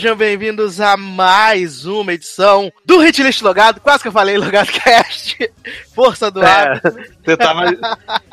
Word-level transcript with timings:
Sejam 0.00 0.16
bem-vindos 0.16 0.80
a 0.80 0.96
mais 0.96 1.84
uma 1.84 2.14
edição 2.14 2.72
do 2.86 3.04
Hitlist 3.04 3.42
Logado. 3.42 3.82
Quase 3.82 4.00
que 4.00 4.08
eu 4.08 4.12
falei 4.12 4.38
Logado 4.38 4.72
Cast. 4.72 5.52
Força 5.94 6.30
do 6.30 6.40
ar. 6.40 6.78
É, 6.78 6.80
você 7.22 7.36
tava. 7.36 7.66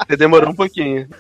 Você 0.08 0.16
demorou 0.16 0.52
um 0.52 0.56
pouquinho. 0.56 1.10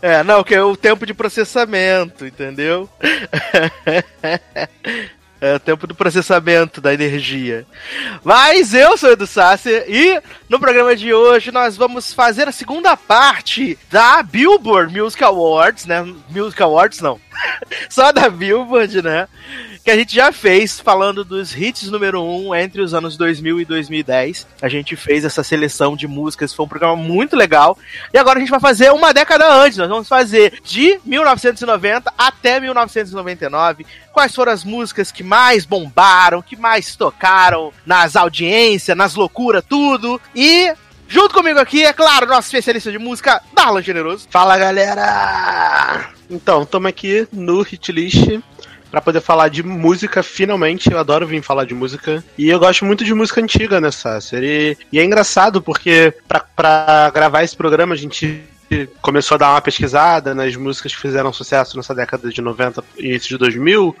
É, 0.00 0.22
não, 0.22 0.44
que 0.44 0.54
é 0.54 0.62
o 0.62 0.76
tempo 0.76 1.06
de 1.06 1.14
processamento, 1.14 2.26
entendeu? 2.26 2.88
É 5.40 5.56
o 5.56 5.60
tempo 5.60 5.86
do 5.86 5.94
processamento 5.94 6.80
da 6.80 6.94
energia. 6.94 7.66
Mas 8.22 8.72
eu 8.72 8.96
sou 8.96 9.10
o 9.10 9.12
Edu 9.12 9.26
Sasser 9.26 9.84
e 9.88 10.20
no 10.48 10.58
programa 10.58 10.96
de 10.96 11.12
hoje 11.12 11.50
nós 11.50 11.76
vamos 11.76 12.14
fazer 12.14 12.48
a 12.48 12.52
segunda 12.52 12.96
parte 12.96 13.78
da 13.90 14.22
Billboard 14.22 14.98
Music 14.98 15.22
Awards, 15.22 15.84
né? 15.84 16.02
Music 16.30 16.62
Awards 16.62 17.00
não. 17.00 17.20
Só 17.90 18.12
da 18.12 18.30
Billboard, 18.30 19.02
né? 19.02 19.28
Que 19.84 19.90
a 19.90 19.96
gente 19.96 20.14
já 20.14 20.32
fez 20.32 20.80
falando 20.80 21.22
dos 21.22 21.54
hits 21.54 21.90
número 21.90 22.22
1 22.22 22.46
um 22.46 22.54
entre 22.54 22.80
os 22.80 22.94
anos 22.94 23.18
2000 23.18 23.60
e 23.60 23.64
2010. 23.66 24.46
A 24.62 24.68
gente 24.70 24.96
fez 24.96 25.26
essa 25.26 25.44
seleção 25.44 25.94
de 25.94 26.08
músicas, 26.08 26.54
foi 26.54 26.64
um 26.64 26.68
programa 26.68 26.96
muito 26.96 27.36
legal. 27.36 27.76
E 28.10 28.16
agora 28.16 28.38
a 28.38 28.40
gente 28.40 28.50
vai 28.50 28.60
fazer 28.60 28.90
uma 28.92 29.12
década 29.12 29.46
antes. 29.52 29.76
Nós 29.76 29.90
vamos 29.90 30.08
fazer 30.08 30.58
de 30.64 30.98
1990 31.04 32.10
até 32.16 32.58
1999. 32.60 33.84
Quais 34.10 34.34
foram 34.34 34.52
as 34.52 34.64
músicas 34.64 35.12
que 35.12 35.22
mais 35.22 35.66
bombaram, 35.66 36.40
que 36.40 36.56
mais 36.56 36.96
tocaram 36.96 37.70
nas 37.84 38.16
audiências, 38.16 38.96
nas 38.96 39.14
loucuras, 39.14 39.62
tudo. 39.68 40.18
E 40.34 40.72
Junto 41.06 41.34
comigo 41.34 41.60
aqui, 41.60 41.84
é 41.84 41.92
claro, 41.92 42.26
nosso 42.26 42.48
especialista 42.48 42.90
de 42.90 42.98
música, 42.98 43.40
Darlan 43.52 43.82
Generoso. 43.82 44.26
Fala 44.30 44.56
galera! 44.56 46.08
Então, 46.30 46.62
estamos 46.62 46.88
aqui 46.88 47.28
no 47.30 47.60
Hitlist 47.60 48.40
para 48.94 49.00
poder 49.00 49.20
falar 49.20 49.48
de 49.48 49.60
música 49.60 50.22
finalmente. 50.22 50.88
Eu 50.88 51.00
adoro 51.00 51.26
vir 51.26 51.42
falar 51.42 51.64
de 51.64 51.74
música. 51.74 52.22
E 52.38 52.48
eu 52.48 52.60
gosto 52.60 52.84
muito 52.84 53.04
de 53.04 53.12
música 53.12 53.40
antiga 53.40 53.80
nessa 53.80 54.20
série. 54.20 54.78
E 54.92 55.00
é 55.00 55.04
engraçado 55.04 55.60
porque 55.60 56.14
pra 56.28 57.10
gravar 57.12 57.42
esse 57.42 57.56
programa 57.56 57.94
a 57.94 57.96
gente 57.98 58.40
começou 59.02 59.34
a 59.34 59.38
dar 59.38 59.50
uma 59.50 59.60
pesquisada 59.60 60.32
nas 60.32 60.54
músicas 60.54 60.94
que 60.94 61.00
fizeram 61.00 61.32
sucesso 61.32 61.76
nessa 61.76 61.92
década 61.92 62.30
de 62.30 62.40
90 62.40 62.84
e 62.96 63.06
início 63.06 63.30
de 63.30 63.38
2000. 63.38 63.96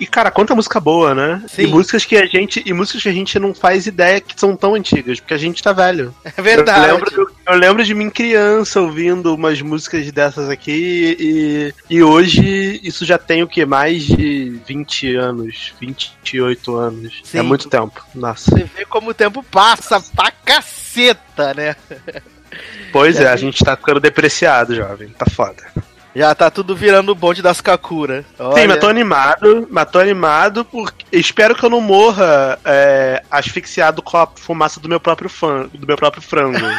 E, 0.00 0.06
cara, 0.06 0.30
quanta 0.30 0.54
música 0.54 0.80
boa, 0.80 1.14
né? 1.14 1.42
Sim. 1.46 1.64
E 1.64 1.66
músicas 1.66 2.06
que 2.06 2.16
a 2.16 2.24
gente. 2.24 2.62
E 2.64 2.72
músicas 2.72 3.02
que 3.02 3.08
a 3.10 3.12
gente 3.12 3.38
não 3.38 3.54
faz 3.54 3.86
ideia 3.86 4.18
que 4.18 4.38
são 4.38 4.56
tão 4.56 4.74
antigas, 4.74 5.20
porque 5.20 5.34
a 5.34 5.38
gente 5.38 5.62
tá 5.62 5.74
velho. 5.74 6.14
É 6.24 6.40
verdade. 6.40 6.88
Eu 6.88 6.94
lembro, 6.94 7.32
eu, 7.46 7.54
lembro 7.54 7.84
de 7.84 7.94
mim 7.94 8.08
criança 8.08 8.80
ouvindo 8.80 9.34
umas 9.34 9.60
músicas 9.60 10.10
dessas 10.10 10.48
aqui 10.48 11.16
e, 11.20 11.74
e 11.90 12.02
hoje 12.02 12.80
isso 12.82 13.04
já 13.04 13.18
tem 13.18 13.42
o 13.42 13.48
que? 13.48 13.66
Mais 13.66 14.04
de 14.04 14.58
20 14.66 15.16
anos, 15.16 15.74
28 15.78 16.76
anos. 16.76 17.20
Sim. 17.22 17.38
É 17.38 17.42
muito 17.42 17.68
tempo. 17.68 18.02
Nossa. 18.14 18.50
Você 18.50 18.64
vê 18.64 18.86
como 18.86 19.10
o 19.10 19.14
tempo 19.14 19.42
passa 19.42 20.00
pra 20.00 20.30
caceta, 20.30 21.52
né? 21.52 21.76
Pois 22.92 23.20
é, 23.20 23.28
a 23.28 23.36
gente 23.36 23.62
tá 23.62 23.76
ficando 23.76 24.00
depreciado, 24.00 24.74
jovem. 24.74 25.08
Tá 25.10 25.26
foda. 25.26 25.62
Já 26.14 26.34
tá 26.34 26.50
tudo 26.50 26.74
virando 26.74 27.12
o 27.12 27.14
bonde 27.14 27.40
das 27.42 27.60
Kakura. 27.60 28.24
Sim, 28.54 28.66
mas 28.66 28.78
tô 28.78 28.88
animado, 28.88 29.66
mas 29.70 29.90
tô 29.90 29.98
animado 29.98 30.64
porque 30.64 31.04
espero 31.12 31.54
que 31.54 31.64
eu 31.64 31.70
não 31.70 31.80
morra 31.80 32.58
é, 32.64 33.22
asfixiado 33.30 34.02
com 34.02 34.16
a 34.16 34.26
fumaça 34.26 34.80
do 34.80 34.88
meu 34.88 34.98
próprio 35.00 35.28
fã, 35.30 35.68
do 35.72 35.86
meu 35.86 35.96
próprio 35.96 36.22
frango. 36.22 36.58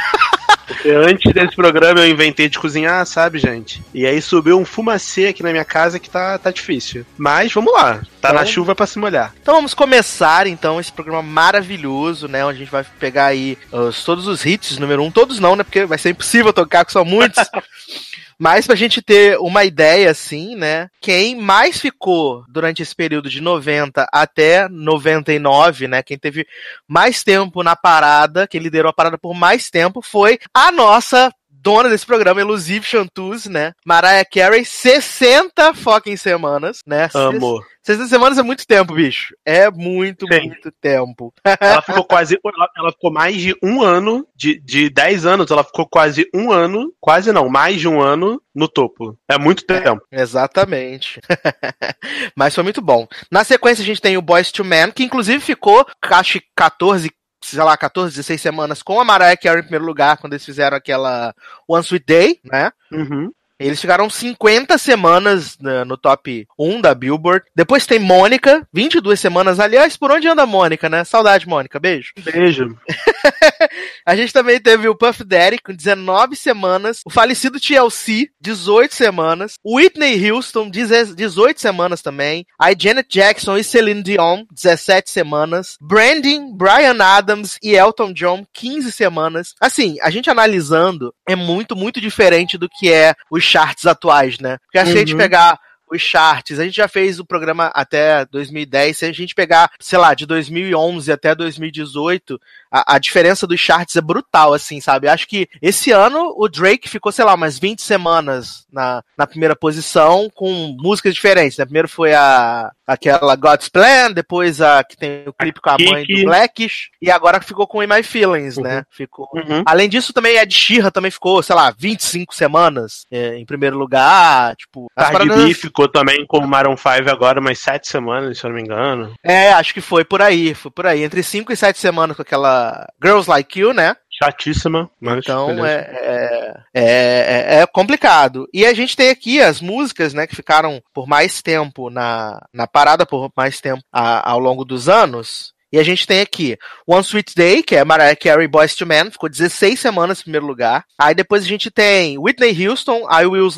Porque 0.68 0.90
antes 0.90 1.34
desse 1.34 1.54
programa 1.54 2.00
eu 2.00 2.08
inventei 2.10 2.48
de 2.48 2.58
cozinhar, 2.58 3.06
sabe, 3.06 3.38
gente? 3.40 3.84
E 3.94 4.06
aí 4.06 4.22
subiu 4.22 4.58
um 4.58 4.64
fumacê 4.64 5.28
aqui 5.28 5.44
na 5.44 5.52
minha 5.52 5.66
casa 5.66 6.00
que 6.00 6.10
tá, 6.10 6.38
tá 6.38 6.50
difícil. 6.50 7.06
Mas 7.18 7.52
vamos 7.52 7.74
lá, 7.74 7.96
tá 8.22 8.30
Então- 8.30 8.34
na 8.36 8.46
chuva 8.46 8.74
pra 8.74 8.88
se 8.88 8.98
molhar. 8.98 9.34
Então 9.42 9.54
vamos 9.56 9.74
começar 9.74 10.48
então 10.48 10.80
esse 10.80 10.90
programa 10.92 11.22
maravilhoso, 11.22 12.30
né? 12.30 12.46
Onde 12.46 12.56
a 12.56 12.60
gente 12.60 12.72
vai 12.72 12.86
pegar 13.00 13.26
aí 13.26 13.58
os- 13.70 14.06
todos 14.06 14.28
os 14.28 14.46
hits 14.46 14.78
número 14.78 15.04
um, 15.04 15.12
todos 15.12 15.40
não, 15.40 15.58
né? 15.58 15.64
Porque 15.64 15.86
vai 15.86 15.98
ser 15.98 16.12
impossível 16.12 16.54
tocar, 16.54 16.86
que 16.86 16.94
são 16.94 17.04
muitos. 17.04 17.44
Mas 18.38 18.66
pra 18.66 18.76
gente 18.76 19.02
ter 19.02 19.38
uma 19.40 19.64
ideia, 19.64 20.12
assim, 20.12 20.56
né? 20.56 20.90
Quem 21.02 21.36
mais 21.36 21.80
ficou 21.80 22.44
durante 22.48 22.82
esse 22.82 22.96
período 22.96 23.30
de 23.30 23.42
90 23.42 24.08
até 24.12 24.68
99, 24.70 25.88
né? 25.88 26.04
Quem 26.04 26.18
teve 26.18 26.46
mais 26.88 27.24
tempo 27.24 27.64
na 27.64 27.76
parada, 27.76 28.48
quem 28.48 28.62
liderou 28.62 28.90
a 28.90 28.94
parada 28.94 29.18
por 29.18 29.34
mais 29.34 29.70
tempo, 29.70 30.02
foi 30.02 30.40
a 30.54 30.72
nossa 30.72 31.32
dona 31.62 31.90
desse 31.90 32.06
programa, 32.06 32.42
Elusive 32.42 32.86
Chantus, 32.86 33.46
né? 33.46 33.74
Mariah 33.86 34.26
Carey, 34.26 34.66
60 34.66 35.74
fucking 35.76 36.18
semanas, 36.18 36.80
né? 36.86 37.10
Amo. 37.14 37.62
60 37.84 38.08
semanas 38.08 38.38
é 38.38 38.44
muito 38.44 38.66
tempo, 38.66 38.94
bicho. 38.94 39.34
É 39.46 39.70
muito, 39.70 40.26
Sim. 40.32 40.48
muito 40.48 40.72
tempo. 40.80 41.34
Ela 41.60 41.82
ficou 41.82 42.04
quase. 42.04 42.38
Ela, 42.44 42.70
ela 42.78 42.92
ficou 42.92 43.12
mais 43.12 43.36
de 43.38 43.56
um 43.64 43.82
ano, 43.82 44.26
de, 44.36 44.60
de 44.60 44.90
10 44.90 45.26
anos, 45.26 45.50
ela 45.50 45.64
ficou 45.64 45.88
quase 45.88 46.28
um 46.34 46.52
ano, 46.52 46.94
quase 47.00 47.32
não, 47.32 47.50
mais 47.50 47.80
de 47.80 47.88
um 47.88 48.00
ano 48.00 48.42
no 48.54 48.68
topo. 48.68 49.18
É 49.28 49.38
muito 49.38 49.66
tempo. 49.66 50.02
Exatamente. 50.12 51.20
Mas 52.36 52.54
foi 52.54 52.64
muito 52.64 52.82
bom. 52.82 53.08
Na 53.32 53.44
sequência, 53.44 53.82
a 53.82 53.86
gente 53.86 54.02
tem 54.02 54.18
o 54.18 54.22
Boys 54.22 54.52
to 54.52 54.64
Men, 54.64 54.92
que 54.92 55.04
inclusive 55.04 55.40
ficou, 55.40 55.86
acho 56.04 56.40
que 56.40 56.48
14, 56.56 57.12
sei 57.42 57.64
lá, 57.64 57.76
14, 57.76 58.16
16 58.16 58.42
semanas 58.42 58.84
com 58.84 59.00
a 59.00 59.06
Mariah 59.06 59.36
Carey 59.38 59.60
em 59.60 59.64
primeiro 59.64 59.86
lugar, 59.86 60.18
quando 60.18 60.34
eles 60.34 60.46
fizeram 60.46 60.78
aquela 60.78 61.34
One 61.68 61.84
Sweet 61.84 62.06
Day, 62.06 62.40
né? 62.44 62.72
Uhum. 62.92 63.32
Eles 63.66 63.82
ficaram 63.82 64.10
50 64.10 64.78
semanas 64.78 65.58
né, 65.60 65.84
no 65.84 65.98
top 65.98 66.48
1 66.58 66.82
da 66.82 66.94
Billboard. 66.94 67.46
Depois 67.56 67.86
tem 67.86 68.00
Mônica, 68.00 68.68
22 68.74 69.20
semanas. 69.20 69.60
Aliás, 69.60 69.98
por 69.98 70.12
onde 70.12 70.28
anda 70.28 70.44
a 70.44 70.48
Mônica, 70.48 70.90
né? 70.90 71.04
Saudade, 71.04 71.48
Mônica. 71.48 71.80
Beijo. 71.80 72.12
Beijo. 72.24 72.78
A 74.06 74.16
gente 74.16 74.34
também 74.34 74.60
teve 74.60 74.88
o 74.88 74.96
Puff 74.96 75.24
Daddy 75.24 75.60
com 75.60 75.74
19 75.74 76.36
semanas, 76.36 77.02
o 77.06 77.10
falecido 77.10 77.60
TLC, 77.60 78.30
18 78.42 78.94
semanas, 78.94 79.56
o 79.64 79.78
Whitney 79.78 80.30
Houston, 80.30 80.70
10 80.70 81.16
18 81.16 81.60
semanas 81.62 82.02
também, 82.02 82.46
a 82.60 82.70
Janet 82.78 83.08
Jackson 83.10 83.58
e 83.58 83.64
Celine 83.64 84.02
Dion, 84.02 84.44
17 84.52 85.10
semanas, 85.10 85.78
Brandon, 85.80 86.54
Brian 86.56 86.98
Adams 87.00 87.58
e 87.62 87.76
Elton 87.76 88.14
John, 88.14 88.46
15 88.54 88.92
semanas. 88.92 89.54
Assim, 89.60 89.98
a 90.02 90.10
gente 90.10 90.30
analisando, 90.30 91.14
é 91.28 91.36
muito, 91.36 91.76
muito 91.76 92.02
diferente 92.02 92.58
do 92.58 92.70
que 92.70 92.92
é 92.92 93.14
os 93.30 93.44
charts 93.52 93.86
atuais, 93.86 94.40
né? 94.40 94.58
Porque 94.64 94.86
se 94.86 94.92
a 94.92 94.96
gente 95.00 95.14
Uhum. 95.14 95.18
pegar 95.20 95.60
os 95.92 96.02
charts. 96.02 96.58
A 96.58 96.64
gente 96.64 96.78
já 96.78 96.88
fez 96.88 97.20
o 97.20 97.26
programa 97.26 97.68
até 97.76 98.26
2010. 98.26 98.98
Se 98.98 99.06
a 99.06 99.12
gente 99.12 99.36
pegar, 99.36 99.70
sei 99.78 100.00
lá, 100.00 100.14
de 100.14 100.26
2011 100.26 101.12
até 101.12 101.36
2018, 101.36 102.40
a, 102.72 102.96
a 102.96 103.00
diferença 103.00 103.46
dos 103.46 103.60
charts 103.60 103.96
é 103.96 104.02
brutal, 104.02 104.54
assim, 104.54 104.80
sabe? 104.80 105.08
Acho 105.08 105.28
que 105.28 105.48
esse 105.62 105.92
ano 105.92 106.34
o 106.38 106.48
Drake 106.48 106.88
ficou, 106.88 107.12
sei 107.12 107.26
lá, 107.26 107.34
umas 107.34 107.60
20 107.60 107.82
semanas 107.82 108.66
na, 108.72 109.04
na 109.18 109.28
primeira 109.28 109.56
posição 109.56 110.30
com 110.34 110.76
músicas 110.80 111.14
diferentes. 111.14 111.58
Né? 111.58 111.66
Primeiro 111.66 111.90
foi 111.90 112.14
a 112.14 112.72
aquela 112.92 113.36
God's 113.38 113.70
Plan, 113.70 114.12
depois 114.12 114.60
a 114.60 114.84
que 114.84 114.98
tem 114.98 115.24
o 115.26 115.32
clipe 115.32 115.62
com 115.62 115.70
a 115.70 115.78
mãe 115.80 116.06
do 116.06 116.24
Blackish, 116.26 116.90
e 117.02 117.10
agora 117.10 117.40
ficou 117.42 117.66
com 117.66 117.82
In 117.82 117.88
My 117.88 118.04
Feelings, 118.04 118.58
né? 118.58 118.70
uhum. 118.70 118.76
né? 118.76 118.84
Ficou. 118.92 119.30
Uhum. 119.34 119.64
Além 119.66 119.88
disso, 119.88 120.12
também 120.12 120.38
a 120.38 120.44
de 120.44 120.56
Shira 120.56 120.92
também 120.92 121.10
ficou, 121.10 121.42
sei 121.42 121.56
lá, 121.56 121.74
25 121.78 122.36
semanas 122.36 123.06
é, 123.10 123.38
em 123.38 123.46
primeiro 123.46 123.78
lugar, 123.78 124.56
tipo. 124.58 124.88
Cardi 124.96 125.14
paradas... 125.14 125.46
B 125.46 125.54
ficou 125.54 125.88
também 125.88 126.26
com 126.28 126.40
o 126.40 126.48
Maroon 126.48 126.76
5 126.76 127.10
agora 127.10 127.40
umas 127.40 127.60
7 127.60 127.88
semanas, 127.88 128.38
se 128.38 128.46
eu 128.46 128.50
não 128.50 128.58
me 128.58 128.64
engano. 128.64 129.14
É, 129.24 129.54
acho 129.54 129.74
que 129.74 129.82
foi 129.82 130.04
por 130.04 130.22
aí, 130.22 130.54
foi 130.54 130.72
por 130.72 130.86
aí, 130.86 131.04
entre 131.04 131.24
5 131.24 131.52
e 131.52 131.56
7 131.56 131.80
semanas 131.80 132.16
com 132.16 132.22
aquela 132.22 132.61
Girls 133.02 133.30
Like 133.30 133.60
You, 133.60 133.74
né? 133.74 133.96
chatíssima, 134.24 134.90
mas. 135.00 135.20
Então 135.20 135.66
é, 135.66 136.64
é, 136.74 136.84
é, 136.84 137.62
é, 137.62 137.68
complicado. 137.68 138.48
E 138.54 138.66
a 138.66 138.74
gente 138.74 138.96
tem 138.96 139.10
aqui 139.10 139.42
as 139.42 139.60
músicas, 139.60 140.14
né, 140.14 140.28
que 140.28 140.36
ficaram 140.36 140.82
por 140.94 141.08
mais 141.08 141.42
tempo 141.42 141.90
na, 141.90 142.40
na 142.54 142.68
parada, 142.68 143.06
por 143.06 143.32
mais 143.36 143.60
tempo 143.60 143.82
a, 143.92 144.30
ao 144.30 144.40
longo 144.40 144.64
dos 144.64 144.88
anos. 144.88 145.54
E 145.72 145.80
a 145.80 145.84
gente 145.84 146.06
tem 146.06 146.20
aqui 146.20 146.58
One 146.86 147.02
Sweet 147.02 147.34
Day, 147.36 147.64
que 147.64 147.76
é 147.76 147.86
Mariah 147.86 148.16
Carey 148.16 148.48
Boys 148.48 148.76
to 148.76 148.86
Men, 148.86 149.10
ficou 149.10 149.30
16 149.30 149.80
semanas 149.80 150.20
em 150.20 150.24
primeiro 150.24 150.46
lugar. 150.46 150.86
Aí 151.00 151.16
depois 151.16 151.44
a 151.44 151.48
gente 151.48 151.72
tem 151.72 152.18
Whitney 152.18 152.68
Houston, 152.68 153.08
I 153.10 153.26
Will, 153.26 153.50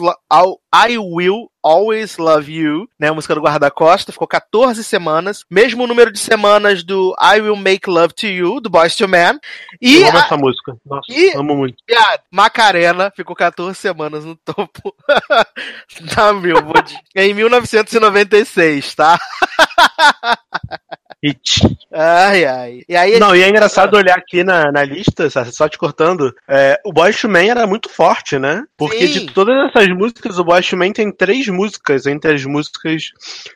I 0.74 0.98
Will 0.98 1.50
Always 1.64 2.18
Love 2.18 2.52
You, 2.52 2.90
né, 3.00 3.08
a 3.08 3.14
música 3.14 3.34
do 3.34 3.42
guarda-costa, 3.42 4.12
ficou 4.12 4.28
14 4.28 4.84
semanas, 4.84 5.46
mesmo 5.50 5.88
número 5.88 6.12
de 6.12 6.20
semanas 6.20 6.84
do 6.84 7.16
I 7.20 7.40
Will 7.40 7.56
Make 7.56 7.90
Love 7.90 8.14
to 8.16 8.28
You, 8.28 8.60
do 8.60 8.70
Boys 8.70 8.96
to 8.98 9.08
Men. 9.08 9.40
E 9.82 10.02
Eu 10.02 10.10
amo 10.10 10.18
a... 10.18 10.22
essa 10.22 10.38
música, 10.38 10.76
nossa, 10.86 11.10
e... 11.10 11.32
amo 11.36 11.56
muito. 11.56 11.78
E 11.88 11.96
a 11.96 12.20
Macarena 12.30 13.12
ficou 13.16 13.36
14 13.36 13.80
semanas 13.80 14.26
no 14.26 14.36
topo 14.36 14.94
da 16.14 16.34
Billboard, 16.34 16.96
em 17.16 17.34
1996, 17.34 18.94
tá? 18.94 19.18
Hit. 21.24 21.62
Ai, 21.92 22.44
ai. 22.44 22.82
E 22.90 22.96
aí, 22.96 23.20
Não, 23.20 23.34
e 23.36 23.42
é 23.42 23.48
engraçado 23.48 23.96
olhar 23.96 24.18
aqui 24.18 24.44
na, 24.44 24.72
na 24.72 24.84
lista, 24.84 25.30
só 25.30 25.70
te 25.70 25.78
cortando, 25.78 26.34
é, 26.50 26.80
o 26.86 26.92
Boys 26.92 27.20
to 27.20 27.30
Man 27.30 27.46
era 27.46 27.66
muito 27.66 27.88
forte, 27.88 28.38
né? 28.38 28.64
Porque 28.78 29.08
Sim. 29.08 29.14
de 29.26 29.34
todas 29.34 29.56
essas 29.70 29.88
músicas, 29.90 30.38
o 30.38 30.44
Boys 30.44 30.68
to 30.68 30.76
Man 30.76 30.92
tem 30.92 31.12
três 31.12 31.48
músicas 31.48 32.06
entre 32.06 32.34
as 32.34 32.44
músicas 32.46 33.04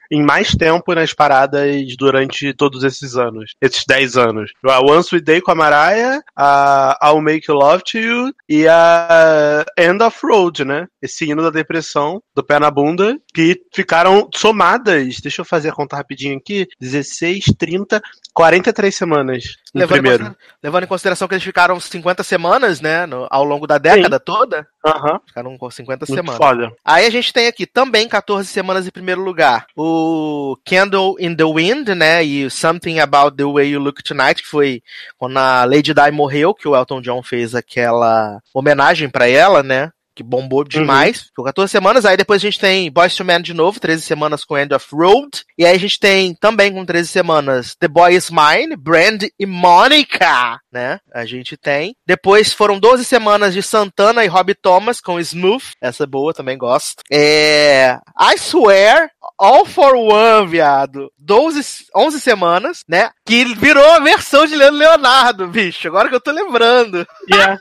em 0.09 0.23
mais 0.23 0.51
tempo 0.51 0.93
nas 0.93 1.13
paradas 1.13 1.95
durante 1.97 2.53
todos 2.53 2.83
esses 2.83 3.15
anos, 3.15 3.51
esses 3.61 3.83
dez 3.85 4.15
anos. 4.15 4.51
A 4.63 4.79
One 4.79 5.01
Sweet 5.01 5.25
Day 5.25 5.41
com 5.41 5.51
a 5.51 5.55
Mariah, 5.55 6.21
a 6.35 6.97
I'll 7.03 7.21
Make 7.21 7.51
Love 7.51 7.83
to 7.83 7.97
You 7.97 8.33
e 8.47 8.67
a 8.67 9.65
End 9.77 10.01
of 10.01 10.17
Road, 10.23 10.63
né? 10.63 10.87
Esse 11.01 11.25
hino 11.25 11.41
da 11.41 11.49
depressão, 11.49 12.21
do 12.33 12.43
pé 12.43 12.59
na 12.59 12.71
bunda, 12.71 13.17
que 13.33 13.61
ficaram 13.73 14.29
somadas, 14.33 15.19
deixa 15.21 15.41
eu 15.41 15.45
fazer 15.45 15.69
a 15.69 15.73
conta 15.73 15.97
rapidinho 15.97 16.37
aqui, 16.37 16.67
16, 16.79 17.56
30, 17.57 18.01
43 18.33 18.95
semanas 18.95 19.55
no 19.73 19.81
levando 19.81 20.01
primeiro. 20.01 20.25
Em 20.25 20.35
levando 20.63 20.83
em 20.83 20.87
consideração 20.87 21.27
que 21.27 21.33
eles 21.33 21.43
ficaram 21.43 21.79
50 21.79 22.23
semanas, 22.23 22.81
né, 22.81 23.05
no, 23.05 23.27
ao 23.29 23.43
longo 23.43 23.65
da 23.65 23.77
década 23.77 24.17
Sim. 24.17 24.23
toda. 24.25 24.67
Uhum. 24.85 25.19
Ficaram 25.27 25.57
com 25.57 25.69
50 25.69 26.05
Muito 26.07 26.15
semanas. 26.15 26.37
Foda. 26.37 26.71
Aí 26.83 27.05
a 27.05 27.09
gente 27.09 27.33
tem 27.33 27.47
aqui 27.47 27.65
também 27.65 28.07
14 28.07 28.47
semanas 28.47 28.87
em 28.87 28.91
primeiro 28.91 29.21
lugar. 29.21 29.65
O 29.75 30.57
Candle 30.65 31.15
in 31.19 31.35
the 31.35 31.43
Wind, 31.43 31.89
né, 31.89 32.23
e 32.23 32.49
Something 32.49 32.99
About 32.99 33.35
the 33.35 33.43
Way 33.43 33.71
You 33.71 33.81
Look 33.81 34.03
Tonight, 34.03 34.41
que 34.41 34.47
foi 34.47 34.81
quando 35.17 35.37
a 35.37 35.65
Lady 35.65 35.93
Di 35.93 36.11
morreu, 36.11 36.53
que 36.53 36.67
o 36.67 36.75
Elton 36.75 37.01
John 37.01 37.23
fez 37.23 37.55
aquela 37.55 38.39
homenagem 38.53 39.09
para 39.09 39.27
ela, 39.27 39.63
né? 39.63 39.91
Que 40.17 40.23
bombou 40.23 40.63
demais. 40.63 41.19
Uhum. 41.19 41.25
Ficou 41.27 41.45
14 41.45 41.71
semanas. 41.71 42.05
Aí 42.05 42.17
depois 42.17 42.41
a 42.41 42.45
gente 42.45 42.59
tem 42.59 42.91
Boys 42.91 43.15
to 43.15 43.23
Men 43.23 43.39
de 43.39 43.53
novo, 43.53 43.79
13 43.79 44.01
semanas 44.01 44.43
com 44.43 44.57
End 44.57 44.73
of 44.73 44.87
Road. 44.91 45.43
E 45.55 45.63
aí 45.63 45.75
a 45.75 45.79
gente 45.79 45.99
tem 45.99 46.33
também 46.33 46.73
com 46.73 46.83
13 46.83 47.07
semanas 47.07 47.75
The 47.79 47.87
Boy 47.87 48.15
Is 48.15 48.31
Mine, 48.31 48.75
Brand 48.75 49.25
e 49.39 49.45
Monica, 49.45 50.59
né? 50.71 50.99
A 51.13 51.23
gente 51.23 51.55
tem. 51.55 51.95
Depois 52.05 52.51
foram 52.51 52.79
12 52.79 53.05
semanas 53.05 53.53
de 53.53 53.61
Santana 53.61 54.25
e 54.25 54.27
Robbie 54.27 54.55
Thomas 54.55 54.99
com 54.99 55.19
Smooth. 55.19 55.63
Essa 55.79 56.03
é 56.03 56.07
boa, 56.07 56.33
também 56.33 56.57
gosto. 56.57 57.03
É... 57.11 57.99
I 58.19 58.35
Swear, 58.37 59.09
All 59.39 59.65
for 59.65 59.95
One, 59.95 60.47
viado. 60.47 61.11
12, 61.19 61.87
11 61.95 62.19
semanas, 62.21 62.83
né? 62.87 63.09
Que 63.25 63.43
virou 63.55 63.85
a 63.91 63.99
versão 63.99 64.45
de 64.47 64.55
Leandro 64.55 64.79
Leonardo, 64.79 65.47
bicho. 65.47 65.87
Agora 65.87 66.09
que 66.09 66.15
eu 66.15 66.21
tô 66.21 66.31
lembrando. 66.31 67.05
Yeah. 67.29 67.59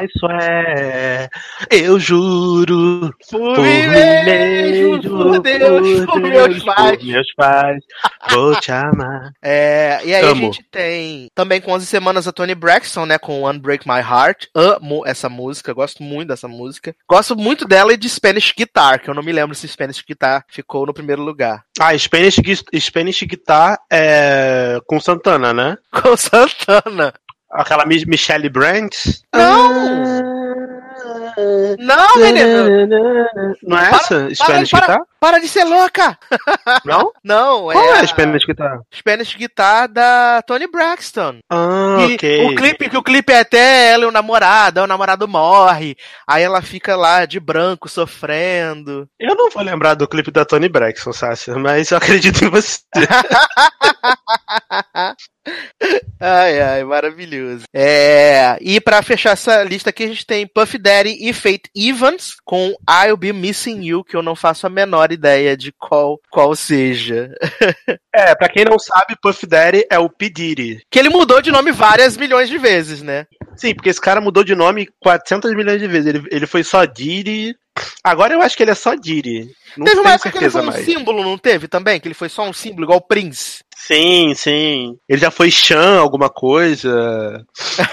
I 0.00 0.08
swear. 0.18 1.28
Eu 1.70 2.00
juro. 2.00 3.14
Por, 3.30 3.54
por 3.54 3.58
mim 3.58 3.86
mesmo, 3.88 5.02
por 5.02 5.40
Deus, 5.40 6.06
por, 6.06 6.20
meus 6.20 6.64
pais. 6.64 6.96
Por 6.98 7.06
meus 7.06 7.34
pais. 7.34 7.84
Vou 8.30 8.56
te 8.56 8.72
amar. 8.72 9.32
É, 9.42 10.00
e 10.04 10.14
aí 10.14 10.24
Amo. 10.24 10.32
a 10.32 10.34
gente 10.34 10.64
tem 10.70 11.28
também 11.34 11.60
com 11.60 11.72
11 11.72 11.86
semanas 11.86 12.26
a 12.26 12.32
Tony 12.32 12.54
Braxton, 12.54 13.04
né? 13.04 13.18
Com 13.18 13.48
Unbreak 13.48 13.86
My 13.86 14.00
Heart. 14.00 14.46
Amo 14.54 15.02
essa 15.06 15.28
música. 15.28 15.74
Gosto 15.74 16.02
muito 16.02 16.28
dessa 16.28 16.48
música. 16.48 16.96
Gosto 17.08 17.36
muito 17.36 17.66
dela 17.66 17.92
e 17.92 17.96
de 17.96 18.08
Spanish 18.08 18.54
Guitar, 18.56 19.00
que 19.00 19.10
eu 19.10 19.14
não 19.14 19.22
me 19.22 19.32
lembro 19.32 19.54
se 19.54 19.68
Spanish 19.68 20.02
Guitar 20.06 20.44
ficou 20.48 20.86
no 20.86 20.94
primeiro 20.94 21.11
lugar. 21.20 21.64
Ah, 21.78 21.96
Spanish, 21.98 22.36
Spanish 22.78 23.22
Guitar 23.22 23.78
é 23.90 24.78
com 24.86 25.00
Santana, 25.00 25.52
né? 25.52 25.76
Com 26.02 26.16
Santana. 26.16 27.12
Aquela 27.50 27.84
Michelle 27.84 28.48
Brandt? 28.48 29.22
Não! 29.34 30.32
Não, 31.78 32.16
menino! 32.16 32.86
Não 33.62 33.78
é 33.78 33.90
essa? 33.90 34.34
Spanish 34.34 34.70
para, 34.70 34.86
Guitar? 34.86 35.00
Para 35.20 35.38
de 35.38 35.48
ser 35.48 35.64
louca! 35.64 36.18
Não? 36.84 37.12
Não, 37.22 37.70
é. 37.70 37.74
Qual 37.74 37.94
é 37.94 38.00
a 38.00 38.06
Spanish 38.06 38.44
Guitar? 38.44 38.80
Spanish 38.94 39.34
Guitar 39.34 39.88
da 39.88 40.42
Tony 40.42 40.66
Braxton. 40.66 41.38
Ah, 41.50 42.06
e 42.08 42.14
ok. 42.14 42.46
O 42.46 42.54
clipe, 42.54 42.90
que 42.90 42.96
o 42.96 43.02
clipe 43.02 43.32
é 43.32 43.40
até 43.40 43.92
ela 43.92 44.04
e 44.04 44.06
o 44.06 44.12
namorado, 44.12 44.80
o 44.80 44.86
namorado 44.86 45.28
morre, 45.28 45.96
aí 46.26 46.42
ela 46.42 46.62
fica 46.62 46.96
lá 46.96 47.24
de 47.24 47.40
branco 47.40 47.88
sofrendo. 47.88 49.08
Eu 49.18 49.34
não 49.34 49.50
vou 49.50 49.62
lembrar 49.62 49.94
do 49.94 50.08
clipe 50.08 50.30
da 50.30 50.44
Tony 50.44 50.68
Braxton, 50.68 51.12
Sácia, 51.12 51.54
mas 51.56 51.90
eu 51.90 51.98
acredito 51.98 52.44
em 52.44 52.48
você. 52.48 52.80
ai, 56.20 56.60
ai, 56.60 56.84
maravilhoso. 56.84 57.64
É, 57.74 58.56
e 58.60 58.80
para 58.80 59.02
fechar 59.02 59.32
essa 59.32 59.62
lista 59.62 59.90
aqui, 59.90 60.04
a 60.04 60.08
gente 60.08 60.26
tem 60.26 60.46
Puff 60.46 60.78
Daddy 60.78 61.16
e 61.22 61.32
Faith 61.32 61.70
Evans 61.72 62.34
com 62.44 62.74
I'll 62.90 63.16
Be 63.16 63.32
Missing 63.32 63.80
You, 63.84 64.02
que 64.02 64.16
eu 64.16 64.22
não 64.24 64.34
faço 64.34 64.66
a 64.66 64.70
menor 64.70 65.12
ideia 65.12 65.56
de 65.56 65.70
qual, 65.70 66.18
qual 66.28 66.56
seja. 66.56 67.32
é, 68.12 68.34
pra 68.34 68.48
quem 68.48 68.64
não 68.64 68.76
sabe, 68.76 69.14
Puff 69.22 69.46
Daddy 69.46 69.86
é 69.88 70.00
o 70.00 70.10
P. 70.10 70.28
Diddy. 70.28 70.82
Que 70.90 70.98
ele 70.98 71.10
mudou 71.10 71.40
de 71.40 71.52
nome 71.52 71.70
várias 71.70 72.16
milhões 72.16 72.48
de 72.48 72.58
vezes, 72.58 73.02
né? 73.02 73.28
Sim, 73.54 73.72
porque 73.72 73.88
esse 73.88 74.00
cara 74.00 74.20
mudou 74.20 74.42
de 74.42 74.56
nome 74.56 74.88
400 74.98 75.54
milhões 75.54 75.80
de 75.80 75.86
vezes. 75.86 76.08
Ele, 76.08 76.26
ele 76.28 76.46
foi 76.48 76.64
só 76.64 76.84
Diddy. 76.84 77.54
Agora 78.02 78.34
eu 78.34 78.42
acho 78.42 78.56
que 78.56 78.64
ele 78.64 78.72
é 78.72 78.74
só 78.74 78.96
Diddy. 78.96 79.48
Não 79.76 79.86
teve 79.86 80.00
uma 80.00 80.14
época 80.14 80.32
que 80.32 80.38
ele 80.38 80.50
foi 80.50 80.60
um 80.60 80.66
mais. 80.66 80.84
símbolo, 80.84 81.22
não 81.22 81.38
teve 81.38 81.68
também? 81.68 82.00
Que 82.00 82.08
ele 82.08 82.14
foi 82.14 82.28
só 82.28 82.42
um 82.42 82.52
símbolo, 82.52 82.86
igual 82.86 82.98
o 82.98 83.06
Prince. 83.06 83.62
Sim, 83.86 84.32
sim. 84.34 84.96
Ele 85.08 85.20
já 85.20 85.30
foi 85.30 85.50
Chan, 85.50 85.98
alguma 85.98 86.30
coisa. 86.30 87.44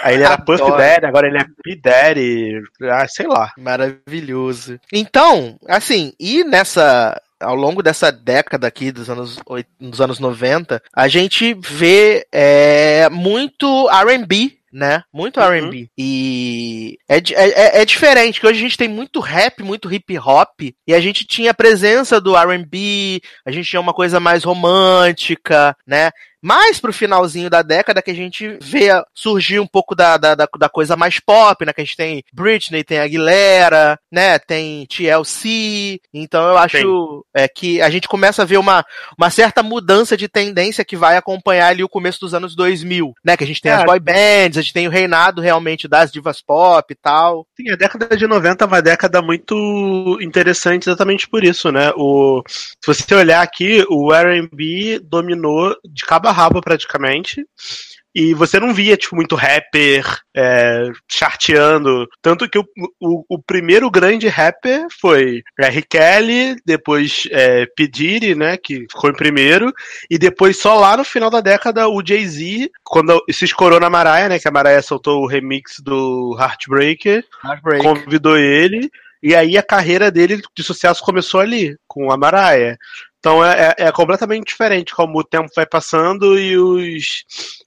Aí 0.03 0.13
ele 0.15 0.23
era 0.23 0.37
Puff 0.45 0.63
Daddy, 0.63 1.05
agora 1.05 1.27
ele 1.27 1.39
é 1.39 1.45
P 1.63 1.75
Daddy. 1.75 2.61
Ah, 2.83 3.07
sei 3.07 3.25
lá. 3.25 3.51
Maravilhoso. 3.57 4.79
Então, 4.93 5.57
assim, 5.67 6.13
e 6.19 6.43
nessa 6.43 7.19
ao 7.39 7.55
longo 7.55 7.81
dessa 7.81 8.11
década 8.11 8.67
aqui 8.67 8.91
dos 8.91 9.09
anos, 9.09 9.39
dos 9.79 10.01
anos 10.01 10.19
90, 10.19 10.81
a 10.93 11.07
gente 11.07 11.53
vê 11.53 12.27
é, 12.31 13.09
muito 13.09 13.89
R&B 13.89 14.58
né? 14.71 15.03
Muito 15.13 15.39
uhum. 15.39 15.45
R&B. 15.45 15.89
E 15.97 16.97
é, 17.07 17.17
é, 17.17 17.21
é, 17.33 17.81
é, 17.81 17.85
diferente, 17.85 18.39
que 18.39 18.47
hoje 18.47 18.59
a 18.59 18.61
gente 18.61 18.77
tem 18.77 18.87
muito 18.87 19.19
rap, 19.19 19.63
muito 19.63 19.91
hip 19.91 20.17
hop, 20.17 20.61
e 20.87 20.93
a 20.93 20.99
gente 20.99 21.25
tinha 21.25 21.51
a 21.51 21.53
presença 21.53 22.19
do 22.19 22.35
R&B, 22.35 23.21
a 23.45 23.51
gente 23.51 23.69
tinha 23.69 23.79
uma 23.79 23.93
coisa 23.93 24.19
mais 24.19 24.43
romântica, 24.43 25.75
né? 25.85 26.11
Mais 26.41 26.79
pro 26.79 26.93
finalzinho 26.93 27.49
da 27.49 27.61
década 27.61 28.01
que 28.01 28.11
a 28.11 28.15
gente 28.15 28.57
vê 28.61 28.89
surgir 29.13 29.59
um 29.59 29.67
pouco 29.67 29.95
da, 29.95 30.17
da, 30.17 30.35
da, 30.35 30.69
coisa 30.69 30.95
mais 30.95 31.19
pop, 31.19 31.65
né? 31.65 31.73
Que 31.73 31.81
a 31.81 31.83
gente 31.83 31.97
tem 31.97 32.23
Britney, 32.33 32.83
tem 32.83 32.99
Aguilera, 32.99 33.99
né? 34.11 34.39
Tem 34.39 34.85
TLC. 34.85 35.99
Então 36.13 36.47
eu 36.47 36.57
acho 36.57 37.25
é, 37.35 37.47
que 37.47 37.81
a 37.81 37.89
gente 37.89 38.07
começa 38.07 38.43
a 38.43 38.45
ver 38.45 38.57
uma, 38.57 38.85
uma 39.17 39.29
certa 39.29 39.61
mudança 39.61 40.15
de 40.15 40.27
tendência 40.27 40.85
que 40.85 40.95
vai 40.95 41.17
acompanhar 41.17 41.67
ali 41.67 41.83
o 41.83 41.89
começo 41.89 42.19
dos 42.19 42.33
anos 42.33 42.55
2000, 42.55 43.13
né? 43.23 43.35
Que 43.35 43.43
a 43.43 43.47
gente 43.47 43.61
tem 43.61 43.71
é. 43.71 43.75
as 43.75 43.83
boy 43.83 43.99
bands, 43.99 44.57
a 44.57 44.61
gente 44.61 44.73
tem 44.73 44.87
o 44.87 44.91
reinado 44.91 45.41
realmente 45.41 45.87
das 45.87 46.11
divas 46.11 46.41
pop 46.41 46.91
e 46.91 46.95
tal. 46.95 47.45
Sim, 47.55 47.71
a 47.71 47.75
década 47.75 48.15
de 48.15 48.27
90 48.27 48.63
é 48.63 48.67
uma 48.67 48.81
década 48.81 49.21
muito 49.21 50.17
interessante 50.21 50.87
exatamente 50.87 51.27
por 51.27 51.43
isso, 51.43 51.71
né? 51.71 51.91
O, 51.95 52.41
se 52.47 52.85
você 52.85 53.13
olhar 53.13 53.41
aqui, 53.41 53.85
o 53.89 54.13
R&B 54.13 55.01
dominou 55.03 55.75
de 55.85 56.05
cabo 56.05 56.28
a 56.29 56.33
rabo 56.33 56.61
praticamente. 56.61 57.45
E 58.13 58.33
você 58.33 58.59
não 58.59 58.73
via, 58.73 58.97
tipo, 58.97 59.15
muito 59.15 59.35
rapper 59.35 60.03
é, 60.35 60.89
charteando. 61.07 62.07
Tanto 62.21 62.49
que 62.49 62.57
o, 62.57 62.65
o, 62.99 63.23
o 63.29 63.39
primeiro 63.41 63.89
grande 63.89 64.27
rapper 64.27 64.87
foi 64.99 65.43
R. 65.59 65.81
Kelly, 65.83 66.55
depois 66.65 67.27
é, 67.31 67.67
P. 67.75 67.87
Diddy, 67.87 68.33
né, 68.33 68.57
que 68.57 68.87
ficou 68.91 69.11
em 69.11 69.15
primeiro, 69.15 69.71
e 70.09 70.17
depois 70.17 70.57
só 70.57 70.79
lá 70.79 70.97
no 70.97 71.03
final 71.03 71.29
da 71.29 71.39
década 71.39 71.87
o 71.87 72.03
Jay-Z, 72.05 72.71
quando 72.83 73.23
se 73.29 73.45
escorou 73.45 73.79
na 73.79 73.89
Mariah, 73.91 74.27
né, 74.27 74.39
que 74.39 74.47
a 74.47 74.51
Mariah 74.51 74.81
soltou 74.81 75.21
o 75.21 75.27
remix 75.27 75.79
do 75.79 76.35
Heartbreaker, 76.39 77.23
Heartbreak. 77.45 77.83
convidou 77.83 78.37
ele, 78.37 78.89
e 79.21 79.35
aí 79.35 79.57
a 79.57 79.63
carreira 79.63 80.09
dele 80.09 80.41
de 80.55 80.63
sucesso 80.63 81.03
começou 81.03 81.41
ali, 81.41 81.77
com 81.87 82.11
a 82.11 82.17
Mariah. 82.17 82.77
Então 83.19 83.43
é, 83.43 83.75
é, 83.77 83.87
é 83.87 83.91
completamente 83.91 84.47
diferente 84.47 84.95
como 84.95 85.19
o 85.19 85.23
tempo 85.23 85.49
vai 85.55 85.65
passando 85.65 86.39
e 86.39 86.57
os, 86.57 87.23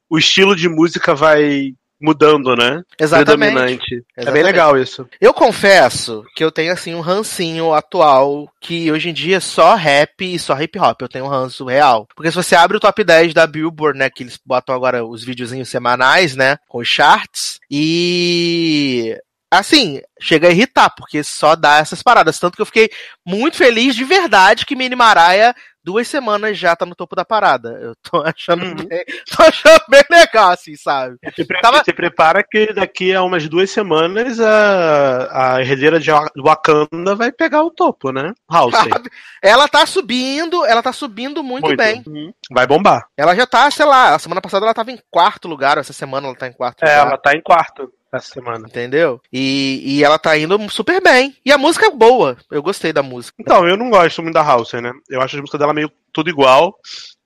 o 0.09 0.19
estilo 0.19 0.57
de 0.57 0.69
música 0.69 1.15
vai 1.15 1.75
mudando, 2.03 2.57
né? 2.57 2.83
Exatamente. 2.99 3.53
Predominante. 3.53 3.95
É 3.95 3.97
bem 3.97 4.05
Exatamente. 4.17 4.45
legal 4.45 4.79
isso. 4.79 5.09
Eu 5.21 5.33
confesso 5.33 6.25
que 6.35 6.43
eu 6.43 6.51
tenho 6.51 6.73
assim 6.73 6.95
um 6.95 7.01
rancinho 7.01 7.73
atual 7.73 8.51
que 8.61 8.91
hoje 8.91 9.11
em 9.11 9.13
dia 9.13 9.37
é 9.37 9.41
só 9.41 9.77
rap 9.77 10.21
e 10.21 10.39
só 10.39 10.61
hip 10.61 10.77
hop. 10.79 11.01
Eu 11.01 11.09
tenho 11.09 11.25
um 11.25 11.29
ranço 11.29 11.65
real. 11.65 12.09
Porque 12.17 12.31
se 12.31 12.37
você 12.37 12.57
abre 12.57 12.77
o 12.77 12.81
top 12.81 13.05
10 13.05 13.33
da 13.33 13.47
Billboard, 13.47 13.97
né, 13.97 14.11
que 14.11 14.25
eles 14.25 14.39
botam 14.45 14.75
agora 14.75 15.05
os 15.05 15.23
videozinhos 15.23 15.69
semanais, 15.69 16.35
né, 16.35 16.57
com 16.69 16.79
os 16.79 16.89
charts 16.89 17.61
e 17.71 19.17
assim, 19.59 20.01
chega 20.21 20.49
a 20.49 20.51
irritar, 20.51 20.91
porque 20.97 21.23
só 21.23 21.55
dá 21.55 21.79
essas 21.79 22.03
paradas. 22.03 22.39
Tanto 22.39 22.57
que 22.57 22.63
eu 22.63 22.67
fiquei 22.67 22.91
muito 23.27 23.57
feliz 23.57 23.95
de 23.95 24.05
verdade 24.05 24.65
que 24.67 24.75
Mini 24.77 24.97
Maraia 24.97 25.55
duas 25.85 26.07
semanas 26.07 26.57
já 26.57 26.77
tá 26.77 26.87
no 26.87 26.95
topo 26.95 27.17
da 27.17 27.25
parada. 27.25 27.71
Eu 27.83 27.95
tô 27.97 28.23
achando, 28.25 28.65
Uhum. 28.65 28.75
bem, 28.89 29.05
tô 29.37 29.43
achando 29.43 29.83
bem 29.89 30.03
legal, 30.11 30.51
assim, 30.51 30.77
sabe? 30.77 31.17
Se, 31.35 31.45
pre- 31.45 31.61
Tava- 31.61 31.83
prepara 31.85 32.45
que 32.49 32.73
daqui 32.73 33.13
a 33.13 33.23
umas 33.25 33.49
duas 33.49 33.69
semanas 33.69 34.39
a, 34.39 35.55
a 35.57 35.61
herdeira 35.61 35.99
de 35.99 36.11
Wa- 36.13 36.31
Wakanda 36.39 37.17
vai 37.17 37.33
pegar 37.33 37.63
o 37.65 37.71
topo, 37.71 38.13
né? 38.13 38.33
House. 38.49 38.73
Ela 39.43 39.67
tá 39.67 39.85
subindo, 39.85 40.65
ela 40.65 40.83
tá 40.85 40.93
subindo 40.93 41.43
muito, 41.43 41.77
bem. 41.77 42.03
Uhum. 42.07 42.33
Vai 42.53 42.65
bombar. 42.67 43.07
Ela 43.17 43.35
já 43.35 43.45
tá, 43.47 43.69
sei 43.71 43.85
lá, 43.85 44.15
a 44.15 44.19
semana 44.21 44.41
passada 44.41 44.65
ela 44.65 44.75
tava 44.75 44.93
em 44.93 45.01
quarto 45.11 45.49
lugar, 45.49 45.79
essa 45.79 45.93
semana 45.93 46.29
ela 46.29 46.37
tá 46.37 46.47
em 46.47 46.53
quarto 46.53 46.85
É, 46.85 46.87
lugar. 46.91 47.07
ela 47.09 47.19
tá 47.19 47.33
em 47.35 47.43
quarto 47.43 47.93
essa 48.13 48.33
semana. 48.33 48.67
Entendeu? 48.69 49.21
E, 49.33 49.83
e 49.85 50.05
ela 50.05 50.19
tá 50.19 50.37
indo 50.37 50.59
super 50.71 51.03
bem. 51.03 51.37
E 51.45 51.53
a 51.53 51.59
música 51.59 51.87
é 51.87 51.91
boa. 51.91 52.37
Eu 52.51 52.63
gostei 52.63 52.93
da 52.93 53.03
música. 53.03 53.37
Então, 53.41 53.67
eu 53.67 53.77
não 53.77 53.91
gosto 53.91 54.23
muito 54.23 54.35
da 54.35 54.43
House, 54.43 54.73
né? 54.75 54.93
Eu 55.09 55.21
acho 55.21 55.37
a 55.37 55.41
música 55.41 55.59
dela 55.59 55.75
meio 55.75 55.91
tudo 56.13 56.29
igual 56.29 56.75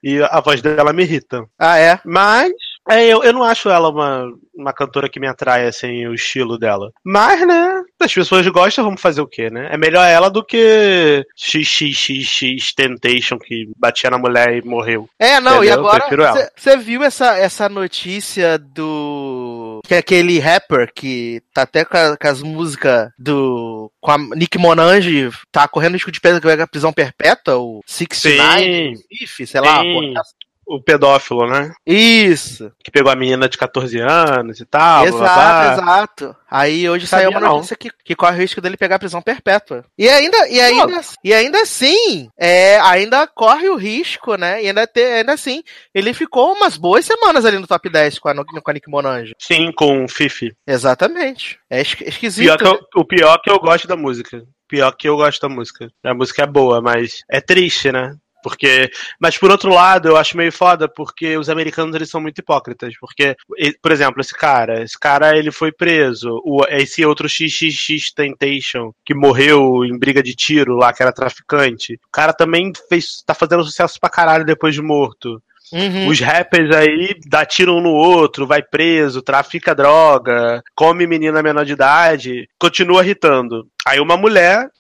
e 0.02 0.23
a 0.23 0.40
voz 0.40 0.62
dela 0.62 0.93
me 0.93 1.02
irrita. 1.02 1.45
Ah, 1.59 1.78
é? 1.78 1.99
Mas 2.05 2.52
é, 2.88 3.05
eu, 3.05 3.25
eu 3.25 3.33
não 3.33 3.43
acho 3.43 3.69
ela 3.69 3.88
uma, 3.88 4.33
uma 4.55 4.73
cantora 4.73 5.09
que 5.09 5.19
me 5.19 5.26
atrai, 5.26 5.66
assim, 5.66 6.07
o 6.07 6.14
estilo 6.14 6.57
dela. 6.57 6.93
Mas, 7.05 7.45
né, 7.47 7.83
as 7.99 8.14
pessoas 8.14 8.47
gostam, 8.47 8.85
vamos 8.85 9.00
fazer 9.00 9.21
o 9.21 9.26
quê, 9.26 9.50
né? 9.50 9.69
É 9.73 9.76
melhor 9.76 10.05
ela 10.05 10.31
do 10.31 10.45
que 10.45 11.26
XXXX 11.37 12.73
Temptation, 12.75 13.38
que 13.38 13.69
batia 13.76 14.09
na 14.09 14.19
mulher 14.19 14.57
e 14.57 14.62
morreu. 14.62 15.09
É, 15.19 15.40
não, 15.40 15.64
e 15.64 15.69
Entendeu? 15.69 15.85
Eu 15.85 15.88
agora 15.90 16.50
você 16.57 16.76
viu 16.76 17.02
essa, 17.02 17.37
essa 17.37 17.69
notícia 17.69 18.57
do. 18.57 19.56
Que 19.87 19.95
é 19.95 19.99
aquele 19.99 20.38
rapper 20.40 20.90
que 20.93 21.40
tá 21.55 21.62
até 21.62 21.85
com, 21.85 21.97
a- 21.97 22.16
com 22.16 22.28
as 22.28 22.43
músicas 22.43 23.09
do. 23.19 23.90
com 24.00 24.11
a 24.11 24.19
Nick 24.19 24.59
Monange, 24.59 25.31
tá 25.52 25.69
correndo 25.69 25.93
risco 25.95 26.11
de 26.11 26.21
pe- 26.21 26.40
pegar 26.40 26.66
prisão 26.66 26.93
perpétua, 26.93 27.57
o 27.59 27.81
69, 27.87 28.95
If, 29.11 29.47
sei 29.49 29.61
lá. 29.61 29.83
Sim. 29.83 29.93
porra. 30.12 30.23
O 30.69 30.83
pedófilo, 30.83 31.47
né? 31.49 31.73
Isso. 31.87 32.73
Que 32.83 32.91
pegou 32.91 33.13
a 33.13 33.15
menina 33.17 33.49
de 33.49 33.57
14 33.57 34.01
anos 34.01 34.59
e 34.59 34.65
tal. 34.65 35.07
exato, 35.07 35.23
blá, 35.23 35.35
blá. 35.63 35.73
exato. 35.75 36.37
Aí 36.51 36.89
hoje 36.91 37.07
saiu 37.07 37.31
uma 37.31 37.39
notícia 37.55 37.77
que, 37.77 37.89
que 38.05 38.17
corre 38.17 38.37
o 38.37 38.41
risco 38.41 38.61
dele 38.61 38.77
pegar 38.77 38.99
prisão 38.99 39.23
perpétua. 39.23 39.85
E 39.97 40.09
ainda, 40.09 40.49
e 40.49 40.61
ainda, 40.61 41.01
e 41.23 41.33
ainda 41.33 41.61
assim, 41.63 42.29
é, 42.37 42.81
ainda 42.81 43.27
corre 43.29 43.69
o 43.69 43.77
risco, 43.77 44.35
né? 44.37 44.63
E 44.63 44.67
ainda, 44.67 44.87
te, 44.89 45.01
ainda 45.01 45.33
assim, 45.35 45.63
ele 45.95 46.13
ficou 46.13 46.53
umas 46.53 46.77
boas 46.77 47.05
semanas 47.05 47.45
ali 47.45 47.59
no 47.59 47.67
top 47.67 47.89
10 47.89 48.19
com 48.19 48.29
a, 48.29 48.35
com 48.35 48.71
a 48.71 48.73
Nick 48.73 48.91
Monange. 48.91 49.35
Sim, 49.39 49.71
com 49.73 50.05
o 50.05 50.09
Fifi. 50.09 50.53
Exatamente. 50.67 51.59
É 51.71 51.81
esqui- 51.81 52.05
esquisito. 52.09 52.57
Pior 52.59 52.75
eu- 52.95 53.01
o 53.01 53.05
pior 53.05 53.35
é 53.35 53.39
que 53.43 53.51
eu 53.51 53.59
gosto 53.61 53.87
da 53.87 53.97
música. 53.97 54.43
Pior 54.69 54.91
que 54.97 55.09
eu 55.09 55.17
gosto 55.17 55.41
da 55.41 55.49
música. 55.55 55.89
A 56.05 56.13
música 56.15 56.43
é 56.43 56.47
boa, 56.47 56.81
mas 56.81 57.21
é 57.31 57.41
triste, 57.41 57.93
né? 57.93 58.17
Porque, 58.47 58.88
mas 59.19 59.37
por 59.37 59.50
outro 59.50 59.75
lado, 59.75 60.07
eu 60.07 60.17
acho 60.17 60.37
meio 60.37 60.53
foda 60.53 60.87
porque 60.87 61.37
os 61.37 61.49
americanos 61.49 61.97
eles 61.97 62.09
são 62.09 62.21
muito 62.21 62.38
hipócritas, 62.38 62.95
porque 63.00 63.35
por 63.83 63.91
exemplo, 63.91 64.21
esse 64.21 64.33
cara, 64.33 64.85
esse 64.85 64.97
cara 64.97 65.37
ele 65.37 65.50
foi 65.50 65.73
preso, 65.73 66.41
o, 66.45 66.65
esse 66.69 67.05
outro 67.05 67.29
XXX 67.29 68.12
Temptation 68.15 68.93
que 69.05 69.17
morreu 69.17 69.85
em 69.85 69.99
briga 69.99 70.23
de 70.23 70.33
tiro 70.33 70.76
lá, 70.76 70.93
que 70.93 71.03
era 71.03 71.12
traficante. 71.12 71.95
O 72.07 72.11
cara 72.12 72.33
também 72.33 72.71
fez 72.88 73.21
tá 73.26 73.35
fazendo 73.35 73.65
sucesso 73.65 73.99
pra 73.99 74.09
caralho 74.09 74.45
depois 74.45 74.76
de 74.76 74.81
morto. 74.81 75.43
Uhum. 75.73 76.07
Os 76.07 76.21
rappers 76.21 76.71
aí 76.71 77.19
dá 77.26 77.45
tiro 77.45 77.75
um 77.75 77.81
no 77.81 77.91
outro, 77.91 78.47
vai 78.47 78.62
preso, 78.62 79.23
trafica 79.23 79.75
droga, 79.75 80.62
come 80.73 81.05
menina 81.05 81.43
menor 81.43 81.65
de 81.65 81.73
idade, 81.73 82.49
continua 82.61 83.03
irritando. 83.03 83.67
Aí 83.85 83.99
uma 83.99 84.17
mulher 84.17 84.71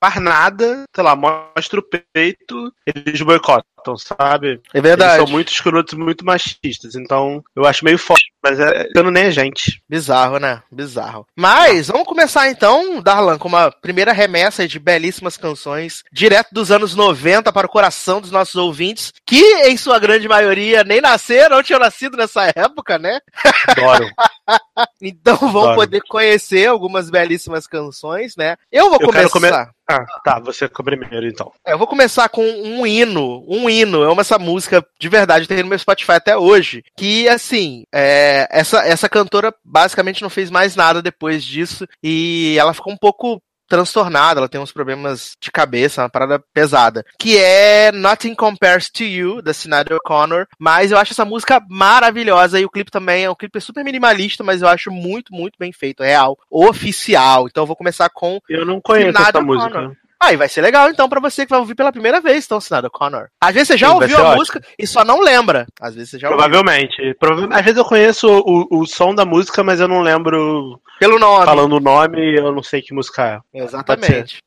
faz 0.00 0.16
nada, 0.16 0.84
sei 0.94 1.04
lá, 1.04 1.14
mostra 1.14 1.78
o 1.78 1.82
peito, 1.82 2.72
eles 2.86 3.20
boicotam, 3.20 3.96
sabe? 3.96 4.60
É 4.72 4.80
verdade. 4.80 5.12
Eles 5.12 5.24
são 5.24 5.32
muito 5.32 5.52
escrotos, 5.52 5.94
muito 5.94 6.24
machistas, 6.24 6.94
então 6.94 7.44
eu 7.54 7.66
acho 7.66 7.84
meio 7.84 7.98
forte, 7.98 8.32
mas 8.42 8.58
é, 8.58 8.88
eu 8.94 9.10
nem 9.10 9.24
é 9.24 9.30
gente. 9.30 9.82
Bizarro, 9.88 10.38
né? 10.38 10.62
Bizarro. 10.72 11.26
Mas, 11.36 11.88
vamos 11.88 12.06
começar 12.06 12.48
então, 12.48 13.02
Darlan, 13.02 13.38
com 13.38 13.48
uma 13.48 13.70
primeira 13.70 14.12
remessa 14.12 14.66
de 14.66 14.78
belíssimas 14.78 15.36
canções, 15.36 16.02
direto 16.10 16.48
dos 16.52 16.70
anos 16.70 16.94
90 16.94 17.52
para 17.52 17.66
o 17.66 17.70
coração 17.70 18.20
dos 18.20 18.30
nossos 18.30 18.54
ouvintes, 18.54 19.12
que 19.26 19.42
em 19.66 19.76
sua 19.76 19.98
grande 19.98 20.26
maioria 20.26 20.82
nem 20.82 21.00
nasceram, 21.00 21.56
não 21.56 21.62
tinham 21.62 21.80
nascido 21.80 22.16
nessa 22.16 22.50
época, 22.54 22.98
né? 22.98 23.20
Adoro. 23.68 24.08
Então 25.02 25.36
vão 25.36 25.62
Claro. 25.62 25.76
poder 25.76 26.00
conhecer 26.08 26.66
algumas 26.66 27.10
belíssimas 27.10 27.66
canções, 27.66 28.36
né? 28.36 28.56
Eu 28.70 28.90
vou 28.90 28.98
Eu 29.00 29.08
começar. 29.30 29.70
Ah, 29.88 30.04
tá, 30.24 30.38
você 30.38 30.68
primeiro 30.68 31.26
então. 31.26 31.52
É, 31.66 31.72
Eu 31.72 31.78
vou 31.78 31.86
começar 31.86 32.28
com 32.28 32.44
um 32.44 32.86
hino, 32.86 33.44
um 33.48 33.68
hino, 33.68 34.02
eu 34.02 34.12
amo 34.12 34.20
essa 34.20 34.38
música 34.38 34.86
de 35.00 35.08
verdade, 35.08 35.48
tem 35.48 35.62
no 35.62 35.68
meu 35.68 35.78
Spotify 35.78 36.12
até 36.12 36.36
hoje, 36.36 36.84
que 36.96 37.28
assim, 37.28 37.84
é, 37.92 38.46
essa, 38.50 38.86
essa 38.86 39.08
cantora 39.08 39.52
basicamente 39.64 40.22
não 40.22 40.30
fez 40.30 40.48
mais 40.50 40.76
nada 40.76 41.02
depois 41.02 41.42
disso, 41.42 41.86
e 42.02 42.56
ela 42.58 42.72
ficou 42.72 42.92
um 42.92 42.96
pouco 42.96 43.42
transtornada, 43.70 44.40
ela 44.40 44.48
tem 44.48 44.60
uns 44.60 44.72
problemas 44.72 45.36
de 45.40 45.50
cabeça, 45.50 46.02
uma 46.02 46.10
parada 46.10 46.42
pesada, 46.52 47.06
que 47.16 47.38
é 47.38 47.92
Nothing 47.92 48.34
Compares 48.34 48.90
to 48.90 49.04
You, 49.04 49.40
da 49.40 49.54
Sinead 49.54 49.94
O'Connor, 49.94 50.48
mas 50.58 50.90
eu 50.90 50.98
acho 50.98 51.12
essa 51.12 51.24
música 51.24 51.64
maravilhosa, 51.70 52.58
e 52.58 52.64
o 52.64 52.70
clipe 52.70 52.90
também, 52.90 53.24
é 53.24 53.30
um 53.30 53.34
clipe 53.34 53.60
super 53.60 53.84
minimalista, 53.84 54.42
mas 54.42 54.60
eu 54.60 54.68
acho 54.68 54.90
muito, 54.90 55.32
muito 55.32 55.56
bem 55.56 55.72
feito, 55.72 56.02
real, 56.02 56.36
oficial, 56.50 57.46
então 57.46 57.62
eu 57.62 57.66
vou 57.66 57.76
começar 57.76 58.10
com 58.10 58.40
Eu 58.48 58.66
não 58.66 58.80
conheço 58.80 59.16
essa 59.16 59.40
música. 59.40 59.96
Aí 60.22 60.36
vai 60.36 60.48
ser 60.50 60.60
legal 60.60 60.90
então 60.90 61.08
pra 61.08 61.18
você 61.18 61.44
que 61.46 61.50
vai 61.50 61.58
ouvir 61.58 61.74
pela 61.74 61.90
primeira 61.90 62.20
vez, 62.20 62.44
então, 62.44 62.60
Sinado 62.60 62.90
Connor. 62.90 63.28
Às 63.40 63.54
vezes 63.54 63.68
você 63.68 63.78
já 63.78 63.88
Sim, 63.88 63.94
ouviu 63.94 64.18
a 64.18 64.20
ótimo. 64.22 64.36
música 64.36 64.60
e 64.78 64.86
só 64.86 65.02
não 65.02 65.20
lembra. 65.20 65.66
Às 65.80 65.94
vezes 65.94 66.10
você 66.10 66.18
já 66.18 66.28
ouviu 66.28 66.38
Provavelmente. 66.44 67.14
Prova- 67.18 67.48
Às 67.50 67.62
vezes 67.64 67.78
eu 67.78 67.84
conheço 67.86 68.28
o, 68.28 68.66
o 68.80 68.86
som 68.86 69.14
da 69.14 69.24
música, 69.24 69.64
mas 69.64 69.80
eu 69.80 69.88
não 69.88 70.02
lembro 70.02 70.78
pelo 70.98 71.18
nome. 71.18 71.46
falando 71.46 71.72
o 71.76 71.80
nome, 71.80 72.36
eu 72.38 72.52
não 72.52 72.62
sei 72.62 72.82
que 72.82 72.92
música 72.92 73.42
é. 73.54 73.60
Exatamente. 73.62 74.38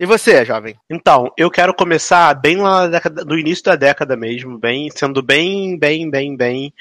E 0.00 0.06
você, 0.06 0.44
jovem? 0.46 0.76
Então, 0.90 1.30
eu 1.36 1.50
quero 1.50 1.74
começar 1.74 2.32
bem 2.34 2.56
lá 2.56 2.86
década, 2.86 3.22
no 3.24 3.38
início 3.38 3.64
da 3.64 3.76
década 3.76 4.16
mesmo, 4.16 4.58
bem, 4.58 4.88
sendo 4.90 5.22
bem, 5.22 5.78
bem, 5.78 6.10
bem, 6.10 6.34
bem 6.34 6.72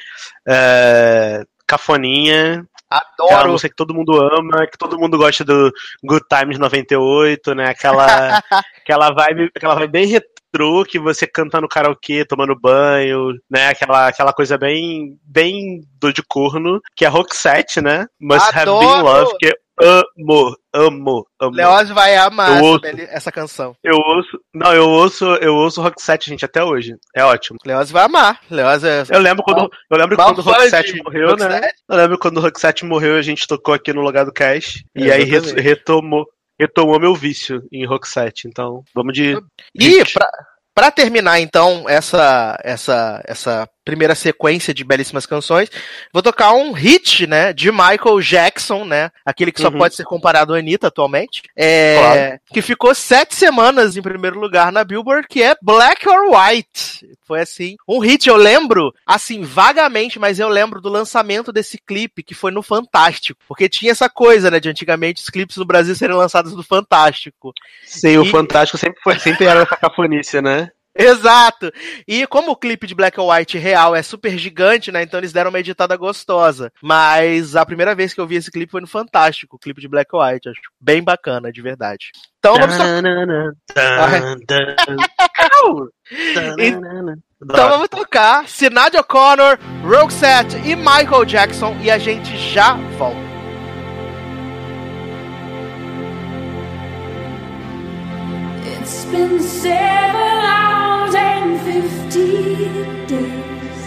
é, 0.47 1.43
cafoninha. 1.67 2.65
Aquela 2.91 3.39
Adoro. 3.39 3.51
música 3.53 3.69
que 3.69 3.75
todo 3.75 3.93
mundo 3.93 4.13
ama, 4.19 4.67
que 4.67 4.77
todo 4.77 4.99
mundo 4.99 5.17
gosta 5.17 5.45
do 5.45 5.71
Good 6.03 6.25
Times 6.27 6.59
98, 6.59 7.55
né? 7.55 7.69
Aquela, 7.69 8.05
aquela 8.77 9.11
vibe, 9.11 9.49
aquela 9.55 9.75
vibe 9.75 9.91
bem 9.91 10.05
retrô 10.07 10.83
que 10.83 10.99
você 10.99 11.25
canta 11.25 11.61
no 11.61 11.69
karaokê, 11.69 12.25
tomando 12.25 12.59
banho, 12.59 13.31
né? 13.49 13.69
Aquela, 13.69 14.07
aquela 14.09 14.33
coisa 14.33 14.57
bem, 14.57 15.17
bem 15.23 15.81
do 16.01 16.11
de 16.11 16.21
corno, 16.21 16.81
que 16.93 17.05
é 17.05 17.07
Roxette, 17.07 17.79
né? 17.79 18.07
Must 18.19 18.49
Have 18.49 18.69
Adoro! 18.69 18.79
Been 18.79 19.01
Love, 19.01 19.37
que 19.39 19.57
amo, 19.79 20.55
amo, 20.73 21.27
amo. 21.39 21.55
Leoz 21.55 21.89
vai 21.89 22.15
amar 22.15 22.61
ouço. 22.61 22.85
essa 23.09 23.31
canção. 23.31 23.75
Eu 23.83 23.97
ouço, 23.97 24.39
não, 24.53 24.73
eu 24.73 24.87
ouço, 24.89 25.25
eu 25.35 25.55
ouço 25.55 25.81
Roxette, 25.81 26.29
gente, 26.29 26.45
até 26.45 26.63
hoje. 26.63 26.95
É 27.15 27.23
ótimo. 27.23 27.57
Leoz 27.65 27.91
vai 27.91 28.05
amar. 28.05 28.39
Leoz 28.49 28.83
é. 28.83 29.03
Eu 29.09 29.19
lembro 29.19 29.43
quando, 29.43 29.69
eu 29.89 29.97
lembro 29.97 30.17
Mal 30.17 30.27
quando 30.27 30.39
o 30.39 30.41
Roxette 30.41 30.93
de 30.93 31.03
morreu, 31.03 31.35
né? 31.35 31.45
Roxette. 31.45 31.75
Eu 31.89 31.97
lembro 31.97 32.19
quando 32.19 32.37
o 32.37 32.41
Roxette 32.41 32.85
morreu, 32.85 33.15
a 33.15 33.21
gente 33.21 33.47
tocou 33.47 33.73
aqui 33.73 33.93
no 33.93 34.01
lugar 34.01 34.25
do 34.25 34.33
Cash. 34.33 34.83
E 34.95 35.11
aí 35.11 35.23
retomou, 35.23 36.25
retomou 36.59 36.99
meu 36.99 37.15
vício 37.15 37.63
em 37.71 37.85
Roxette. 37.85 38.47
Então, 38.47 38.83
vamos 38.93 39.13
de. 39.13 39.37
E 39.75 40.03
pra, 40.13 40.29
Pra 40.73 40.89
terminar, 40.89 41.39
então, 41.41 41.83
essa, 41.87 42.57
essa, 42.63 43.21
essa 43.25 43.67
primeira 43.83 44.13
sequência 44.15 44.73
de 44.73 44.83
belíssimas 44.83 45.25
canções, 45.25 45.69
vou 46.13 46.21
tocar 46.21 46.53
um 46.53 46.71
hit, 46.71 47.25
né, 47.27 47.51
de 47.53 47.71
Michael 47.71 48.19
Jackson, 48.21 48.85
né, 48.85 49.09
aquele 49.25 49.51
que 49.51 49.61
só 49.61 49.69
Uhum. 49.69 49.77
pode 49.79 49.95
ser 49.95 50.03
comparado 50.05 50.53
à 50.53 50.57
Anitta 50.57 50.87
atualmente, 50.87 51.41
é, 51.55 51.97
Claro. 51.97 52.39
que 52.53 52.61
ficou 52.61 52.93
sete 52.93 53.35
semanas 53.35 53.97
em 53.97 54.01
primeiro 54.01 54.39
lugar 54.39 54.71
na 54.71 54.83
Billboard, 54.83 55.27
que 55.27 55.41
é 55.41 55.55
Black 55.61 56.07
or 56.07 56.31
White. 56.31 57.07
Foi 57.25 57.41
assim, 57.41 57.75
um 57.87 57.99
hit, 57.99 58.27
eu 58.27 58.35
lembro, 58.35 58.93
assim, 59.05 59.41
vagamente, 59.43 60.19
mas 60.19 60.39
eu 60.39 60.49
lembro 60.49 60.81
do 60.81 60.89
lançamento 60.89 61.51
desse 61.51 61.77
clipe, 61.79 62.23
que 62.23 62.35
foi 62.35 62.51
no 62.51 62.61
Fantástico, 62.61 63.39
porque 63.47 63.67
tinha 63.69 63.91
essa 63.91 64.09
coisa, 64.09 64.51
né, 64.51 64.59
de 64.59 64.69
antigamente 64.69 65.21
os 65.21 65.29
clipes 65.29 65.57
no 65.57 65.65
Brasil 65.65 65.95
serem 65.95 66.15
lançados 66.15 66.53
no 66.55 66.63
Fantástico. 66.63 67.53
Sei, 67.85 68.17
o 68.17 68.23
E- 68.25 68.29
Fantástico 68.29 68.77
sempre, 68.77 69.01
foi, 69.03 69.17
sempre 69.19 69.45
era 69.45 69.65
cacofonícia, 69.65 70.41
né? 70.41 70.69
Exato! 70.95 71.71
E 72.07 72.27
como 72.27 72.51
o 72.51 72.55
clipe 72.55 72.85
de 72.85 72.93
Black 72.93 73.19
and 73.19 73.23
White 73.23 73.57
real 73.57 73.95
é 73.95 74.01
super 74.01 74.37
gigante, 74.37 74.91
né? 74.91 75.03
Então 75.03 75.19
eles 75.19 75.31
deram 75.31 75.49
uma 75.49 75.59
editada 75.59 75.95
gostosa. 75.95 76.71
Mas 76.81 77.55
a 77.55 77.65
primeira 77.65 77.95
vez 77.95 78.13
que 78.13 78.19
eu 78.19 78.27
vi 78.27 78.35
esse 78.35 78.51
clipe 78.51 78.71
foi 78.71 78.81
no 78.81 78.87
Fantástico, 78.87 79.55
o 79.55 79.59
clipe 79.59 79.79
de 79.79 79.87
Black 79.87 80.09
and 80.13 80.19
White. 80.19 80.49
Acho 80.49 80.59
bem 80.79 81.01
bacana, 81.01 81.51
de 81.51 81.61
verdade. 81.61 82.11
Então 82.39 82.55
vamos 82.55 82.75
tocar. 82.75 83.03
então 87.41 87.69
vamos 87.69 87.87
tocar 87.87 88.47
Sinad 88.47 88.93
O'Connor, 88.95 89.57
Roxette 89.83 90.57
e 90.57 90.75
Michael 90.75 91.25
Jackson 91.25 91.77
e 91.81 91.89
a 91.89 91.97
gente 91.97 92.35
já 92.37 92.73
volta. 92.97 93.31
It's 98.81 99.05
been 99.05 99.39
150 101.63 103.05
days 103.05 103.81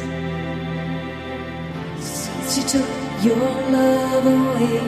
since 1.98 2.56
you 2.56 2.62
took 2.74 2.90
your 3.24 3.48
love 3.74 4.26
away. 4.26 4.80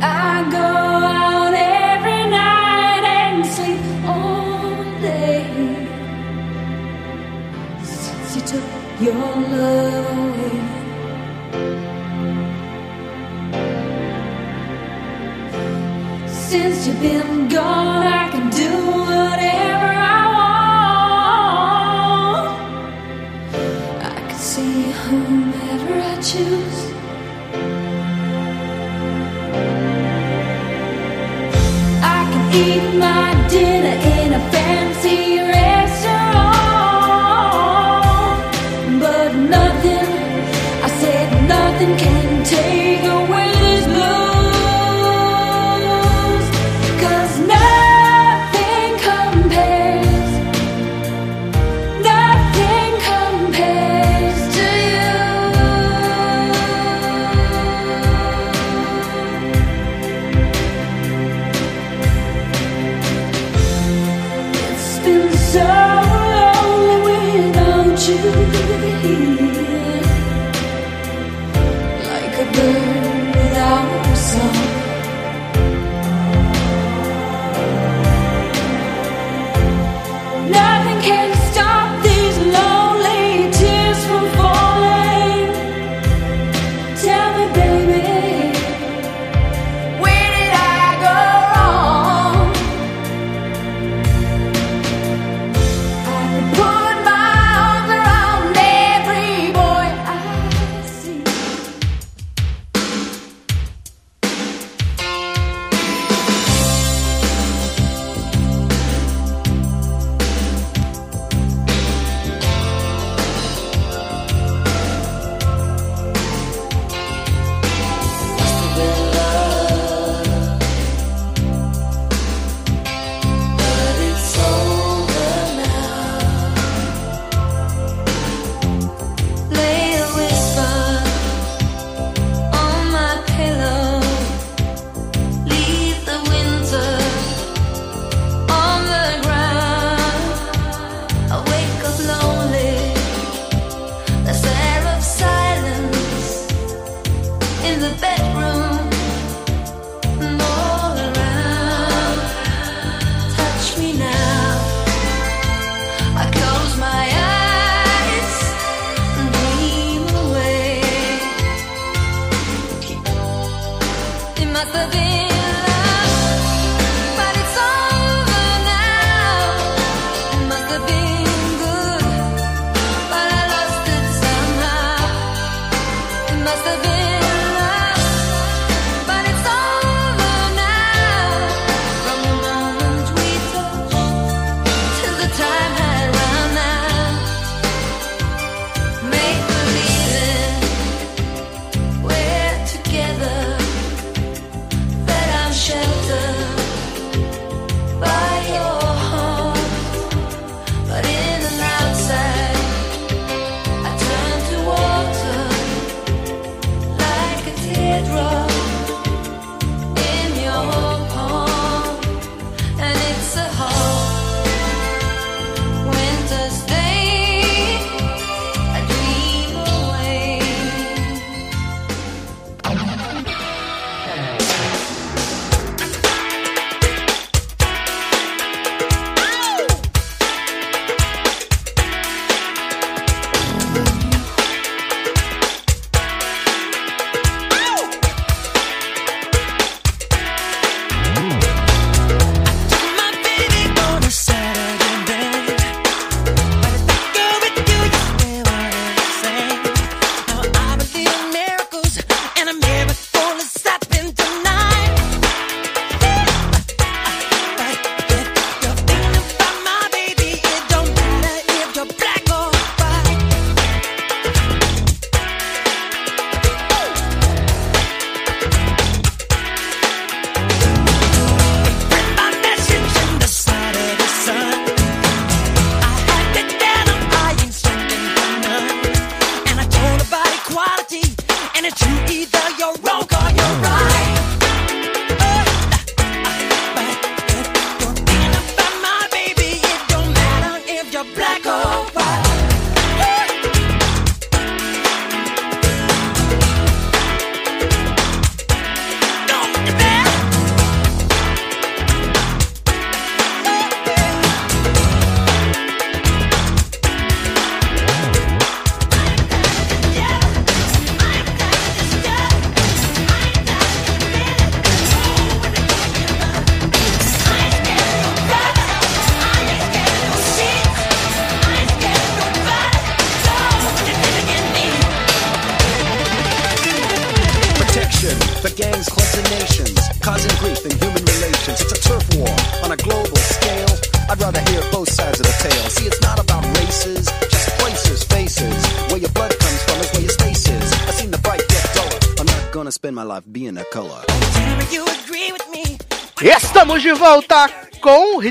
I 0.00 0.48
go 0.50 0.58
out 0.58 1.52
every 1.54 2.24
night 2.30 3.04
and 3.20 3.44
sleep 3.44 3.82
all 4.06 4.84
day 5.02 5.44
since 7.84 8.36
you 8.36 8.42
took 8.52 8.68
your 8.98 9.36
love 9.52 10.18
away. 10.18 10.41
Since 16.52 16.86
you've 16.86 17.00
been 17.00 17.48
gone, 17.48 18.06
I 18.06 18.31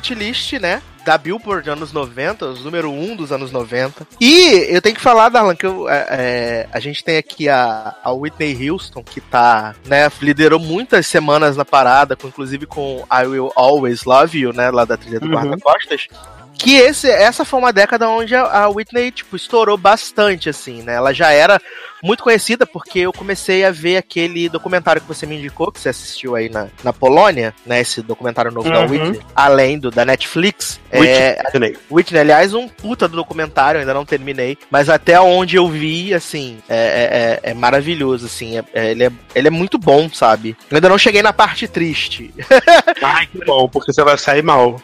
com 0.02 0.14
o 0.14 0.16
hit 0.16 0.16
list, 0.16 0.54
né? 0.54 0.82
Da 1.06 1.18
Billboard 1.18 1.68
anos 1.70 1.92
90, 1.92 2.46
os 2.46 2.64
número 2.64 2.92
1 2.92 3.12
um 3.12 3.16
dos 3.16 3.32
anos 3.32 3.52
90. 3.52 4.08
E 4.20 4.68
eu 4.70 4.82
tenho 4.82 4.96
que 4.96 5.02
falar, 5.02 5.30
Darlan, 5.30 5.56
que 5.56 5.66
eu, 5.66 5.90
é, 5.90 6.08
é, 6.10 6.70
a 6.72 6.80
gente 6.80 7.04
tem 7.04 7.18
aqui 7.18 7.50
a, 7.50 7.96
a 8.04 8.12
Whitney 8.12 8.70
Houston, 8.70 9.04
que 9.04 9.20
tá, 9.20 9.74
né, 9.86 10.12
liderou 10.22 10.60
muitas 10.60 11.08
semanas 11.08 11.58
na 11.58 11.66
parada, 11.66 12.16
com, 12.16 12.28
inclusive 12.28 12.68
com 12.68 13.04
I 13.12 13.26
Will 13.26 13.52
Always 13.56 14.04
Love 14.04 14.40
You, 14.40 14.54
né, 14.54 14.70
lá 14.70 14.86
da 14.86 14.96
trilha 14.96 15.20
do 15.20 15.26
Uhum. 15.26 15.34
Guarda-Costas. 15.34 16.08
Que 16.62 16.76
esse, 16.76 17.10
essa 17.10 17.44
foi 17.44 17.60
uma 17.60 17.74
década 17.74 18.08
onde 18.08 18.36
a, 18.36 18.68
Whitney, 18.70 19.12
tipo, 19.12 19.36
estourou 19.36 19.78
bastante, 19.78 20.48
assim, 20.48 20.84
né? 20.84 20.94
Ela 20.94 21.12
já 21.12 21.32
era 21.32 21.60
muito 22.04 22.24
conhecida 22.24 22.66
porque 22.68 23.00
eu 23.00 23.12
comecei 23.12 23.66
a 23.66 23.72
ver 23.72 23.98
aquele 23.98 24.48
documentário 24.48 25.02
que 25.02 25.08
você 25.08 25.26
me 25.26 25.38
indicou, 25.38 25.72
que 25.72 25.80
você 25.80 25.90
assistiu 25.90 26.36
aí 26.36 26.50
na, 26.50 26.68
na 26.84 26.94
Polônia, 26.94 27.52
né? 27.66 27.82
Esse 27.82 28.02
documentário 28.04 28.52
novo 28.52 28.70
da 28.70 28.82
Uhum. 28.82 28.90
Whitney, 28.92 29.20
além 29.36 29.80
do 29.80 29.90
da 29.90 30.06
Netflix. 30.06 30.80
É, 30.92 31.42
Whitney. 31.46 31.78
Whitney, 31.90 32.20
aliás, 32.22 32.54
um 32.54 32.68
puta 32.68 33.08
do 33.08 33.16
documentário, 33.18 33.80
ainda 33.80 33.94
não 33.94 34.06
terminei, 34.06 34.56
mas 34.70 34.88
até 34.88 35.20
onde 35.20 35.56
eu 35.56 35.68
vi, 35.68 36.14
assim, 36.14 36.60
é, 36.70 37.40
é- 37.44 37.48
é- 37.48 37.52
é 37.52 37.54
maravilhoso, 37.56 38.28
assim, 38.28 38.58
é- 38.60 38.64
é- 38.74 38.92
ele, 38.92 39.06
é, 39.06 39.12
ele 39.34 39.48
é 39.48 39.52
muito 39.52 39.80
bom, 39.80 40.08
sabe? 40.14 40.56
Eu 40.70 40.76
ainda 40.76 40.90
não 40.90 40.98
cheguei 40.98 41.24
na 41.24 41.34
parte 41.34 41.68
triste. 41.68 42.32
Ai, 43.02 43.26
que 43.28 43.44
bom, 43.46 43.68
porque 43.68 43.92
você 43.92 44.04
vai 44.04 44.18
sair 44.18 44.44
mal. 44.44 44.80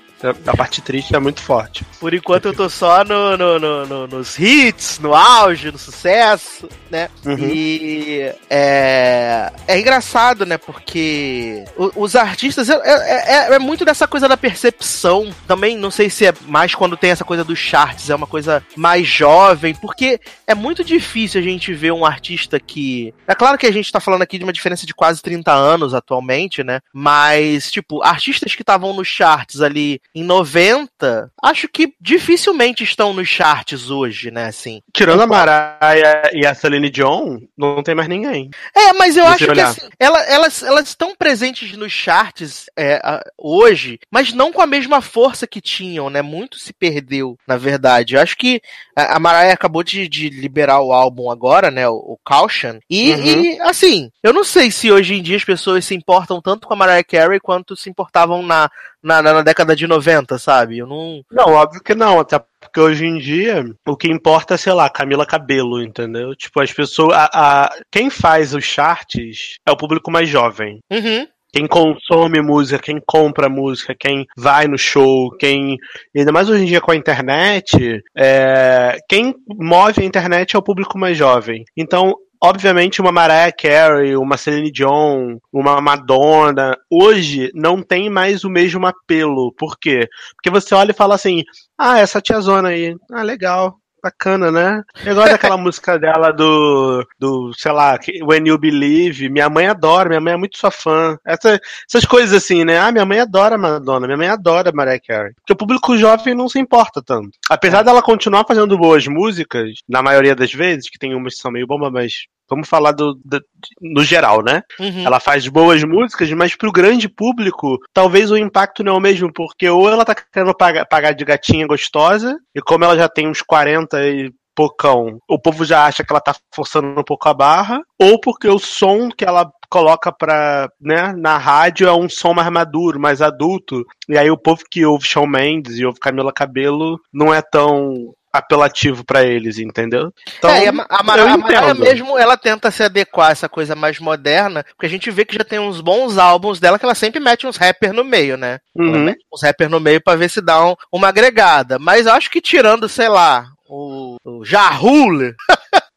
A 0.48 0.58
parte 0.58 0.82
triste 0.82 1.16
é 1.16 1.20
muito 1.20 1.42
forte. 1.42 1.86
Por 2.00 2.14
enquanto 2.14 2.46
eu 2.46 2.54
tô 2.54 2.70
só 2.70 3.04
no, 3.04 3.38
no- 3.38 3.60
no- 3.60 3.86
no- 3.86 4.08
nos 4.08 4.38
hits, 4.40 5.00
no 5.00 5.14
auge, 5.14 5.72
no 5.72 5.78
sucesso, 5.78 6.68
né? 6.90 7.10
Uhum. 7.26 7.38
E 7.40 8.32
é, 8.50 9.52
é 9.68 9.80
engraçado, 9.80 10.46
né? 10.46 10.58
Porque 10.58 11.64
os 11.96 12.16
artistas 12.16 12.70
é, 12.70 12.74
é- 12.84 13.52
é- 13.52 13.56
é 13.56 13.60
muito 13.60 13.86
dessa 13.86 14.08
coisa 14.08 14.28
da 14.28 14.36
percepção. 14.38 15.30
Também 15.48 15.78
não 15.78 15.92
sei 15.92 16.10
se 16.10 16.26
é 16.26 16.34
mais 16.48 16.74
quando 16.74 16.98
tem 16.98 17.12
essa 17.12 17.24
coisa 17.26 17.44
dos 17.44 17.60
charts, 17.60 18.10
é 18.10 18.16
uma 18.16 18.28
coisa 18.28 18.64
mais 18.76 19.08
jovem, 19.08 19.76
porque 19.76 20.20
é 20.46 20.56
muito 20.56 20.84
difícil 20.84 21.40
a 21.40 21.44
gente 21.44 21.74
ver 21.74 21.92
um 21.92 22.06
artista 22.06 22.60
que. 22.60 23.14
É 23.28 23.36
claro 23.36 23.58
que 23.58 23.68
a 23.68 23.72
gente 23.72 23.92
tá 23.92 24.00
falando 24.00 24.22
aqui 24.24 24.38
de 24.38 24.44
uma 24.44 24.54
diferença 24.54 24.86
de 24.86 24.94
quase 24.94 25.22
30 25.22 25.52
anos 25.54 25.94
atualmente, 25.94 26.64
né? 26.64 26.80
Mas, 26.94 27.72
tipo, 27.72 28.02
artistas 28.04 28.56
que 28.56 28.62
estavam 28.64 28.94
nos 28.94 29.08
charts 29.08 29.62
ali 29.62 30.02
em 30.20 30.24
90, 30.24 31.32
acho 31.44 31.68
que 31.68 31.94
dificilmente 32.00 32.84
estão 32.84 33.14
nos 33.14 33.28
charts 33.28 33.90
hoje, 33.90 34.32
né? 34.32 34.46
Assim. 34.46 34.82
Tirando 34.94 35.22
a 35.22 35.28
Mariah 35.28 36.30
e 36.34 36.46
a 36.46 36.54
Celine 36.54 36.90
Dion, 36.90 37.40
não 37.58 37.84
tem 37.84 37.94
mais 37.96 38.08
ninguém. 38.10 38.50
É, 38.76 38.94
mas 38.94 39.16
eu 39.18 39.26
acho 39.26 39.40
você 39.40 39.46
que 39.46 39.52
olhar. 39.52 39.68
assim, 39.70 39.82
ela- 40.00 40.24
elas, 40.26 40.64
elas 40.64 40.88
estão 40.90 41.16
presentes 41.16 41.76
nos 41.78 41.92
charts 41.92 42.66
é, 42.78 43.00
hoje, 43.38 44.00
mas 44.12 44.34
não 44.34 44.52
com 44.52 44.62
a 44.62 44.68
mesma 44.68 45.02
força 45.02 45.46
que 45.48 45.62
tinham, 45.62 46.10
né? 46.10 46.22
Muito 46.22 46.58
se 46.58 46.74
perdeu, 46.74 47.38
na 47.48 47.58
verdade. 47.58 48.16
Eu 48.16 48.22
acho 48.22 48.36
que 48.38 48.62
a, 48.96 49.16
a 49.16 49.20
Mariah 49.20 49.54
acabou 49.54 49.84
de, 49.84 50.08
de 50.08 50.30
liberar 50.30 50.82
o 50.82 50.92
álbum 50.94 51.30
agora, 51.30 51.70
né? 51.72 51.88
O, 51.88 51.96
o 51.96 52.20
Caution. 52.26 52.80
E, 52.90 53.14
Uhum. 53.14 53.24
e, 53.44 53.62
assim, 53.62 54.12
eu 54.24 54.34
não 54.34 54.44
sei 54.44 54.70
se 54.72 54.92
hoje 54.92 55.14
em 55.16 55.22
dia 55.22 55.38
as 55.38 55.44
pessoas 55.44 55.86
se 55.86 55.96
importam 55.96 56.42
tanto 56.42 56.68
com 56.68 56.74
a 56.74 56.78
Mariah 56.78 57.04
Carey 57.04 57.40
quanto 57.40 57.76
se 57.76 57.90
importavam 57.90 58.42
na, 58.44 58.70
na, 59.04 59.22
na 59.22 59.42
década 59.42 59.76
de 59.76 59.88
90, 59.88 60.38
sabe? 60.38 60.78
Eu 60.80 60.88
não. 60.88 61.22
Não, 61.32 61.54
óbvio 61.54 61.82
que 61.84 61.96
não, 61.96 62.20
até 62.20 62.40
porque 62.60 62.80
hoje 62.80 63.06
em 63.06 63.18
dia 63.18 63.64
o 63.88 63.96
que 63.96 64.08
importa 64.12 64.56
é, 64.56 64.58
sei 64.58 64.74
lá, 64.74 64.90
Camila 64.90 65.26
Cabelo, 65.26 65.82
entendeu? 65.82 66.36
Tipo, 66.36 66.62
as 66.62 66.72
pessoas. 66.74 67.14
A, 67.16 67.30
a- 67.66 67.70
quem 67.92 68.10
faz 68.10 68.54
os 68.54 68.64
charts 68.66 69.56
é 69.68 69.72
o 69.72 69.78
público 69.78 70.12
mais 70.12 70.28
jovem. 70.30 70.80
Uhum. 70.92 71.28
Quem 71.54 71.66
consome 71.66 72.42
música, 72.42 72.78
quem 72.78 73.02
compra 73.08 73.48
música, 73.48 73.96
quem 73.98 74.26
vai 74.38 74.68
no 74.68 74.78
show, 74.78 75.32
quem. 75.40 75.78
Ainda 76.16 76.32
mais 76.32 76.50
hoje 76.50 76.64
em 76.64 76.68
dia 76.68 76.82
com 76.82 76.92
a 76.92 76.96
internet, 76.96 78.02
é, 78.16 78.98
quem 79.10 79.34
move 79.48 80.02
a 80.02 80.06
internet 80.06 80.56
é 80.56 80.60
o 80.60 80.62
público 80.62 81.00
mais 81.00 81.18
jovem. 81.18 81.64
Então, 81.76 82.14
obviamente, 82.42 83.02
uma 83.02 83.12
Mariah 83.12 83.52
Carey, 83.52 84.16
uma 84.16 84.38
Celine 84.38 84.72
Dion, 84.72 85.38
uma 85.52 85.82
Madonna, 85.82 86.78
hoje 86.90 87.52
não 87.54 87.82
tem 87.82 88.10
mais 88.10 88.44
o 88.44 88.50
mesmo 88.50 88.86
apelo. 88.86 89.54
Por 89.54 89.78
quê? 89.78 90.08
Porque 90.36 90.50
você 90.50 90.74
olha 90.76 90.92
e 90.92 90.96
fala 90.96 91.16
assim: 91.16 91.44
ah, 91.78 92.00
essa 92.00 92.22
tiazona 92.22 92.70
aí, 92.70 92.96
ah, 93.12 93.24
legal. 93.24 93.78
Bacana, 94.08 94.50
né? 94.52 94.84
Eu 95.06 95.16
gosto 95.16 95.32
daquela 95.32 95.58
música 95.58 96.00
dela 96.00 96.32
do, 96.32 97.06
do, 97.20 97.52
sei 97.54 97.72
lá, 97.72 98.00
When 98.24 98.48
You 98.48 98.58
Believe. 98.58 99.30
Minha 99.30 99.50
mãe 99.50 99.68
adora, 99.68 100.08
minha 100.08 100.22
mãe 100.22 100.34
é 100.34 100.38
muito 100.38 100.58
sua 100.58 100.72
fã. 100.72 101.18
Essa, 101.26 101.60
essas 101.88 102.06
coisas 102.06 102.34
assim, 102.34 102.64
né? 102.64 102.80
Ah, 102.80 102.92
minha 102.92 103.06
mãe 103.06 103.20
adora 103.20 103.58
Madonna, 103.58 104.08
minha 104.08 104.18
mãe 104.18 104.28
adora 104.30 104.72
Mariah 104.74 105.02
Carey. 105.06 105.34
Porque 105.36 105.54
o 105.54 105.58
público 105.58 105.98
jovem 105.98 106.34
não 106.34 106.48
se 106.48 106.58
importa 106.58 107.02
tanto. 107.06 107.32
Apesar 107.50 107.84
dela 107.84 108.02
continuar 108.02 108.46
fazendo 108.48 108.78
boas 108.78 109.06
músicas, 109.08 109.72
na 109.88 110.02
maioria 110.02 110.36
das 110.36 110.54
vezes, 110.54 110.90
que 110.90 110.98
tem 110.98 111.14
umas 111.14 111.36
que 111.36 111.42
são 111.42 111.52
meio 111.52 111.68
bomba, 111.68 111.92
mas 111.92 112.28
vamos 112.50 112.68
falar 112.68 112.92
do, 112.92 113.14
do- 113.24 113.42
no 113.82 114.04
geral, 114.04 114.44
né? 114.44 114.62
Uhum. 114.80 115.06
Ela 115.06 115.20
faz 115.20 115.48
boas 115.48 115.84
músicas, 115.84 116.32
mas 116.32 116.56
pro 116.56 116.72
grande 116.72 117.08
público, 117.10 117.78
talvez 117.94 118.32
o 118.32 118.38
impacto 118.38 118.84
não 118.84 118.94
é 118.94 118.98
o 118.98 119.02
mesmo, 119.02 119.32
porque 119.34 119.70
ou 119.70 119.90
ela 119.90 120.06
tá 120.06 120.16
querendo 120.16 120.56
pagar, 120.56 120.86
pagar 120.86 121.12
de 121.14 121.26
gatinha 121.26 121.68
gostosa, 121.68 122.38
e 122.56 122.62
como 122.62 122.84
ela 122.84 122.98
já 122.98 123.08
tem 123.10 123.28
uns 123.28 123.42
40 123.42 124.02
e 124.08 124.32
pocão, 124.56 125.20
o 125.30 125.38
povo 125.40 125.64
já 125.64 125.86
acha 125.86 126.04
que 126.04 126.12
ela 126.12 126.20
tá 126.20 126.36
forçando 126.54 127.00
um 127.00 127.04
pouco 127.04 127.30
a 127.30 127.34
barra, 127.34 127.80
ou 128.02 128.20
porque 128.20 128.48
o 128.48 128.58
som 128.58 129.10
que 129.10 129.24
ela 129.24 129.48
coloca 129.70 130.12
pra, 130.12 130.68
né, 130.82 131.14
na 131.16 131.38
rádio 131.38 131.88
é 131.88 131.94
um 131.94 132.10
som 132.10 132.34
mais 132.34 132.50
maduro, 132.50 133.00
mais 133.00 133.22
adulto, 133.22 133.84
e 134.10 134.18
aí 134.18 134.32
o 134.32 134.38
povo 134.38 134.64
que 134.72 134.84
ouve 134.84 135.06
Shawn 135.06 135.28
Mendes 135.28 135.78
e 135.78 135.86
ouve 135.86 136.00
Camila 136.00 136.34
Cabelo 136.34 137.00
não 137.14 137.32
é 137.32 137.42
tão 137.42 138.14
apelativo 138.32 139.04
pra 139.06 139.24
eles, 139.24 139.58
entendeu? 139.58 140.12
Então, 140.38 140.50
é, 140.50 140.66
e 140.66 140.68
a, 140.68 140.72
a, 140.90 141.04
Mara- 141.04 141.24
a 141.34 141.74
mesmo, 141.74 142.18
ela 142.18 142.38
tenta 142.38 142.70
se 142.72 142.84
adequar 142.84 143.30
a 143.30 143.32
essa 143.32 143.50
coisa 143.50 143.76
mais 143.76 144.00
moderna, 144.00 144.64
porque 144.64 144.86
a 144.86 144.90
gente 144.90 145.10
vê 145.12 145.26
que 145.26 145.36
já 145.36 145.44
tem 145.44 145.60
uns 145.60 145.82
bons 145.82 146.18
álbuns 146.18 146.60
dela 146.60 146.78
que 146.78 146.86
ela 146.86 146.96
sempre 146.96 147.20
mete 147.20 147.48
uns 147.48 147.58
rappers 147.58 147.94
no 147.94 148.04
meio, 148.04 148.38
né? 148.38 148.60
Uhum. 148.76 149.14
uns 149.34 149.42
rappers 149.42 149.72
no 149.72 149.80
meio 149.80 150.02
pra 150.04 150.16
ver 150.16 150.30
se 150.30 150.42
dá 150.42 150.64
um- 150.66 150.76
uma 150.92 151.08
agregada. 151.10 151.80
Mas 151.80 152.06
eu 152.06 152.14
acho 152.14 152.30
que 152.30 152.42
tirando, 152.42 152.88
sei 152.88 153.10
lá, 153.10 153.46
o, 153.70 154.16
o 154.24 154.46
Jahul, 154.46 155.34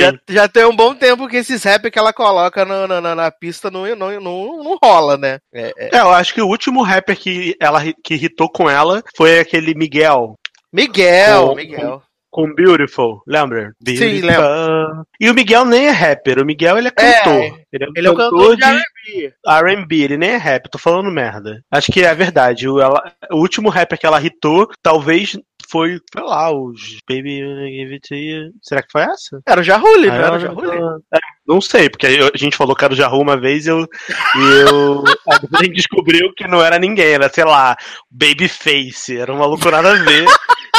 já, 0.00 0.12
já 0.28 0.48
tem 0.48 0.64
um 0.66 0.76
bom 0.76 0.94
tempo 0.94 1.26
que 1.26 1.36
esses 1.38 1.62
rap 1.64 1.90
que 1.90 1.98
ela 1.98 2.12
coloca 2.12 2.64
no- 2.64 2.86
na, 2.86 3.00
na, 3.00 3.14
na 3.14 3.30
pista 3.30 3.70
não, 3.70 3.84
não, 3.96 4.20
não, 4.20 4.62
não 4.62 4.78
rola, 4.82 5.16
né? 5.16 5.38
É, 5.52 5.72
é. 5.78 5.96
É, 5.96 6.00
eu 6.00 6.10
acho 6.10 6.34
que 6.34 6.42
o 6.42 6.46
último 6.46 6.82
rapper 6.82 7.16
que 7.18 7.56
ela 7.60 7.80
que 8.04 8.14
hitou 8.14 8.48
com 8.50 8.68
ela 8.68 9.02
foi 9.16 9.40
aquele 9.40 9.74
Miguel 9.74 10.34
Miguel, 10.72 11.48
Com- 11.48 11.54
Miguel. 11.54 12.02
com 12.30 12.54
Beautiful, 12.54 13.22
lembra? 13.26 13.72
Sim, 13.86 14.20
Beautiful. 14.20 15.04
E 15.20 15.30
o 15.30 15.34
Miguel 15.34 15.64
nem 15.64 15.86
é 15.86 15.90
rapper, 15.90 16.38
o 16.40 16.44
Miguel 16.44 16.78
ele 16.78 16.88
é 16.88 16.90
cantor. 16.90 17.60
ele 17.72 17.84
é 17.84 17.88
Ele 17.96 18.06
é 18.06 18.10
o 18.10 18.14
cantor 18.16 18.56
de 18.56 18.64
R&B. 18.64 19.32
R&B, 19.46 19.96
ele 19.96 20.16
nem 20.18 20.30
é 20.30 20.36
rap, 20.36 20.68
tô 20.70 20.78
falando 20.78 21.10
merda. 21.10 21.60
Acho 21.70 21.90
que 21.90 22.02
é 22.02 22.14
verdade. 22.14 22.68
O, 22.68 22.80
ela- 22.80 23.12
o 23.32 23.36
último 23.36 23.68
rapper 23.70 23.98
que 23.98 24.06
ela 24.06 24.20
hitou, 24.22 24.68
talvez 24.82 25.36
foi, 25.70 26.00
sei 26.14 26.22
lá, 26.24 26.50
os 26.50 26.96
Baby 27.08 27.40
Give 27.40 27.92
It 27.94 28.08
To 28.08 28.14
You. 28.14 28.50
Será 28.62 28.82
que 28.82 28.90
foi 28.92 29.02
essa? 29.02 29.40
Era 29.46 29.60
o 29.60 29.64
Jahul, 29.64 29.96
não 29.98 30.12
Aí 30.12 30.18
era 30.22 30.52
o? 30.54 30.96
É, 31.14 31.18
não 31.46 31.60
sei, 31.60 31.90
porque 31.90 32.06
a 32.06 32.36
gente 32.38 32.56
falou 32.56 32.74
que 32.76 32.84
era 32.84 32.92
o 32.94 32.96
Jahu 32.96 33.20
uma 33.20 33.36
vez 33.38 33.66
e 33.66 33.70
eu, 33.70 33.80
e 33.80 34.70
eu 34.70 35.04
a 35.54 35.62
gente 35.62 35.74
descobriu 35.74 36.32
que 36.34 36.46
não 36.46 36.62
era 36.64 36.78
ninguém, 36.78 37.12
era, 37.14 37.28
sei 37.28 37.44
lá, 37.44 37.76
Babyface, 38.10 39.18
era 39.18 39.32
um 39.32 39.38
maluco 39.38 39.70
nada 39.70 39.92
a 39.92 39.94
ver. 40.02 40.24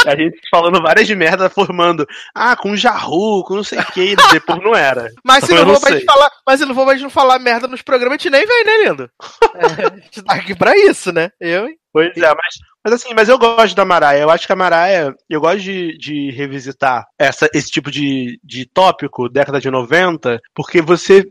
A 0.06 0.16
gente 0.16 0.38
falando 0.50 0.82
várias 0.82 1.06
de 1.06 1.14
merda, 1.14 1.50
formando, 1.50 2.06
ah, 2.34 2.56
com 2.56 2.76
Jahu, 2.76 3.44
com 3.44 3.56
não 3.56 3.64
sei 3.64 3.78
o 3.78 3.86
que, 3.86 4.16
depois 4.32 4.62
não 4.62 4.74
era. 4.74 5.10
Mas 5.24 5.44
se 5.44 5.54
Eu 5.54 5.66
não 5.66 5.76
sei. 5.76 5.94
gente 5.94 6.04
falar, 6.04 6.30
mas 6.46 6.60
não 6.60 6.74
pra 6.74 6.92
gente 6.94 7.02
não 7.02 7.10
falar 7.10 7.38
merda 7.38 7.68
nos 7.68 7.82
programas, 7.82 8.14
a 8.14 8.18
gente 8.18 8.30
nem 8.30 8.46
vem, 8.46 8.64
né, 8.64 8.88
lindo? 8.88 9.10
É, 9.54 9.66
a 9.86 9.96
gente 9.96 10.22
tá 10.22 10.34
aqui 10.34 10.54
pra 10.54 10.76
isso, 10.76 11.12
né? 11.12 11.30
Eu, 11.40 11.66
hein? 11.66 11.76
Pois 11.92 12.16
é, 12.16 12.28
mas, 12.28 12.54
mas 12.84 12.94
assim, 12.94 13.12
mas 13.14 13.28
eu 13.28 13.38
gosto 13.38 13.74
da 13.74 13.84
Mariah. 13.84 14.22
Eu 14.22 14.30
acho 14.30 14.46
que 14.46 14.52
a 14.52 14.56
Mariah, 14.56 15.14
eu 15.28 15.40
gosto 15.40 15.60
de, 15.60 15.98
de 15.98 16.30
revisitar 16.30 17.04
essa, 17.18 17.48
esse 17.52 17.70
tipo 17.70 17.90
de, 17.90 18.38
de 18.44 18.64
tópico, 18.66 19.28
década 19.28 19.60
de 19.60 19.70
90, 19.70 20.40
porque 20.54 20.80
você 20.80 21.24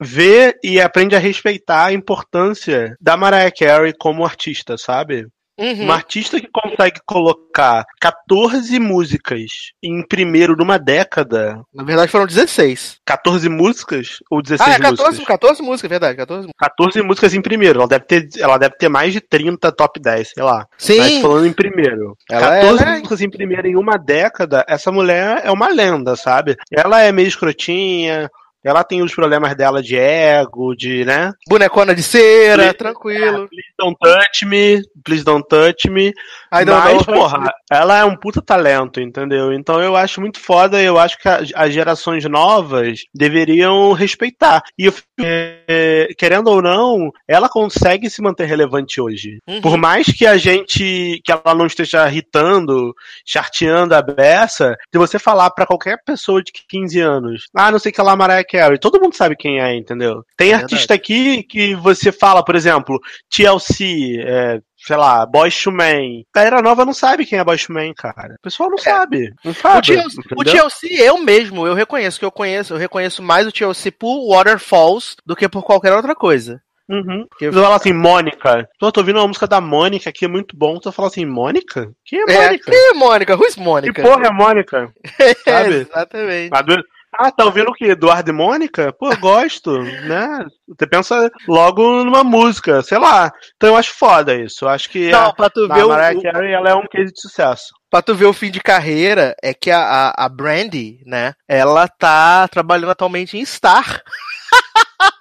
vê 0.00 0.54
e 0.62 0.80
aprende 0.80 1.16
a 1.16 1.18
respeitar 1.18 1.86
a 1.86 1.92
importância 1.92 2.96
da 3.00 3.16
Mariah 3.16 3.50
Carey 3.50 3.94
como 3.98 4.24
artista, 4.24 4.76
sabe? 4.76 5.26
Uhum. 5.58 5.86
Um 5.86 5.92
artista 5.92 6.40
que 6.40 6.48
consegue 6.52 7.00
colocar 7.06 7.84
14 8.00 8.78
músicas 8.80 9.50
em 9.82 10.04
primeiro 10.06 10.56
numa 10.56 10.78
década. 10.78 11.62
Na 11.72 11.84
verdade 11.84 12.10
foram 12.10 12.26
16. 12.26 12.98
14 13.04 13.48
músicas 13.48 14.18
ou 14.30 14.42
16 14.42 14.68
Ah, 14.68 14.74
é 14.74 14.78
14, 14.80 15.02
músicas? 15.02 15.26
14 15.26 15.62
músicas, 15.62 15.88
verdade, 15.90 16.16
14 16.16 16.46
músicas. 16.46 16.68
14 16.68 17.02
músicas 17.02 17.34
em 17.34 17.40
primeiro. 17.42 17.78
Ela 17.78 17.88
deve, 17.88 18.04
ter, 18.04 18.28
ela 18.38 18.58
deve 18.58 18.76
ter 18.76 18.88
mais 18.88 19.12
de 19.12 19.20
30 19.20 19.70
top 19.70 20.00
10, 20.00 20.32
sei 20.34 20.42
lá. 20.42 20.66
Sim. 20.76 20.98
Mas 20.98 21.18
falando 21.20 21.46
em 21.46 21.52
primeiro. 21.52 22.16
Ela 22.30 22.60
14 22.60 22.82
é- 22.82 22.90
músicas 22.90 23.20
em 23.20 23.30
primeiro 23.30 23.68
em 23.68 23.76
uma 23.76 23.96
década, 23.96 24.64
essa 24.68 24.90
mulher 24.90 25.42
é 25.44 25.50
uma 25.52 25.68
lenda, 25.68 26.16
sabe? 26.16 26.56
Ela 26.72 27.02
é 27.02 27.12
meio 27.12 27.28
escrotinha, 27.28 28.28
ela 28.64 28.82
tem 28.82 29.02
os 29.02 29.14
problemas 29.14 29.54
dela 29.54 29.82
de 29.82 29.96
ego, 29.96 30.74
de, 30.74 31.04
né? 31.04 31.32
Bonecona 31.48 31.94
de 31.94 32.02
cera, 32.02 32.62
Please- 32.62 32.78
tranquilo. 32.78 33.48
Please 33.48 33.68
don't 33.78 33.96
touch 34.00 34.46
me, 34.46 34.82
please 35.04 35.24
don't 35.24 35.46
touch 35.48 35.88
me. 35.90 36.08
I 36.52 36.64
don't 36.64 36.70
Mas, 36.84 37.06
know. 37.06 37.16
porra, 37.16 37.52
ela 37.70 37.98
é 37.98 38.04
um 38.04 38.16
puta 38.16 38.40
talento, 38.40 39.00
entendeu? 39.00 39.52
Então 39.52 39.80
eu 39.82 39.96
acho 39.96 40.20
muito 40.20 40.40
foda, 40.40 40.80
eu 40.80 40.98
acho 40.98 41.18
que 41.18 41.28
as 41.28 41.72
gerações 41.72 42.24
novas 42.24 43.00
deveriam 43.14 43.92
respeitar. 43.92 44.62
E 44.78 44.86
eu 44.86 44.92
fico, 44.92 45.06
é, 45.20 46.08
querendo 46.16 46.48
ou 46.48 46.62
não, 46.62 47.10
ela 47.28 47.48
consegue 47.48 48.08
se 48.08 48.22
manter 48.22 48.46
relevante 48.46 49.00
hoje. 49.00 49.38
Uhum. 49.46 49.60
Por 49.60 49.76
mais 49.76 50.06
que 50.06 50.26
a 50.26 50.36
gente, 50.36 51.20
que 51.24 51.32
ela 51.32 51.54
não 51.54 51.66
esteja 51.66 52.08
irritando, 52.08 52.94
charteando 53.26 53.94
a 53.94 54.02
beça, 54.02 54.76
se 54.92 54.98
você 54.98 55.18
falar 55.18 55.50
pra 55.50 55.66
qualquer 55.66 55.98
pessoa 56.04 56.42
de 56.42 56.52
15 56.68 57.00
anos, 57.00 57.46
ah, 57.54 57.70
não 57.70 57.78
sei 57.78 57.92
que 57.92 58.00
ela 58.00 58.12
é 58.38 58.44
Carey, 58.58 58.78
todo 58.78 59.00
mundo 59.00 59.16
sabe 59.16 59.34
quem 59.36 59.60
é, 59.60 59.74
entendeu? 59.74 60.22
Tem 60.36 60.52
É 60.52 60.54
artista 60.54 60.94
aqui 60.94 61.42
que 61.42 61.74
você 61.74 62.12
fala, 62.12 62.44
por 62.44 62.54
exemplo, 62.54 62.98
TLC, 63.28 64.20
é, 64.24 64.60
sei 64.76 64.96
lá, 64.96 65.26
Boyz 65.26 65.64
Men. 65.66 66.24
A 66.34 66.38
galera 66.38 66.62
nova 66.62 66.84
não 66.84 66.92
sabe 66.94 67.26
quem 67.26 67.38
é 67.38 67.44
Boyz 67.44 67.66
Men, 67.68 67.92
cara. 67.94 68.34
O 68.38 68.42
pessoal 68.42 68.70
não 68.70 68.78
sabe. 68.78 69.32
Não 69.44 69.52
O 69.52 69.54
sabe. 69.54 69.86
TLC, 69.88 70.20
o? 70.36 70.44
TLC, 70.44 70.86
eu 71.02 71.18
mesmo, 71.18 71.66
eu 71.66 71.74
reconheço 71.74 72.18
que 72.18 72.24
eu 72.24 72.30
conheço, 72.30 72.74
eu 72.74 72.78
reconheço 72.78 73.22
mais 73.22 73.46
o 73.46 73.52
TLC 73.52 73.90
por 73.90 74.28
Waterfalls 74.28 75.16
do 75.26 75.34
que 75.36 75.48
por 75.48 75.62
qualquer 75.62 75.92
outra 75.92 76.14
coisa. 76.14 76.60
Uhum. 76.88 77.26
Que- 77.38 77.50
Você 77.50 77.60
fala 77.62 77.76
assim, 77.76 77.94
Mônica. 77.94 78.68
Tô, 78.78 78.92
tô 78.92 79.00
ouvindo 79.00 79.18
uma 79.18 79.26
música 79.26 79.46
da 79.46 79.58
Mônica 79.60 80.10
aqui, 80.10 80.26
é 80.26 80.28
muito 80.28 80.54
bom. 80.56 80.78
Tu 80.78 80.92
fala 80.92 81.08
assim, 81.08 81.24
Mônica? 81.24 81.90
Quem 82.04 82.20
é 82.20 82.24
É, 82.28 82.44
Mônica? 82.46 82.70
quem 82.70 82.90
é 82.90 82.92
Mônica? 82.92 83.34
Who's 83.36 83.54
Que 83.54 83.60
Mônica? 83.62 84.02
porra 84.02 84.26
é 84.26 84.30
Mônica? 84.30 84.92
sabe? 85.44 85.74
Exatamente. 85.76 86.50
Do- 86.62 86.84
Ah, 87.18 87.30
tá 87.30 87.44
ouvindo 87.44 87.70
o 87.70 87.74
quê? 87.74 87.86
Eduardo 87.86 88.30
e 88.30 88.32
Mônica? 88.32 88.92
Pô, 88.98 89.10
eu 89.10 89.16
gosto, 89.18 89.78
né? 90.08 90.44
Você 90.68 90.86
pensa 90.86 91.30
logo 91.48 92.04
numa 92.04 92.24
música, 92.24 92.82
sei 92.82 92.98
lá. 92.98 93.30
Então 93.56 93.70
eu 93.70 93.76
acho 93.76 93.92
foda 93.94 94.34
isso. 94.34 94.64
Eu 94.64 94.68
acho 94.68 94.90
que 94.90 95.10
Não, 95.10 95.26
a, 95.28 95.32
pra 95.34 95.48
tu, 95.50 95.64
a 95.70 95.74
ver 95.74 95.84
o, 95.84 95.88
Mariah 95.88 96.18
o- 96.18 96.22
Carey 96.22 96.52
ela 96.52 96.70
é 96.70 96.74
um 96.74 96.86
case 96.86 97.12
de 97.12 97.20
sucesso. 97.20 97.66
pra 97.90 98.02
tu 98.02 98.14
ver 98.14 98.26
o 98.26 98.32
fim 98.32 98.50
de 98.50 98.60
carreira, 98.60 99.34
é 99.42 99.54
que 99.54 99.70
a, 99.70 99.80
a, 100.16 100.24
a 100.24 100.28
Brandy, 100.28 100.98
né, 101.06 101.32
ela 101.48 101.86
tá 101.86 102.48
trabalhando 102.48 102.90
atualmente 102.90 103.36
em 103.38 103.44
Star. 103.44 104.02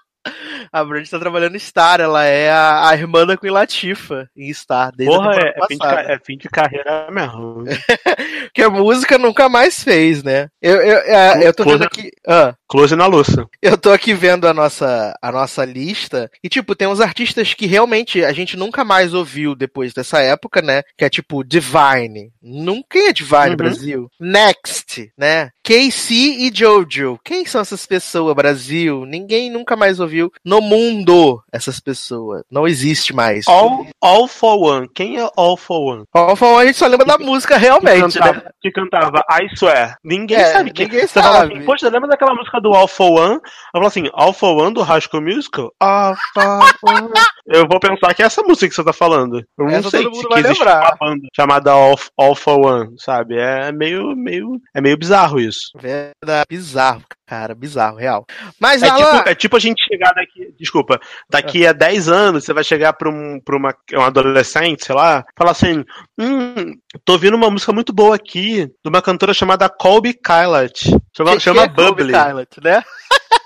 A 0.72 0.84
Brandy 0.84 1.10
tá 1.10 1.20
trabalhando 1.20 1.56
em 1.56 1.60
Star, 1.60 2.00
ela 2.02 2.24
é 2.26 2.50
a, 2.52 2.90
a 2.90 2.94
irmã 2.96 3.26
da 3.26 3.38
Queen 3.38 3.52
Latifah 3.52 4.28
em 4.36 4.52
Star, 4.54 4.92
desde 4.96 5.16
Porra, 5.16 5.32
a 5.32 5.36
é, 5.36 5.54
é 5.58 5.68
fim 5.68 5.78
é 5.82 6.20
fim 6.26 6.38
de 6.38 6.50
carreira 6.50 7.08
mesmo. 7.12 7.64
Que 8.54 8.62
a 8.62 8.70
música 8.70 9.18
nunca 9.18 9.50
mais 9.50 9.84
fez, 9.84 10.22
né? 10.24 10.48
Eu, 10.62 10.76
eu, 10.76 10.98
é, 11.00 11.48
eu 11.48 11.54
tô 11.54 11.64
vendo 11.64 11.80
Close- 11.80 11.86
aqui. 11.86 12.12
Ah, 12.28 12.54
Close 12.68 12.96
na 12.96 13.08
Luça. 13.08 13.48
eu 13.62 13.76
tô 13.78 13.92
aqui 13.92 14.14
vendo 14.14 14.48
a 14.48 14.54
nossa, 14.54 15.18
a 15.20 15.32
nossa 15.32 15.66
lista. 15.66 16.30
E, 16.44 16.48
tipo, 16.50 16.76
tem 16.76 16.88
uns 16.88 17.02
artistas 17.02 17.54
que 17.56 17.66
realmente 17.66 18.24
a 18.24 18.32
gente 18.32 18.56
nunca 18.56 18.84
mais 18.86 19.14
ouviu 19.14 19.56
depois 19.56 19.92
dessa 19.92 20.20
época, 20.20 20.62
né? 20.62 20.84
Que 20.96 21.06
é 21.06 21.10
tipo 21.10 21.44
Divine. 21.44 22.32
Nunca 22.42 23.00
é 23.00 23.12
Divine, 23.14 23.50
Uhum. 23.52 23.56
Brasil? 23.58 24.08
Next, 24.20 25.12
né? 25.18 25.50
KC 25.64 26.14
e 26.14 26.52
Jojo. 26.54 27.18
Quem 27.24 27.46
são 27.46 27.62
essas 27.62 27.86
pessoas, 27.86 28.36
Brasil? 28.36 29.06
Ninguém 29.06 29.50
nunca 29.50 29.76
mais 29.78 30.00
ouviu 30.00 30.30
no 30.44 30.60
mundo 30.62 31.42
essas 31.52 31.80
pessoas. 31.80 32.44
Não 32.52 32.68
existe 32.68 33.14
mais. 33.14 33.48
All, 33.48 33.88
all 34.02 34.28
for 34.28 34.58
One. 34.62 34.90
Quem 34.94 35.20
é 35.20 35.30
All 35.38 35.56
for 35.56 35.80
One? 35.96 36.04
All 36.14 36.36
for 36.36 36.48
One, 36.50 36.64
a 36.64 36.66
gente 36.66 36.78
só 36.78 36.86
lembra 36.88 37.06
da 37.06 37.18
música 37.18 37.56
Que 37.56 37.62
realmente, 37.62 38.20
né? 38.20 38.26
cantava, 38.26 38.54
que 38.62 38.72
cantava 38.72 39.24
I 39.42 39.48
Swear. 39.56 39.96
Ninguém 40.04 40.38
É, 40.38 40.52
sabe 40.52 40.72
quem. 40.72 40.86
ninguém 40.88 41.08
Você 41.08 41.22
sabe. 41.22 41.54
assim, 41.56 41.66
poxa, 41.66 41.90
lembra 41.90 42.10
daquela 42.10 42.36
música 42.36 42.60
do 42.60 42.74
All 42.74 42.88
for 42.88 43.12
One? 43.20 43.36
Eu 43.36 43.42
falo 43.74 43.88
assim, 43.88 44.10
All 44.14 44.34
for 44.34 44.58
One 44.58 44.74
do 44.74 44.84
School 45.02 45.22
Musical? 45.24 45.72
All 45.80 46.16
for 46.34 46.60
One. 46.84 47.10
Eu 47.46 47.68
vou 47.68 47.78
pensar 47.80 48.14
que 48.14 48.24
é 48.24 48.26
essa 48.26 48.42
música 48.42 48.70
que 48.70 48.74
você 48.76 48.84
tá 48.84 48.94
falando. 48.94 49.44
Eu 49.58 49.66
não 49.66 49.70
Essa 49.70 49.90
sei 49.90 50.04
todo 50.04 50.14
mundo 50.14 50.22
se 50.24 50.28
vai 50.30 50.42
que 50.42 50.48
existe 50.48 50.64
lembrar. 50.64 50.80
uma 50.82 50.96
banda 51.10 51.28
chamada 51.36 51.72
All, 51.72 52.00
All 52.18 52.36
for 52.36 52.66
One, 52.66 52.96
sabe? 52.98 53.38
É 53.38 53.70
meio, 53.72 54.16
meio, 54.16 54.60
é 54.74 54.80
meio 54.82 54.98
bizarro 54.98 55.40
isso. 55.42 55.53
Verdade. 55.80 56.46
Bizarro, 56.50 57.04
cara, 57.26 57.54
bizarro, 57.56 57.98
real. 57.98 58.26
Mas 58.60 58.82
É 58.84 58.88
ela. 58.88 58.98
tipo, 59.18 59.30
é 59.30 59.36
tipo 59.36 59.56
a 59.58 59.60
gente 59.60 59.84
chegar 59.88 60.12
daqui, 60.14 60.54
desculpa, 60.60 61.00
daqui 61.30 61.66
a 61.68 61.74
10 61.74 62.08
anos, 62.08 62.44
você 62.46 62.54
vai 62.54 62.64
chegar 62.64 62.94
pra, 62.94 63.10
um, 63.10 63.40
pra 63.44 63.56
uma, 63.58 63.76
um 63.94 64.02
adolescente, 64.02 64.86
sei 64.86 64.96
lá, 64.96 65.24
falar 65.38 65.52
assim, 65.52 65.84
hum, 66.20 66.74
tô 67.06 67.14
ouvindo 67.14 67.36
uma 67.36 67.50
música 67.50 67.72
muito 67.74 67.92
boa 67.94 68.16
aqui, 68.16 68.66
de 68.68 68.90
uma 68.90 69.02
cantora 69.02 69.34
chamada 69.34 69.70
Colby 69.70 70.14
Kylat. 70.14 70.84
Chama, 71.16 71.34
que- 71.34 71.40
chama 71.40 71.68
que 71.68 71.74
é 71.82 71.86
Colby 71.86 72.04
Bubbly. 72.04 72.14
Kylat, 72.14 72.50
né? 72.64 72.84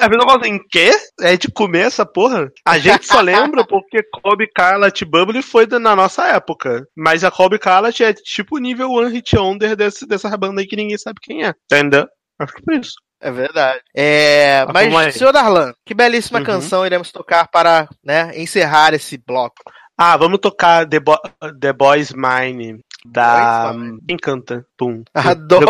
A 0.00 0.08
pessoa 0.08 0.26
fala 0.28 0.40
assim, 0.40 0.58
quê? 0.70 0.90
É 1.20 1.36
de 1.36 1.48
comer 1.50 1.86
essa 1.86 2.04
porra? 2.04 2.50
A 2.66 2.76
gente 2.78 3.06
só 3.06 3.20
lembra 3.20 3.64
porque 3.66 4.02
Colby 4.22 4.48
Kylat 4.54 5.04
Bubbly 5.04 5.42
foi 5.42 5.66
na 5.66 5.94
nossa 5.94 6.26
época. 6.28 6.84
Mas 6.96 7.22
a 7.22 7.30
Colby 7.30 7.58
Kylat 7.58 8.00
é 8.02 8.12
tipo 8.12 8.56
o 8.56 8.60
nível 8.60 8.90
One 8.90 9.12
Hit 9.12 9.36
Wonder 9.36 9.76
desse, 9.76 10.06
dessa 10.06 10.36
banda 10.36 10.60
aí 10.60 10.66
que 10.66 10.76
ninguém 10.76 10.98
sabe 10.98 11.20
quem 11.22 11.44
é. 11.46 11.54
Entendeu? 11.72 12.06
Acho 12.40 12.52
que 12.54 12.62
por 12.62 12.74
isso. 12.74 12.94
É 13.20 13.30
verdade. 13.30 13.80
É, 13.96 14.66
Mas 14.72 14.92
mas, 14.92 15.14
senhor 15.14 15.32
Darlan, 15.32 15.72
que 15.86 15.94
belíssima 15.94 16.40
Uhum. 16.40 16.44
canção 16.44 16.84
iremos 16.84 17.10
tocar 17.10 17.48
para 17.48 17.88
né, 18.04 18.32
encerrar 18.36 18.92
esse 18.92 19.16
bloco. 19.16 19.54
Ah, 19.96 20.16
vamos 20.16 20.40
tocar 20.40 20.86
The, 20.86 21.00
Bo 21.00 21.16
The 21.60 21.72
Boys 21.72 22.12
Mine. 22.12 22.80
Da. 23.06 23.72
Boys 23.72 23.76
Mine. 23.82 23.98
Quem 24.08 24.16
canta? 24.18 24.66
Pum. 24.76 25.02
Adoro. 25.14 25.66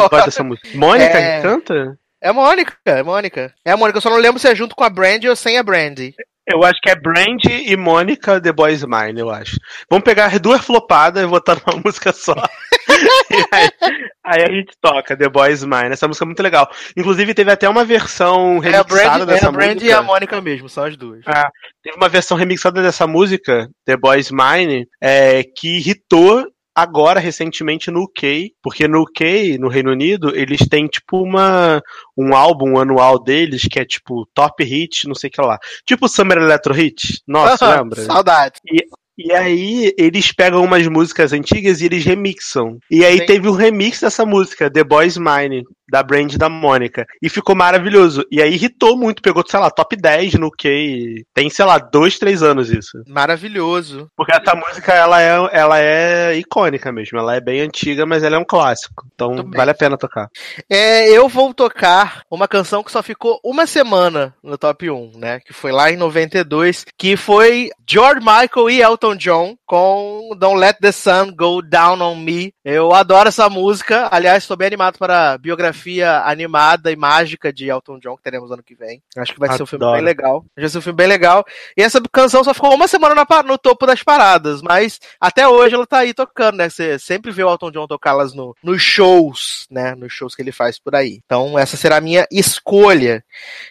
Mônica 0.75 1.18
É. 1.18 1.42
canta? 1.42 1.97
É 2.25 2.29
a 2.31 2.33
Mônica, 2.33 2.75
é 2.87 3.01
a 3.01 3.05
Mônica. 3.05 3.53
É 3.67 3.71
a 3.73 3.77
Mônica, 3.77 3.99
eu 3.99 4.01
só 4.01 4.09
não 4.09 4.17
lembro 4.17 4.39
se 4.41 4.49
é 4.49 4.55
junto 4.55 4.75
com 4.75 4.83
a 4.83 4.89
Brandy 4.89 5.29
ou 5.29 5.37
sem 5.37 5.59
a 5.59 5.63
Brandy. 5.63 6.15
Eu 6.47 6.65
acho 6.65 6.79
que 6.83 6.89
é 6.91 6.95
Brandy 6.95 7.71
e 7.71 7.77
Mônica 7.77 8.41
The 8.41 8.51
Boys 8.51 8.83
Mine, 8.83 9.21
eu 9.21 9.29
acho. 9.31 9.57
Vamos 9.91 10.05
pegar 10.05 10.27
as 10.27 10.41
duas 10.41 10.65
flopadas 10.65 11.23
e 11.23 11.27
botar 11.27 11.57
numa 11.67 11.81
música 11.85 12.15
só. 12.15 12.35
Aí, 13.53 13.69
aí 14.25 14.43
a 14.43 14.51
gente 14.51 14.73
toca 14.81 15.15
The 15.17 15.29
Boys 15.29 15.63
Mine. 15.65 15.93
Essa 15.93 16.09
música 16.09 16.25
é 16.25 16.29
muito 16.29 16.43
legal. 16.43 16.67
Inclusive, 16.97 17.35
teve 17.35 17.51
até 17.51 17.69
uma 17.69 17.85
versão 17.85 18.57
É 18.63 18.71
remixada 18.71 18.85
Brandy, 18.85 19.23
é 19.23 19.27
dessa 19.27 19.49
a 19.49 19.53
Brandy 19.53 19.75
música. 19.75 19.91
e 19.91 19.93
a 19.93 20.03
Mônica 20.03 20.41
mesmo, 20.41 20.69
são 20.69 20.85
as 20.85 20.97
duas. 20.97 21.21
Ah, 21.27 21.51
teve 21.83 21.97
uma 21.97 22.09
versão 22.09 22.37
remixada 22.39 22.83
dessa 22.83 23.07
música, 23.07 23.69
The 23.87 23.99
Boys 23.99 24.31
Mine, 24.31 24.87
é, 24.99 25.43
que 25.43 25.79
hitou 25.91 26.47
agora 26.75 27.21
recentemente 27.21 27.91
no 27.91 28.03
UK, 28.03 28.53
porque 28.63 28.89
no 28.89 29.03
UK, 29.03 29.59
no 29.59 29.69
Reino 29.69 29.93
Unido, 29.93 30.35
eles 30.35 30.67
têm 30.69 30.87
tipo 30.87 31.23
uma 31.23 31.83
um 32.17 32.35
álbum 32.35 32.79
anual 32.79 33.23
deles 33.23 33.67
que 33.71 33.79
é 33.79 33.85
tipo 33.85 34.27
Top 34.35 34.63
Hit, 34.63 35.07
não 35.07 35.15
sei 35.15 35.29
o 35.29 35.33
que 35.33 35.41
lá. 35.41 35.59
Tipo 35.87 36.09
Summer 36.09 36.39
Electro 36.39 36.75
Hit. 36.75 37.23
Nossa, 37.27 37.77
lembra? 37.77 38.03
Saudade. 38.03 38.61
E 39.17 39.33
aí 39.33 39.95
eles 39.97 40.33
pegam 40.33 40.65
umas 40.65 40.87
músicas 40.89 41.33
antigas 41.33 41.81
e 41.81 41.87
eles 41.87 42.05
remixam. 42.05 42.79
E 42.91 43.05
aí 43.05 43.19
Sim. 43.19 43.27
teve 43.27 43.49
o 43.49 43.53
remix 43.53 44.01
dessa 44.01 44.27
música, 44.27 44.71
The 44.71 44.83
Boys 44.83 45.17
Mine, 45.17 45.63
da 45.94 46.02
Brand 46.02 46.35
da 46.35 46.48
Mônica. 46.48 47.07
E 47.22 47.28
ficou 47.28 47.54
maravilhoso. 47.54 48.24
E 48.28 48.42
aí 48.42 48.52
irritou 48.52 48.96
muito, 48.96 49.22
pegou, 49.22 49.44
sei 49.46 49.61
lá, 49.61 49.70
top 49.70 49.94
10 49.94 50.35
no 50.35 50.48
UK. 50.48 51.24
Tem, 51.33 51.48
sei 51.48 51.64
lá, 51.64 51.78
dois, 51.78 52.18
três 52.18 52.42
anos 52.42 52.68
isso. 52.68 53.00
Maravilhoso. 53.07 54.09
Porque 54.16 54.33
essa 54.33 54.57
música, 54.57 54.92
ela 54.92 55.22
é, 55.22 55.48
ela 55.52 55.80
é 55.80 56.37
icônica 56.37 56.90
mesmo.Ela 56.90 57.37
é 57.37 57.40
bem 57.40 57.61
antiga, 57.61 58.04
mas 58.04 58.24
ela 58.24 58.35
é 58.35 58.38
um 58.38 58.44
clássico. 58.44 59.07
Então 59.14 59.48
vale 59.54 59.70
a 59.70 59.74
pena 59.74 59.96
tocar. 59.96 60.28
É, 60.68 61.09
eu 61.09 61.28
vou 61.28 61.54
tocar 61.54 62.22
uma 62.28 62.48
canção 62.48 62.83
que 62.83 62.90
só 62.90 63.00
ficou 63.00 63.38
uma 63.44 63.64
semana 63.64 64.35
no 64.42 64.59
top 64.59 64.90
1, 64.90 65.12
né? 65.16 65.38
Que 65.46 65.52
foi 65.52 65.70
lá 65.70 65.92
em 65.92 65.96
92, 65.96 66.87
que 66.98 67.16
foi 67.16 67.70
George 67.88 68.20
Michael 68.20 68.70
e 68.70 68.83
Elton 68.83 69.14
John 69.14 69.54
com 69.64 70.30
Don't 70.37 70.59
Let 70.59 70.78
the 70.80 70.90
Sun 70.90 71.35
Go 71.37 71.62
Down 71.62 72.00
on 72.00 72.16
Me. 72.16 72.52
Eu 72.64 72.92
adoro 72.92 73.28
essa 73.28 73.48
música. 73.48 74.09
Aliás, 74.11 74.42
estou 74.42 74.57
bem 74.57 74.66
animado 74.66 74.98
para 74.98 75.33
a 75.33 75.38
biografia 75.38 75.84
biografia 75.85 76.23
animada 76.25 76.90
e 76.90 76.97
mágica 76.97 77.53
de 77.53 77.68
Elton 77.68 77.99
John 77.99 78.16
que 78.16 78.23
teremos 78.23 78.51
ano 78.51 78.62
que 78.62 78.75
vem. 78.75 79.03
Acho 79.16 79.33
que 79.35 79.38
vai 79.38 79.55
ser 79.57 79.62
um 79.62 79.66
filme 79.66 79.85
Adoro. 79.85 79.97
bem 79.97 80.05
legal. 80.05 80.44
Vai 80.57 80.68
ser 80.68 80.79
um 80.79 80.83
filme 80.83 80.97
bem 80.97 81.07
legal. 81.07 81.44
E 81.77 81.83
essa 81.83 82.01
canção 82.12 82.42
só 82.42 82.55
ficou 82.55 82.75
uma 82.75 82.88
semana 82.88 83.14
na 83.14 83.25
no 83.44 83.59
topo 83.59 83.87
das 83.87 84.03
paradas, 84.03 84.62
mas 84.62 85.01
até 85.20 85.47
hoje 85.49 85.75
ela 85.75 85.87
tá 85.87 85.99
aí 85.99 86.14
tocando, 86.14 86.57
né? 86.57 86.68
Você 86.68 86.99
sempre 86.99 87.31
vê 87.33 87.42
o 87.44 87.51
Elton 87.51 87.70
John 87.70 87.87
tocá-las 87.87 88.33
no, 88.33 88.57
nos 88.62 88.81
shows, 88.81 89.66
né? 89.70 89.94
Nos 89.94 90.12
shows 90.12 90.35
que 90.35 90.42
ele 90.42 90.53
faz 90.53 90.79
por 90.79 90.94
aí. 90.94 91.20
Então 91.25 91.59
essa 91.59 91.77
será 91.77 91.97
a 91.97 92.01
minha 92.01 92.27
escolha. 92.31 93.25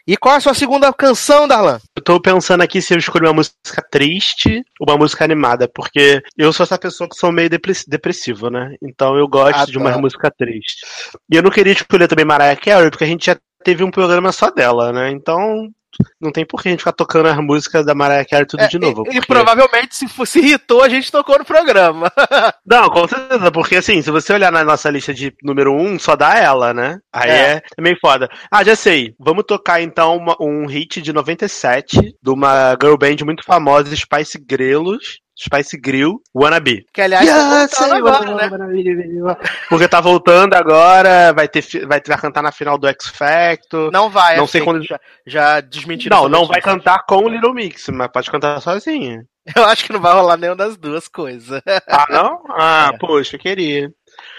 E 0.05 0.15
qual 0.17 0.35
é 0.35 0.37
a 0.37 0.41
sua 0.41 0.53
segunda 0.53 0.91
canção, 0.93 1.47
Darlan? 1.47 1.79
Eu 1.95 2.03
tô 2.03 2.19
pensando 2.19 2.61
aqui 2.61 2.81
se 2.81 2.93
eu 2.93 2.97
escolho 2.97 3.25
uma 3.27 3.33
música 3.33 3.81
triste 3.89 4.63
ou 4.79 4.87
uma 4.89 4.97
música 4.97 5.23
animada, 5.23 5.67
porque 5.67 6.21
eu 6.37 6.51
sou 6.51 6.63
essa 6.65 6.77
pessoa 6.77 7.09
que 7.09 7.15
sou 7.15 7.31
meio 7.31 7.49
depre- 7.49 7.73
depressivo, 7.87 8.49
né? 8.49 8.75
Então 8.83 9.15
eu 9.15 9.27
gosto 9.27 9.71
de 9.71 9.77
uma 9.77 9.89
Adoro. 9.89 10.03
música 10.03 10.29
triste. 10.31 10.85
E 11.31 11.35
eu 11.35 11.41
não 11.43 11.49
queria 11.49 11.73
escolher 11.93 12.07
também 12.07 12.25
Mariah 12.25 12.55
Carey, 12.59 12.89
porque 12.89 13.03
a 13.03 13.07
gente 13.07 13.25
já 13.27 13.37
teve 13.63 13.83
um 13.83 13.91
programa 13.91 14.31
só 14.31 14.49
dela, 14.49 14.91
né? 14.91 15.11
Então 15.11 15.67
não 16.19 16.31
tem 16.31 16.43
por 16.43 16.59
que 16.59 16.69
a 16.69 16.71
gente 16.71 16.79
ficar 16.79 16.91
tocando 16.91 17.27
as 17.29 17.37
músicas 17.37 17.85
da 17.85 17.93
Mariah 17.93 18.25
Carey 18.27 18.47
tudo 18.47 18.67
de 18.67 18.79
novo. 18.79 19.03
É, 19.05 19.11
E, 19.11 19.17
e 19.17 19.19
porque- 19.21 19.27
provavelmente, 19.31 19.95
se 19.95 20.07
fosse 20.07 20.39
irritou, 20.39 20.81
a 20.81 20.89
gente 20.89 21.11
tocou 21.11 21.37
no 21.37 21.45
programa. 21.45 22.11
Não, 22.65 22.89
com 22.89 23.07
certeza, 23.07 23.51
porque 23.51 23.75
assim, 23.75 24.01
se 24.01 24.09
você 24.09 24.33
olhar 24.33 24.51
na 24.51 24.63
nossa 24.63 24.89
lista 24.89 25.13
de 25.13 25.31
número 25.43 25.71
1, 25.71 25.79
um, 25.93 25.99
só 25.99 26.15
dá 26.15 26.35
ela, 26.39 26.73
né? 26.73 26.97
Aí 27.13 27.29
É. 27.29 27.33
é, 27.35 27.61
é 27.77 27.81
meio 27.81 27.95
foda. 28.01 28.27
Ah, 28.49 28.63
já 28.63 28.75
sei. 28.75 29.13
Vamos 29.19 29.43
tocar 29.47 29.81
então 29.83 30.17
uma- 30.17 30.35
um 30.41 30.65
hit 30.65 30.99
de 30.99 31.13
97 31.13 31.99
de 32.01 32.29
uma 32.31 32.75
girl 32.81 32.97
band 32.97 33.17
muito 33.23 33.43
famosa, 33.43 33.95
Spice 33.95 34.39
Grelos. 34.43 35.19
Spice 35.37 35.77
Grill, 35.77 36.21
Wannabe. 36.35 36.85
Que 36.93 37.01
aliás, 37.01 37.25
tá 37.27 37.31
Yeah, 37.35 37.57
voltando 37.67 37.89
say 37.89 37.97
agora, 37.97 38.35
né? 38.35 38.49
wanna 38.51 38.67
be- 38.67 39.37
Porque 39.69 39.87
tá 39.87 39.99
voltando 40.01 40.53
agora, 40.53 41.33
vai 41.33 41.47
ter, 41.47 41.61
vai, 41.87 42.01
vai 42.05 42.17
cantar 42.19 42.41
na 42.43 42.51
final 42.51 42.77
do 42.77 42.87
X 42.87 43.07
Factor. 43.07 43.91
Não 43.91 44.09
vai, 44.09 44.37
Não 44.37 44.43
é 44.43 44.47
sei 44.47 44.61
quando- 44.61 44.83
já, 44.83 44.99
já 45.25 45.61
desmentiram. 45.61 46.23
Não, 46.23 46.29
não 46.29 46.45
vai 46.45 46.61
cantar 46.61 47.03
com 47.07 47.17
o 47.17 47.29
Little 47.29 47.53
Mix, 47.53 47.87
mas 47.89 48.07
pode 48.11 48.29
cantar 48.29 48.61
sozinha. 48.61 49.25
Eu 49.55 49.65
acho 49.65 49.83
que 49.85 49.91
não 49.91 49.99
vai 49.99 50.13
rolar 50.13 50.37
nenhuma 50.37 50.55
das 50.55 50.77
duas 50.77 51.07
coisas. 51.09 51.61
Ah, 51.89 52.05
não? 52.09 52.41
Ah, 52.55 52.91
É. 52.93 52.97
poxa, 52.97 53.35
eu 53.35 53.39
queria. 53.39 53.91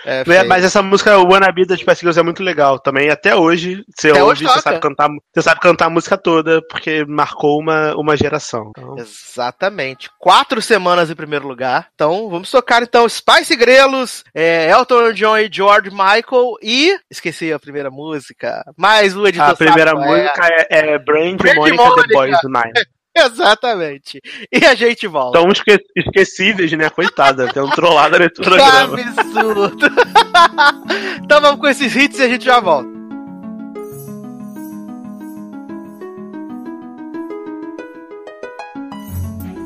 É, 0.04 0.22
É, 0.26 0.44
mas 0.44 0.64
essa 0.64 0.82
música 0.82 1.18
Wannabe 1.18 1.66
da 1.66 1.76
Spice 1.76 2.00
Girls 2.00 2.20
é 2.20 2.22
muito 2.22 2.42
legal 2.42 2.78
também. 2.78 3.08
Até 3.10 3.34
hoje, 3.34 3.82
você 3.96 4.10
Até 4.10 4.22
ouve, 4.22 4.44
hoje 4.44 4.44
você 4.44 4.60
sabe, 4.60 4.80
cantar, 4.80 5.08
você 5.34 5.42
sabe 5.42 5.60
cantar 5.60 5.86
a 5.86 5.90
música 5.90 6.16
toda, 6.18 6.60
porque 6.68 7.04
marcou 7.06 7.58
uma, 7.58 7.94
uma 7.96 8.16
geração. 8.16 8.70
Então, 8.76 8.96
Exatamente. 8.98 10.10
Quatro 10.18 10.60
semanas 10.60 11.10
em 11.10 11.14
primeiro 11.14 11.48
lugar. 11.48 11.88
Então, 11.94 12.28
vamos 12.28 12.50
tocar 12.50 12.82
então 12.82 13.08
Spice 13.08 13.56
Grelos, 13.56 14.22
é, 14.34 14.70
Elton 14.70 15.12
John 15.12 15.38
e 15.38 15.48
George 15.50 15.90
Michael 15.90 16.54
e. 16.62 16.96
Esqueci 17.10 17.52
a 17.52 17.58
primeira 17.58 17.90
música. 17.90 18.62
Mas 18.76 19.16
o 19.16 19.26
editor. 19.26 19.50
a 19.50 19.56
primeira 19.56 19.90
sabe 19.90 20.04
é. 20.04 20.06
música 20.06 20.48
é, 20.50 20.94
é 20.94 20.98
Brand 20.98 21.36
Brand 21.36 21.56
Monica 21.56 21.82
Monica. 21.82 22.08
The 22.08 22.14
Boys 22.14 22.38
Nine. 22.44 22.72
Exatamente. 23.26 24.20
E 24.50 24.64
a 24.64 24.74
gente 24.74 25.06
volta. 25.06 25.38
Tão 25.38 25.50
esque 25.50 25.78
esquecíveis, 25.94 26.72
né? 26.72 26.90
Coitada, 26.90 27.52
tem 27.52 27.62
um 27.62 27.70
trollada 27.70 28.18
nesse 28.18 28.34
Que 28.34 28.42
programa. 28.42 28.98
absurdo! 29.00 29.86
então 31.22 31.40
vamos 31.40 31.60
com 31.60 31.68
esses 31.68 31.94
hits 31.94 32.18
e 32.18 32.22
a 32.22 32.28
gente 32.28 32.44
já 32.44 32.58
volta. 32.60 32.88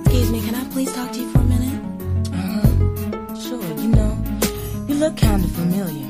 Excuse 0.06 0.30
me, 0.32 0.40
can 0.42 0.54
I 0.54 0.64
please 0.72 0.92
talk 0.92 1.12
to 1.12 1.18
you 1.20 1.28
for 1.30 1.38
a 1.38 1.44
minute? 1.44 1.80
Uh-huh. 2.32 3.34
Sure, 3.36 3.62
you 3.82 3.88
know, 3.88 4.16
you 4.88 4.94
look 4.96 5.16
kind 5.16 5.44
of 5.44 5.50
familiar. 5.52 6.06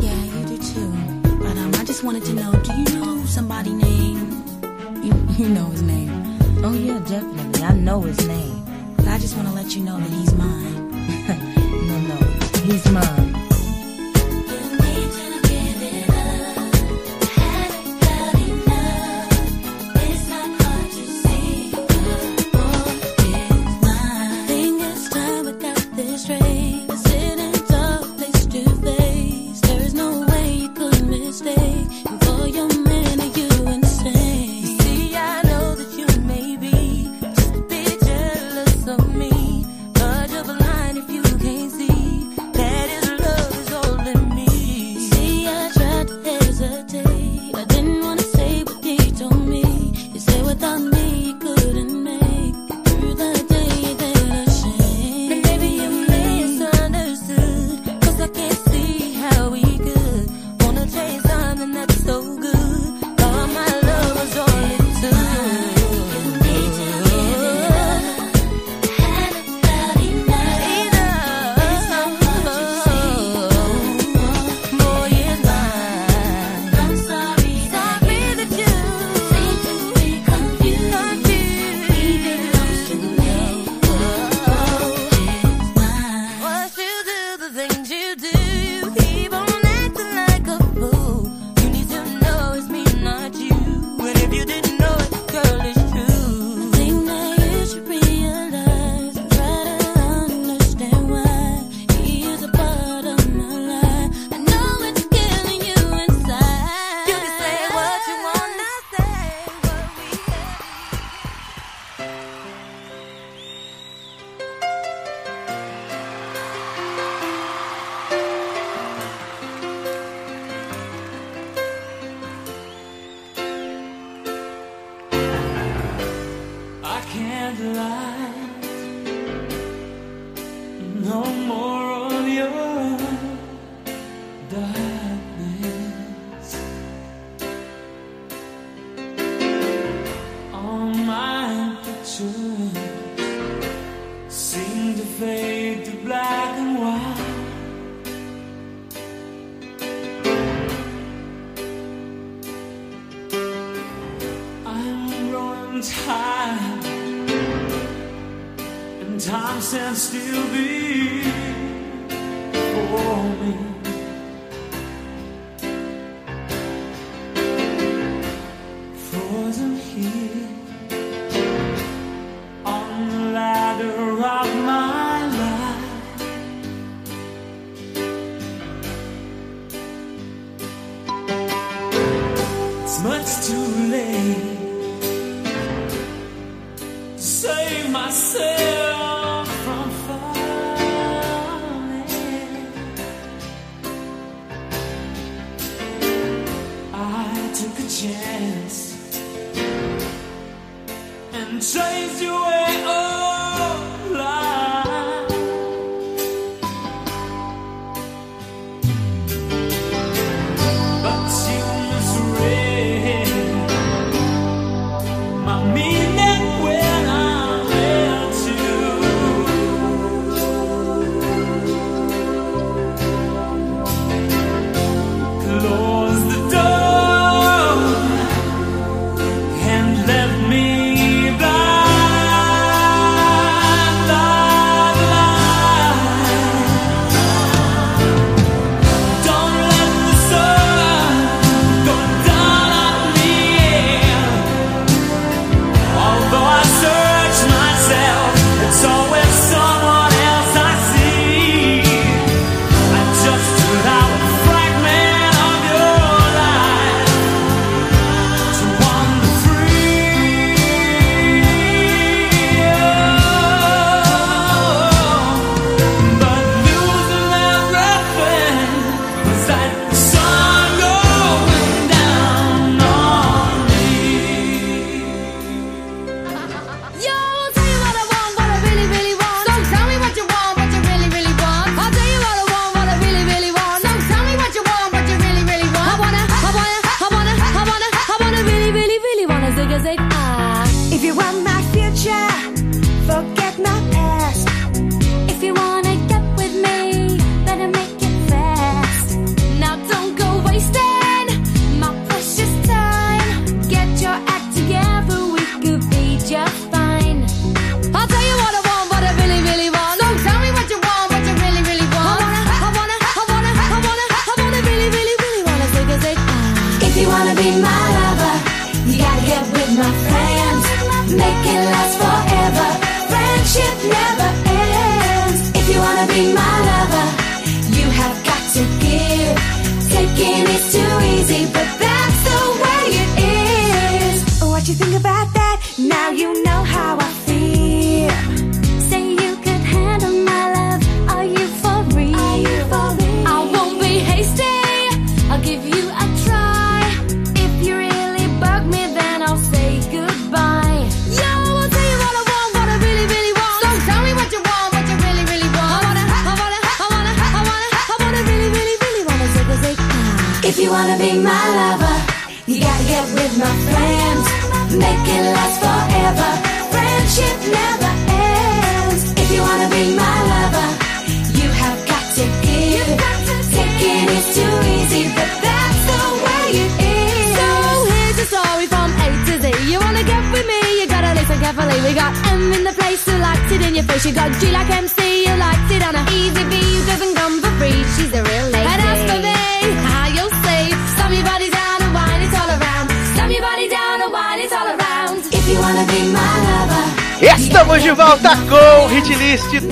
Yeah, 0.00 0.24
you 0.24 0.44
do 0.46 0.58
too. 0.58 0.90
But 1.38 1.56
um, 1.56 1.72
I 1.74 1.84
just 1.84 2.02
wanted 2.02 2.24
to 2.24 2.32
know, 2.34 2.52
do 2.52 2.72
you 2.72 2.84
know 2.98 3.24
somebody 3.26 3.70
named? 3.72 4.32
You, 5.04 5.12
you 5.38 5.48
know 5.48 5.66
his 5.66 5.82
name. 5.82 6.31
Oh 6.64 6.74
yeah, 6.74 6.98
definitely. 7.00 7.62
I 7.64 7.72
know 7.74 8.02
his 8.02 8.26
name. 8.26 8.64
But 8.96 9.08
I 9.08 9.18
just 9.18 9.36
want 9.36 9.48
to 9.48 9.54
let 9.54 9.74
you 9.74 9.82
know 9.82 9.98
that 9.98 10.10
he's 10.10 10.34
mine. 10.34 10.72
No, 11.82 11.98
no, 11.98 12.16
he's 12.64 12.90
mine. 12.90 13.41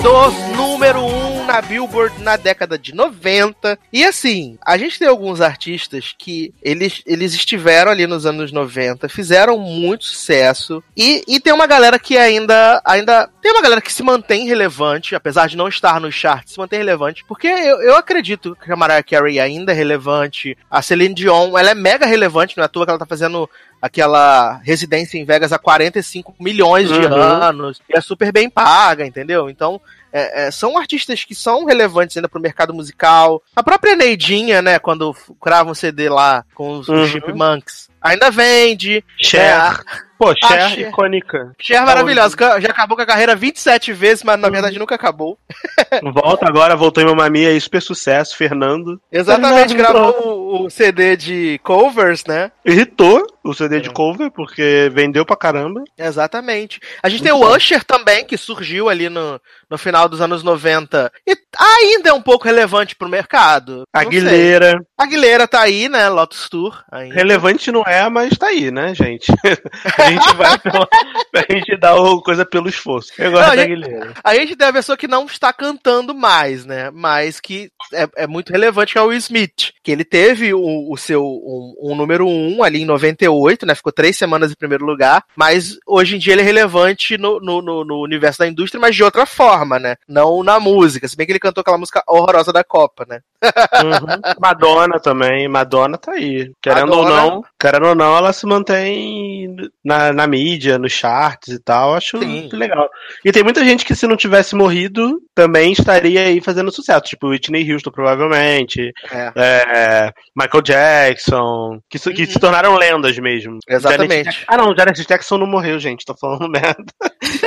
Dos 0.01 0.33
número 0.57 0.99
1 0.99 1.45
na 1.45 1.61
Billboard 1.61 2.23
na 2.23 2.35
década 2.35 2.77
de 2.77 2.93
90. 2.95 3.77
E 3.93 4.03
assim, 4.03 4.57
a 4.65 4.75
gente 4.77 4.97
tem 4.97 5.07
alguns 5.07 5.41
artistas 5.41 6.15
que 6.17 6.53
eles, 6.61 7.03
eles 7.05 7.33
estiveram 7.33 7.91
ali 7.91 8.07
nos 8.07 8.25
anos 8.25 8.51
90, 8.51 9.07
fizeram 9.07 9.59
muito 9.59 10.05
sucesso. 10.05 10.83
E, 10.97 11.23
e 11.27 11.39
tem 11.39 11.53
uma 11.53 11.67
galera 11.67 11.99
que 11.99 12.17
ainda, 12.17 12.81
ainda. 12.83 13.29
Tem 13.41 13.51
uma 13.51 13.61
galera 13.61 13.81
que 13.81 13.93
se 13.93 14.01
mantém 14.01 14.47
relevante, 14.47 15.13
apesar 15.13 15.47
de 15.47 15.57
não 15.57 15.67
estar 15.67 15.99
nos 15.99 16.15
charts, 16.15 16.53
se 16.53 16.59
mantém 16.59 16.79
relevante. 16.79 17.23
Porque 17.27 17.47
eu, 17.47 17.81
eu 17.81 17.95
acredito 17.95 18.55
que 18.55 18.71
a 18.71 18.75
Mariah 18.75 19.03
Carey 19.03 19.39
ainda 19.39 19.71
é 19.71 19.75
relevante. 19.75 20.57
A 20.69 20.81
Celine 20.81 21.13
Dion, 21.13 21.57
ela 21.57 21.71
é 21.71 21.75
mega 21.75 22.05
relevante, 22.05 22.57
não 22.57 22.63
é 22.63 22.65
à 22.65 22.69
toa 22.69 22.85
que 22.85 22.91
ela 22.91 22.99
tá 22.99 23.05
fazendo 23.05 23.49
aquela 23.81 24.59
residência 24.63 25.17
em 25.17 25.25
Vegas 25.25 25.51
há 25.51 25.57
45 25.57 26.35
milhões 26.39 26.87
de 26.89 26.99
Uhum. 26.99 27.13
anos 27.15 27.81
e 27.89 27.97
é 27.97 28.01
super 28.01 28.31
bem 28.31 28.49
paga, 28.49 29.05
entendeu? 29.05 29.49
Então, 29.49 29.81
é, 30.13 30.47
é, 30.47 30.51
são 30.51 30.77
artistas 30.77 31.23
que 31.23 31.33
são 31.33 31.65
relevantes 31.65 32.15
ainda 32.17 32.27
pro 32.29 32.39
mercado 32.41 32.73
musical. 32.73 33.41
A 33.55 33.63
própria 33.63 33.95
Neidinha, 33.95 34.61
né, 34.61 34.77
quando 34.77 35.15
crava 35.41 35.71
um 35.71 35.75
CD 35.75 36.09
lá 36.09 36.43
com 36.53 36.79
os, 36.79 36.87
os 36.87 36.99
Uhum. 36.99 37.07
Chipmunks, 37.07 37.89
ainda 38.01 38.29
vende. 38.29 39.03
Cher. 39.21 39.81
Pô, 40.17 40.35
Cher, 40.35 40.69
Cher. 40.69 40.89
icônica. 40.89 41.51
Cher 41.59 41.81
maravilhosa, 41.83 42.37
que 42.37 42.43
já 42.61 42.69
acabou 42.69 42.95
com 42.95 43.01
a 43.01 43.07
carreira 43.07 43.35
27 43.35 43.91
vezes, 43.93 44.23
mas 44.23 44.39
na 44.39 44.49
verdade 44.49 44.77
nunca 44.77 44.93
acabou. 44.93 45.35
Volta 46.13 46.47
agora, 46.47 46.75
voltou 46.75 47.01
em 47.01 47.07
Mamma 47.07 47.27
Mia 47.29 47.49
aí, 47.49 47.59
super 47.59 47.81
sucesso, 47.81 48.37
Fernando. 48.37 49.01
Exatamente, 49.11 49.73
Fernando. 49.73 49.93
gravou 49.93 50.61
o, 50.61 50.65
o 50.65 50.69
CD 50.69 51.15
de 51.17 51.59
covers, 51.63 52.23
né? 52.25 52.51
Irritou 52.63 53.25
o 53.43 53.53
CD 53.53 53.79
de 53.81 53.89
cover, 53.89 54.31
porque 54.31 54.89
vendeu 54.93 55.25
pra 55.25 55.35
caramba. 55.35 55.83
Exatamente. 55.97 56.79
A 57.01 57.09
gente 57.09 57.23
tem 57.23 57.31
o 57.31 57.55
Usher 57.55 57.83
também, 57.83 58.23
que 58.25 58.37
surgiu 58.37 58.89
ali 58.89 59.09
no, 59.09 59.39
no 59.69 59.77
final 59.77 60.07
dos 60.07 60.21
anos 60.21 60.43
90 60.43 61.11
e 61.27 61.35
ainda 61.57 62.09
é 62.09 62.13
um 62.13 62.21
pouco 62.21 62.45
relevante 62.45 62.95
pro 62.95 63.09
mercado. 63.09 63.83
Não 63.93 64.01
sei. 64.01 64.07
Aguilera. 64.07 64.85
Aguilera 64.97 65.47
tá 65.47 65.61
aí, 65.61 65.89
né? 65.89 66.07
Lotus 66.09 66.47
Tour. 66.49 66.83
Ainda. 66.91 67.15
Relevante 67.15 67.71
não 67.71 67.81
é, 67.83 68.07
mas 68.09 68.37
tá 68.37 68.47
aí, 68.47 68.69
né, 68.71 68.93
gente? 68.93 69.31
a 69.97 70.09
gente 70.09 70.33
vai 70.35 70.57
pela, 70.59 70.87
a 71.35 71.53
gente 71.53 71.77
dá 71.77 71.95
o 71.95 72.21
coisa 72.21 72.45
pelo 72.45 72.69
esforço. 72.69 73.11
Eu 73.17 73.31
gosto 73.31 73.43
Não, 73.45 73.51
a 73.53 73.55
da 73.55 73.63
gente- 73.63 73.71
Aguilera. 73.83 74.13
A 74.23 74.35
gente 74.35 74.55
tem 74.55 74.67
a 74.67 74.73
pessoa 74.73 74.97
que 74.97 75.07
não 75.07 75.25
está 75.25 75.51
cantando 75.51 76.13
mais, 76.13 76.65
né? 76.65 76.89
Mas 76.91 77.39
que 77.39 77.71
é, 77.93 78.07
é 78.17 78.27
muito 78.27 78.51
relevante, 78.51 78.93
que 78.93 78.99
é 78.99 79.01
o 79.01 79.07
Will 79.07 79.17
Smith. 79.17 79.71
Que 79.83 79.91
ele 79.91 80.05
teve 80.05 80.53
o, 80.53 80.91
o 80.91 80.97
seu 80.97 81.23
um, 81.23 81.91
um 81.91 81.95
número 81.95 82.27
um 82.27 82.63
ali 82.63 82.81
em 82.81 82.85
98, 82.85 83.30
né? 83.65 83.75
Ficou 83.75 83.91
três 83.91 84.17
semanas 84.17 84.51
em 84.51 84.55
primeiro 84.55 84.85
lugar. 84.85 85.23
Mas 85.35 85.77
hoje 85.85 86.15
em 86.15 86.19
dia 86.19 86.33
ele 86.33 86.41
é 86.41 86.45
relevante 86.45 87.17
no, 87.17 87.39
no, 87.39 87.61
no- 87.61 87.83
no 87.85 88.01
universo 88.01 88.39
da 88.39 88.47
indústria, 88.47 88.79
mas 88.79 88.95
de 88.95 89.03
outra 89.03 89.25
forma, 89.25 89.79
né? 89.79 89.95
Não 90.07 90.43
na 90.43 90.59
música. 90.59 91.07
Se 91.07 91.15
bem 91.15 91.25
que 91.25 91.31
ele 91.31 91.39
cantou 91.39 91.61
aquela 91.61 91.77
música 91.77 92.03
horrorosa 92.07 92.51
da 92.53 92.63
Copa, 92.63 93.05
né? 93.07 93.19
Uhum. 93.43 94.21
Madonna 94.39 94.99
também, 94.99 95.47
Madonna 95.47 95.97
tá 95.97 96.11
aí. 96.13 96.51
Querendo 96.61 96.91
ou 96.93 97.03
Madonna. 97.03 97.21
não, 97.21 97.43
querendo 97.59 97.87
ou 97.87 97.95
não, 97.95 98.15
ela 98.17 98.31
se 98.33 98.45
mantém 98.45 99.55
na, 99.83 100.13
na 100.13 100.27
mídia, 100.27 100.77
nos 100.77 100.91
charts 100.91 101.53
e 101.53 101.59
tal. 101.59 101.95
Acho 101.95 102.19
Sim. 102.19 102.25
muito 102.25 102.55
legal. 102.57 102.89
E 103.25 103.31
tem 103.31 103.43
muita 103.43 103.63
gente 103.63 103.85
que 103.85 103.95
se 103.95 104.05
não 104.07 104.15
tivesse 104.15 104.55
morrido, 104.55 105.19
também 105.33 105.71
estaria 105.71 106.21
aí 106.21 106.39
fazendo 106.41 106.71
sucesso. 106.71 107.01
Tipo 107.01 107.29
Whitney 107.29 107.71
Houston, 107.71 107.91
provavelmente. 107.91 108.91
É. 109.11 109.31
É, 109.35 110.13
Michael 110.35 110.61
Jackson. 110.63 111.79
Que, 111.89 111.97
se- 111.97 112.13
que 112.13 112.21
Uhum. 112.23 112.27
se 112.29 112.39
tornaram 112.39 112.75
lendas 112.75 113.17
mesmo. 113.21 113.59
Exatamente. 113.67 114.43
Ah, 114.47 114.57
não, 114.57 114.75
Janet 114.75 115.05
Jackson 115.07 115.37
não 115.37 115.47
morreu, 115.47 115.79
gente. 115.79 116.05
Tô 116.05 116.15
falando 116.17 116.47
merda. 116.51 116.83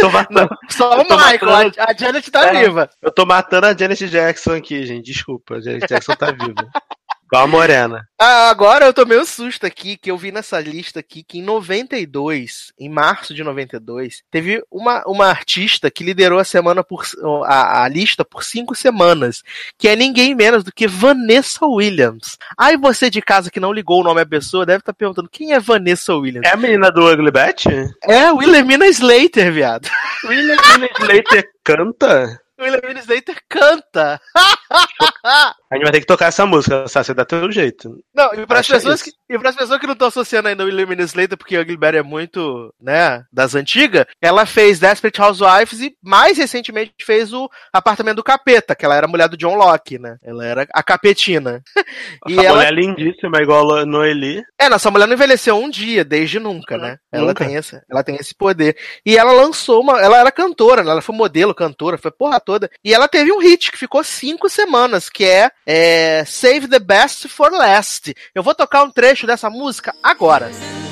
tô 0.00 0.08
matando, 0.12 0.48
Só 0.70 0.94
o 0.94 0.98
Michael, 1.02 1.38
matando- 1.42 1.74
a, 1.78 1.90
a 1.90 1.94
Janet 1.94 2.30
tá 2.30 2.46
É. 2.46 2.62
viva. 2.64 2.88
eu 3.02 3.10
tô 3.12 3.26
matando 3.26 3.66
a 3.66 3.76
Janet 3.76 4.08
Jackson 4.08 4.52
aqui, 4.54 4.86
gente. 4.86 5.04
Desculpa, 5.12 5.56
a 5.56 5.60
Janet 5.60 5.86
Jackson 5.88 6.14
tá 6.14 6.30
viva. 6.30 6.54
Igual 7.26 7.44
a 7.44 7.46
Morena. 7.46 8.08
Ah, 8.20 8.48
agora 8.48 8.86
eu 8.86 8.92
tomei 8.92 9.18
um 9.18 9.24
susto 9.24 9.66
aqui, 9.66 9.96
que 9.96 10.10
eu 10.10 10.16
vi 10.16 10.30
nessa 10.30 10.60
lista 10.60 11.00
aqui, 11.00 11.22
que 11.22 11.38
em 11.38 11.42
92, 11.42 12.72
em 12.78 12.88
março 12.88 13.34
de 13.34 13.42
92, 13.42 14.22
teve 14.30 14.62
uma, 14.70 15.02
uma 15.06 15.26
artista 15.26 15.90
que 15.90 16.04
liderou 16.04 16.38
a 16.38 16.44
semana 16.44 16.84
por 16.84 17.04
a, 17.44 17.82
a 17.82 17.88
lista 17.88 18.24
por 18.24 18.44
cinco 18.44 18.74
semanas, 18.74 19.42
que 19.78 19.88
é 19.88 19.96
ninguém 19.96 20.34
menos 20.34 20.62
do 20.62 20.72
que 20.72 20.86
Vanessa 20.86 21.66
Williams. 21.66 22.38
Aí 22.56 22.76
você 22.76 23.10
de 23.10 23.20
casa 23.20 23.50
que 23.50 23.60
não 23.60 23.72
ligou 23.72 24.00
o 24.00 24.04
nome 24.04 24.20
à 24.20 24.26
pessoa 24.26 24.66
deve 24.66 24.78
estar 24.78 24.94
perguntando 24.94 25.28
quem 25.28 25.52
é 25.52 25.60
Vanessa 25.60 26.14
Williams. 26.14 26.48
É 26.48 26.52
a 26.52 26.56
menina 26.56 26.90
do 26.90 27.10
Ugly 27.10 27.30
Betty? 27.30 27.68
É, 28.04 28.30
Wilhelmina 28.30 28.86
Slater, 28.86 29.52
viado. 29.52 29.88
William 30.24 30.56
Slater 31.00 31.50
canta? 31.64 32.40
Wilhelmina 32.60 33.00
Slater 33.00 33.36
canta. 33.48 34.20
A 35.24 35.74
gente 35.74 35.82
vai 35.82 35.92
ter 35.92 36.00
que 36.00 36.06
tocar 36.06 36.26
essa 36.26 36.44
música? 36.46 36.86
Você 36.86 37.14
dá 37.14 37.24
teu 37.24 37.50
jeito. 37.50 37.98
Não, 38.14 38.34
e 38.34 38.46
para 38.46 38.60
as 38.60 38.66
Acha 38.66 38.74
pessoas 38.74 39.00
isso. 39.00 39.10
que, 39.28 39.34
e 39.34 39.38
pessoas 39.38 39.80
que 39.80 39.86
não 39.86 39.94
estão 39.94 40.08
associando 40.08 40.48
ainda 40.48 40.62
o 40.62 40.66
William 40.66 41.02
Slater, 41.04 41.36
porque 41.36 41.56
a 41.56 41.64
Gilbert 41.64 41.94
é 41.96 42.02
muito, 42.02 42.72
né, 42.80 43.24
das 43.32 43.54
antigas, 43.54 44.04
ela 44.20 44.46
fez 44.46 44.78
Desperate 44.78 45.20
Housewives 45.20 45.80
e 45.80 45.96
mais 46.02 46.38
recentemente 46.38 46.92
fez 47.02 47.32
o 47.32 47.48
Apartamento 47.72 48.16
do 48.16 48.22
Capeta, 48.22 48.74
que 48.74 48.84
ela 48.84 48.94
era 48.94 49.06
a 49.06 49.08
mulher 49.08 49.28
do 49.28 49.36
John 49.36 49.56
Locke, 49.56 49.98
né? 49.98 50.16
Ela 50.22 50.44
era 50.44 50.66
a 50.72 50.82
capetina. 50.82 51.62
e 52.28 52.34
Essa 52.34 52.42
ela, 52.44 52.56
mulher 52.56 52.72
é 52.72 52.74
lindíssima, 52.74 53.40
igual 53.40 53.74
a 53.76 53.86
Noeli. 53.86 54.42
é, 54.60 54.68
nossa 54.68 54.90
mulher 54.90 55.06
não 55.06 55.14
envelheceu 55.14 55.56
um 55.56 55.70
dia, 55.70 56.04
desde 56.04 56.38
nunca, 56.38 56.76
né? 56.78 56.98
Ela 57.10 57.28
Nunca. 57.28 57.44
tem 57.44 57.54
esse, 57.54 57.80
ela 57.90 58.02
tem 58.04 58.16
esse 58.16 58.34
poder. 58.34 58.76
E 59.06 59.16
ela 59.16 59.32
lançou 59.32 59.80
uma, 59.80 60.00
ela 60.00 60.18
era 60.18 60.30
cantora, 60.32 60.82
ela 60.82 61.00
foi 61.02 61.14
modelo, 61.14 61.54
cantora, 61.54 61.96
foi 61.98 62.10
porra 62.10 62.40
toda. 62.40 62.68
E 62.84 62.92
ela 62.92 63.08
teve 63.08 63.32
um 63.32 63.38
hit 63.38 63.70
que 63.70 63.78
ficou 63.78 64.02
cinco 64.04 64.48
semanas, 64.54 65.08
que 65.08 65.24
é, 65.24 65.50
é 65.66 66.24
Save 66.26 66.68
the 66.68 66.78
Best 66.78 67.28
for 67.28 67.52
Last. 67.52 68.14
Eu 68.34 68.42
vou 68.42 68.54
tocar 68.54 68.84
um 68.84 68.90
trecho 68.90 69.26
dessa 69.26 69.50
música 69.50 69.94
agora. 70.02 70.50
Just 70.52 70.83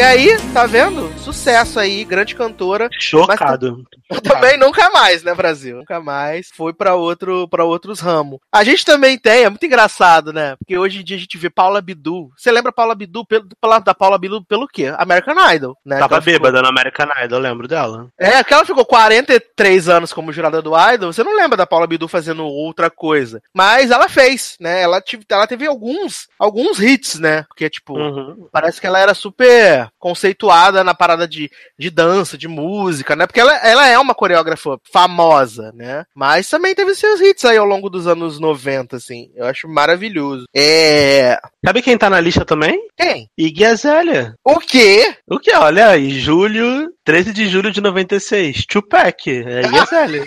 E 0.00 0.02
aí, 0.02 0.34
tá 0.54 0.64
vendo? 0.64 1.12
Sucesso 1.22 1.78
aí, 1.78 2.04
grande 2.04 2.34
cantora. 2.34 2.88
Chocado. 2.98 3.84
Também 4.22 4.56
nunca 4.58 4.90
mais, 4.90 5.22
né, 5.22 5.34
Brasil? 5.34 5.76
Nunca 5.76 6.00
mais. 6.00 6.48
Foi 6.56 6.72
pra 6.72 6.94
outro 6.94 7.46
para 7.48 7.64
outros 7.64 8.00
ramos. 8.00 8.38
A 8.50 8.64
gente 8.64 8.84
também 8.84 9.18
tem, 9.18 9.44
é 9.44 9.48
muito 9.48 9.64
engraçado, 9.64 10.32
né? 10.32 10.56
Porque 10.56 10.76
hoje 10.78 11.00
em 11.00 11.04
dia 11.04 11.16
a 11.16 11.20
gente 11.20 11.36
vê 11.38 11.48
Paula 11.50 11.80
Bidu. 11.80 12.30
Você 12.36 12.50
lembra 12.50 12.72
Paula 12.72 12.94
Bidu 12.94 13.24
pelo, 13.26 13.46
da 13.84 13.94
Paula 13.94 14.18
Bidu 14.18 14.42
pelo 14.44 14.66
quê? 14.66 14.92
American 14.96 15.34
Idol, 15.54 15.76
né? 15.84 15.98
Tava 15.98 16.14
ela 16.16 16.22
ficou- 16.22 16.32
bêbada 16.40 16.62
no 16.62 16.68
American 16.68 17.06
Idol, 17.24 17.38
eu 17.38 17.42
lembro 17.42 17.68
dela. 17.68 18.08
É, 18.18 18.42
que 18.42 18.52
ela 18.54 18.64
ficou 18.64 18.84
43 18.84 19.88
anos 19.88 20.12
como 20.12 20.32
jurada 20.32 20.60
do 20.62 20.72
Idol, 20.94 21.12
você 21.12 21.22
não 21.22 21.36
lembra 21.36 21.56
da 21.56 21.66
Paula 21.66 21.86
Bidu 21.86 22.08
fazendo 22.08 22.44
outra 22.44 22.90
coisa. 22.90 23.40
Mas 23.54 23.90
ela 23.90 24.08
fez, 24.08 24.56
né? 24.58 24.82
Ela, 24.82 25.00
tive, 25.00 25.24
ela 25.30 25.46
teve 25.46 25.66
alguns, 25.66 26.28
alguns 26.38 26.80
hits, 26.80 27.20
né? 27.20 27.44
Porque, 27.44 27.68
tipo, 27.70 27.96
Uhum. 27.96 28.48
parece 28.50 28.80
que 28.80 28.86
ela 28.86 28.98
era 28.98 29.14
super 29.14 29.88
conceituada 29.98 30.82
na 30.82 30.94
parada 30.94 31.19
de, 31.26 31.50
de 31.78 31.90
dança, 31.90 32.36
de 32.38 32.48
música, 32.48 33.14
né? 33.16 33.26
Porque 33.26 33.40
ela, 33.40 33.54
ela 33.66 33.86
é 33.86 33.98
uma 33.98 34.14
coreógrafa 34.14 34.78
famosa, 34.92 35.72
né? 35.74 36.04
Mas 36.14 36.48
também 36.48 36.74
teve 36.74 36.94
seus 36.94 37.20
hits 37.20 37.44
aí 37.44 37.56
ao 37.56 37.66
longo 37.66 37.88
dos 37.90 38.06
anos 38.06 38.38
90, 38.40 38.96
assim. 38.96 39.30
Eu 39.34 39.46
acho 39.46 39.68
maravilhoso. 39.68 40.44
É. 40.54 41.38
Sabe 41.64 41.82
quem 41.82 41.96
tá 41.98 42.08
na 42.10 42.20
lista 42.20 42.44
também? 42.44 42.78
Quem? 42.96 43.28
Iggy 43.38 43.64
Azalea. 43.64 44.34
O 44.44 44.58
quê? 44.58 45.14
O 45.28 45.38
que? 45.38 45.52
Olha 45.54 45.88
aí, 45.88 46.18
julho, 46.18 46.88
13 47.04 47.32
de 47.32 47.48
julho 47.48 47.70
de 47.70 47.80
96. 47.80 48.64
Tupac, 48.66 49.30
é 49.30 49.60
Iggy 49.62 49.78
Azalea. 49.78 50.26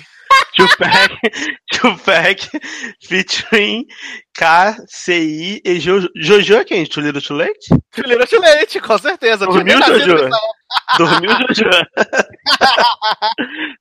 Tupac, 0.55 1.15
Tupac, 1.71 2.49
featuring 3.07 3.85
KCI 4.35 5.61
e 5.63 5.79
Jo- 5.79 6.07
Jojo 6.15 6.55
é 6.55 6.63
quem? 6.63 6.85
Tuliro 6.85 7.21
Tulete? 7.21 7.69
Juliana 7.95 8.25
Leite, 8.55 8.79
com 8.79 8.97
certeza. 8.97 9.45
Dormiu, 9.45 9.77
Jojo? 9.81 10.29
Dormiu, 10.97 11.31
Jojo? 11.49 11.69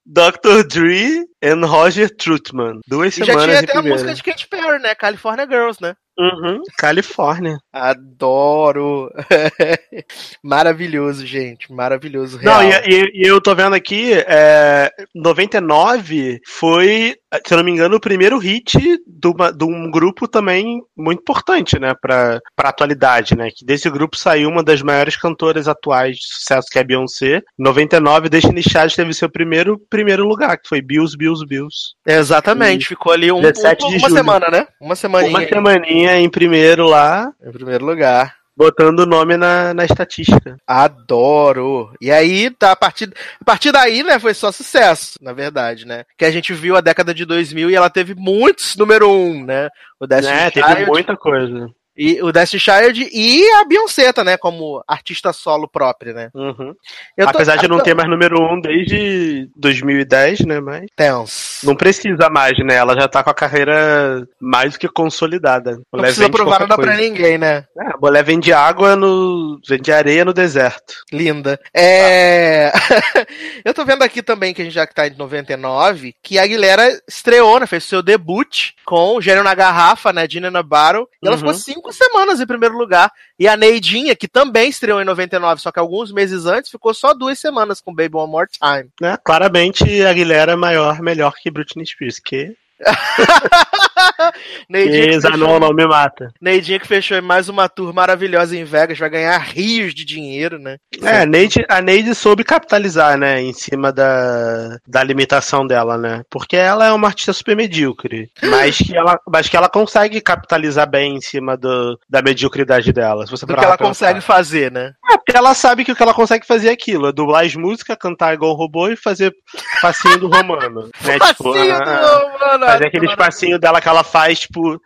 Dr. 0.06 0.66
Dre 0.68 1.24
and 1.42 1.66
Roger 1.66 2.08
Troutman. 2.16 2.80
Duas 2.86 3.16
E 3.16 3.20
já 3.20 3.26
semanas 3.26 3.44
tinha 3.44 3.60
em 3.60 3.64
até 3.64 3.78
a 3.78 3.82
música 3.82 4.14
de 4.14 4.22
Katy 4.22 4.48
Perry, 4.48 4.78
né? 4.82 4.94
California 4.94 5.46
Girls, 5.46 5.80
né? 5.82 5.94
Uhum, 6.18 6.60
Califórnia. 6.76 7.58
Adoro. 7.72 9.10
Maravilhoso, 10.42 11.26
gente. 11.26 11.72
Maravilhoso. 11.72 12.38
Não, 12.42 12.58
Real. 12.60 12.82
e, 12.86 12.92
e- 12.94 13.10
e 13.24 13.26
eu 13.26 13.40
tô 13.40 13.54
vendo 13.54 13.74
aqui, 13.74 14.12
é, 14.26 14.90
99 15.14 16.38
foi, 16.46 17.14
se 17.46 17.54
eu 17.54 17.58
não 17.58 17.64
me 17.64 17.70
engano, 17.70 17.96
o 17.96 18.00
primeiro 18.00 18.38
hit 18.38 18.78
de, 19.06 19.28
uma- 19.28 19.52
de 19.52 19.64
um 19.64 19.90
grupo 19.90 20.28
também 20.28 20.80
muito 20.96 21.20
importante, 21.20 21.78
né, 21.78 21.94
pra, 22.00 22.38
pra 22.56 22.68
atualidade, 22.70 23.36
né, 23.36 23.48
que 23.54 23.64
desse 23.64 23.88
grupo 23.90 24.16
saiu 24.16 24.48
uma 24.48 24.62
das 24.62 24.82
maiores 24.82 25.16
cantoras 25.16 25.68
atuais 25.68 26.16
de 26.16 26.26
sucesso, 26.26 26.68
que 26.70 26.78
é 26.78 26.82
a 26.82 26.84
Beyoncé. 26.84 27.36
Em 27.38 27.62
99, 27.62 28.28
Destiny 28.28 28.62
Child 28.62 28.94
teve 28.96 29.14
seu 29.14 29.30
primeiro, 29.30 29.78
primeiro 29.88 30.24
lugar, 30.26 30.56
que 30.58 30.68
foi 30.68 30.80
Bills, 30.82 31.16
Bills, 31.16 31.44
Bills. 31.46 31.94
Exatamente. 32.06 32.86
Ficou 32.88 33.12
ali 33.12 33.30
um, 33.32 33.40
17 33.40 33.84
um- 33.84 33.88
uma 33.88 33.98
julho. 33.98 34.14
semana, 34.14 34.48
né? 34.50 34.66
Uma 34.80 34.94
semaninha. 34.96 35.30
Uma 35.38 35.48
semaninha 35.48 36.01
em 36.08 36.28
primeiro 36.28 36.86
lá, 36.86 37.32
Em 37.44 37.52
primeiro 37.52 37.84
lugar. 37.84 38.34
botando 38.56 39.00
o 39.00 39.06
nome 39.06 39.36
na, 39.36 39.72
na 39.72 39.84
estatística. 39.84 40.56
Adoro. 40.66 41.92
E 42.00 42.10
aí, 42.10 42.50
tá, 42.50 42.72
a 42.72 42.76
partir, 42.76 43.12
a 43.40 43.44
partir 43.44 43.72
daí, 43.72 44.02
né, 44.02 44.18
foi 44.18 44.34
só 44.34 44.52
sucesso, 44.52 45.18
na 45.20 45.32
verdade, 45.32 45.86
né? 45.86 46.04
Que 46.18 46.24
a 46.24 46.30
gente 46.30 46.52
viu 46.52 46.76
a 46.76 46.80
década 46.80 47.14
de 47.14 47.24
2000 47.24 47.70
e 47.70 47.74
ela 47.74 47.90
teve 47.90 48.14
muitos 48.14 48.76
número 48.76 49.10
um, 49.10 49.44
né? 49.44 49.68
O 49.98 50.06
Destiny 50.06 50.36
né, 50.36 50.50
teve 50.50 50.86
muita 50.86 51.16
coisa. 51.16 51.68
E, 51.96 52.22
o 52.22 52.32
Destiny 52.32 52.60
Child 52.60 53.08
e 53.12 53.44
a 53.60 53.64
Beyoncé, 53.64 54.12
tá, 54.12 54.22
né? 54.24 54.36
Como 54.36 54.82
artista 54.86 55.32
solo 55.32 55.68
própria, 55.68 56.12
né? 56.12 56.30
Uhum. 56.34 56.74
Tô- 57.18 57.28
Apesar 57.28 57.56
de 57.56 57.68
não 57.68 57.80
ter 57.80 57.94
mais 57.94 58.08
número 58.08 58.36
um 58.40 58.60
desde 58.60 59.48
2010, 59.56 60.40
né? 60.40 60.60
Mas 60.60 60.86
Tenso. 60.96 61.66
não 61.66 61.74
precisa 61.76 62.28
mais, 62.30 62.56
né? 62.58 62.74
Ela 62.74 62.94
já 62.94 63.08
tá 63.08 63.22
com 63.22 63.30
a 63.30 63.34
carreira 63.34 64.26
mais 64.40 64.72
do 64.74 64.78
que 64.78 64.88
consolidada. 64.88 65.80
Não 65.92 66.00
precisa 66.00 66.28
provar 66.30 66.60
nada 66.60 66.76
pra 66.76 66.86
coisa. 66.94 67.00
ninguém, 67.00 67.38
né? 67.38 67.64
É, 67.78 67.86
a 67.94 67.98
mulher 68.00 68.24
vende 68.24 68.52
água 68.52 68.96
no. 68.96 69.60
vende 69.68 69.92
areia 69.92 70.24
no 70.24 70.32
deserto. 70.32 70.94
Linda. 71.12 71.58
É... 71.74 72.72
eu 73.64 73.74
tô 73.74 73.84
vendo 73.84 74.02
aqui 74.02 74.22
também 74.22 74.52
que 74.54 74.62
a 74.62 74.64
gente 74.64 74.74
já 74.74 74.86
que 74.86 74.94
tá 74.94 75.06
em 75.06 75.16
99, 75.16 76.14
que 76.22 76.38
a 76.38 76.42
Aguilera 76.42 76.88
estreou, 77.08 77.60
né? 77.60 77.66
Fez 77.66 77.84
seu 77.84 78.02
debut 78.02 78.70
com 78.84 79.16
o 79.16 79.20
Gênio 79.20 79.42
na 79.44 79.54
Garrafa, 79.54 80.12
né? 80.12 80.26
Gina 80.28 80.50
na 80.50 80.62
Battle. 80.62 81.08
E 81.22 81.26
ela 81.26 81.32
Uhum. 81.36 81.38
ficou 81.38 81.54
cinco 81.54 81.81
semanas 81.90 82.40
em 82.40 82.46
primeiro 82.46 82.76
lugar. 82.76 83.10
E 83.38 83.48
a 83.48 83.56
Neidinha, 83.56 84.14
que 84.14 84.28
também 84.28 84.68
estreou 84.68 85.00
em 85.00 85.04
99, 85.04 85.60
só 85.60 85.72
que 85.72 85.80
alguns 85.80 86.12
meses 86.12 86.46
antes, 86.46 86.70
ficou 86.70 86.92
só 86.92 87.14
duas 87.14 87.38
semanas 87.38 87.80
com 87.80 87.94
Baby 87.94 88.16
One 88.16 88.30
More 88.30 88.48
Time. 88.48 88.90
Né? 89.00 89.16
Claramente 89.24 89.84
a 90.02 90.10
Aguilera 90.10 90.52
é 90.52 90.56
maior, 90.56 91.00
melhor 91.00 91.34
que 91.34 91.50
Britney 91.50 91.86
Spears, 91.86 92.20
que, 92.20 92.54
Neidinha, 94.68 95.20
que 95.20 95.20
fechou, 95.20 95.60
não 95.60 95.72
me 95.72 95.86
mata. 95.86 96.32
Neidinha 96.40 96.80
que 96.80 96.86
fechou 96.86 97.22
mais 97.22 97.48
uma 97.48 97.68
tour 97.68 97.92
maravilhosa 97.94 98.56
em 98.56 98.64
Vegas, 98.64 98.98
vai 98.98 99.10
ganhar 99.10 99.38
rios 99.38 99.94
de 99.94 100.04
dinheiro, 100.04 100.58
né? 100.58 100.76
É, 101.02 101.22
a 101.22 101.26
Neide, 101.26 101.64
a 101.68 101.80
Neide 101.80 102.14
soube 102.14 102.44
capitalizar, 102.44 103.16
né, 103.18 103.40
em 103.40 103.52
cima 103.52 103.92
da, 103.92 104.78
da 104.86 105.02
limitação 105.02 105.66
dela, 105.66 105.96
né? 105.96 106.22
Porque 106.30 106.56
ela 106.56 106.86
é 106.86 106.92
uma 106.92 107.08
artista 107.08 107.32
super 107.32 107.56
medíocre, 107.56 108.30
mas 108.42 108.78
que 108.78 108.96
ela, 108.96 109.18
mas 109.28 109.48
que 109.48 109.56
ela 109.56 109.68
consegue 109.68 110.20
capitalizar 110.20 110.88
bem 110.88 111.16
em 111.16 111.20
cima 111.20 111.56
do, 111.56 111.98
da 112.08 112.22
mediocridade 112.22 112.92
dela. 112.92 113.26
Se 113.26 113.30
você 113.30 113.46
Do 113.46 113.54
que 113.54 113.64
ela 113.64 113.78
consegue 113.78 114.20
pensar. 114.20 114.34
fazer, 114.34 114.70
né? 114.72 114.92
É, 115.10 115.16
porque 115.16 115.36
ela 115.36 115.54
sabe 115.54 115.84
que 115.84 115.92
o 115.92 115.96
que 115.96 116.02
ela 116.02 116.14
consegue 116.14 116.46
fazer 116.46 116.68
é 116.68 116.72
aquilo, 116.72 117.08
é 117.08 117.12
dublar 117.12 117.44
as 117.44 117.54
músicas, 117.54 117.96
cantar 117.98 118.34
igual 118.34 118.54
robô 118.54 118.88
e 118.88 118.96
fazer 118.96 119.32
passinho 119.80 120.18
do 120.18 120.28
romano. 120.28 120.90
né? 121.00 121.18
Tipo, 121.32 121.52
Facinho 121.52 121.74
ah, 121.74 121.78
do 121.78 122.38
mano. 122.40 122.71
Fazer 122.72 122.86
aqueles 122.86 123.14
passinhos 123.14 123.60
dela 123.60 123.80
que 123.80 123.88
ela 123.88 124.04
faz, 124.04 124.40
tipo, 124.40 124.80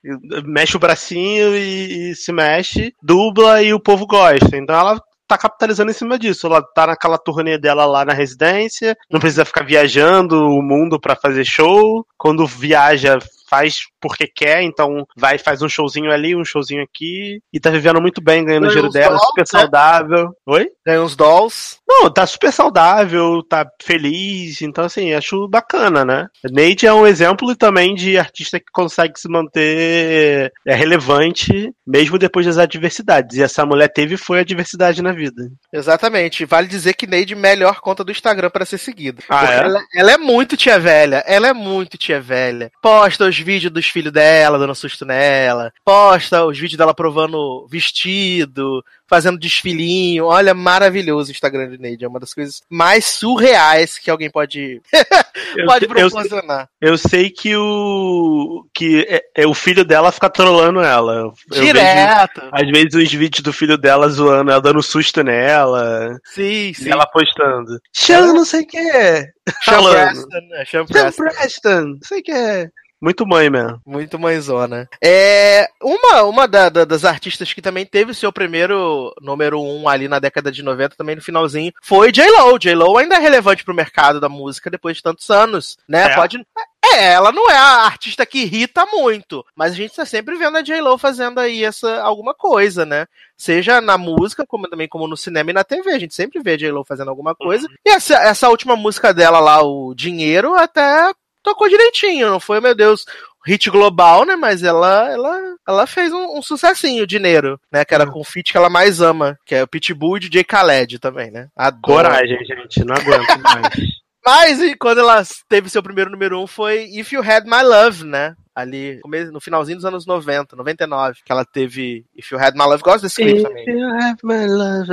mexe 0.44 0.76
o 0.76 0.80
bracinho 0.80 1.54
e, 1.56 2.10
e 2.10 2.14
se 2.14 2.32
mexe, 2.32 2.92
dubla 3.02 3.62
e 3.62 3.72
o 3.72 3.80
povo 3.80 4.06
gosta. 4.06 4.56
Então 4.56 4.74
ela 4.74 5.00
tá 5.26 5.36
capitalizando 5.36 5.90
em 5.90 5.94
cima 5.94 6.18
disso. 6.18 6.46
Ela 6.46 6.62
tá 6.62 6.86
naquela 6.86 7.18
turnê 7.18 7.58
dela 7.58 7.84
lá 7.84 8.04
na 8.04 8.12
residência, 8.12 8.96
não 9.10 9.20
precisa 9.20 9.44
ficar 9.44 9.64
viajando 9.64 10.36
o 10.36 10.62
mundo 10.62 11.00
pra 11.00 11.16
fazer 11.16 11.44
show. 11.44 12.06
Quando 12.16 12.46
viaja, 12.46 13.18
faz 13.48 13.80
porque 14.00 14.26
quer, 14.26 14.62
então 14.62 15.06
vai 15.16 15.38
faz 15.38 15.62
um 15.62 15.68
showzinho 15.68 16.10
ali, 16.10 16.36
um 16.36 16.44
showzinho 16.44 16.82
aqui, 16.82 17.40
e 17.52 17.60
tá 17.60 17.70
vivendo 17.70 18.00
muito 18.00 18.20
bem, 18.20 18.44
ganhando 18.44 18.64
o 18.64 18.68
dinheiro 18.68 18.90
dela, 18.90 19.16
dólares, 19.16 19.26
super 19.28 19.40
né? 19.40 19.46
saudável. 19.46 20.36
Oi? 20.46 20.68
Ganha 20.84 21.02
uns 21.02 21.16
dolls. 21.16 21.78
Não, 21.88 22.10
tá 22.10 22.26
super 22.26 22.52
saudável, 22.52 23.42
tá 23.42 23.66
feliz, 23.82 24.62
então 24.62 24.84
assim, 24.84 25.12
acho 25.12 25.48
bacana, 25.48 26.04
né? 26.04 26.28
Nate 26.44 26.86
é 26.86 26.92
um 26.92 27.06
exemplo 27.06 27.54
também 27.56 27.94
de 27.94 28.18
artista 28.18 28.58
que 28.58 28.66
consegue 28.72 29.18
se 29.18 29.28
manter 29.28 30.52
é, 30.66 30.74
relevante 30.74 31.72
mesmo 31.86 32.18
depois 32.18 32.44
das 32.46 32.58
adversidades. 32.58 33.36
E 33.36 33.42
essa 33.42 33.64
mulher 33.64 33.88
teve 33.88 34.16
foi 34.16 34.40
adversidade 34.40 35.00
na 35.00 35.12
vida. 35.12 35.48
Exatamente. 35.72 36.44
Vale 36.44 36.66
dizer 36.66 36.94
que 36.94 37.06
Neide 37.06 37.34
melhor 37.34 37.80
conta 37.80 38.02
do 38.02 38.10
Instagram 38.10 38.50
para 38.50 38.64
ser 38.64 38.78
seguida. 38.78 39.22
Ah, 39.28 39.52
é? 39.52 39.58
ela, 39.58 39.80
ela 39.94 40.12
é 40.12 40.18
muito 40.18 40.56
tia 40.56 40.78
velha. 40.78 41.22
Ela 41.26 41.48
é 41.48 41.52
muito 41.52 41.96
tia 41.96 42.20
velha. 42.20 42.70
Posta 42.82 43.24
os 43.28 43.35
vídeos 43.38 43.72
dos 43.72 43.86
filhos 43.86 44.12
dela, 44.12 44.58
dando 44.58 44.74
susto 44.74 45.04
nela. 45.04 45.72
Posta 45.84 46.44
os 46.44 46.58
vídeos 46.58 46.76
dela 46.78 46.94
provando 46.94 47.66
vestido, 47.68 48.84
fazendo 49.08 49.38
desfilinho. 49.38 50.24
Olha, 50.26 50.54
maravilhoso 50.54 51.28
o 51.28 51.32
Instagram 51.32 51.70
de 51.70 51.78
Neide. 51.78 52.04
É 52.04 52.08
uma 52.08 52.20
das 52.20 52.34
coisas 52.34 52.62
mais 52.68 53.04
surreais 53.04 53.98
que 53.98 54.10
alguém 54.10 54.30
pode, 54.30 54.80
Eu, 55.56 55.66
pode 55.66 55.84
eu, 55.84 55.88
proporcionar. 56.10 56.68
eu 56.80 56.98
sei 56.98 57.30
que 57.30 57.54
o 57.56 58.66
que 58.74 59.06
é, 59.08 59.22
é 59.42 59.46
o 59.46 59.54
filho 59.54 59.84
dela 59.84 60.12
fica 60.12 60.28
trolando 60.30 60.80
ela. 60.80 61.14
Eu 61.14 61.34
vejo, 61.50 61.62
Direto. 61.64 62.42
às 62.52 62.66
vezes 62.68 62.94
os 62.94 63.12
vídeos 63.12 63.42
do 63.42 63.52
filho 63.52 63.76
dela 63.78 64.08
zoando, 64.08 64.50
ela 64.50 64.60
dando 64.60 64.82
susto 64.82 65.22
nela, 65.22 66.18
Sim, 66.24 66.72
sim. 66.74 66.90
ela 66.90 67.06
postando. 67.06 67.78
Chama 67.92 68.32
não 68.32 68.44
sei 68.44 68.62
o 68.62 68.66
que. 68.66 68.78
Sean 68.82 69.32
falando. 69.64 69.94
Preston, 69.94 70.46
né? 70.48 70.64
Sean 70.66 70.86
Preston. 70.86 71.22
Preston, 71.24 71.80
não 71.86 71.98
sei 72.02 72.20
o 72.20 72.22
que 72.22 72.32
é. 72.32 72.70
Muito 73.06 73.24
mãe 73.24 73.48
mesmo. 73.48 73.80
Muito 73.86 74.18
mãezona. 74.18 74.88
É, 75.00 75.68
uma 75.80 76.24
uma 76.24 76.48
da- 76.48 76.68
da- 76.68 76.84
das 76.84 77.04
artistas 77.04 77.52
que 77.52 77.62
também 77.62 77.86
teve 77.86 78.10
o 78.10 78.14
seu 78.14 78.32
primeiro 78.32 79.14
número 79.22 79.62
um 79.62 79.88
ali 79.88 80.08
na 80.08 80.18
década 80.18 80.50
de 80.50 80.60
90, 80.60 80.96
também 80.96 81.14
no 81.14 81.22
finalzinho, 81.22 81.72
foi 81.80 82.10
J-Lo. 82.10 82.58
J-Lo 82.58 82.98
ainda 82.98 83.14
é 83.14 83.18
relevante 83.20 83.62
pro 83.64 83.72
mercado 83.72 84.18
da 84.18 84.28
música 84.28 84.68
depois 84.68 84.96
de 84.96 85.04
tantos 85.04 85.30
anos, 85.30 85.78
né? 85.88 86.06
É. 86.06 86.14
Pode... 86.16 86.44
É, 86.84 87.12
ela 87.12 87.30
não 87.30 87.48
é 87.48 87.56
a 87.56 87.84
artista 87.84 88.26
que 88.26 88.40
irrita 88.42 88.84
muito, 88.86 89.44
mas 89.54 89.72
a 89.72 89.76
gente 89.76 89.94
tá 89.94 90.04
sempre 90.04 90.34
vendo 90.36 90.56
a 90.58 90.62
J-Lo 90.62 90.98
fazendo 90.98 91.38
aí 91.38 91.64
essa, 91.64 92.00
alguma 92.02 92.34
coisa, 92.34 92.84
né? 92.84 93.06
Seja 93.36 93.80
na 93.80 93.96
música, 93.96 94.44
como 94.44 94.68
também 94.68 94.88
como 94.88 95.06
no 95.06 95.16
cinema 95.16 95.50
e 95.50 95.54
na 95.54 95.62
TV. 95.62 95.92
A 95.92 95.98
gente 96.00 96.14
sempre 96.14 96.40
vê 96.40 96.52
a 96.54 96.56
J-Lo 96.56 96.84
fazendo 96.84 97.08
alguma 97.10 97.36
coisa. 97.36 97.68
E 97.86 97.90
essa, 97.90 98.14
essa 98.16 98.48
última 98.48 98.74
música 98.74 99.14
dela 99.14 99.38
lá, 99.38 99.62
o 99.62 99.94
Dinheiro, 99.94 100.54
até 100.54 101.12
tocou 101.46 101.68
direitinho, 101.68 102.28
não 102.28 102.40
foi, 102.40 102.60
meu 102.60 102.74
Deus, 102.74 103.04
hit 103.46 103.70
global, 103.70 104.24
né? 104.26 104.34
Mas 104.34 104.64
ela, 104.64 105.08
ela, 105.10 105.54
ela 105.66 105.86
fez 105.86 106.12
um, 106.12 106.36
um 106.36 106.42
sucessinho 106.42 107.06
de 107.06 107.20
Nero, 107.20 107.60
né? 107.70 107.84
Que 107.84 107.94
era 107.94 108.06
com 108.06 108.20
o 108.20 108.24
feat 108.24 108.50
que 108.50 108.58
ela 108.58 108.68
mais 108.68 109.00
ama, 109.00 109.38
que 109.46 109.54
é 109.54 109.62
o 109.62 109.68
Pitbull 109.68 110.16
e 110.16 110.20
DJ 110.20 110.42
Khaled 110.42 110.98
também, 110.98 111.30
né? 111.30 111.48
Adoro. 111.54 112.08
Coragem, 112.08 112.38
gente, 112.44 112.84
não 112.84 112.96
aguento 112.96 113.40
mais. 113.42 113.68
Mas 114.26 114.60
e 114.60 114.74
quando 114.74 114.98
ela 114.98 115.22
teve 115.48 115.70
seu 115.70 115.80
primeiro 115.80 116.10
número 116.10 116.42
um 116.42 116.48
foi 116.48 116.82
If 116.86 117.12
You 117.12 117.22
Had 117.22 117.44
My 117.44 117.62
Love, 117.62 118.04
né? 118.04 118.34
Ali 118.52 119.00
no 119.30 119.40
finalzinho 119.40 119.76
dos 119.76 119.84
anos 119.84 120.04
90, 120.04 120.56
99, 120.56 121.20
que 121.24 121.30
ela 121.30 121.44
teve 121.44 122.04
If 122.16 122.32
You 122.32 122.38
Had 122.40 122.54
My 122.54 122.64
Love. 122.64 122.82
Gosto 122.82 123.02
desse 123.02 123.22
clipe 123.22 123.42
também. 123.42 123.64
you 123.68 123.88
have 123.88 124.18
my 124.24 124.46
love. 124.46 124.90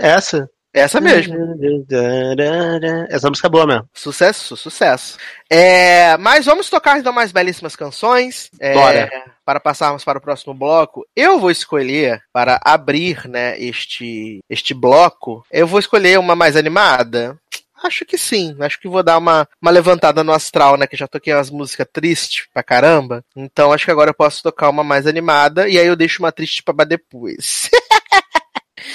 Essa? 0.00 0.50
Essa 0.76 1.00
mesmo. 1.00 1.34
Essa 3.08 3.30
música 3.30 3.48
é 3.48 3.50
boa 3.50 3.66
mesmo. 3.66 3.88
Sucesso, 3.94 4.56
sucesso. 4.58 5.16
É, 5.48 6.18
mas 6.18 6.44
vamos 6.44 6.68
tocar 6.68 6.98
então 6.98 7.14
mais 7.14 7.32
belíssimas 7.32 7.74
canções. 7.74 8.50
é, 8.60 8.74
Bora. 8.74 9.10
Para 9.42 9.58
passarmos 9.58 10.04
para 10.04 10.18
o 10.18 10.20
próximo 10.20 10.52
bloco, 10.52 11.06
eu 11.16 11.38
vou 11.38 11.50
escolher 11.50 12.20
para 12.32 12.60
abrir, 12.64 13.26
né, 13.28 13.58
este 13.58 14.40
este 14.50 14.74
bloco. 14.74 15.46
Eu 15.50 15.66
vou 15.66 15.80
escolher 15.80 16.18
uma 16.18 16.36
mais 16.36 16.56
animada. 16.56 17.38
Acho 17.82 18.04
que 18.04 18.18
sim. 18.18 18.56
Acho 18.60 18.80
que 18.80 18.88
vou 18.88 19.02
dar 19.02 19.16
uma, 19.16 19.48
uma 19.62 19.70
levantada 19.70 20.24
no 20.24 20.32
astral, 20.32 20.76
né? 20.76 20.86
Que 20.86 20.96
já 20.96 21.06
toquei 21.06 21.32
umas 21.32 21.50
músicas 21.50 21.86
tristes 21.92 22.46
pra 22.52 22.62
caramba. 22.62 23.24
Então 23.34 23.72
acho 23.72 23.84
que 23.84 23.90
agora 23.90 24.10
eu 24.10 24.14
posso 24.14 24.42
tocar 24.42 24.68
uma 24.68 24.82
mais 24.82 25.06
animada. 25.06 25.68
E 25.68 25.78
aí 25.78 25.86
eu 25.86 25.96
deixo 25.96 26.22
uma 26.22 26.32
triste 26.32 26.62
pra 26.62 26.84
depois. 26.84 27.70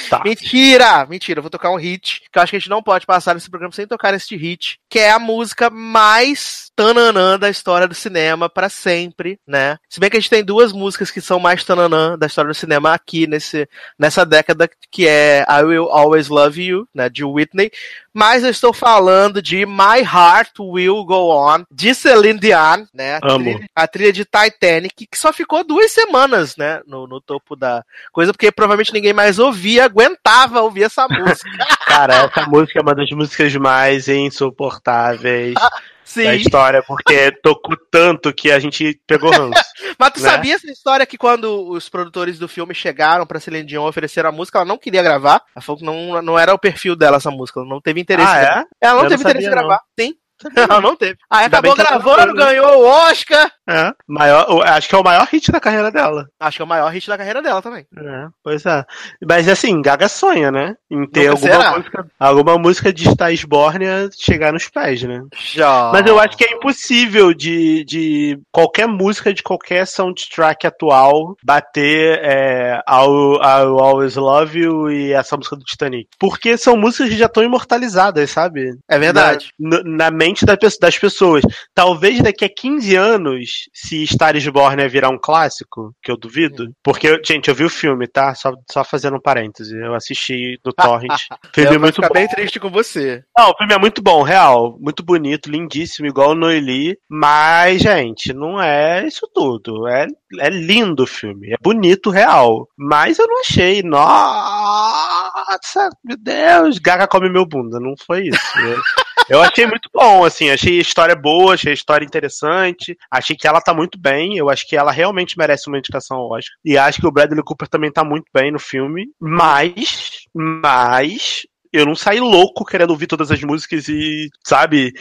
Tá. 0.10 0.22
Mentira! 0.24 1.06
Mentira, 1.08 1.42
vou 1.42 1.50
tocar 1.50 1.72
um 1.72 1.76
hit, 1.76 2.22
que 2.32 2.38
eu 2.38 2.42
acho 2.42 2.52
que 2.52 2.56
a 2.56 2.60
gente 2.60 2.70
não 2.70 2.84
pode 2.84 3.06
passar 3.06 3.34
nesse 3.34 3.50
programa 3.50 3.74
sem 3.74 3.88
tocar 3.88 4.14
este 4.14 4.36
hit, 4.36 4.80
que 4.90 5.00
é 5.00 5.12
a 5.12 5.20
música 5.20 5.70
mais 5.70 6.72
tananã 6.76 7.38
da 7.38 7.50
história 7.50 7.88
do 7.88 7.96
cinema 7.96 8.50
pra 8.50 8.70
sempre, 8.70 9.40
né? 9.46 9.78
Se 9.90 10.00
bem 10.00 10.10
que 10.10 10.18
a 10.18 10.20
gente 10.20 10.30
tem 10.30 10.44
duas 10.44 10.72
músicas 10.72 11.10
que 11.10 11.22
são 11.22 11.40
mais 11.40 11.64
tananã 11.64 12.18
da 12.18 12.28
história 12.28 12.50
do 12.50 12.56
cinema 12.56 12.94
aqui 12.94 13.26
nesse, 13.26 13.68
nessa 13.98 14.26
década, 14.26 14.70
que 14.92 15.08
é 15.08 15.46
I 15.50 15.64
Will 15.64 15.90
Always 15.90 16.28
Love 16.28 16.62
You, 16.62 16.88
né, 16.94 17.10
de 17.10 17.24
Whitney, 17.24 17.72
mas 18.14 18.44
eu 18.44 18.50
estou 18.50 18.74
falando 18.74 19.42
de 19.42 19.66
My 19.66 20.02
Heart 20.02 20.60
Will 20.60 21.04
Go 21.06 21.32
On, 21.32 21.64
de 21.72 21.94
Celine 21.94 22.40
Dion, 22.40 22.86
né? 22.94 23.20
A, 23.22 23.34
Amo. 23.34 23.44
trilha, 23.44 23.70
a 23.76 23.88
trilha 23.88 24.14
de 24.14 24.26
Titanic, 24.26 25.08
que 25.08 25.18
só 25.18 25.32
ficou 25.32 25.64
duas 25.64 25.92
semanas, 25.92 26.56
né? 26.58 26.82
No, 26.86 27.08
no 27.08 27.22
topo 27.22 27.56
da 27.56 27.84
coisa, 28.12 28.32
porque 28.34 28.52
provavelmente 28.52 28.94
ninguém 28.94 29.14
mais 29.14 29.40
ouvia, 29.40 29.86
aguentava 29.86 30.62
ouvir 30.62 30.84
essa 30.84 31.08
música. 31.08 31.50
Cara, 31.86 32.26
essa 32.26 32.46
música 32.48 32.80
é 32.80 32.82
uma 32.82 32.96
das 32.96 33.10
músicas 33.12 33.56
mais 33.56 34.08
insuportáveis 34.08 35.56
da 36.16 36.32
Sim. 36.32 36.38
história, 36.38 36.84
porque 36.84 37.32
tocou 37.44 37.78
tanto 37.90 38.34
que 38.34 38.52
a 38.52 38.60
gente 38.60 39.00
pegou 39.08 39.32
ranço. 39.32 39.62
Mas 39.98 40.12
tu 40.14 40.22
né? 40.22 40.30
sabia 40.30 40.56
essa 40.56 40.72
história 40.72 41.06
que 41.06 41.18
quando 41.18 41.70
os 41.70 41.90
produtores 41.90 42.38
do 42.40 42.48
filme 42.48 42.74
chegaram 42.74 43.26
pra 43.26 43.40
Celine 43.40 43.66
Dion 43.66 43.88
oferecer 43.88 44.26
a 44.26 44.32
música, 44.32 44.60
ela 44.60 44.66
não 44.66 44.78
queria 44.78 45.04
gravar? 45.04 45.42
Falou 45.62 45.80
que 45.80 45.86
não, 45.86 46.22
não 46.22 46.40
era 46.40 46.54
o 46.54 46.60
perfil 46.60 46.96
dela 46.96 47.18
essa 47.18 47.32
música, 47.32 47.60
ela 47.60 47.70
não 47.70 47.82
teve 47.82 48.00
interesse. 48.02 48.30
em 48.30 48.36
ah, 48.36 48.42
gravar. 48.42 48.62
é? 48.62 48.66
Ela 48.82 48.96
não 48.96 49.04
Eu 49.04 49.10
teve 49.10 49.24
não 49.24 49.30
interesse 49.30 49.48
em 49.48 49.52
gravar. 49.52 49.82
Sim. 50.00 50.16
Ela 50.56 50.82
não 50.82 50.96
teve. 50.96 51.18
Aí 51.30 51.44
Ainda 51.46 51.58
acabou 51.58 51.76
gravando, 51.76 52.34
né? 52.34 52.46
ganhou 52.46 52.82
o 52.82 52.86
Oscar. 52.88 53.52
É. 53.68 53.92
Maior, 54.08 54.64
acho 54.68 54.90
que 54.90 54.96
é 54.96 54.98
o 54.98 55.04
maior 55.04 55.28
hit 55.28 55.52
da 55.52 55.60
carreira 55.60 55.92
dela. 55.92 56.28
Acho 56.40 56.58
que 56.58 56.62
é 56.62 56.66
o 56.66 56.68
maior 56.68 56.90
hit 56.92 57.08
da 57.08 57.18
carreira 57.18 57.42
dela 57.42 57.62
também. 57.62 57.86
É, 57.98 58.28
pois 58.44 58.66
é. 58.66 58.84
Mas 59.26 59.48
assim, 59.48 59.82
Gaga 59.82 60.08
sonha, 60.10 60.52
né? 60.52 60.76
Em 60.90 61.08
ter 61.08 61.30
Nunca 61.30 61.32
alguma 61.32 61.52
será. 61.64 61.78
música, 61.78 62.08
alguma 62.20 62.58
música 62.58 62.94
de 62.94 63.10
Stais 63.10 63.44
Bórnia 63.44 64.10
chegar 64.20 64.52
nos 64.52 64.68
pés, 64.68 65.04
né? 65.04 65.22
Já. 65.54 65.92
Mas 65.94 66.06
eu 66.06 66.20
acho 66.20 66.38
que 66.38 66.44
é 66.44 66.54
impossível 66.54 67.34
de, 67.34 67.84
de 67.86 68.40
qualquer 68.52 68.88
música 68.88 69.34
de 69.34 69.44
qualquer 69.44 69.86
soundtrack 69.88 70.68
atual 70.68 71.36
bater 71.44 72.20
é, 72.24 72.82
I'll, 72.90 73.36
I'll 73.42 73.80
Always 73.80 74.16
Love 74.16 74.60
You 74.60 74.92
e 74.92 75.14
essa 75.14 75.38
música 75.38 75.56
do 75.56 75.64
Titanic. 75.64 76.10
Porque 76.20 76.58
são 76.58 76.76
músicas 76.78 77.10
que 77.10 77.18
já 77.18 77.26
estão 77.26 77.44
imortalizadas, 77.44 78.30
sabe? 78.30 78.78
É 78.88 79.00
verdade. 79.00 79.52
Na, 79.60 79.82
na 79.84 80.12
mente 80.12 80.31
pe- 80.34 80.80
das 80.80 80.98
pessoas. 80.98 81.44
Talvez 81.74 82.22
daqui 82.22 82.46
a 82.46 82.50
15 82.50 82.96
anos, 82.96 83.50
se 83.74 84.06
Star 84.08 84.36
is 84.36 84.48
Born 84.48 84.88
virar 84.88 85.10
um 85.10 85.20
clássico, 85.20 85.94
que 86.02 86.12
eu 86.12 86.18
duvido. 86.18 86.68
Porque, 86.84 87.22
gente, 87.26 87.50
eu 87.50 87.56
vi 87.56 87.64
o 87.64 87.70
filme, 87.70 88.08
tá? 88.08 88.34
Só, 88.36 88.52
só 88.72 88.84
fazendo 88.84 89.18
um 89.18 89.22
parêntese. 89.22 89.76
Eu 89.78 89.94
assisti 89.94 90.60
no 90.66 90.74
Torrent. 90.74 91.10
filme 91.54 91.70
eu 91.70 91.74
vou 91.74 91.82
muito 91.82 92.02
bom. 92.02 92.10
bem 92.14 92.28
triste 92.28 92.60
com 92.60 92.70
você. 92.70 93.24
Não, 93.38 93.52
o 93.52 93.58
filme 93.58 93.74
é 93.74 93.78
muito 93.78 94.02
bom, 94.02 94.22
real. 94.24 94.78
Muito 94.80 95.04
bonito, 95.04 95.50
lindíssimo, 95.50 96.08
igual 96.08 96.32
o 96.32 96.36
Noeli. 96.36 96.98
Mas, 97.10 97.82
gente, 97.82 98.34
não 98.34 98.62
é 98.62 99.06
isso 99.06 99.28
tudo. 99.34 99.88
É, 99.88 100.08
é 100.40 100.50
lindo 100.50 101.04
o 101.04 101.08
filme. 101.08 101.52
É 101.54 101.58
bonito, 101.62 102.10
real. 102.10 102.68
Mas 102.78 103.20
eu 103.20 103.28
não 103.28 103.42
achei. 103.42 103.82
Nossa, 103.84 105.90
meu 106.04 106.18
Deus. 106.18 106.78
Gaga 106.80 107.08
come 107.08 107.30
meu 107.30 107.46
bunda. 107.46 107.80
Não 107.80 107.94
foi 108.06 108.28
isso. 108.28 108.42
Eu, 109.32 109.42
achei 109.42 109.66
muito 109.66 109.90
bom, 109.94 110.26
assim. 110.26 110.50
Achei 110.50 110.78
a 110.78 110.82
história 110.82 111.16
boa, 111.16 111.54
achei 111.54 111.72
a 111.72 111.74
história 111.74 112.06
interessante. 112.06 112.98
Achei 113.10 113.36
que 113.36 113.48
ela 113.48 113.62
tá 113.62 113.74
muito 113.74 113.98
bem. 113.98 114.38
Eu 114.38 114.50
acho 114.50 114.68
que 114.68 114.76
ela 114.76 114.92
realmente 114.92 115.38
merece 115.38 115.70
uma 115.70 115.78
indicação 115.78 116.18
ao. 116.18 116.38
E 116.66 116.78
acho 116.78 117.00
que 117.00 117.08
o 117.08 117.12
Bradley 117.12 117.42
Cooper 117.42 117.68
também 117.68 117.92
tá 117.92 118.04
muito 118.04 118.26
bem 118.34 118.52
no 118.52 118.60
filme. 118.60 119.08
Mas, 119.20 120.26
mas, 120.34 121.44
eu 121.72 121.86
não 121.86 121.96
saí 121.96 122.20
louco 122.20 122.66
querendo 122.66 122.90
ouvir 122.90 123.08
todas 123.08 123.32
as 123.32 123.42
músicas 123.42 123.88
e, 123.88 124.30
sabe, 124.46 124.92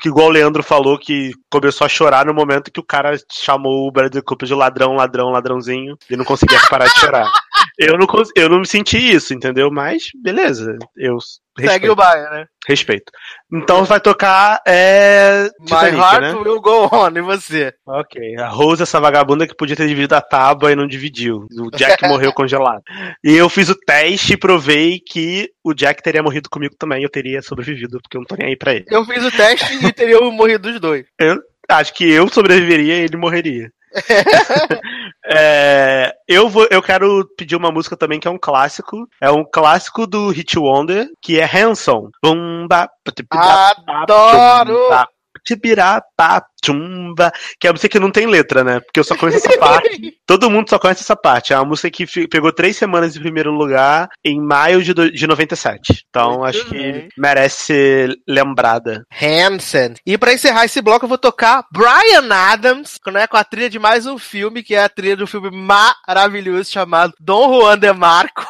que 0.00 0.08
igual 0.08 0.26
o 0.26 0.30
Leandro 0.30 0.62
falou, 0.62 0.98
que 0.98 1.32
começou 1.50 1.86
a 1.86 1.88
chorar 1.88 2.26
no 2.26 2.34
momento 2.34 2.70
que 2.70 2.80
o 2.80 2.84
cara 2.84 3.16
chamou 3.32 3.88
o 3.88 3.90
Bradley 3.90 4.22
Cooper 4.22 4.46
de 4.46 4.54
ladrão, 4.54 4.92
ladrão, 4.92 5.30
ladrãozinho, 5.30 5.96
e 6.10 6.16
não 6.16 6.24
conseguia 6.24 6.60
parar 6.68 6.86
de 6.86 7.00
chorar. 7.00 7.30
Eu 7.78 7.98
não, 7.98 8.06
cons- 8.06 8.30
eu 8.36 8.48
não 8.48 8.60
me 8.60 8.66
senti 8.66 8.96
isso, 8.98 9.34
entendeu? 9.34 9.70
Mas, 9.70 10.04
beleza, 10.22 10.76
eu 10.96 11.18
Segue 11.58 11.70
respeito. 11.70 11.92
o 11.92 11.96
baile, 11.96 12.30
né? 12.30 12.46
respeito. 12.68 13.12
Então 13.52 13.84
vai 13.84 14.00
tocar 14.00 14.60
é, 14.66 15.48
My 15.60 15.66
Titanic, 15.66 15.96
heart 15.98 16.20
né? 16.22 16.32
will 16.34 16.60
go 16.60 16.88
on, 16.92 17.10
e 17.16 17.20
você? 17.20 17.72
Ok, 17.86 18.36
a 18.38 18.48
Rose, 18.48 18.82
essa 18.82 19.00
vagabunda 19.00 19.46
que 19.46 19.54
podia 19.56 19.76
ter 19.76 19.86
dividido 19.88 20.14
a 20.14 20.20
tábua 20.20 20.72
e 20.72 20.76
não 20.76 20.86
dividiu. 20.86 21.46
O 21.58 21.70
Jack 21.76 22.02
morreu 22.08 22.32
congelado. 22.32 22.82
E 23.24 23.32
eu 23.34 23.48
fiz 23.48 23.68
o 23.68 23.74
teste 23.74 24.32
e 24.34 24.36
provei 24.36 24.98
que 25.00 25.48
o 25.64 25.74
Jack 25.74 26.02
teria 26.02 26.22
morrido 26.22 26.48
comigo 26.48 26.74
também. 26.78 27.02
Eu 27.02 27.10
teria 27.10 27.42
sobrevivido, 27.42 28.00
porque 28.00 28.16
eu 28.16 28.20
não 28.20 28.26
tô 28.26 28.36
nem 28.36 28.48
aí 28.48 28.56
pra 28.56 28.74
ele. 28.74 28.84
Eu 28.88 29.04
fiz 29.04 29.24
o 29.24 29.30
teste 29.30 29.84
e 29.86 29.92
teria 29.92 30.20
morrido 30.20 30.70
dos 30.70 30.80
dois. 30.80 31.04
Acho 31.68 31.94
que 31.94 32.10
eu 32.10 32.28
sobreviveria 32.28 32.96
e 32.98 33.00
ele 33.04 33.16
morreria. 33.16 33.70
É, 35.26 36.14
eu, 36.28 36.50
vou, 36.50 36.68
eu 36.70 36.82
quero 36.82 37.26
pedir 37.34 37.56
uma 37.56 37.72
música 37.72 37.96
também 37.96 38.20
que 38.20 38.28
é 38.28 38.30
um 38.30 38.36
clássico. 38.38 39.08
É 39.18 39.30
um 39.30 39.42
clássico 39.42 40.06
do 40.06 40.28
Hit 40.28 40.58
Wonder, 40.58 41.08
que 41.22 41.40
é 41.40 41.44
Hanson. 41.44 42.10
Adoro! 43.88 45.13
Tibirapá, 45.44 46.42
Chumba, 46.64 47.30
que 47.60 47.66
é 47.66 47.70
uma 47.70 47.74
música 47.74 47.88
que 47.90 47.98
não 48.00 48.10
tem 48.10 48.26
letra, 48.26 48.64
né? 48.64 48.80
Porque 48.80 48.98
eu 48.98 49.04
só 49.04 49.14
conheço 49.16 49.46
essa 49.46 49.58
parte. 49.58 50.14
Todo 50.26 50.50
mundo 50.50 50.68
só 50.70 50.78
conhece 50.78 51.02
essa 51.02 51.14
parte. 51.14 51.52
É 51.52 51.56
uma 51.58 51.66
música 51.66 51.90
que 51.90 52.26
pegou 52.28 52.50
três 52.52 52.76
semanas 52.76 53.14
em 53.14 53.20
primeiro 53.20 53.50
lugar 53.52 54.08
em 54.24 54.40
maio 54.40 54.82
de, 54.82 54.94
do- 54.94 55.10
de 55.12 55.26
97. 55.26 56.04
Então 56.08 56.38
Muito 56.38 56.44
acho 56.46 56.64
que 56.66 56.70
bem. 56.78 57.08
merece 57.18 57.64
ser 57.64 58.16
lembrada. 58.26 59.04
Hansen. 59.20 59.94
E 60.06 60.16
pra 60.16 60.32
encerrar 60.32 60.64
esse 60.64 60.80
bloco, 60.80 61.04
eu 61.04 61.08
vou 61.08 61.18
tocar 61.18 61.64
Brian 61.70 62.26
Adams, 62.32 62.98
né, 63.12 63.26
com 63.26 63.36
a 63.36 63.44
trilha 63.44 63.68
de 63.68 63.78
mais 63.78 64.06
um 64.06 64.16
filme, 64.16 64.62
que 64.62 64.74
é 64.74 64.82
a 64.84 64.88
trilha 64.88 65.16
do 65.16 65.26
filme 65.26 65.50
maravilhoso 65.50 66.70
chamado 66.72 67.12
Dom 67.20 67.60
Juan 67.60 67.78
de 67.78 67.92
Marco. 67.92 68.46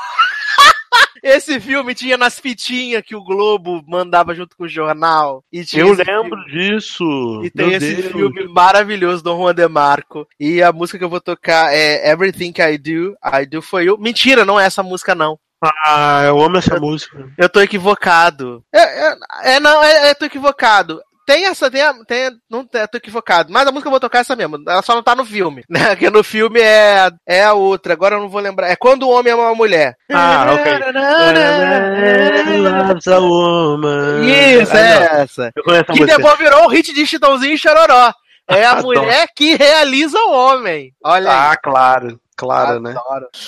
Esse 1.22 1.58
filme 1.58 1.94
tinha 1.94 2.16
nas 2.18 2.38
fitinhas 2.38 3.02
que 3.02 3.16
o 3.16 3.24
Globo 3.24 3.82
mandava 3.88 4.34
junto 4.34 4.56
com 4.56 4.64
o 4.64 4.68
jornal. 4.68 5.42
E 5.50 5.64
tinha 5.64 5.82
Eu 5.82 5.92
lembro 5.94 6.36
filme- 6.38 6.50
disso. 6.50 7.40
E 7.42 7.50
tem 7.50 7.68
Meu 7.68 7.76
esse 7.78 7.94
Deus. 7.94 8.12
filme 8.12 8.46
maravilhoso 8.48 9.22
do 9.22 9.34
Juan 9.36 9.54
de 9.54 9.66
Marco. 9.66 10.26
E 10.38 10.62
a 10.62 10.72
música 10.72 10.98
que 10.98 11.04
eu 11.04 11.08
vou 11.08 11.20
tocar 11.20 11.72
é 11.74 12.10
Everything 12.10 12.52
I 12.58 12.76
Do, 12.76 13.14
I 13.24 13.46
Do 13.46 13.62
For 13.62 13.82
You. 13.82 13.96
Mentira, 13.98 14.44
não 14.44 14.60
é 14.60 14.66
essa 14.66 14.82
música, 14.82 15.14
não. 15.14 15.38
Ah, 15.86 16.22
eu 16.26 16.38
amo 16.42 16.58
essa 16.58 16.78
música. 16.78 17.26
Eu 17.38 17.48
tô 17.48 17.58
equivocado. 17.62 18.62
É, 18.70 18.80
é, 19.08 19.16
é, 19.44 19.60
não, 19.60 19.82
é, 19.82 20.10
é, 20.10 20.14
tô 20.14 20.26
equivocado. 20.26 21.00
Tem 21.26 21.46
essa, 21.46 21.70
tem 21.70 21.80
a, 21.82 21.94
tem, 22.06 22.30
não, 22.50 22.66
é, 22.74 22.86
tô 22.86 22.98
equivocado. 22.98 23.52
Mas 23.52 23.62
a 23.66 23.70
música 23.70 23.82
que 23.82 23.86
eu 23.88 23.90
vou 23.92 24.00
tocar 24.00 24.18
é 24.18 24.20
essa 24.20 24.36
mesmo. 24.36 24.58
Ela 24.68 24.82
só 24.82 24.94
não 24.94 25.02
tá 25.02 25.14
no 25.14 25.24
filme, 25.24 25.64
né? 25.70 25.90
Porque 25.90 26.10
no 26.10 26.22
filme 26.22 26.60
é, 26.60 27.10
é 27.26 27.44
a 27.44 27.54
outra. 27.54 27.92
Agora 27.94 28.16
eu 28.16 28.20
não 28.20 28.28
vou 28.28 28.40
lembrar. 28.40 28.68
É 28.68 28.76
quando 28.76 29.04
o 29.04 29.10
homem 29.10 29.32
ama 29.32 29.44
uma 29.44 29.54
mulher. 29.54 29.94
Ah, 30.12 30.46
ok. 30.52 30.72
Loves 32.60 33.06
a 33.08 33.18
woman. 33.18 34.24
Isso, 34.24 34.76
é 34.76 35.22
essa. 35.22 35.50
Eu 35.56 35.74
a 35.80 35.84
Que 35.84 36.04
depois 36.04 36.38
virou 36.38 36.64
um 36.64 36.68
hit 36.68 36.92
de 36.92 37.06
Chitãozinho 37.06 37.54
e 37.54 37.58
Chororó. 37.58 38.12
É 38.48 38.64
a 38.66 38.76
mulher 38.82 39.26
que 39.34 39.54
realiza 39.56 40.18
o 40.18 40.30
homem. 40.32 40.92
Olha 41.04 41.30
aí. 41.30 41.36
Ah, 41.52 41.56
claro. 41.62 42.20
Claro, 42.36 42.80
né? 42.80 42.92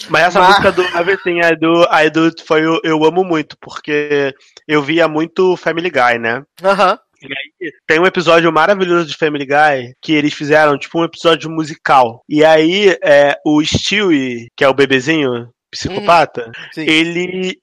Mas 0.09 0.23
essa 0.27 0.39
Mas- 0.39 0.49
música 0.61 0.71
do 0.71 0.83
Everything 0.97 1.41
I 1.41 1.57
Do, 1.57 1.83
I 1.93 2.09
Do 2.09 2.31
For 2.47 2.57
You, 2.61 2.79
eu 2.85 3.05
amo 3.05 3.25
muito, 3.25 3.57
porque 3.61 4.33
eu 4.67 4.81
via 4.81 5.09
muito 5.09 5.57
Family 5.57 5.91
Guy, 5.91 6.21
né? 6.21 6.45
Aham. 6.63 6.97
E 7.29 7.65
aí, 7.67 7.73
tem 7.87 8.01
um 8.01 8.07
episódio 8.07 8.53
maravilhoso 8.53 9.07
de 9.07 9.17
Family 9.17 9.47
Guy 9.47 9.95
que 10.03 10.13
eles 10.13 10.33
fizeram, 10.35 10.79
tipo, 10.79 11.01
um 11.01 11.05
episódio 11.05 11.51
musical. 11.51 12.23
E 12.29 12.45
aí, 12.45 12.97
é, 13.03 13.37
o 13.45 13.63
Stewie, 13.65 14.49
que 14.57 14.65
é 14.65 14.69
o 14.69 14.75
bebezinho 14.75 15.49
psicopata, 15.71 16.51
Sim. 16.73 16.87
ele 16.89 17.59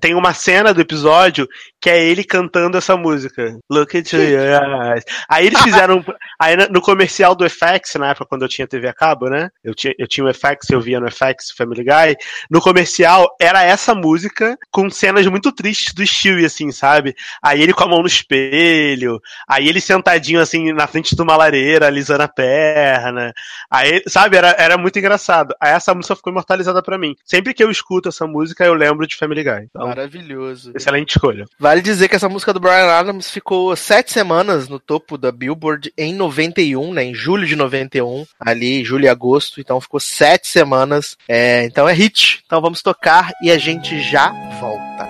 tem 0.00 0.14
uma 0.14 0.34
cena 0.34 0.74
do 0.74 0.80
episódio 0.80 1.48
que 1.80 1.88
é 1.88 2.04
ele 2.04 2.24
cantando 2.24 2.76
essa 2.76 2.96
música. 2.96 3.58
Look 3.70 3.96
into 3.96 4.16
your 4.16 4.42
eyes. 4.42 5.04
Aí 5.28 5.46
eles 5.46 5.60
fizeram. 5.62 6.04
aí 6.38 6.56
no 6.70 6.80
comercial 6.80 7.34
do 7.34 7.48
FX, 7.48 7.94
na 7.96 8.10
época 8.10 8.26
quando 8.26 8.42
eu 8.42 8.48
tinha 8.48 8.66
TV 8.66 8.88
a 8.88 8.92
cabo, 8.92 9.28
né? 9.28 9.50
Eu 9.64 9.74
tinha, 9.74 9.94
eu 9.98 10.06
tinha 10.06 10.26
o 10.26 10.34
FX, 10.34 10.70
eu 10.70 10.80
via 10.80 11.00
no 11.00 11.10
FX 11.10 11.52
Family 11.56 11.84
Guy. 11.84 12.16
No 12.50 12.60
comercial 12.60 13.34
era 13.40 13.62
essa 13.62 13.94
música 13.94 14.56
com 14.70 14.90
cenas 14.90 15.26
muito 15.26 15.50
tristes 15.52 15.94
do 15.94 16.06
Stewie, 16.06 16.44
assim, 16.44 16.70
sabe? 16.70 17.14
Aí 17.42 17.62
ele 17.62 17.72
com 17.72 17.84
a 17.84 17.88
mão 17.88 18.00
no 18.00 18.06
espelho, 18.06 19.20
aí 19.48 19.68
ele 19.68 19.80
sentadinho 19.80 20.40
assim 20.40 20.72
na 20.72 20.86
frente 20.86 21.14
de 21.16 21.22
uma 21.22 21.36
lareira, 21.36 21.86
alisando 21.86 22.22
a 22.22 22.28
perna. 22.28 23.32
Aí, 23.70 24.02
sabe, 24.06 24.36
era, 24.36 24.54
era 24.58 24.76
muito 24.76 24.98
engraçado. 24.98 25.54
Aí 25.60 25.72
essa 25.72 25.94
música 25.94 26.16
ficou 26.16 26.32
imortalizada 26.32 26.82
pra 26.82 26.98
mim. 26.98 27.14
Sempre 27.24 27.54
que 27.54 27.62
eu 27.62 27.70
escuto 27.70 28.08
essa 28.08 28.26
música, 28.26 28.64
eu 28.64 28.74
lembro 28.74 29.06
de 29.06 29.16
Family 29.16 29.37
Guy. 29.42 29.66
Então, 29.70 29.86
Maravilhoso. 29.88 30.72
excelente 30.74 31.10
escolha. 31.10 31.44
Vale 31.58 31.80
dizer 31.80 32.08
que 32.08 32.16
essa 32.16 32.28
música 32.28 32.52
do 32.52 32.60
Brian 32.60 32.86
Adams 32.86 33.30
ficou 33.30 33.74
sete 33.76 34.12
semanas 34.12 34.68
no 34.68 34.78
topo 34.78 35.16
da 35.18 35.32
Billboard 35.32 35.92
em 35.96 36.14
91, 36.14 36.92
né? 36.92 37.04
Em 37.04 37.14
julho 37.14 37.46
de 37.46 37.56
91, 37.56 38.26
ali, 38.38 38.84
julho 38.84 39.04
e 39.04 39.08
agosto. 39.08 39.60
Então 39.60 39.80
ficou 39.80 40.00
sete 40.00 40.48
semanas. 40.48 41.16
É, 41.28 41.64
então 41.64 41.88
é 41.88 41.92
hit. 41.92 42.42
Então 42.46 42.60
vamos 42.60 42.82
tocar 42.82 43.30
e 43.42 43.50
a 43.50 43.58
gente 43.58 44.00
já 44.00 44.30
volta. 44.60 45.07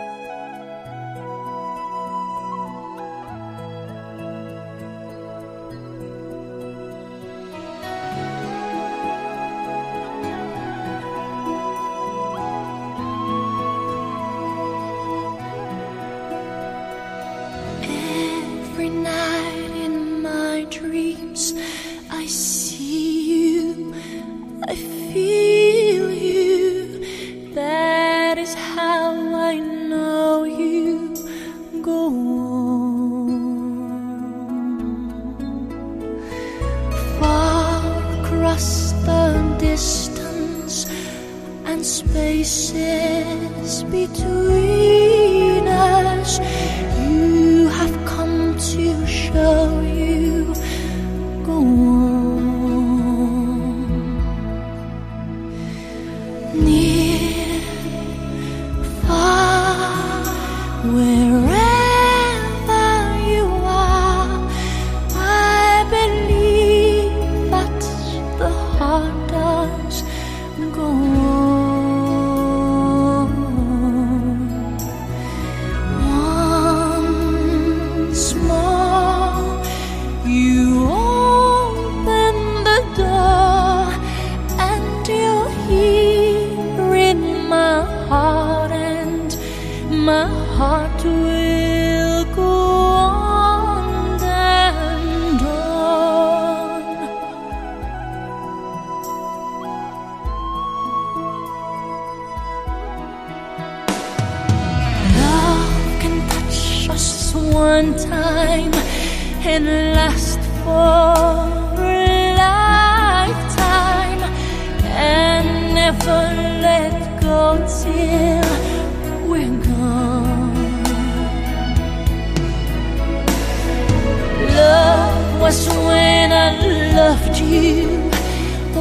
small 78.19 78.58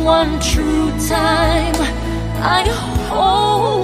one 0.08 0.40
true 0.40 0.90
time. 1.10 1.76
I 2.40 2.64
hold 3.10 3.77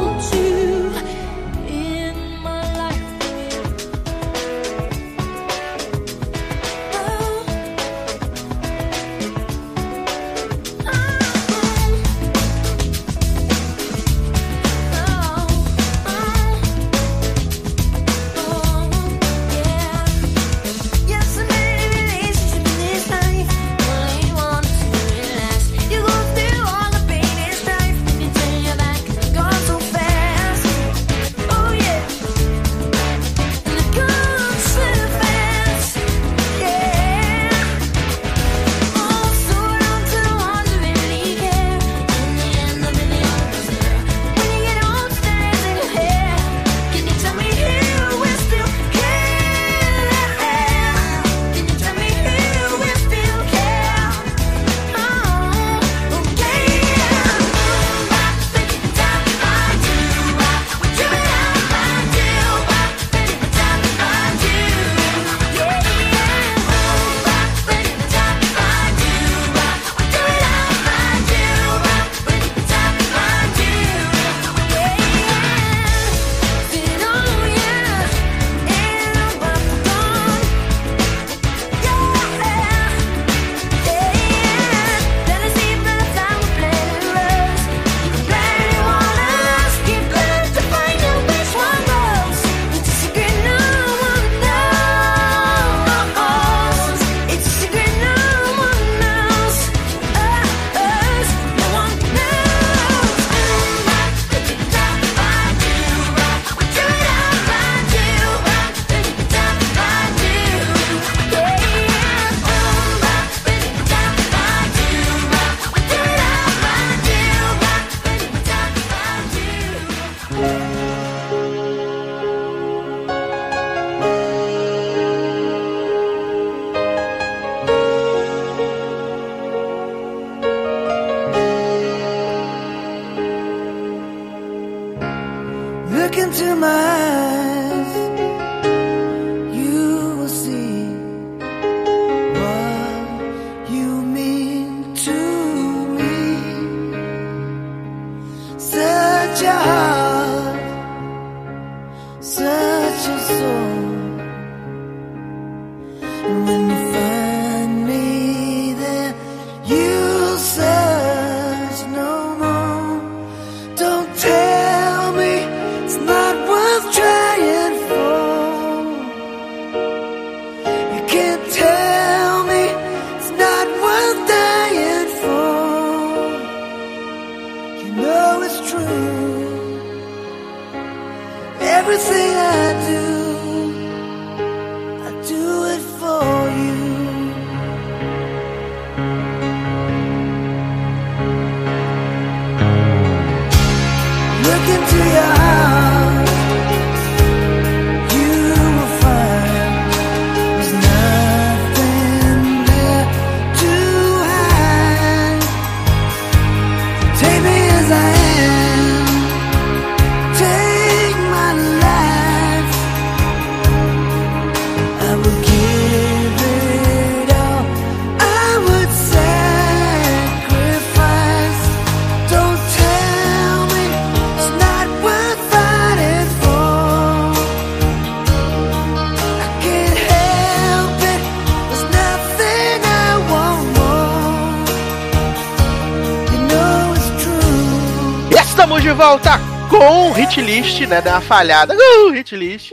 hit 240.23 240.41
list, 240.41 240.79
né? 240.87 241.01
Deu 241.01 241.11
uma 241.11 241.19
falhada. 241.19 241.75
Uh, 241.75 242.11
hit 242.11 242.33
list 242.35 242.71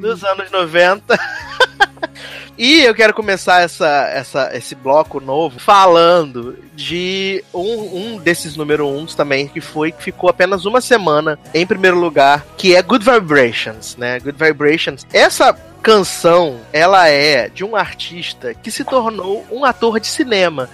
dos 0.00 0.24
anos 0.24 0.50
90. 0.50 1.18
E 2.58 2.82
eu 2.82 2.94
quero 2.94 3.14
começar 3.14 3.62
essa, 3.62 4.10
essa, 4.12 4.50
esse 4.54 4.74
bloco 4.74 5.18
novo 5.18 5.58
falando 5.58 6.58
de 6.74 7.42
um, 7.54 7.96
um 7.96 8.18
desses 8.18 8.54
número 8.54 8.86
uns 8.86 9.14
também, 9.14 9.48
que 9.48 9.62
foi 9.62 9.90
que 9.90 10.02
ficou 10.02 10.28
apenas 10.28 10.66
uma 10.66 10.82
semana 10.82 11.38
em 11.54 11.66
primeiro 11.66 11.98
lugar, 11.98 12.44
que 12.58 12.76
é 12.76 12.82
Good 12.82 13.02
Vibrations, 13.02 13.96
né? 13.96 14.20
Good 14.20 14.36
Vibrations. 14.36 15.06
Essa 15.10 15.54
canção, 15.82 16.60
ela 16.70 17.08
é 17.08 17.48
de 17.48 17.64
um 17.64 17.74
artista 17.74 18.52
que 18.52 18.70
se 18.70 18.84
tornou 18.84 19.46
um 19.50 19.64
ator 19.64 19.98
de 19.98 20.06
cinema 20.06 20.68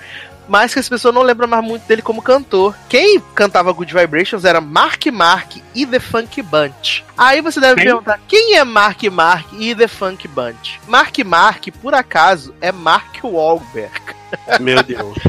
mas 0.49 0.73
que 0.73 0.81
as 0.81 0.89
pessoas 0.89 1.15
não 1.15 1.23
lembram 1.23 1.49
mais 1.49 1.65
muito 1.65 1.87
dele 1.87 2.03
como 2.03 2.23
cantor. 2.23 2.77
Quem 2.89 3.21
cantava 3.35 3.73
Good 3.73 3.93
Vibrations 3.93 4.45
era 4.45 4.61
Mark 4.61 5.07
Mark 5.07 5.57
e 5.75 5.87
The 5.87 6.01
Funk 6.01 6.43
Bunch. 6.43 7.05
Aí 7.17 7.41
você 7.41 7.61
deve 7.61 7.83
perguntar, 7.83 8.21
quem 8.27 8.57
é 8.57 8.65
Mark 8.65 9.03
Mark 9.05 9.47
e 9.59 9.75
The 9.75 9.89
Funk 9.89 10.27
Bunch? 10.29 10.81
Mark 10.87 11.19
Mark, 11.25 11.69
por 11.81 11.95
acaso, 11.95 12.55
é 12.61 12.73
Mark 12.73 13.17
Wahlberg. 13.23 14.17
Meu 14.61 14.83
Deus. 14.83 15.17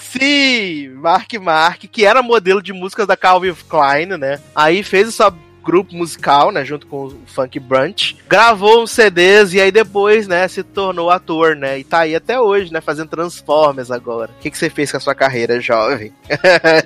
Sim, 0.00 0.90
Mark 0.96 1.32
Mark, 1.40 1.84
que 1.90 2.04
era 2.04 2.22
modelo 2.22 2.62
de 2.62 2.72
músicas 2.72 3.06
da 3.06 3.16
Calvin 3.16 3.54
Klein, 3.68 4.06
né? 4.18 4.40
Aí 4.54 4.82
fez 4.82 5.14
seu 5.14 5.32
grupo 5.62 5.94
musical, 5.94 6.50
né, 6.50 6.64
junto 6.64 6.86
com 6.86 7.06
o 7.06 7.20
Funk 7.26 7.58
Brunch, 7.58 8.16
gravou 8.28 8.82
uns 8.82 8.90
CDs 8.90 9.54
e 9.54 9.60
aí 9.60 9.70
depois, 9.70 10.26
né, 10.26 10.46
se 10.48 10.62
tornou 10.62 11.10
ator, 11.10 11.56
né? 11.56 11.78
E 11.78 11.84
tá 11.84 12.00
aí 12.00 12.14
até 12.14 12.40
hoje, 12.40 12.72
né, 12.72 12.80
fazendo 12.80 13.08
Transformers 13.08 13.90
agora. 13.90 14.30
O 14.38 14.42
que, 14.42 14.50
que 14.50 14.58
você 14.58 14.68
fez 14.68 14.90
com 14.90 14.96
a 14.96 15.00
sua 15.00 15.14
carreira 15.14 15.60
jovem? 15.60 16.12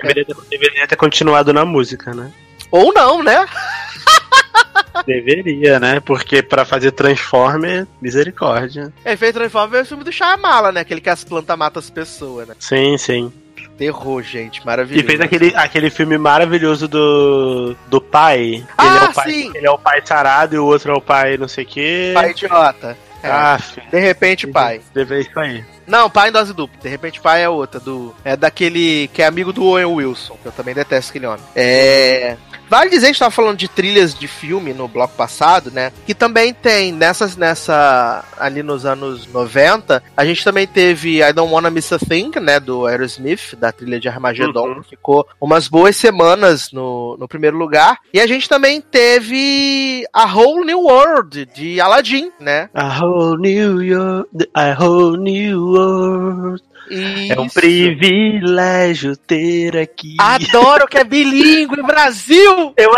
deveria, 0.02 0.24
ter, 0.24 0.36
deveria 0.50 0.86
ter 0.86 0.96
continuado 0.96 1.52
na 1.52 1.64
música, 1.64 2.12
né? 2.14 2.32
Ou 2.70 2.92
não, 2.92 3.22
né? 3.22 3.46
Deveria, 5.06 5.78
né? 5.78 6.00
Porque 6.00 6.42
pra 6.42 6.64
fazer 6.64 6.90
Transformer, 6.92 7.86
misericórdia. 8.00 8.92
Ele 9.04 9.16
fez 9.16 9.32
Transformers 9.32 9.78
é 9.78 9.82
o 9.82 9.86
filme 9.86 10.04
do 10.04 10.12
Shyamala, 10.12 10.72
né? 10.72 10.80
Aquele 10.80 11.00
que 11.00 11.10
as 11.10 11.22
plantas 11.22 11.56
matam 11.56 11.80
as 11.80 11.90
pessoas, 11.90 12.48
né? 12.48 12.54
Sim, 12.58 12.96
sim. 12.96 13.32
Terror, 13.76 14.22
gente, 14.22 14.60
E 14.62 14.64
maravilhoso. 14.66 15.06
fez 15.06 15.20
aquele, 15.20 15.54
aquele 15.54 15.90
filme 15.90 16.16
maravilhoso 16.16 16.88
do, 16.88 17.76
do 17.88 18.00
pai. 18.00 18.66
Ah, 18.76 18.86
ele 18.86 18.96
é 18.98 19.08
o 19.08 19.12
pai, 19.12 19.30
sim. 19.30 19.52
Ele 19.54 19.66
é 19.66 19.70
o 19.70 19.78
pai 19.78 20.02
sarado 20.04 20.54
e 20.54 20.58
o 20.58 20.64
outro 20.64 20.92
é 20.92 20.94
o 20.96 21.00
pai 21.00 21.36
não 21.36 21.48
sei 21.48 21.64
o 21.64 21.66
quê. 21.66 22.12
Pai 22.14 22.30
idiota. 22.30 22.96
É. 23.22 23.28
Ah. 23.28 23.58
De 23.90 23.98
repente, 23.98 24.46
pai. 24.46 24.80
Deve 24.94 25.20
isso 25.20 25.38
aí. 25.38 25.64
Não, 25.86 26.10
pai 26.10 26.28
em 26.28 26.32
dose 26.32 26.52
dupla. 26.52 26.78
De 26.80 26.88
repente, 26.88 27.20
pai 27.20 27.42
é 27.42 27.48
outra. 27.48 27.78
Do, 27.78 28.14
é 28.24 28.36
daquele 28.36 29.08
que 29.08 29.22
é 29.22 29.26
amigo 29.26 29.52
do 29.52 29.64
Owen 29.64 29.84
Wilson, 29.86 30.36
que 30.42 30.46
eu 30.48 30.52
também 30.52 30.74
detesto 30.74 31.10
aquele 31.10 31.26
homem. 31.26 31.44
É. 31.54 32.36
Vale 32.68 32.90
dizer, 32.90 33.06
a 33.06 33.08
gente 33.08 33.18
tava 33.18 33.30
falando 33.30 33.56
de 33.56 33.68
trilhas 33.68 34.14
de 34.14 34.26
filme 34.26 34.74
no 34.74 34.88
bloco 34.88 35.14
passado, 35.14 35.70
né? 35.70 35.92
Que 36.04 36.14
também 36.14 36.52
tem 36.52 36.92
nessas, 36.92 37.36
nessa. 37.36 38.24
Ali 38.38 38.62
nos 38.62 38.84
anos 38.84 39.26
90, 39.26 40.02
a 40.16 40.24
gente 40.24 40.44
também 40.44 40.66
teve 40.66 41.22
I 41.22 41.32
Don't 41.32 41.52
Wanna 41.52 41.70
Miss 41.70 41.92
a 41.92 41.98
Thing, 41.98 42.32
né? 42.40 42.58
Do 42.58 42.86
Aerosmith, 42.86 43.54
da 43.58 43.72
trilha 43.72 44.00
de 44.00 44.08
Armageddon. 44.08 44.68
Uhum. 44.68 44.82
que 44.82 44.90
Ficou 44.90 45.26
umas 45.40 45.68
boas 45.68 45.96
semanas 45.96 46.72
no, 46.72 47.16
no 47.18 47.28
primeiro 47.28 47.56
lugar. 47.56 47.98
E 48.12 48.20
a 48.20 48.26
gente 48.26 48.48
também 48.48 48.80
teve 48.80 50.04
A 50.12 50.24
Whole 50.24 50.64
New 50.64 50.80
World, 50.80 51.46
de 51.54 51.80
Aladdin, 51.80 52.32
né? 52.40 52.68
A 52.74 52.98
whole 52.98 53.40
New 53.40 53.82
York, 53.82 54.28
a 54.54 54.74
whole 54.82 55.18
new 55.18 55.72
world. 55.72 56.62
É 56.90 57.38
um 57.40 57.46
Isso. 57.46 57.54
privilégio 57.54 59.16
ter 59.16 59.76
aqui. 59.76 60.16
Adoro 60.20 60.86
que 60.86 60.98
é 60.98 61.04
bilíngue, 61.04 61.82
Brasil! 61.82 62.72
Eu, 62.76 62.92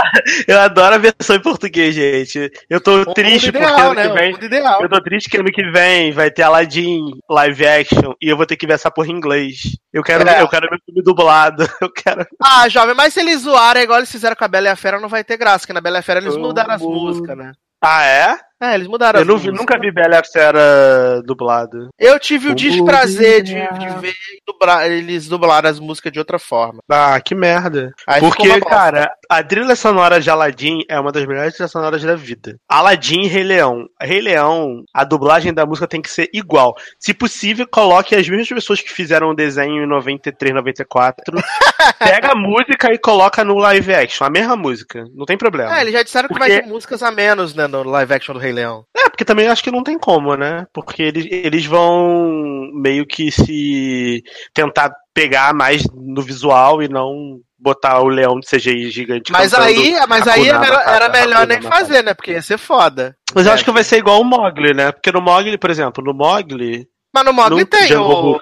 eu 0.47 0.61
adoro 0.61 0.95
a 0.95 0.99
versão 0.99 1.37
em 1.37 1.41
português, 1.43 1.95
gente. 1.95 2.51
Eu 2.69 2.81
tô 2.81 3.01
O 3.03 3.15
triste 3.15 3.51
porque 3.53 3.65
ano 3.67 3.95
né? 3.95 4.09
que 4.09 4.15
vem. 4.15 4.35
ideal. 4.35 4.83
Eu 4.83 4.89
tô 4.89 5.01
triste 5.03 5.29
que 5.31 5.37
ano 5.39 5.51
que 5.51 5.63
vem 5.71 6.13
vai 6.13 6.31
ter 6.31 6.43
Aladdin 6.43 7.01
live 7.31 7.67
action 7.67 8.13
e 8.21 8.29
eu 8.29 8.37
vou 8.37 8.47
ter 8.47 8.57
que 8.57 8.67
ver 8.67 8.75
essa 8.75 8.91
porra 8.91 9.09
em 9.09 9.13
inglês. 9.13 9.77
Eu 9.93 10.03
quero, 10.03 10.29
É. 10.29 10.43
eu 10.43 10.49
quero 10.49 10.69
meu 10.71 10.79
filme 10.85 11.03
dublado. 11.03 11.67
Eu 11.81 11.91
quero. 11.93 12.27
Ah, 12.43 12.69
jovem, 12.69 12.95
mas 12.95 13.15
se 13.15 13.21
eles 13.21 13.43
zoarem 13.43 13.83
igual 13.85 13.99
eles 13.99 14.11
fizeram 14.11 14.35
com 14.37 14.45
a 14.45 14.49
Bela 14.49 14.67
e 14.67 14.71
a 14.71 14.77
Fera, 14.77 15.01
não 15.01 15.09
vai 15.09 15.23
ter 15.23 15.37
graça, 15.37 15.61
porque 15.61 15.73
na 15.73 15.81
Bela 15.81 15.99
e 15.99 16.01
a 16.01 16.03
Fera 16.03 16.21
eles 16.21 16.35
Oh, 16.35 16.39
mudaram 16.41 16.75
as 16.75 16.83
músicas, 16.83 17.37
né? 17.37 17.53
Ah, 17.83 18.05
é? 18.05 18.37
É, 18.61 18.75
eles 18.75 18.89
mudaram 18.89 19.19
Eu 19.21 19.23
as 19.23 19.29
não 19.29 19.39
vi- 19.39 19.53
nunca 19.53 19.79
vi 19.79 19.91
Bela 19.93 20.17
e 20.17 20.19
a 20.19 20.23
Fera 20.25 21.23
dublado. 21.25 21.89
Eu 21.99 22.19
tive 22.19 22.49
o 22.49 22.53
Oh, 22.53 22.55
desprazer 22.55 23.43
de, 23.43 23.55
de 23.55 23.89
ver 24.01 24.13
dublar- 24.47 24.87
eles 24.91 25.29
dublaram 25.29 25.69
as 25.71 25.79
músicas 25.79 26.11
de 26.13 26.19
outra 26.19 26.39
forma. 26.39 26.81
Ah, 26.91 27.21
que 27.21 27.35
merda. 27.35 27.93
Aí 28.07 28.21
Porque, 28.21 28.61
cara, 28.61 29.11
a 29.31 29.43
trilha 29.45 29.77
sonora 29.77 30.21
de 30.21 30.29
Aladdin 30.29 30.79
é 30.89 30.99
uma 30.99 31.13
das 31.13 31.25
melhores 31.27 31.55
trilhas 31.55 31.71
sonoras 31.71 32.03
da 32.03 32.17
vida. 32.17 32.57
Aladdin 32.69 33.23
e 33.23 33.27
Rei 33.29 33.45
Leão. 33.45 33.87
Rei 34.01 34.21
Leão, 34.21 34.83
a 34.93 35.05
dublagem 35.05 35.55
da 35.55 35.65
música 35.65 35.87
tem 35.87 36.03
que 36.03 36.11
ser 36.11 36.29
igual. 36.33 36.75
Se 36.99 37.15
possível, 37.15 37.67
coloque 37.71 38.17
as 38.17 38.29
mesmas 38.29 38.49
pessoas 38.49 38.81
que 38.81 38.91
fizeram 38.93 39.31
o 39.31 39.35
desenho 39.37 39.85
em 39.85 39.87
93, 39.87 40.53
94. 40.55 41.23
pega 41.99 42.33
a 42.33 42.35
música 42.35 42.93
e 42.93 42.99
coloca 42.99 43.45
no 43.45 43.55
live 43.57 43.95
action. 43.95 44.27
A 44.27 44.31
mesma 44.31 44.57
música. 44.57 45.05
Não 45.15 45.25
tem 45.27 45.39
problema. 45.39 45.77
É, 45.79 45.83
eles 45.83 45.93
já 45.93 46.03
disseram 46.03 46.29
que 46.29 46.35
Porque- 46.35 46.51
vai 46.53 46.61
ter 46.63 46.67
músicas 46.69 47.03
a 47.03 47.11
menos, 47.13 47.55
né, 47.55 47.67
no 47.67 47.83
live 47.85 48.15
action 48.15 48.35
do 48.35 48.41
Rei 48.41 48.48
Leão. 48.53 48.85
É, 48.97 49.09
porque 49.09 49.25
também 49.25 49.49
acho 49.49 49.63
que 49.63 49.71
não 49.71 49.83
tem 49.83 49.99
como, 49.99 50.35
né? 50.37 50.67
Porque 50.73 51.03
eles, 51.03 51.27
eles 51.31 51.65
vão 51.67 52.71
meio 52.75 53.07
que 53.07 53.31
se 53.31 54.23
tentar 54.55 54.93
pegar 55.15 55.53
mais 55.55 55.83
no 55.95 56.23
visual 56.23 56.83
e 56.83 56.89
não 56.89 57.41
botar 57.59 58.01
o 58.01 58.09
leão 58.09 58.39
de 58.39 58.47
CGI 58.47 58.91
gigante. 58.91 59.33
Mas 59.33 59.53
aí, 59.53 59.95
mas 60.09 60.29
aí 60.29 60.49
era, 60.49 60.61
Matata, 60.61 60.91
era 60.91 61.09
melhor 61.09 61.47
nem 61.47 61.61
fazer, 61.61 62.03
né? 62.05 62.15
Porque 62.15 62.33
ia 62.33 62.43
ser 62.43 62.57
foda. 62.59 63.17
Mas 63.35 63.47
eu 63.47 63.53
É. 63.53 63.55
acho 63.55 63.65
que 63.65 63.71
vai 63.73 63.83
ser 63.83 63.99
igual 63.99 64.21
o 64.21 64.25
Mogli, 64.25 64.73
né? 64.73 64.93
Porque 64.93 65.11
no 65.11 65.21
Mogli, 65.21 65.59
por 65.59 65.69
exemplo, 65.71 66.03
no 66.05 66.15
Mogli 66.15 66.87
Mas 67.13 67.25
no 67.25 67.33
Mogli 67.33 67.65
tem 67.65 67.97
o 67.97 68.39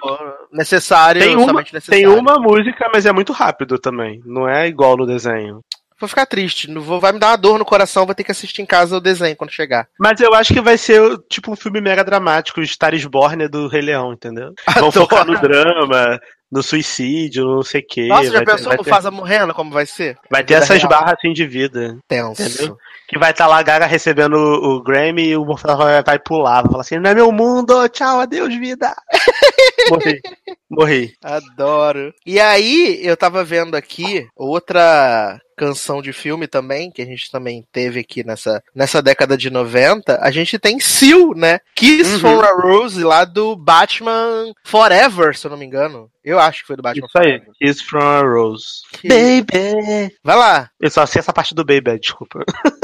necessário, 0.51 1.21
tem 1.21 1.35
uma, 1.35 1.53
necessário. 1.61 1.89
tem 1.89 2.07
uma 2.07 2.35
música, 2.35 2.89
mas 2.93 3.05
é 3.05 3.11
muito 3.11 3.33
rápido 3.33 3.79
também. 3.79 4.21
Não 4.25 4.47
é 4.47 4.67
igual 4.67 4.95
no 4.95 5.05
desenho. 5.05 5.61
Vou 5.99 6.07
ficar 6.07 6.25
triste. 6.25 6.69
Não 6.69 6.81
vou, 6.81 6.99
vai 6.99 7.11
me 7.11 7.19
dar 7.19 7.29
uma 7.29 7.37
dor 7.37 7.57
no 7.59 7.65
coração, 7.65 8.05
vou 8.05 8.15
ter 8.15 8.23
que 8.23 8.31
assistir 8.31 8.61
em 8.61 8.65
casa 8.65 8.97
o 8.97 9.01
desenho 9.01 9.35
quando 9.35 9.51
chegar. 9.51 9.87
Mas 9.99 10.19
eu 10.19 10.33
acho 10.33 10.53
que 10.53 10.61
vai 10.61 10.77
ser 10.77 11.01
tipo 11.29 11.51
um 11.51 11.55
filme 11.55 11.81
mega 11.81 12.03
dramático, 12.03 12.63
Star 12.65 12.93
is 12.93 13.05
Born 13.05 13.47
do 13.47 13.67
Rei 13.67 13.81
Leão, 13.81 14.13
entendeu? 14.13 14.53
Vão 14.75 14.89
Adoro. 14.89 14.91
focar 14.91 15.25
no 15.25 15.39
drama, 15.39 16.19
no 16.51 16.63
suicídio, 16.63 17.45
não 17.45 17.63
sei 17.63 17.81
o 17.81 17.85
quê. 17.87 18.07
Nossa, 18.07 18.31
já 18.31 18.39
ter, 18.39 18.45
pensou 18.45 18.67
vai 18.67 18.77
no 18.77 18.83
ter, 18.83 18.89
Fasa 18.89 19.11
morrendo 19.11 19.53
como 19.53 19.71
vai 19.71 19.85
ser? 19.85 20.17
vai 20.29 20.43
ter 20.43 20.55
essas 20.55 20.77
real. 20.77 20.89
barras 20.89 21.15
assim 21.17 21.33
de 21.33 21.45
vida. 21.45 21.97
Tenso. 22.07 22.41
Entendeu? 22.41 22.77
Que 23.07 23.17
vai 23.17 23.31
estar 23.31 23.47
lá 23.47 23.57
a 23.59 23.63
Gaga 23.63 23.85
recebendo 23.85 24.35
o, 24.35 24.75
o 24.75 24.83
Grammy 24.83 25.27
e 25.29 25.37
o 25.37 25.45
Morfeu 25.45 25.77
vai, 25.77 26.03
vai 26.03 26.19
pular. 26.19 26.61
Vai 26.61 26.71
falar 26.71 26.81
assim: 26.81 26.99
não 26.99 27.09
é 27.09 27.15
meu 27.15 27.31
mundo, 27.31 27.87
tchau, 27.89 28.19
adeus, 28.19 28.53
vida. 28.55 28.93
Morri. 29.89 30.21
Morri. 30.69 31.13
Adoro. 31.23 32.13
E 32.25 32.39
aí, 32.39 32.99
eu 33.01 33.15
tava 33.15 33.43
vendo 33.43 33.75
aqui 33.75 34.27
outra 34.35 35.39
canção 35.57 36.01
de 36.03 36.13
filme 36.13 36.45
também, 36.47 36.91
que 36.91 37.01
a 37.01 37.05
gente 37.05 37.31
também 37.31 37.65
teve 37.71 37.99
aqui 38.01 38.23
nessa, 38.23 38.61
nessa 38.75 39.01
década 39.01 39.35
de 39.35 39.49
90. 39.49 40.19
A 40.21 40.29
gente 40.29 40.59
tem 40.59 40.79
Seal, 40.79 41.33
né? 41.35 41.59
Kiss 41.75 42.13
Uhum. 42.15 42.19
for 42.19 42.45
a 42.45 42.53
Rose, 42.61 43.03
lá 43.03 43.25
do 43.25 43.55
Batman 43.55 44.51
Forever, 44.63 45.35
se 45.35 45.47
eu 45.47 45.51
não 45.51 45.57
me 45.57 45.65
engano. 45.65 46.11
Eu 46.23 46.37
acho 46.39 46.61
que 46.61 46.67
foi 46.67 46.75
do 46.75 46.83
Batman 46.83 47.07
Isso 47.07 47.17
aí. 47.17 47.23
Forever. 47.39 47.51
Kiss 47.59 47.83
from 47.83 48.03
a 48.03 48.21
Rose. 48.21 48.81
Baby. 49.03 50.13
Vai 50.23 50.35
lá. 50.35 50.69
Eu 50.79 50.91
só 50.91 51.05
sei 51.07 51.21
essa 51.21 51.33
parte 51.33 51.55
do 51.55 51.65
Baby, 51.65 51.97
desculpa. 51.99 52.43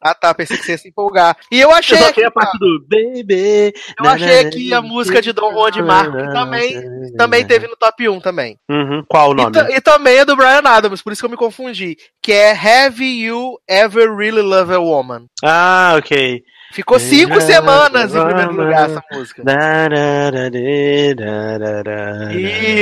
Ah 0.00 0.14
tá, 0.14 0.32
pensei 0.34 0.56
que 0.56 0.64
você 0.64 0.72
ia 0.72 0.78
se 0.78 0.88
empolgar. 0.88 1.36
E 1.50 1.60
eu 1.60 1.72
achei 1.72 1.98
Eu 1.98 2.14
sei 2.14 2.24
a 2.24 2.30
parte 2.30 2.58
do 2.58 2.80
Baby. 2.88 3.72
eu 3.98 4.08
achei 4.08 4.40
aqui 4.40 4.72
a 4.74 4.80
música 4.80 5.20
de 5.20 5.32
Dom 5.32 5.52
Juan 5.52 5.70
de 5.70 5.82
Marco, 5.82 6.16
que 6.16 6.32
também, 6.32 7.12
também 7.16 7.44
teve 7.46 7.66
no 7.66 7.76
top 7.76 8.08
1 8.08 8.20
também. 8.20 8.58
Uhum. 8.68 9.02
Qual 9.08 9.30
o 9.30 9.32
E, 9.32 9.36
nome? 9.36 9.52
ta- 9.52 9.70
e 9.70 9.80
também 9.80 10.18
é 10.18 10.24
do 10.24 10.36
Brian 10.36 10.62
Adams, 10.64 11.02
por 11.02 11.12
isso 11.12 11.20
que 11.22 11.26
eu 11.26 11.30
me 11.30 11.36
confundi. 11.36 11.96
Que 12.22 12.32
é 12.32 12.52
Have 12.52 13.04
You 13.04 13.58
Ever 13.68 14.14
Really 14.14 14.42
Loved 14.42 14.74
a 14.74 14.78
Woman? 14.80 15.26
Ah, 15.44 15.94
ok. 15.98 16.42
Ficou 16.70 17.00
cinco 17.00 17.40
semanas 17.40 18.14
em 18.14 18.22
primeiro 18.24 18.52
lugar 18.52 18.90
essa 18.90 19.02
música. 19.10 19.42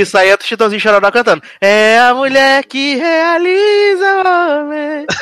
Isso, 0.00 0.18
aí 0.18 0.28
é 0.28 0.34
o 0.34 0.38
Chitãozinho 0.42 0.80
Chororó 0.80 1.10
cantando. 1.12 1.40
É 1.60 1.98
a 2.00 2.12
mulher 2.12 2.64
que 2.64 2.96
realiza 2.96 4.06
o 4.24 4.64
homem. 4.64 5.06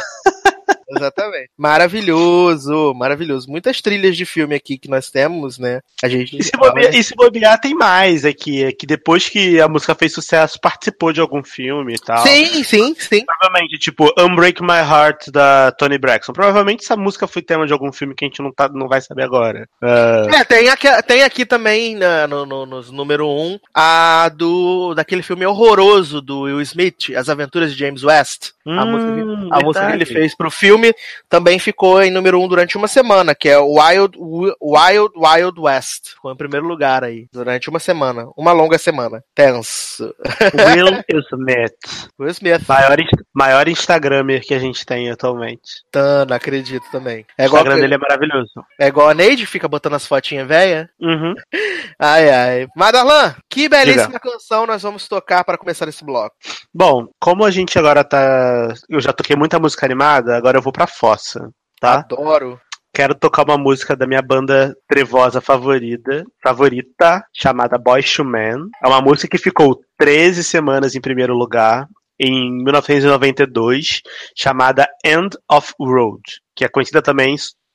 Exatamente. 0.89 1.51
Maravilhoso, 1.57 2.95
maravilhoso. 2.95 3.51
Muitas 3.51 3.81
trilhas 3.81 4.17
de 4.17 4.25
filme 4.25 4.55
aqui 4.55 4.79
que 4.79 4.89
nós 4.89 5.11
temos, 5.11 5.59
né? 5.59 5.81
A 6.03 6.09
gente. 6.09 6.37
E 6.39 6.43
se, 6.43 6.53
bobear, 6.57 6.95
e 6.95 7.03
se 7.03 7.15
bobear, 7.15 7.61
tem 7.61 7.75
mais 7.75 8.25
aqui. 8.25 8.65
É 8.65 8.73
que 8.73 8.87
depois 8.87 9.29
que 9.29 9.61
a 9.61 9.69
música 9.69 9.95
fez 9.95 10.13
sucesso, 10.13 10.61
participou 10.61 11.13
de 11.13 11.21
algum 11.21 11.43
filme 11.43 11.95
e 11.95 11.99
tal. 11.99 12.19
Sim, 12.19 12.63
sim, 12.65 12.95
sim. 12.99 13.25
Provavelmente, 13.25 13.79
tipo, 13.79 14.13
Unbreak 14.19 14.63
My 14.63 14.81
Heart 14.81 15.31
da 15.31 15.73
Tony 15.73 15.99
Braxton. 15.99 16.33
Provavelmente 16.33 16.85
essa 16.85 16.97
música 16.97 17.27
foi 17.27 17.43
tema 17.43 17.67
de 17.67 17.73
algum 17.73 17.93
filme 17.93 18.15
que 18.15 18.25
a 18.25 18.29
gente 18.29 18.43
não, 18.43 18.53
tá, 18.53 18.69
não 18.69 18.89
vai 18.89 19.01
saber 19.01 19.23
agora. 19.23 19.69
Ah, 19.83 20.27
É, 20.33 20.45
tem 20.45 20.69
aqui, 20.69 20.89
tem 21.03 21.23
aqui 21.23 21.47
também 21.47 21.97
né, 21.97 22.27
no, 22.27 22.47
no, 22.47 22.67
nos 22.67 22.91
número 22.91 23.27
1 23.29 23.31
um, 23.31 23.59
a 23.75 24.31
do 24.35 24.95
daquele 24.95 25.23
filme 25.23 25.47
horroroso 25.47 26.21
do 26.21 26.43
Will 26.43 26.61
Smith, 26.61 27.11
As 27.17 27.29
Aventuras 27.29 27.73
de 27.73 27.79
James 27.79 28.03
West. 28.03 28.54
A 28.67 28.85
Hum, 28.85 28.91
música, 28.91 29.15
que- 29.15 29.49
a 29.53 29.61
música 29.61 29.87
que 29.89 29.93
ele 29.93 30.05
fez 30.07 30.35
pro 30.37 30.51
filme 30.51 30.95
também 31.29 31.59
ficou 31.59 32.03
em 32.03 32.11
número 32.11 32.39
1 32.41 32.45
um 32.45 32.49
durante 32.49 32.77
uma 32.77 32.89
semana, 32.89 33.35
que 33.35 33.49
é 33.49 33.59
Wild, 33.59 34.17
Wild 34.19 35.13
Wild 35.17 35.61
West. 35.61 36.11
Ficou 36.15 36.33
em 36.33 36.37
primeiro 36.37 36.67
lugar 36.67 37.05
aí, 37.05 37.27
durante 37.33 37.69
uma 37.69 37.79
semana. 37.79 38.27
Uma 38.37 38.53
longa 38.53 38.79
semana. 38.79 39.23
Tenso. 39.35 40.15
Will 40.75 41.03
Smith. 41.33 42.09
Will 42.19 42.31
Smith. 42.31 42.63
Maior, 42.69 42.97
maior 43.35 43.69
Instagramer 43.69 44.41
que 44.43 44.55
a 44.55 44.59
gente 44.59 44.85
tem 44.87 45.11
atualmente. 45.11 45.83
Tá, 45.91 46.25
não 46.25 46.37
acredito 46.37 46.85
também. 46.91 47.25
É 47.37 47.45
O 47.45 47.47
Instagram 47.47 47.77
dele 47.81 47.95
é 47.95 47.99
maravilhoso. 47.99 48.51
é 48.81 48.87
igual 48.87 49.09
a 49.11 49.15
Neide, 49.15 49.47
fica 49.47 49.69
botando 49.69 49.95
as 49.95 50.07
fotinhas 50.07 50.47
velha. 50.49 50.89
Uhum. 51.01 51.35
Ai, 51.99 52.29
ai. 52.29 52.67
Mas, 52.77 52.93
Darlan, 52.93 53.35
que 53.49 53.69
belíssima 53.69 54.19
canção 54.19 54.67
nós 54.67 54.83
vamos 54.83 55.07
tocar 55.07 55.45
para 55.45 55.57
começar 55.57 55.87
esse 55.89 56.05
bloco. 56.05 56.35
Bom, 56.73 57.07
como 57.21 57.45
a 57.45 57.51
gente 57.51 57.79
agora 57.79 58.03
tá. 58.03 58.54
Eu 58.89 59.01
já 59.01 59.13
toquei 59.13 59.37
muita 59.37 59.59
música 59.59 59.87
animada, 59.87 60.37
agora 60.37 60.59
eu 60.59 60.63
vou 60.63 60.73
pra 60.73 60.87
fossa, 60.87 61.51
tá? 61.81 62.01
Adoro. 62.01 62.61
Quero 62.93 63.15
tocar 63.15 63.45
uma 63.45 63.59
música 63.59 63.97
da 63.97 64.07
minha 64.07 64.23
banda 64.23 64.73
trevosa 64.89 65.41
favorita, 65.41 66.25
favorita, 66.41 67.25
chamada 67.35 67.77
Boys 67.77 68.13
to 68.15 68.25
Men. 68.25 68.69
É 68.83 68.87
uma 68.87 69.01
música 69.01 69.29
que 69.29 69.43
ficou 69.43 69.81
13 69.99 70.45
semanas 70.45 70.95
em 70.95 71.01
primeiro 71.01 71.35
lugar 71.35 71.89
em 72.21 72.63
1992, 72.63 74.01
chamada 74.37 74.87
End 75.05 75.37
of 75.51 75.73
Road, 75.81 76.23
que 76.55 76.65
é 76.65 76.69
conhecida 76.69 77.03
também 77.03 77.35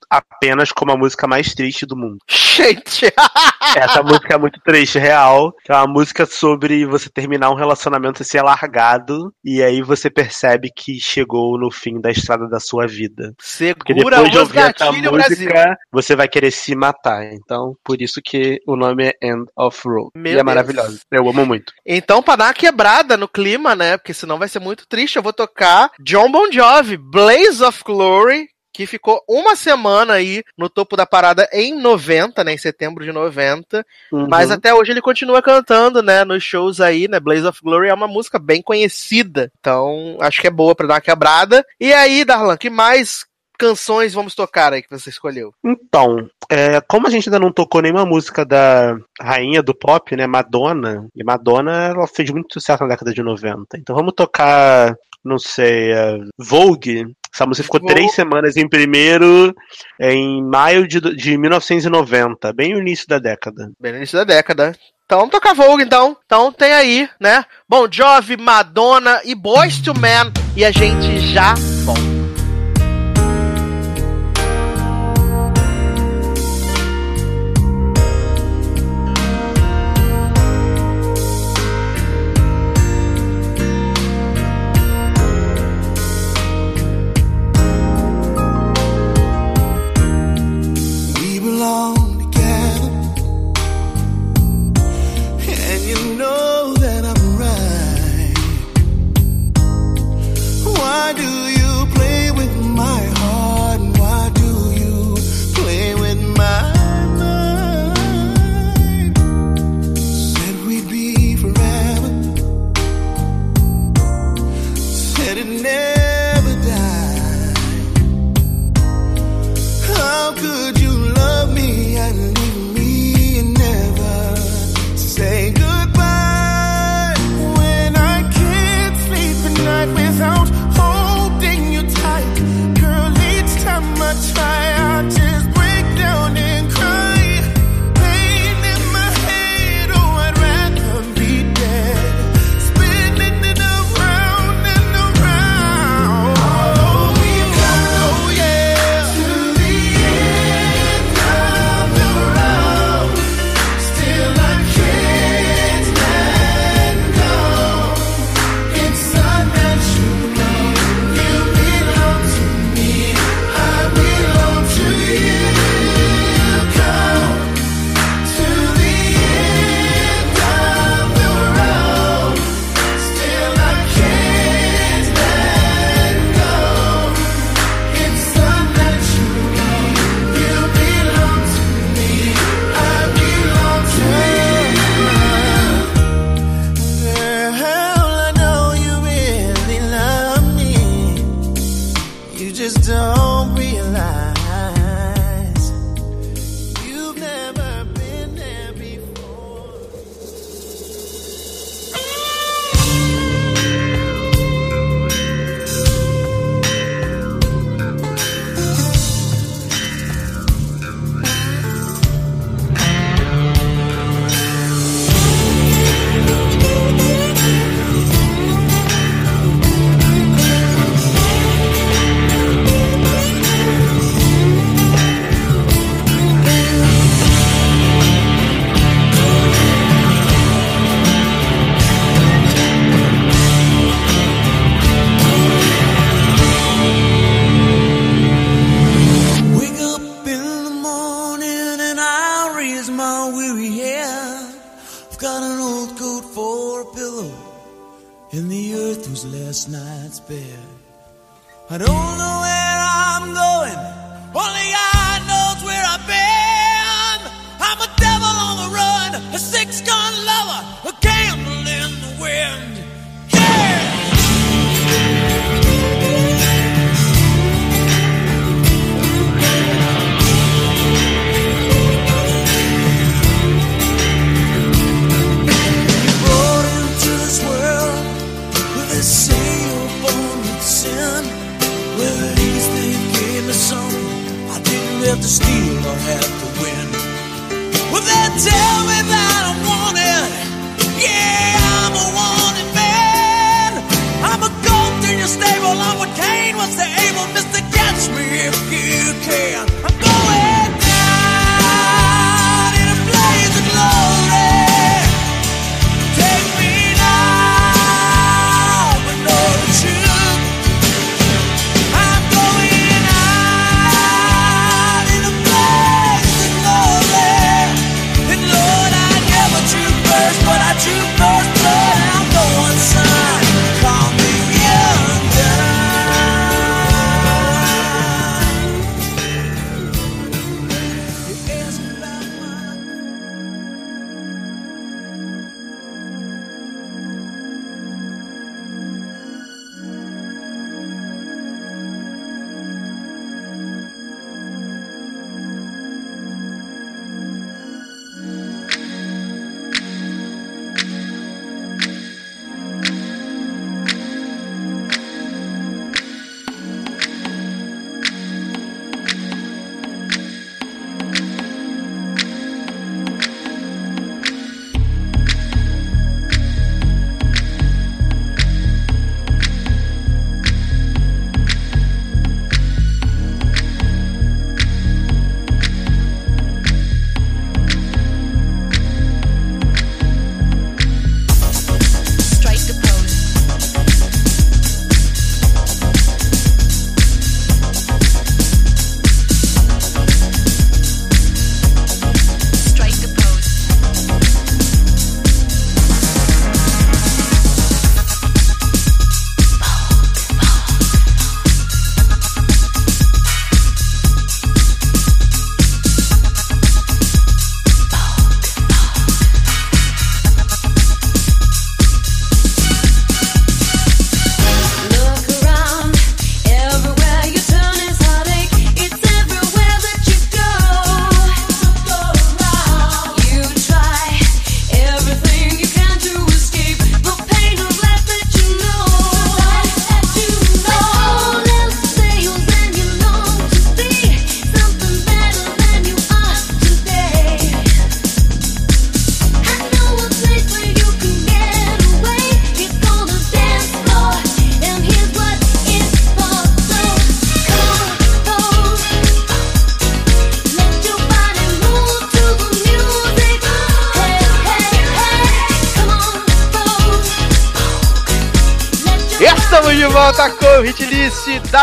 apenas 0.10 0.72
como 0.72 0.92
a 0.92 0.98
música 0.98 1.28
mais 1.28 1.54
triste 1.54 1.86
do 1.86 1.96
mundo. 1.96 2.18
Gente, 2.30 3.06
Essa 3.76 4.02
música 4.02 4.36
é 4.36 4.38
muito 4.38 4.60
triste, 4.62 4.98
real. 4.98 5.54
É 5.68 5.74
uma 5.74 5.88
música 5.88 6.26
sobre 6.26 6.86
você 6.86 7.10
terminar 7.10 7.52
um 7.52 7.56
relacionamento 7.56 8.22
e 8.22 8.26
ser 8.26 8.42
largado, 8.42 9.34
e 9.44 9.62
aí 9.62 9.82
você 9.82 10.10
percebe 10.10 10.72
que 10.76 11.00
chegou 11.00 11.58
no 11.58 11.72
fim 11.72 12.00
da 12.02 12.10
estrada 12.10 12.48
da 12.48 12.60
sua 12.60 12.88
vida. 12.88 13.34
Porque 13.78 13.94
segura 13.94 14.18
depois 14.18 14.32
de 14.32 14.38
ouvir 14.40 14.58
essa 14.60 14.72
gatilhos, 14.86 15.12
Brasil. 15.12 15.38
música, 15.38 15.78
você 15.92 16.16
vai 16.16 16.28
querer 16.28 16.52
se 16.52 16.76
matar. 16.76 17.26
Então, 17.34 17.76
por 17.84 18.02
isso 18.02 18.22
que 18.24 18.60
o 18.68 18.76
nome 18.76 19.08
é 19.08 19.28
End 19.28 19.46
of 19.56 19.80
Road. 19.86 20.12
Meu 20.16 20.32
e 20.32 20.32
é 20.32 20.36
Deus. 20.36 20.46
maravilhoso. 20.46 21.00
Eu 21.12 21.30
amo 21.30 21.46
muito. 21.46 21.72
Então, 21.86 22.24
pra 22.24 22.36
dar 22.36 22.46
uma 22.48 22.54
quebrada 22.54 23.18
no 23.18 23.28
clima, 23.28 23.76
né? 23.76 23.98
Porque 23.98 24.14
senão 24.14 24.40
vai 24.40 24.48
ser 24.48 24.60
muito 24.60 24.88
triste, 24.88 25.18
eu 25.18 25.24
vou 25.24 25.34
tocar 25.34 25.92
John 26.02 26.32
Bon 26.32 26.52
Jovi, 26.52 26.98
Blaze 26.98 27.64
of 27.64 27.84
Glory, 27.84 28.48
que 28.74 28.86
ficou 28.86 29.22
uma 29.28 29.56
semana 29.56 30.14
aí 30.14 30.44
no 30.58 30.70
topo 30.70 30.96
da 30.96 31.06
parada 31.06 31.48
em 31.52 31.80
90, 31.80 32.44
né? 32.44 32.54
Em 32.54 32.58
setembro 32.58 33.04
de 33.04 33.12
90. 33.12 33.86
Mas 34.12 34.50
Uhum. 34.50 34.56
até 34.56 34.74
hoje 34.74 34.92
ele 34.92 35.02
continua 35.02 35.42
cantando, 35.42 36.02
né? 36.02 36.24
Nos 36.24 36.44
shows 36.44 36.80
aí, 36.80 37.08
né? 37.08 37.20
Blaze 37.20 37.46
of 37.46 37.60
Glory 37.64 37.90
é 37.90 37.94
uma 37.94 38.08
música 38.08 38.38
bem 38.40 38.62
conhecida. 38.62 39.52
Então, 39.60 40.18
acho 40.22 40.40
que 40.42 40.48
é 40.48 40.52
boa 40.52 40.76
pra 40.76 40.88
dar 40.88 40.94
uma 40.96 41.02
quebrada. 41.02 41.66
E 41.80 41.92
aí, 41.94 42.24
Darlan, 42.24 42.58
que 42.58 42.70
mais 42.70 43.26
canções 43.58 44.14
vamos 44.14 44.34
tocar 44.34 44.72
aí 44.72 44.82
que 44.82 44.90
você 44.90 45.10
escolheu? 45.10 45.54
Então, 45.66 46.30
é, 46.50 46.80
como 46.80 47.08
a 47.08 47.10
gente 47.10 47.28
ainda 47.28 47.40
não 47.40 47.52
tocou 47.52 47.82
nenhuma 47.82 48.06
música 48.06 48.46
da 48.46 48.96
rainha 49.20 49.62
do 49.62 49.76
pop, 49.76 50.16
né, 50.16 50.26
Madonna, 50.26 51.06
e 51.14 51.24
Madonna 51.26 51.88
ela 51.88 52.08
fez 52.08 52.30
muito 52.32 52.54
sucesso 52.54 52.82
na 52.84 52.90
década 52.90 53.14
de 53.14 53.22
90. 53.22 53.78
Então 53.78 53.94
vamos 53.94 54.14
tocar, 54.16 54.96
não 55.24 55.38
sei, 55.38 55.92
é, 55.92 56.18
Vogue. 56.38 57.06
Essa 57.34 57.46
música 57.46 57.64
ficou 57.64 57.80
Vogue. 57.80 57.94
três 57.94 58.14
semanas 58.14 58.58
em 58.58 58.68
primeiro, 58.68 59.54
em 60.00 60.44
maio 60.44 60.88
de, 60.88 61.00
de 61.00 61.38
1990, 61.38 62.52
bem 62.54 62.74
no 62.74 62.80
início 62.80 63.08
da 63.08 63.20
década. 63.20 63.72
Bem 63.80 63.92
no 63.92 63.98
início 64.00 64.18
da 64.18 64.24
década. 64.24 64.76
Então 65.06 65.28
tocar 65.28 65.56
Vogue, 65.56 65.84
então. 65.84 66.16
Então 66.26 66.52
tem 66.52 66.72
aí, 66.72 67.10
né? 67.20 67.44
Bon 67.68 67.88
Jovi, 67.92 68.38
Madonna 68.38 69.22
e 69.26 69.34
Boys 69.34 69.80
to 69.80 69.94
Men. 70.00 70.32
E 70.56 70.64
a 70.64 70.72
gente 70.72 71.20
já 71.20 71.56
volta. 71.84 72.19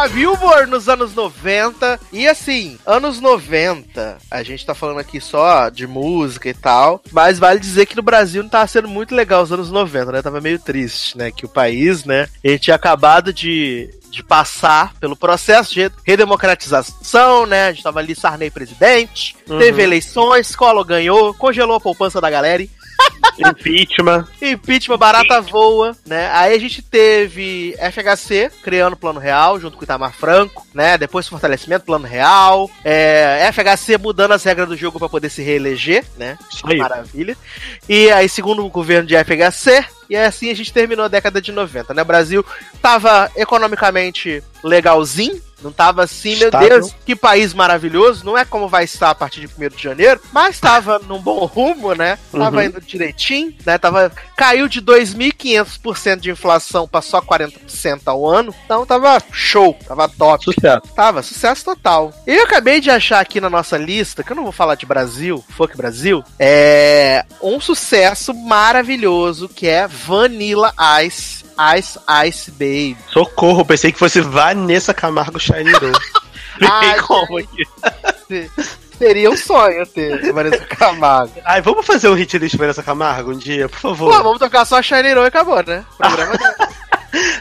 Da 0.07 0.09
Billboard 0.09 0.70
nos 0.70 0.89
anos 0.89 1.15
90. 1.15 1.99
E 2.12 2.28
assim, 2.28 2.78
anos 2.87 3.20
90, 3.20 4.19
a 4.31 4.43
gente 4.45 4.65
tá 4.65 4.73
falando 4.73 5.01
aqui 5.01 5.20
só 5.20 5.69
de 5.69 5.85
música 5.87 6.49
e 6.49 6.55
tal, 6.55 7.03
mas 7.11 7.41
vale 7.41 7.59
dizer 7.59 7.87
que 7.87 7.97
no 7.97 8.03
Brasil 8.03 8.43
não 8.43 8.51
tava 8.51 8.69
sendo 8.69 8.87
muito 8.87 9.15
legal 9.15 9.43
os 9.43 9.53
anos 9.53 9.70
90, 9.70 10.12
né? 10.12 10.23
Tava 10.23 10.41
meio 10.41 10.61
triste, 10.61 11.19
né? 11.19 11.33
Que 11.33 11.45
o 11.45 11.49
país, 11.49 12.05
né? 12.05 12.28
A 12.45 12.49
gente 12.49 12.62
tinha 12.62 12.77
acabado 12.77 13.33
de 13.33 13.91
de 14.09 14.23
passar 14.23 14.95
pelo 14.99 15.15
processo 15.15 15.74
de 15.74 15.91
redemocratização, 16.03 17.45
né? 17.45 17.66
A 17.66 17.73
gente 17.73 17.83
tava 17.83 17.99
ali, 17.99 18.15
Sarney 18.15 18.51
presidente, 18.51 19.37
teve 19.47 19.83
eleições, 19.83 20.57
Collor 20.57 20.85
ganhou, 20.85 21.35
congelou 21.35 21.77
a 21.77 21.81
poupança 21.81 22.19
da 22.19 22.31
galera 22.31 22.62
Impeachment. 23.39 24.27
Impeachment, 24.41 24.99
barata 24.99 25.41
voa, 25.41 25.97
né? 26.07 26.31
Aí 26.33 26.55
a 26.55 26.59
gente 26.59 26.83
teve 26.83 27.75
FHC 27.79 28.51
criando 28.63 28.95
o 28.95 28.97
Plano 28.97 29.21
Real 29.21 29.61
junto 29.61 29.77
com 29.77 29.83
o 29.83 29.85
Itamar 29.85 30.13
Franco, 30.13 30.67
né? 30.73 30.97
Depois 30.97 31.29
fortalecimento, 31.29 31.85
Plano 31.85 32.07
Real. 32.07 32.71
É, 32.85 33.51
FHC 33.53 33.99
mudando 33.99 34.33
as 34.33 34.43
regras 34.45 34.69
do 34.69 34.77
jogo 34.77 34.99
para 34.99 35.09
poder 35.09 35.29
se 35.29 35.43
reeleger, 35.43 36.05
né? 36.17 36.39
Aí. 36.65 36.79
Maravilha. 36.79 37.37
E 37.89 38.11
aí, 38.11 38.29
segundo 38.29 38.65
o 38.65 38.71
governo 38.71 39.07
de 39.07 39.15
FHC, 39.17 39.85
e 40.09 40.17
assim 40.17 40.51
a 40.51 40.55
gente 40.55 40.73
terminou 40.73 41.05
a 41.05 41.09
década 41.09 41.41
de 41.41 41.53
90, 41.53 41.93
né? 41.93 42.03
O 42.03 42.07
Brasil 42.07 42.45
tava 42.81 43.31
economicamente 43.37 44.43
legalzinho, 44.63 45.41
não 45.62 45.73
tava 45.73 46.05
assim, 46.05 46.37
meu 46.37 46.47
Estável. 46.49 46.69
Deus, 46.69 46.95
que 47.05 47.16
país 47.16 47.55
maravilhoso. 47.55 48.24
Não 48.24 48.37
é 48.37 48.45
como 48.45 48.69
vai 48.69 48.85
estar 48.85 49.11
a 49.11 49.15
partir 49.15 49.41
de 49.41 49.47
1 49.47 49.69
de 49.77 49.83
janeiro, 49.83 50.20
mas 50.33 50.61
tava 50.61 50.99
num 50.99 51.20
bom 51.20 51.45
rumo, 51.47 51.95
né? 51.95 52.19
Tava 52.31 52.57
Uhum. 52.59 52.62
indo 52.65 52.81
direitinho, 52.81 53.55
né? 53.65 53.78
Tava, 53.78 54.12
caiu 54.37 54.69
de 54.69 54.81
2.500% 54.83 56.20
de 56.20 56.31
inflação 56.31 56.87
pra 56.87 57.01
só 57.01 57.20
40% 57.20 58.03
ao 58.07 58.27
ano. 58.28 58.55
Então 58.65 58.85
tava 58.87 59.20
show, 59.33 59.77
tava 59.87 60.09
top. 60.09 60.45
Sucesso. 60.45 60.83
Tava, 60.95 61.23
sucesso 61.23 61.65
total. 61.65 62.12
E 62.27 62.35
eu 62.35 62.45
acabei 62.45 62.81
de 62.81 62.91
achar 62.91 63.20
aqui 63.20 63.41
na 63.41 63.49
nossa 63.51 63.77
lista, 63.78 64.23
que 64.23 64.33
eu 64.33 64.37
não 64.37 64.43
vou 64.45 64.53
falar 64.53 64.74
de 64.74 64.87
Brasil, 64.87 65.43
Fuck 65.57 65.77
Brasil, 65.77 66.23
é 66.39 67.24
um 67.43 67.61
sucesso 67.61 68.35
maravilhoso 68.35 69.49
que 69.49 69.66
é 69.66 69.87
Vanilla 69.87 70.74
Ice, 71.05 71.45
Ice 71.78 71.99
Ice 72.27 72.51
Baby. 72.51 72.97
Socorro, 73.11 73.65
pensei 73.65 73.93
que 73.93 73.99
fosse 73.99 74.20
Vanessa 74.20 74.93
Camargo 74.95 75.39
Shiny. 75.39 75.73
Ai, 76.62 76.95
Fiquei 76.95 77.03
como 77.03 77.39
aqui? 77.39 78.49
Seria 78.99 79.31
um 79.31 79.37
sonho 79.37 79.87
ter 79.87 80.33
Vanessa 80.33 80.65
Camargo. 80.65 81.35
Ai, 81.45 81.61
vamos 81.61 81.85
fazer 81.85 82.09
um 82.09 82.15
hit 82.15 82.39
list 82.39 82.57
Vanessa 82.57 82.83
Camargo 82.83 83.31
um 83.33 83.37
dia, 83.37 83.69
por 83.69 83.78
favor. 83.78 84.11
Pô, 84.16 84.23
vamos 84.23 84.39
tocar 84.39 84.65
só 84.65 84.81
Shiny 84.81 85.09
e 85.11 85.19
acabou, 85.19 85.62
né? 85.62 85.85
O 85.95 85.97
programa 85.99 86.33
Ah, 86.35 86.55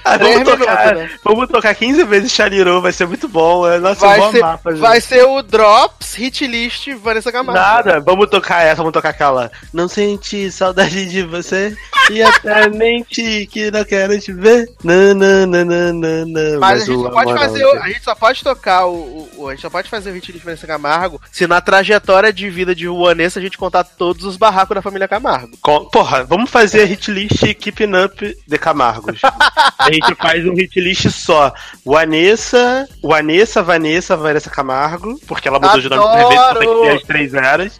vamos, 0.05 0.49
tocar, 0.49 0.95
né? 0.95 1.09
vamos 1.23 1.47
tocar 1.49 1.75
15 1.75 2.03
vezes 2.03 2.31
Chaliru, 2.31 2.81
vai 2.81 2.91
ser 2.91 3.07
muito 3.07 3.27
bom. 3.27 3.67
é, 3.67 3.79
Nossa, 3.79 4.05
vai 4.07 4.31
ser, 4.31 4.43
amar 4.43 4.59
vai 4.63 5.01
ser 5.01 5.23
o 5.25 5.41
Drops 5.41 6.13
Hit 6.13 6.45
List 6.47 6.87
Vanessa 6.95 7.31
Camargo. 7.31 7.59
Nada, 7.59 7.99
vamos 7.99 8.29
tocar 8.29 8.63
essa, 8.63 8.77
vamos 8.77 8.93
tocar 8.93 9.09
aquela. 9.09 9.51
Não 9.73 9.87
senti 9.87 10.51
saudade 10.51 11.05
de 11.09 11.23
você 11.23 11.75
e 12.11 12.21
até 12.23 12.69
mente 12.69 13.47
que 13.51 13.71
não 13.71 13.83
quero 13.83 14.19
te 14.19 14.31
ver. 14.31 14.69
Não, 14.83 15.13
não, 15.13 15.45
não, 15.47 15.65
não, 15.65 15.93
não, 15.93 16.25
não. 16.25 16.59
Mas 16.59 16.83
a 16.83 16.85
gente, 16.85 17.01
só 17.01 17.09
pode 17.09 17.33
fazer, 17.33 17.65
o- 17.65 17.81
a 17.81 17.87
gente 17.87 18.03
só 18.03 18.15
pode 18.15 18.43
tocar 18.43 18.85
o, 18.85 19.29
o- 19.37 19.47
A 19.49 19.51
gente 19.51 19.61
só 19.61 19.69
pode 19.69 19.89
fazer 19.89 20.11
o 20.11 20.13
hit 20.13 20.31
list 20.31 20.43
Vanessa 20.45 20.67
Camargo 20.67 21.21
se 21.31 21.47
na 21.47 21.59
trajetória 21.61 22.31
de 22.31 22.49
vida 22.49 22.75
de 22.75 22.87
Vanessa 22.87 23.39
a 23.39 23.41
gente 23.41 23.57
contar 23.57 23.83
todos 23.83 24.23
os 24.25 24.37
barracos 24.37 24.75
da 24.75 24.81
família 24.81 25.07
Camargo. 25.07 25.57
Com- 25.61 25.85
Porra, 25.89 26.23
vamos 26.23 26.49
fazer 26.49 26.85
hit 26.85 27.09
list 27.11 27.41
Keeping 27.55 27.95
Up 28.05 28.37
de 28.47 28.57
Camargos. 28.57 29.19
a 30.03 30.07
gente 30.07 30.17
faz 30.17 30.45
um 30.45 30.53
hit 30.53 30.79
list 30.79 31.09
só. 31.09 31.53
Vanessa, 31.85 32.87
Vanessa, 33.01 33.61
Vanessa, 33.63 34.15
Vanessa 34.17 34.49
Camargo, 34.49 35.19
porque 35.27 35.47
ela 35.47 35.59
mudou 35.59 35.79
de 35.79 35.89
nome 35.89 36.03
Adoro! 36.03 36.29
vezes, 36.29 36.43
só 36.45 36.55
tem 36.55 36.67
que 36.67 36.81
ter 36.81 36.91
as 36.95 37.03
três 37.03 37.33
eras. 37.33 37.79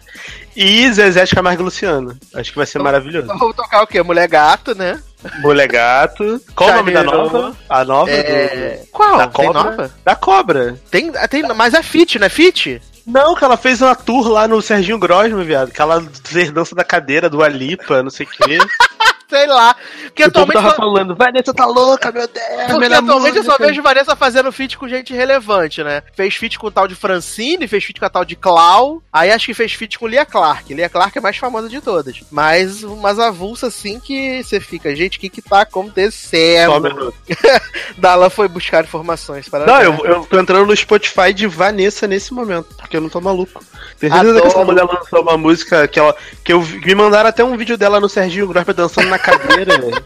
E 0.54 0.90
Zezé 0.90 1.24
de 1.24 1.34
Camargo 1.34 1.60
e 1.62 1.64
Luciano. 1.64 2.16
Acho 2.34 2.50
que 2.50 2.56
vai 2.56 2.64
ser 2.66 2.78
maravilhoso. 2.78 3.26
Vamos 3.26 3.54
tocar 3.54 3.82
o 3.82 3.86
quê? 3.86 4.02
Mulher 4.02 4.26
Gato, 4.26 4.74
né? 4.74 4.98
Mulher 5.40 5.68
Gato. 5.68 6.40
Qual 6.54 6.70
o 6.70 6.74
nome 6.76 6.92
da 6.92 7.04
Janeiro. 7.04 7.24
nova? 7.24 7.56
A 7.68 7.84
nova 7.84 8.10
É... 8.10 8.80
do... 8.82 8.86
Qual? 8.90 9.18
Da 9.18 9.26
cobra? 9.28 9.52
nova? 9.52 9.90
Da 10.04 10.14
Cobra. 10.16 10.76
Tem, 10.90 11.12
tem, 11.28 11.42
mas 11.54 11.74
é 11.74 11.82
fit, 11.82 12.18
não 12.18 12.26
é 12.26 12.30
fit? 12.30 12.80
Não, 13.06 13.34
que 13.36 13.44
ela 13.44 13.56
fez 13.58 13.82
uma 13.82 13.94
tour 13.94 14.28
lá 14.28 14.48
no 14.48 14.62
Serginho 14.62 14.98
Grosma, 14.98 15.44
viado. 15.44 15.70
Que 15.70 15.80
ela 15.82 16.02
fez 16.24 16.50
dança 16.50 16.74
da 16.74 16.82
cadeira 16.82 17.28
do 17.28 17.42
Alipa, 17.42 18.02
não 18.02 18.10
sei 18.10 18.24
o 18.26 18.28
quê. 18.30 18.58
Sei 19.28 19.46
lá. 19.46 19.74
Porque 20.04 20.22
o 20.22 20.26
atualmente, 20.26 20.54
tava 20.56 20.70
só, 20.70 20.76
falando, 20.76 21.14
Vanessa 21.16 21.52
tá 21.52 21.66
louca, 21.66 22.12
meu 22.12 22.28
Deus. 22.28 22.46
porque 22.70 22.86
atualmente 22.86 23.36
eu 23.36 23.44
só 23.44 23.52
música." 23.52 23.66
vejo 23.66 23.82
Vanessa 23.82 24.16
fazendo 24.16 24.52
feat 24.52 24.78
com 24.78 24.88
gente 24.88 25.12
relevante, 25.12 25.82
né? 25.82 26.02
Fez 26.14 26.34
feat 26.36 26.58
com 26.58 26.68
o 26.68 26.70
tal 26.70 26.86
de 26.86 26.94
Francine, 26.94 27.66
fez 27.66 27.84
feat 27.84 27.98
com 27.98 28.06
a 28.06 28.10
tal 28.10 28.24
de 28.24 28.36
Clau, 28.36 29.02
aí 29.12 29.30
acho 29.30 29.46
que 29.46 29.54
fez 29.54 29.72
feat 29.72 29.98
com 29.98 30.06
Lia 30.06 30.24
Clark. 30.24 30.72
Lia 30.72 30.88
Clark 30.88 31.16
é 31.16 31.20
a 31.20 31.22
mais 31.22 31.36
famosa 31.36 31.68
de 31.68 31.80
todas. 31.80 32.20
Mas 32.30 32.82
umas 32.82 33.18
avulsas 33.18 33.74
assim 33.74 33.98
que 33.98 34.42
você 34.42 34.60
fica, 34.60 34.94
gente, 34.94 35.18
o 35.18 35.20
que 35.20 35.28
que 35.28 35.42
tá 35.42 35.48
Só 35.48 35.56
um 35.56 35.62
acontecendo? 35.62 36.80
minuto. 36.80 37.14
Dala 37.98 38.30
foi 38.30 38.48
buscar 38.48 38.84
informações 38.84 39.48
para 39.48 39.66
Não, 39.66 39.82
eu, 39.82 40.04
eu 40.04 40.26
tô 40.26 40.38
entrando 40.38 40.66
no 40.66 40.76
Spotify 40.76 41.32
de 41.32 41.46
Vanessa 41.46 42.06
nesse 42.06 42.32
momento, 42.32 42.74
porque 42.76 42.96
eu 42.96 43.00
não 43.00 43.08
tô 43.08 43.20
maluco. 43.20 43.64
Tem 43.98 44.10
certeza 44.10 44.40
que 44.40 44.46
essa 44.46 44.64
mulher 44.64 44.84
lançou 44.84 45.22
uma 45.22 45.36
música 45.38 45.88
que 45.88 45.98
ela. 45.98 46.14
Que 46.44 46.52
eu 46.52 46.60
me 46.60 46.94
mandaram 46.94 47.28
até 47.30 47.42
um 47.42 47.56
vídeo 47.56 47.76
dela 47.78 47.98
no 47.98 48.08
Serginho 48.08 48.46
Grosma 48.46 48.74
dançando 48.74 49.08
na 49.08 49.18
cadeira, 49.18 49.78
velho. 49.80 50.04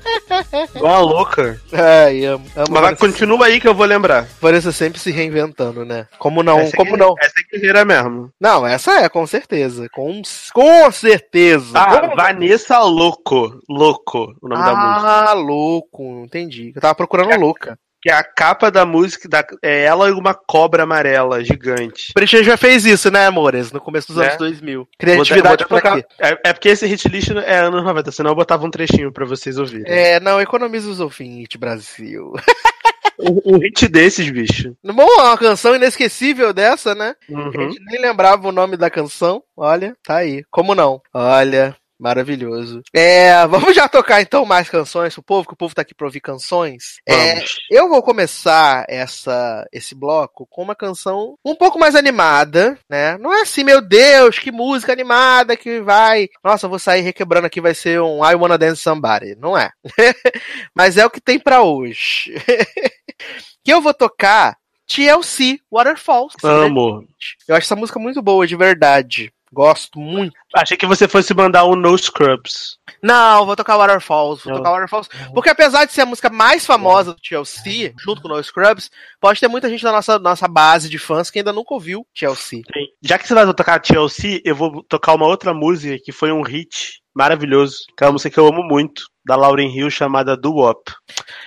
Uma 0.77 0.99
louca. 1.01 1.61
Ai, 1.73 2.25
amo. 2.25 2.45
amo 2.57 2.67
Mas 2.71 2.81
Vanessa, 2.83 2.97
continua 3.07 3.47
aí 3.47 3.61
que 3.61 3.67
eu 3.69 3.75
vou 3.75 3.87
lembrar. 3.87 4.27
Vanessa 4.41 4.71
sempre 4.73 5.01
se 5.01 5.11
reinventando, 5.11 5.85
né? 5.85 6.07
Como 6.19 6.43
não? 6.43 6.59
essa 6.61 6.77
como 6.77 6.95
é, 6.95 6.99
não? 6.99 7.15
Essa 7.21 7.35
é 7.41 7.53
guerreira 7.57 7.85
mesmo. 7.85 8.31
Não, 8.41 8.67
essa 8.67 9.01
é, 9.01 9.09
com 9.09 9.27
certeza. 9.27 9.89
Com, 9.93 10.23
com 10.53 10.93
certeza. 10.93 11.79
Ah, 11.79 12.01
Com- 12.09 12.17
Vanessa 12.17 12.79
Louco. 12.81 13.61
Louco, 13.69 14.33
o 14.41 14.49
nome 14.49 14.63
da 14.65 14.75
música. 14.75 15.11
Ah, 15.31 15.33
louco, 15.33 16.23
entendi. 16.25 16.73
Eu 16.75 16.81
tava 16.81 16.95
procurando 16.95 17.39
louca. 17.41 17.79
Que 18.03 18.11
é 18.11 18.15
a 18.15 18.25
capa 18.25 18.71
da 18.71 18.87
música 18.87 19.29
da, 19.29 19.45
é 19.63 19.83
ela 19.85 20.09
e 20.09 20.13
uma 20.13 20.33
cobra 20.35 20.85
amarela 20.85 21.45
gigante. 21.45 22.13
O 22.17 22.27
já 22.43 22.57
fez 22.57 22.87
isso, 22.87 23.11
né, 23.11 23.27
amores? 23.27 23.71
No 23.73 23.81
começo 23.81 24.09
dos 24.09 24.17
Né? 24.17 24.27
anos 24.29 24.39
2000. 24.39 24.79
Vou 24.79 24.85
dar- 24.87 24.97
Criatividade 24.99 25.65
vou 25.69 25.81
pra 25.81 25.91
tocar- 25.91 26.03
quê? 26.03 26.07
É, 26.19 26.49
é 26.51 26.53
porque 26.55 26.69
esse 26.71 26.87
hit 26.87 27.07
list 27.09 27.31
é 27.31 27.59
anos 27.59 27.85
90, 27.85 28.11
senão 28.11 28.31
eu 28.31 28.35
botava 28.37 28.65
um 28.67 28.71
trechinho 28.71 29.13
pra 29.13 29.27
vocês 29.27 29.59
ouvirem. 29.59 29.85
É, 29.87 30.19
não, 30.19 30.41
economiza 30.41 30.89
os 30.89 30.99
ouvintes, 31.01 31.59
Brasil. 31.61 32.33
Um, 33.23 33.59
hit 33.59 33.87
desses, 33.87 34.31
bicho. 34.31 34.75
Bom, 34.83 35.05
uma 35.05 35.37
canção 35.37 35.77
inesquecível 35.77 36.55
dessa, 36.55 36.95
né? 36.95 37.15
A 37.29 37.33
Uhum. 37.39 37.53
gente 37.53 37.79
nem 37.85 38.01
lembrava 38.01 38.49
o 38.49 38.53
nome 38.53 38.79
da 38.79 38.89
canção. 38.89 39.43
Olha, 39.55 39.95
tá 40.03 40.17
aí. 40.17 40.43
Como 40.51 40.75
não? 40.75 41.03
Olha, 41.13 41.77
maravilhoso. 42.01 42.83
É, 42.95 43.47
vamos 43.47 43.75
já 43.75 43.89
tocar 43.89 44.23
então 44.23 44.47
mais 44.47 44.69
canções 44.69 45.15
pro 45.15 45.23
povo, 45.23 45.47
que 45.47 45.53
o 45.53 45.57
povo 45.57 45.75
tá 45.75 45.83
aqui 45.83 45.95
pra 45.95 46.07
ouvir 46.07 46.21
canções. 46.21 47.01
É, 47.07 47.45
eu 47.71 47.89
vou 47.89 48.03
começar 48.03 48.85
essa, 48.89 49.67
esse 49.71 49.95
bloco 49.95 50.47
com 50.47 50.63
uma 50.63 50.75
canção 50.75 51.37
um 51.45 51.55
pouco 51.55 51.79
mais 51.79 51.95
animada, 51.95 52.79
né? 52.89 53.19
Não 53.19 53.33
é 53.33 53.43
assim, 53.43 53.63
meu 53.63 53.81
Deus, 53.81 54.39
que 54.39 54.51
música 54.51 54.93
animada 54.93 55.57
que 55.57 55.81
vai. 55.81 56.29
Nossa, 56.43 56.67
eu 56.67 56.71
vou 56.71 56.79
sair 56.79 57.03
requebrando 57.03 57.47
aqui, 57.47 57.61
vai 57.61 57.75
ser 57.75 58.01
um 58.01 58.25
I 58.25 58.35
Wanna 58.35 58.57
Dance 58.57 58.81
Somebody. 58.81 59.37
Não 59.37 59.57
é. 59.57 59.71
Mas 60.75 60.97
é 60.97 61.05
o 61.05 61.11
que 61.11 61.21
tem 61.21 61.39
pra 61.39 61.63
hoje. 61.63 62.35
que 63.63 63.73
eu 63.73 63.83
vou 63.83 63.93
tocar 63.93 64.57
TLC 64.87 65.61
Waterfalls. 65.71 66.35
Amo. 66.43 67.07
Eu 67.47 67.55
acho 67.55 67.67
essa 67.67 67.77
música 67.77 67.99
muito 67.99 68.21
boa, 68.21 68.47
de 68.47 68.57
verdade. 68.57 69.33
Gosto 69.53 69.99
muito. 69.99 70.33
Achei 70.55 70.77
que 70.77 70.87
você 70.87 71.09
fosse 71.09 71.35
mandar 71.35 71.65
um 71.65 71.75
No 71.75 71.97
Scrubs. 71.99 72.79
Não, 73.03 73.45
vou 73.47 73.57
tocar 73.57 73.77
Waterfalls. 73.77 74.45
Vou 74.45 74.53
Não. 74.53 74.59
tocar 74.61 74.71
Waterfalls. 74.73 75.09
Porque 75.35 75.51
apesar 75.51 75.85
de 75.85 75.93
ser 75.93 76.03
a 76.03 76.07
música 76.07 76.31
mais 76.31 76.65
famosa 76.65 77.13
do 77.13 77.21
TLC, 77.21 77.93
junto 77.99 78.23
com 78.23 78.29
No 78.29 78.43
Scrubs, 78.43 78.91
pode 79.21 79.41
ter 79.41 79.49
muita 79.49 79.69
gente 79.69 79.83
da 79.83 79.93
nossa, 79.93 80.19
nossa 80.19 80.47
base 80.47 80.89
de 80.89 80.99
fãs 80.99 81.31
que 81.31 81.39
ainda 81.41 81.53
nunca 81.53 81.75
ouviu 81.75 82.07
TLC. 82.15 82.63
Já 83.03 83.19
que 83.19 83.27
você 83.27 83.35
vai 83.35 83.53
tocar 83.53 83.81
TLC, 83.81 84.41
eu 84.45 84.55
vou 84.55 84.83
tocar 84.85 85.15
uma 85.15 85.27
outra 85.27 85.53
música 85.53 85.99
que 86.03 86.13
foi 86.13 86.31
um 86.31 86.43
hit 86.43 87.01
maravilhoso. 87.15 87.79
Que 87.97 88.05
é 88.05 88.07
uma 88.07 88.13
música 88.13 88.31
que 88.31 88.39
eu 88.39 88.47
amo 88.47 88.63
muito, 88.63 89.03
da 89.27 89.37
Lauren 89.37 89.69
Hill, 89.69 89.91
chamada 89.91 90.37
Do 90.37 90.53
Wop. 90.53 90.93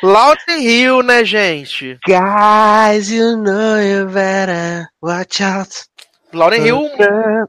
Lauren 0.02 0.60
Hill, 0.62 1.02
né, 1.04 1.24
gente? 1.24 1.98
Guys, 2.06 3.10
you 3.10 3.38
know 3.38 3.80
you 3.80 4.06
better 4.08 4.88
watch 5.02 5.42
out. 5.42 5.70
Lauren 6.34 6.66
Hill. 6.66 6.90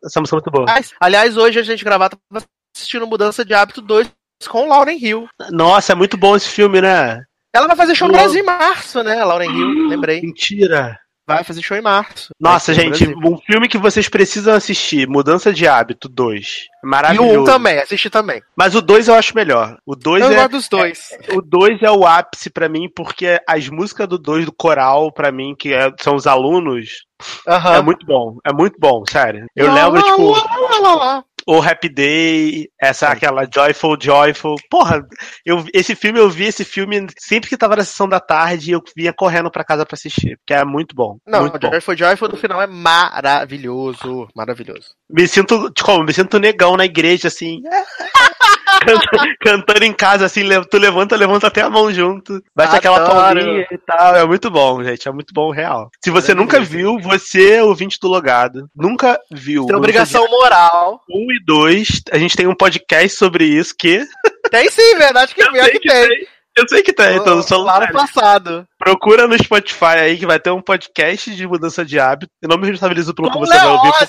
Essa 0.05 0.21
música 0.21 0.37
é 0.37 0.41
muito 0.41 0.51
boa. 0.51 0.67
Aliás, 1.01 1.37
hoje 1.37 1.59
a 1.59 1.63
gente 1.63 1.85
gravar 1.85 2.11
tava 2.11 2.45
assistindo 2.77 3.07
Mudança 3.07 3.45
de 3.45 3.55
Hábito 3.55 3.81
2 3.81 4.11
com 4.49 4.69
Lauren 4.69 4.99
Hill. 5.01 5.29
Nossa, 5.51 5.93
é 5.93 5.95
muito 5.95 6.17
bom 6.17 6.37
esse 6.37 6.49
filme, 6.49 6.81
né? 6.81 7.23
Ela 7.53 7.67
vai 7.67 7.77
fazer 7.77 7.95
show 7.95 8.09
no. 8.09 8.15
Brasil 8.15 8.43
em 8.43 8.47
março, 8.47 9.03
né, 9.03 9.25
Lauren 9.25 9.51
Hill? 9.51 9.89
Lembrei. 9.89 10.21
Mentira. 10.21 10.99
Vai 11.27 11.43
fazer 11.43 11.63
show 11.63 11.77
em 11.77 11.81
março. 11.81 12.29
Nossa, 12.39 12.75
gente, 12.75 13.09
um 13.25 13.39
filme 13.39 13.67
que 13.67 13.79
vocês 13.79 14.09
precisam 14.11 14.55
assistir, 14.55 15.09
Mudança 15.09 15.53
de 15.53 15.67
Hábito 15.67 16.07
2. 16.07 16.67
E 16.83 16.87
Maravilhoso. 16.87 17.39
o 17.39 17.43
1 17.43 17.45
também, 17.45 17.79
assisti 17.79 18.11
também. 18.11 18.43
Mas 18.55 18.75
o 18.75 18.83
2 18.83 19.09
eu 19.09 19.15
acho 19.15 19.35
melhor. 19.35 19.79
O 19.87 19.97
2 19.97 20.23
Eu 20.23 20.33
é 20.33 20.35
gosto 20.35 20.51
dos 20.51 20.69
dois. 20.69 21.09
o 21.33 21.41
2 21.41 21.83
é 21.83 21.91
o 21.91 22.07
ápice 22.07 22.51
pra 22.51 22.69
mim 22.69 22.91
porque 22.95 23.41
as 23.49 23.69
músicas 23.71 24.07
do 24.07 24.19
2 24.19 24.45
do 24.45 24.53
coral 24.53 25.11
pra 25.11 25.33
mim 25.33 25.55
que 25.59 25.73
é- 25.73 25.91
são 25.99 26.15
os 26.15 26.27
alunos 26.27 27.07
Aham. 27.49 27.75
é 27.77 27.81
muito 27.83 28.05
bom. 28.05 28.37
É 28.47 28.53
muito 28.53 28.77
bom, 28.79 29.03
sério. 29.09 29.47
Eu 29.57 29.69
Lá, 29.69 29.75
lembro 29.87 30.01
lá, 30.01 30.03
tipo 30.11 30.31
lá, 30.31 30.45
lá, 30.59 30.79
lá, 30.79 30.95
lá. 30.95 31.25
O 31.47 31.61
Happy 31.61 31.89
Day, 31.89 32.69
essa 32.81 33.09
aquela 33.09 33.49
Joyful 33.53 33.97
Joyful. 34.01 34.57
Porra, 34.71 35.07
eu 35.45 35.65
esse 35.73 35.95
filme 35.95 36.19
eu 36.19 36.29
vi 36.29 36.45
esse 36.45 36.65
filme 36.65 37.07
sempre 37.19 37.49
que 37.49 37.57
tava 37.57 37.77
na 37.77 37.85
sessão 37.85 38.09
da 38.09 38.21
tarde 38.21 38.73
eu 38.73 38.83
vinha 38.97 39.13
correndo 39.13 39.51
pra 39.51 39.65
casa 39.65 39.85
pra 39.85 39.95
assistir, 39.95 40.37
porque 40.39 40.55
é 40.55 40.65
muito 40.65 40.95
bom. 40.95 41.19
Não, 41.27 41.43
muito 41.43 41.59
bom. 41.59 41.71
Joyful 41.71 41.97
Joyful 41.97 42.29
no 42.29 42.37
final 42.37 42.63
é 42.63 42.67
maravilhoso. 42.67 44.29
Maravilhoso. 44.35 44.91
Me 45.09 45.27
sinto, 45.27 45.73
como, 45.83 46.05
me 46.05 46.13
sinto 46.13 46.39
negão 46.39 46.77
na 46.77 46.85
igreja, 46.85 47.29
assim. 47.29 47.63
Canta- 48.81 49.35
cantando 49.41 49.85
em 49.85 49.93
casa, 49.93 50.25
assim, 50.27 50.43
tu 50.71 50.79
levanta, 50.79 51.17
levanta 51.17 51.47
até 51.47 51.63
a 51.63 51.71
mão 51.71 51.93
junto. 51.93 52.43
Bate 52.55 52.77
aquela 52.77 52.97
Adoro. 52.97 53.15
palminha 53.15 53.67
e 53.71 53.79
tal. 53.79 54.17
É 54.17 54.25
muito 54.25 54.51
bom, 54.51 54.83
gente. 54.83 55.09
É 55.09 55.13
muito 55.13 55.33
bom, 55.33 55.51
real. 55.51 55.91
Se 56.03 56.11
você 56.11 56.35
nunca 56.35 56.61
viu, 56.61 56.99
você, 56.99 57.61
ouvinte 57.61 57.99
do 58.01 58.09
Logado, 58.09 58.69
nunca 58.75 59.19
viu. 59.31 59.67
Tem 59.67 59.77
obrigação 59.77 60.27
moral. 60.29 61.01
1 61.11 61.33
e 61.33 61.45
2, 61.45 61.89
a 62.13 62.19
gente 62.19 62.37
tem 62.37 62.47
um 62.47 62.55
podcast 62.55 63.17
sobre 63.17 63.45
isso 63.45 63.75
que. 63.79 64.05
Tem 64.51 64.71
sim, 64.71 64.95
verdade 64.97 65.35
que 65.35 65.43
Eu 65.43 65.51
pior 65.51 65.71
que 65.71 65.81
que 65.81 65.89
tem. 65.89 66.09
Eu 66.57 66.69
sei 66.69 66.83
que 66.83 66.93
tem, 66.93 67.17
então 67.17 67.43
só 67.43 67.57
Lá 67.57 67.81
no 67.81 67.93
passado. 67.93 68.67
Procura 68.79 69.27
no 69.27 69.37
Spotify 69.37 69.97
aí 70.03 70.19
que 70.19 70.27
vai 70.27 70.39
ter 70.39 70.51
um 70.51 70.63
podcast 70.63 71.35
de 71.35 71.47
mudança 71.47 71.85
de 71.85 71.99
hábito. 71.99 72.31
Eu 72.41 72.49
não 72.49 72.57
me 72.57 72.67
responsabilizo 72.67 73.13
pelo 73.13 73.33
que 73.33 73.39
você 73.39 73.57
vai 73.57 73.67
ouvir, 73.67 73.89
Leózio, 73.89 74.09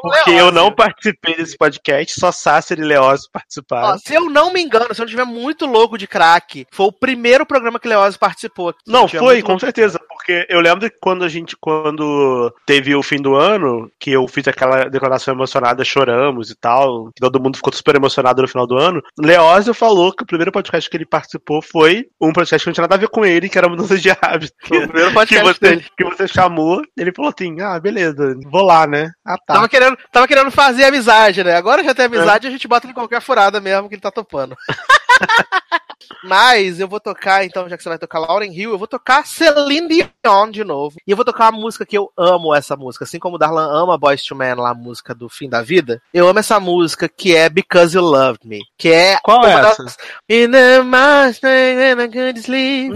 com 0.00 0.08
porque 0.08 0.30
eu 0.30 0.52
não 0.52 0.72
participei 0.72 1.36
desse 1.36 1.56
podcast, 1.56 2.18
só 2.18 2.30
Sácer 2.32 2.78
e 2.78 2.82
Leózio 2.82 3.28
participaram. 3.32 3.94
Ó, 3.94 3.98
se 3.98 4.14
eu 4.14 4.30
não 4.30 4.52
me 4.52 4.62
engano, 4.62 4.86
se 4.94 5.00
eu 5.00 5.04
não 5.04 5.06
estiver 5.06 5.24
muito 5.24 5.66
louco 5.66 5.98
de 5.98 6.06
crack, 6.06 6.66
foi 6.70 6.86
o 6.86 6.92
primeiro 6.92 7.44
programa 7.44 7.78
que 7.78 7.88
Leoz 7.88 8.16
participou. 8.16 8.74
Não, 8.86 9.08
foi, 9.08 9.42
com 9.42 9.58
certeza, 9.58 10.00
porque 10.28 10.46
eu 10.50 10.60
lembro 10.60 10.90
que 10.90 10.96
quando 11.00 11.24
a 11.24 11.28
gente, 11.28 11.56
quando 11.58 12.54
teve 12.66 12.94
o 12.94 13.02
fim 13.02 13.16
do 13.16 13.34
ano, 13.34 13.90
que 13.98 14.10
eu 14.10 14.28
fiz 14.28 14.46
aquela 14.46 14.84
declaração 14.84 15.32
emocionada, 15.32 15.82
choramos 15.82 16.50
e 16.50 16.54
tal, 16.54 17.06
que 17.06 17.20
todo 17.20 17.40
mundo 17.40 17.56
ficou 17.56 17.72
super 17.72 17.96
emocionado 17.96 18.42
no 18.42 18.48
final 18.48 18.66
do 18.66 18.76
ano, 18.76 19.02
Leózio 19.18 19.72
falou 19.72 20.12
que 20.12 20.22
o 20.22 20.26
primeiro 20.26 20.52
podcast 20.52 20.90
que 20.90 20.96
ele 20.98 21.06
participou 21.06 21.62
foi 21.62 22.08
um 22.20 22.30
podcast 22.30 22.62
que 22.62 22.68
não 22.68 22.74
tinha 22.74 22.82
nada 22.82 22.96
a 22.96 22.98
ver 22.98 23.08
com 23.08 23.24
ele, 23.24 23.48
que 23.48 23.56
era 23.56 23.70
mudança 23.70 23.96
de 23.96 24.10
hábito. 24.10 24.52
Foi 24.66 24.84
o 24.84 24.88
primeiro 24.88 25.08
que 25.08 25.14
podcast 25.14 25.46
você, 25.46 25.60
dele. 25.60 25.86
que 25.96 26.04
você 26.04 26.28
chamou, 26.28 26.82
ele 26.94 27.12
falou 27.12 27.32
assim, 27.34 27.58
ah, 27.62 27.80
beleza, 27.80 28.36
vou 28.50 28.62
lá, 28.62 28.86
né? 28.86 29.10
Ah, 29.26 29.38
tá. 29.38 29.54
Tava 29.54 29.68
querendo, 29.68 29.96
tava 30.12 30.28
querendo 30.28 30.50
fazer 30.50 30.84
amizade, 30.84 31.42
né? 31.42 31.56
Agora 31.56 31.82
já 31.82 31.94
tem 31.94 32.04
amizade, 32.04 32.46
a 32.46 32.50
gente 32.50 32.68
bota 32.68 32.86
ele 32.86 32.92
em 32.92 32.94
qualquer 32.94 33.22
furada 33.22 33.60
mesmo 33.62 33.88
que 33.88 33.94
ele 33.94 34.02
tá 34.02 34.10
topando. 34.10 34.54
Mas 36.24 36.80
eu 36.80 36.88
vou 36.88 37.00
tocar, 37.00 37.44
então, 37.44 37.68
já 37.68 37.76
que 37.76 37.82
você 37.82 37.88
vai 37.88 37.98
tocar 37.98 38.18
Lauren 38.18 38.50
Hill, 38.52 38.70
eu 38.70 38.78
vou 38.78 38.86
tocar 38.88 39.26
Celine 39.26 40.08
Dion 40.24 40.50
de 40.50 40.64
novo. 40.64 40.96
E 41.06 41.10
eu 41.10 41.16
vou 41.16 41.24
tocar 41.24 41.50
uma 41.52 41.60
música 41.60 41.84
que 41.84 41.96
eu 41.96 42.10
amo 42.16 42.54
essa 42.54 42.76
música. 42.76 43.04
Assim 43.04 43.18
como 43.18 43.36
o 43.36 43.38
Darlan 43.38 43.68
ama 43.70 43.98
Boys 43.98 44.22
to 44.24 44.34
Men, 44.34 44.54
lá, 44.54 44.70
a 44.70 44.74
música 44.74 45.14
do 45.14 45.28
fim 45.28 45.48
da 45.48 45.62
vida. 45.62 46.00
Eu 46.12 46.28
amo 46.28 46.38
essa 46.38 46.58
música 46.60 47.08
que 47.08 47.34
é 47.36 47.48
Because 47.48 47.96
You 47.96 48.02
Loved 48.02 48.46
Me. 48.46 48.60
Que 48.76 48.90
é. 48.92 49.18
Qual 49.22 49.44
é 49.44 49.52
essa? 49.52 49.84
das- 49.84 49.96
In 50.28 50.50
the 50.50 50.78
I 50.80 52.38
sleep. 52.40 52.94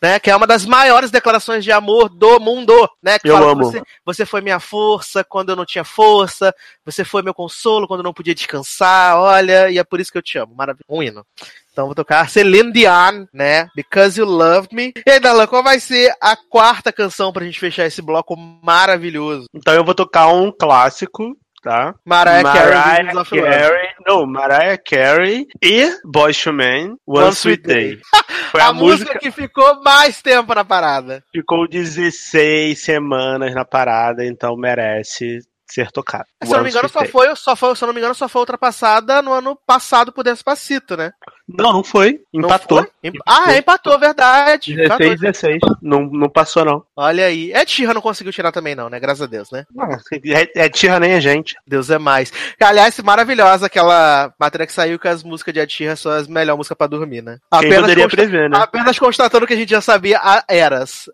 Né, 0.00 0.18
que 0.18 0.30
é 0.30 0.36
uma 0.36 0.46
das 0.46 0.64
maiores 0.64 1.10
declarações 1.10 1.64
de 1.64 1.72
amor 1.72 2.08
do 2.08 2.38
mundo, 2.40 2.88
né? 3.02 3.18
Que 3.18 3.28
Eu 3.28 3.34
fala 3.34 3.46
que 3.46 3.52
amo. 3.52 3.64
Você, 3.64 3.82
você 4.04 4.26
foi 4.26 4.40
minha 4.40 4.60
força 4.60 5.24
quando 5.24 5.50
eu 5.50 5.56
não 5.56 5.64
tinha 5.64 5.84
força, 5.84 6.54
você 6.84 7.04
foi 7.04 7.22
meu 7.22 7.34
consolo 7.34 7.86
quando 7.86 8.00
eu 8.00 8.04
não 8.04 8.12
podia 8.14 8.34
descansar, 8.34 9.16
olha, 9.18 9.70
e 9.70 9.78
é 9.78 9.84
por 9.84 10.00
isso 10.00 10.12
que 10.12 10.18
eu 10.18 10.22
te 10.22 10.38
amo. 10.38 10.43
Maravilha. 10.46 10.84
Um 10.88 11.02
hino. 11.02 11.24
Então 11.72 11.86
vou 11.86 11.94
tocar 11.94 12.28
Celine 12.28 12.72
Dion, 12.72 13.26
né? 13.32 13.68
Because 13.74 14.18
You 14.18 14.26
Loved 14.26 14.74
Me. 14.74 14.92
E 15.06 15.10
aí, 15.10 15.20
Darlan, 15.20 15.46
qual 15.46 15.62
vai 15.62 15.80
ser 15.80 16.14
a 16.20 16.36
quarta 16.36 16.92
canção 16.92 17.32
pra 17.32 17.44
gente 17.44 17.58
fechar 17.58 17.86
esse 17.86 18.00
bloco 18.00 18.36
maravilhoso? 18.36 19.46
Então 19.52 19.74
eu 19.74 19.84
vou 19.84 19.94
tocar 19.94 20.28
um 20.28 20.52
clássico, 20.52 21.36
tá? 21.64 21.94
Mariah, 22.04 22.42
Carey, 22.42 23.04
Mariah. 23.06 23.24
Carey, 23.24 23.88
não, 24.06 24.26
Mariah 24.26 24.78
Carey 24.78 25.46
e 25.62 25.90
Boys 26.04 26.40
to 26.40 26.52
Men, 26.52 26.96
One, 27.06 27.24
One 27.24 27.32
Sweet 27.32 27.62
Sweet 27.62 27.62
Day. 27.62 27.98
Foi 28.52 28.60
a, 28.60 28.68
a, 28.68 28.72
música 28.72 29.18
que 29.18 29.32
ficou 29.32 29.82
mais 29.82 30.22
tempo 30.22 30.54
na 30.54 30.64
parada. 30.64 31.24
ficou 31.32 31.66
16 31.66 32.80
semanas 32.80 33.52
na 33.52 33.64
parada, 33.64 34.24
então 34.24 34.56
merece 34.56 35.40
ser 35.74 35.90
tocada. 35.90 36.24
Se 36.42 36.50
eu 36.52 36.56
não 36.58 36.64
me 36.64 36.70
engano, 36.70 36.88
só 36.88 37.04
foi, 37.04 37.34
só 37.36 37.56
foi, 37.56 37.74
se 37.74 37.82
eu 37.82 37.86
não 37.86 37.92
me 37.94 38.00
engano, 38.00 38.14
só 38.14 38.28
foi 38.28 38.40
ultrapassada 38.40 39.20
no 39.20 39.32
ano 39.32 39.58
passado 39.66 40.12
por 40.12 40.22
Despacito, 40.22 40.96
né? 40.96 41.10
Não, 41.48 41.72
não 41.74 41.84
foi. 41.84 42.20
Não 42.32 42.44
Empatou. 42.48 42.78
foi? 42.78 42.90
Emp- 43.02 43.20
Ah, 43.26 43.52
é, 43.52 43.58
empatou, 43.58 43.98
verdade. 43.98 44.74
16, 44.74 44.84
Empatou. 44.86 45.16
16. 45.18 45.58
Não, 45.82 46.00
não 46.06 46.28
passou, 46.30 46.64
não. 46.64 46.84
Olha 46.96 47.26
aí. 47.26 47.52
Ed 47.52 47.70
Sheeran 47.70 47.92
não 47.94 48.00
conseguiu 48.00 48.32
tirar 48.32 48.50
também, 48.52 48.74
não, 48.74 48.88
né? 48.88 48.98
Graças 49.00 49.22
a 49.22 49.26
Deus, 49.26 49.50
né? 49.50 49.64
Não, 49.74 49.84
É, 49.92 50.64
é 50.64 50.68
tira 50.68 50.98
nem 51.00 51.14
a 51.14 51.20
gente. 51.20 51.54
Deus 51.66 51.90
é 51.90 51.98
mais. 51.98 52.32
Aliás, 52.60 52.98
maravilhosa 53.00 53.66
aquela 53.66 54.32
matéria 54.40 54.66
que 54.66 54.72
saiu 54.72 54.98
que 54.98 55.08
as 55.08 55.22
músicas 55.22 55.52
de 55.52 55.68
Sheeran 55.68 55.96
são 55.96 56.12
as 56.12 56.26
melhores 56.28 56.56
músicas 56.58 56.78
pra 56.78 56.86
dormir, 56.86 57.20
né? 57.22 57.36
Quem 57.60 57.74
poderia 57.74 58.04
consta- 58.04 58.16
prever, 58.16 58.48
né? 58.48 58.56
apenas 58.58 58.98
constatando 58.98 59.46
que 59.46 59.52
a 59.54 59.56
gente 59.56 59.70
já 59.70 59.80
sabia 59.80 60.18
a 60.22 60.42
eras. 60.48 61.10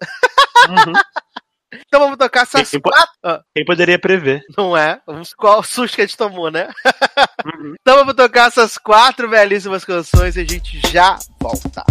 Uhum. 0.68 0.92
Então 1.72 2.00
vamos 2.00 2.16
tocar 2.16 2.42
essas 2.42 2.68
Quem 2.70 2.80
po- 2.80 2.90
quatro. 2.90 3.12
Ah, 3.22 3.40
Quem 3.54 3.64
poderia 3.64 3.98
prever? 3.98 4.42
não 4.56 4.76
é? 4.76 5.00
Qual 5.36 5.62
susto 5.62 5.94
que 5.94 6.02
a 6.02 6.06
gente 6.06 6.16
tomou, 6.16 6.50
né? 6.50 6.68
Uhum. 7.44 7.74
então 7.80 7.96
vamos 7.96 8.14
tocar 8.14 8.48
essas 8.48 8.76
quatro 8.76 9.28
belíssimas 9.28 9.84
canções 9.84 10.36
e 10.36 10.40
a 10.40 10.44
gente 10.44 10.80
já 10.90 11.16
volta. 11.40 11.84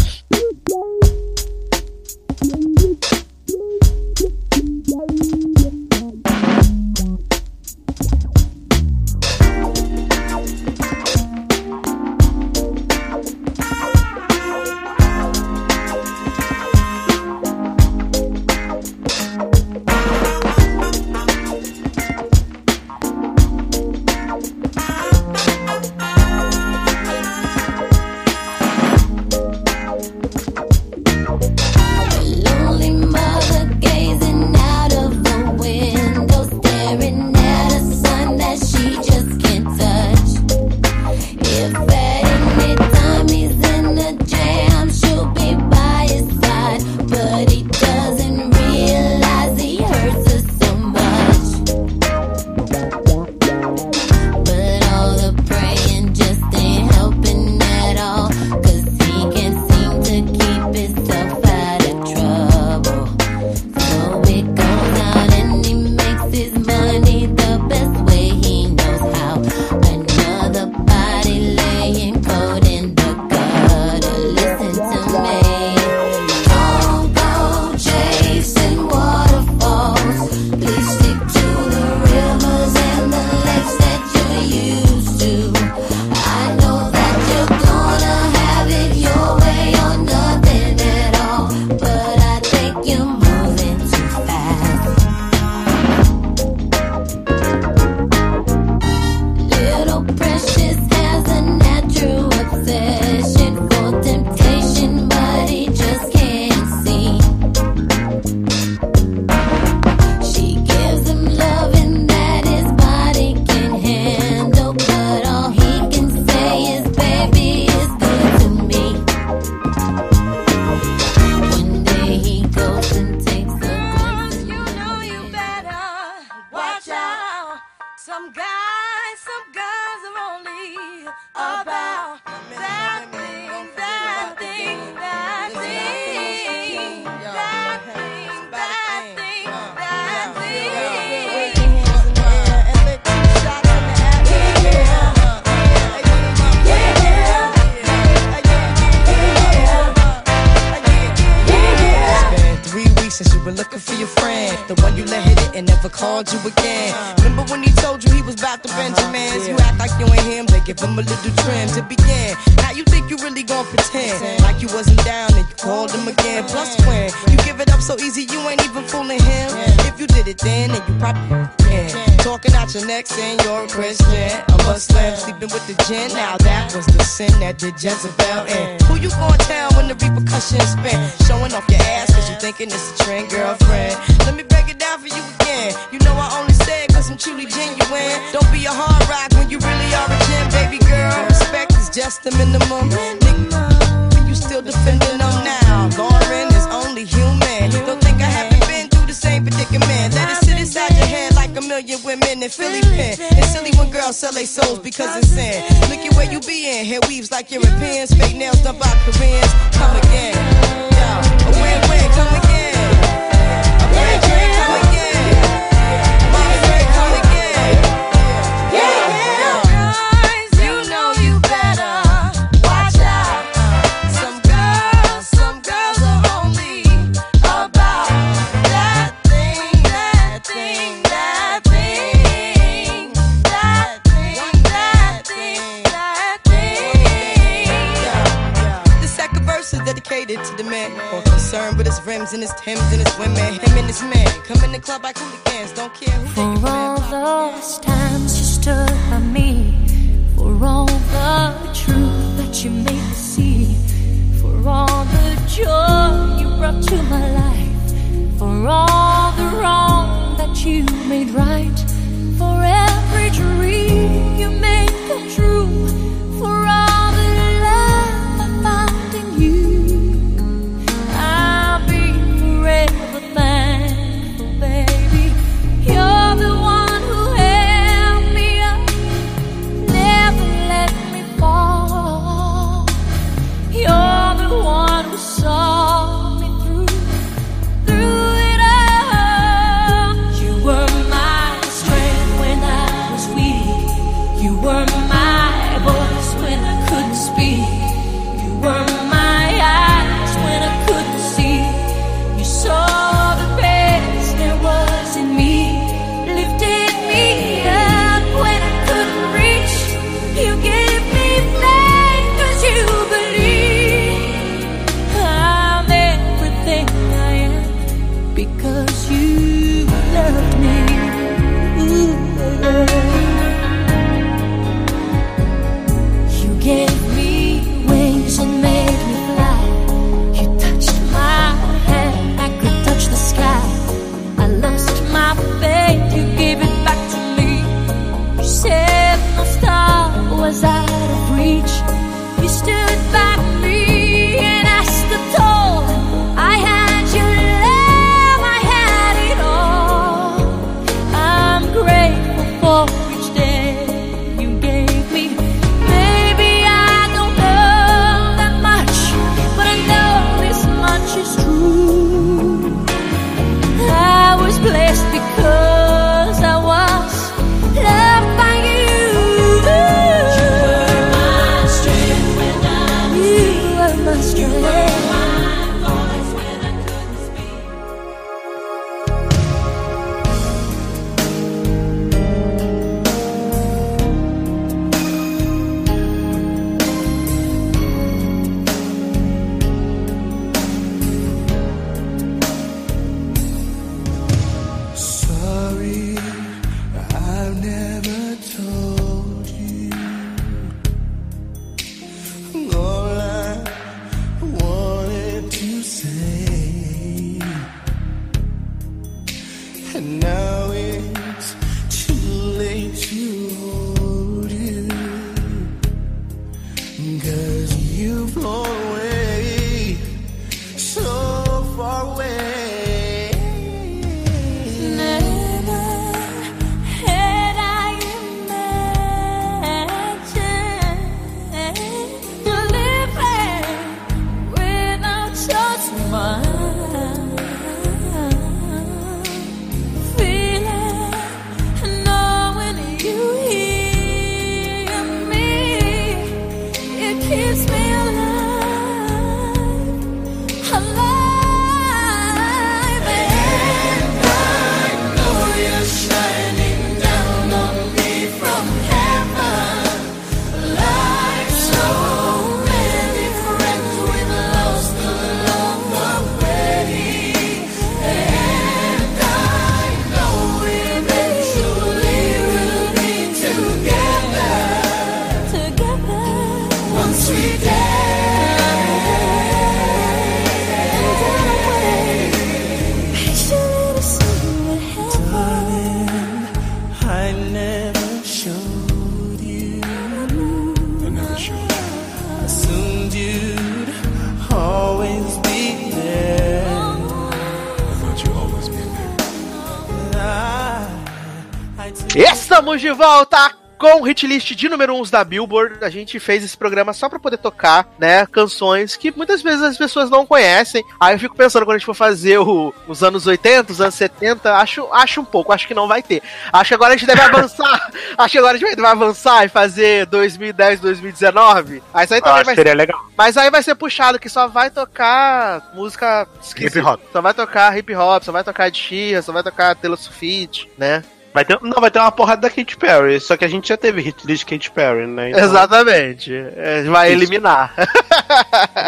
Volta 503.04 503.54
com 503.78 504.02
o 504.02 504.04
hit 504.04 504.28
list 504.28 504.52
de 504.56 504.68
número 504.68 504.94
1 504.94 505.04
da 505.04 505.24
Billboard. 505.24 505.86
A 505.86 505.90
gente 505.90 506.20
fez 506.20 506.44
esse 506.44 506.58
programa 506.58 506.92
só 506.92 507.08
pra 507.08 507.18
poder 507.18 507.38
tocar, 507.38 507.88
né, 507.98 508.26
canções 508.26 508.98
que 508.98 509.10
muitas 509.16 509.42
vezes 509.42 509.62
as 509.62 509.78
pessoas 509.78 510.10
não 510.10 510.26
conhecem. 510.26 510.84
Aí 511.00 511.16
eu 511.16 511.20
fico 511.20 511.34
pensando 511.34 511.64
quando 511.66 511.76
a 511.76 511.78
gente 511.78 511.86
for 511.86 511.94
fazer 511.94 512.40
o- 512.40 512.74
os 512.90 513.02
anos 513.02 513.26
80, 513.26 513.72
os 513.72 513.80
anos 513.80 513.96
70, 513.96 514.54
acho, 514.58 514.86
acho 514.92 515.22
um 515.22 515.24
pouco, 515.24 515.54
acho 515.54 515.66
que 515.66 515.74
não 515.74 515.88
vai 515.88 516.04
ter. 516.04 516.22
Acho 516.52 516.68
que 516.68 516.74
agora 516.74 516.94
a 516.94 516.98
gente 516.98 517.08
deve 517.08 517.22
avançar. 517.22 517.90
acho 518.18 518.32
que 518.34 518.38
agora 518.38 518.58
a 518.58 518.60
gente 518.60 518.82
vai 518.82 518.92
avançar 518.92 519.46
e 519.46 519.48
fazer 519.48 520.06
2010, 520.08 520.82
2019. 520.82 521.82
Aí 521.94 522.04
isso 522.04 522.14
aí 522.16 522.20
também 522.22 522.36
acho 522.36 522.46
vai 522.48 522.56
seria 522.56 522.74
legal. 522.74 523.00
mas 523.18 523.38
aí 523.38 523.50
vai 523.50 523.64
ser 523.64 523.76
puxado 523.76 524.20
que 524.20 524.28
só 524.28 524.46
vai 524.50 524.70
tocar 524.70 525.72
música 525.74 526.28
esquisita. 526.44 526.80
Hip 526.80 526.86
hop. 526.86 527.00
Só 527.14 527.22
vai 527.22 527.34
tocar 527.34 527.78
hip 527.78 527.96
hop, 527.96 528.24
só 528.24 528.34
vai 528.34 528.44
tocar 528.44 528.70
de 528.70 528.78
Xirra, 528.78 529.22
só 529.22 529.32
vai 529.32 529.42
tocar 529.42 529.74
Taylor 529.78 529.98
Swift, 529.98 530.70
né? 530.78 531.02
Vai 531.34 531.46
ter, 531.46 531.60
não, 531.62 531.80
vai 531.80 531.92
ter 531.92 532.00
uma 532.00 532.12
porrada 532.12 532.42
da 532.42 532.50
Katy 532.50 532.76
Perry, 532.76 533.20
só 533.20 533.38
que 533.38 533.46
a 533.46 533.48
gente 533.48 533.70
já 533.70 533.78
teve 533.78 534.02
hit 534.02 534.26
list 534.26 534.46
Katy 534.46 534.72
Perry, 534.72 535.06
né? 535.06 535.30
Então- 535.30 535.44
Exatamente. 535.44 536.34
É, 536.34 536.84
vai 536.84 537.14
Isso. 537.14 537.22
eliminar. 537.22 537.74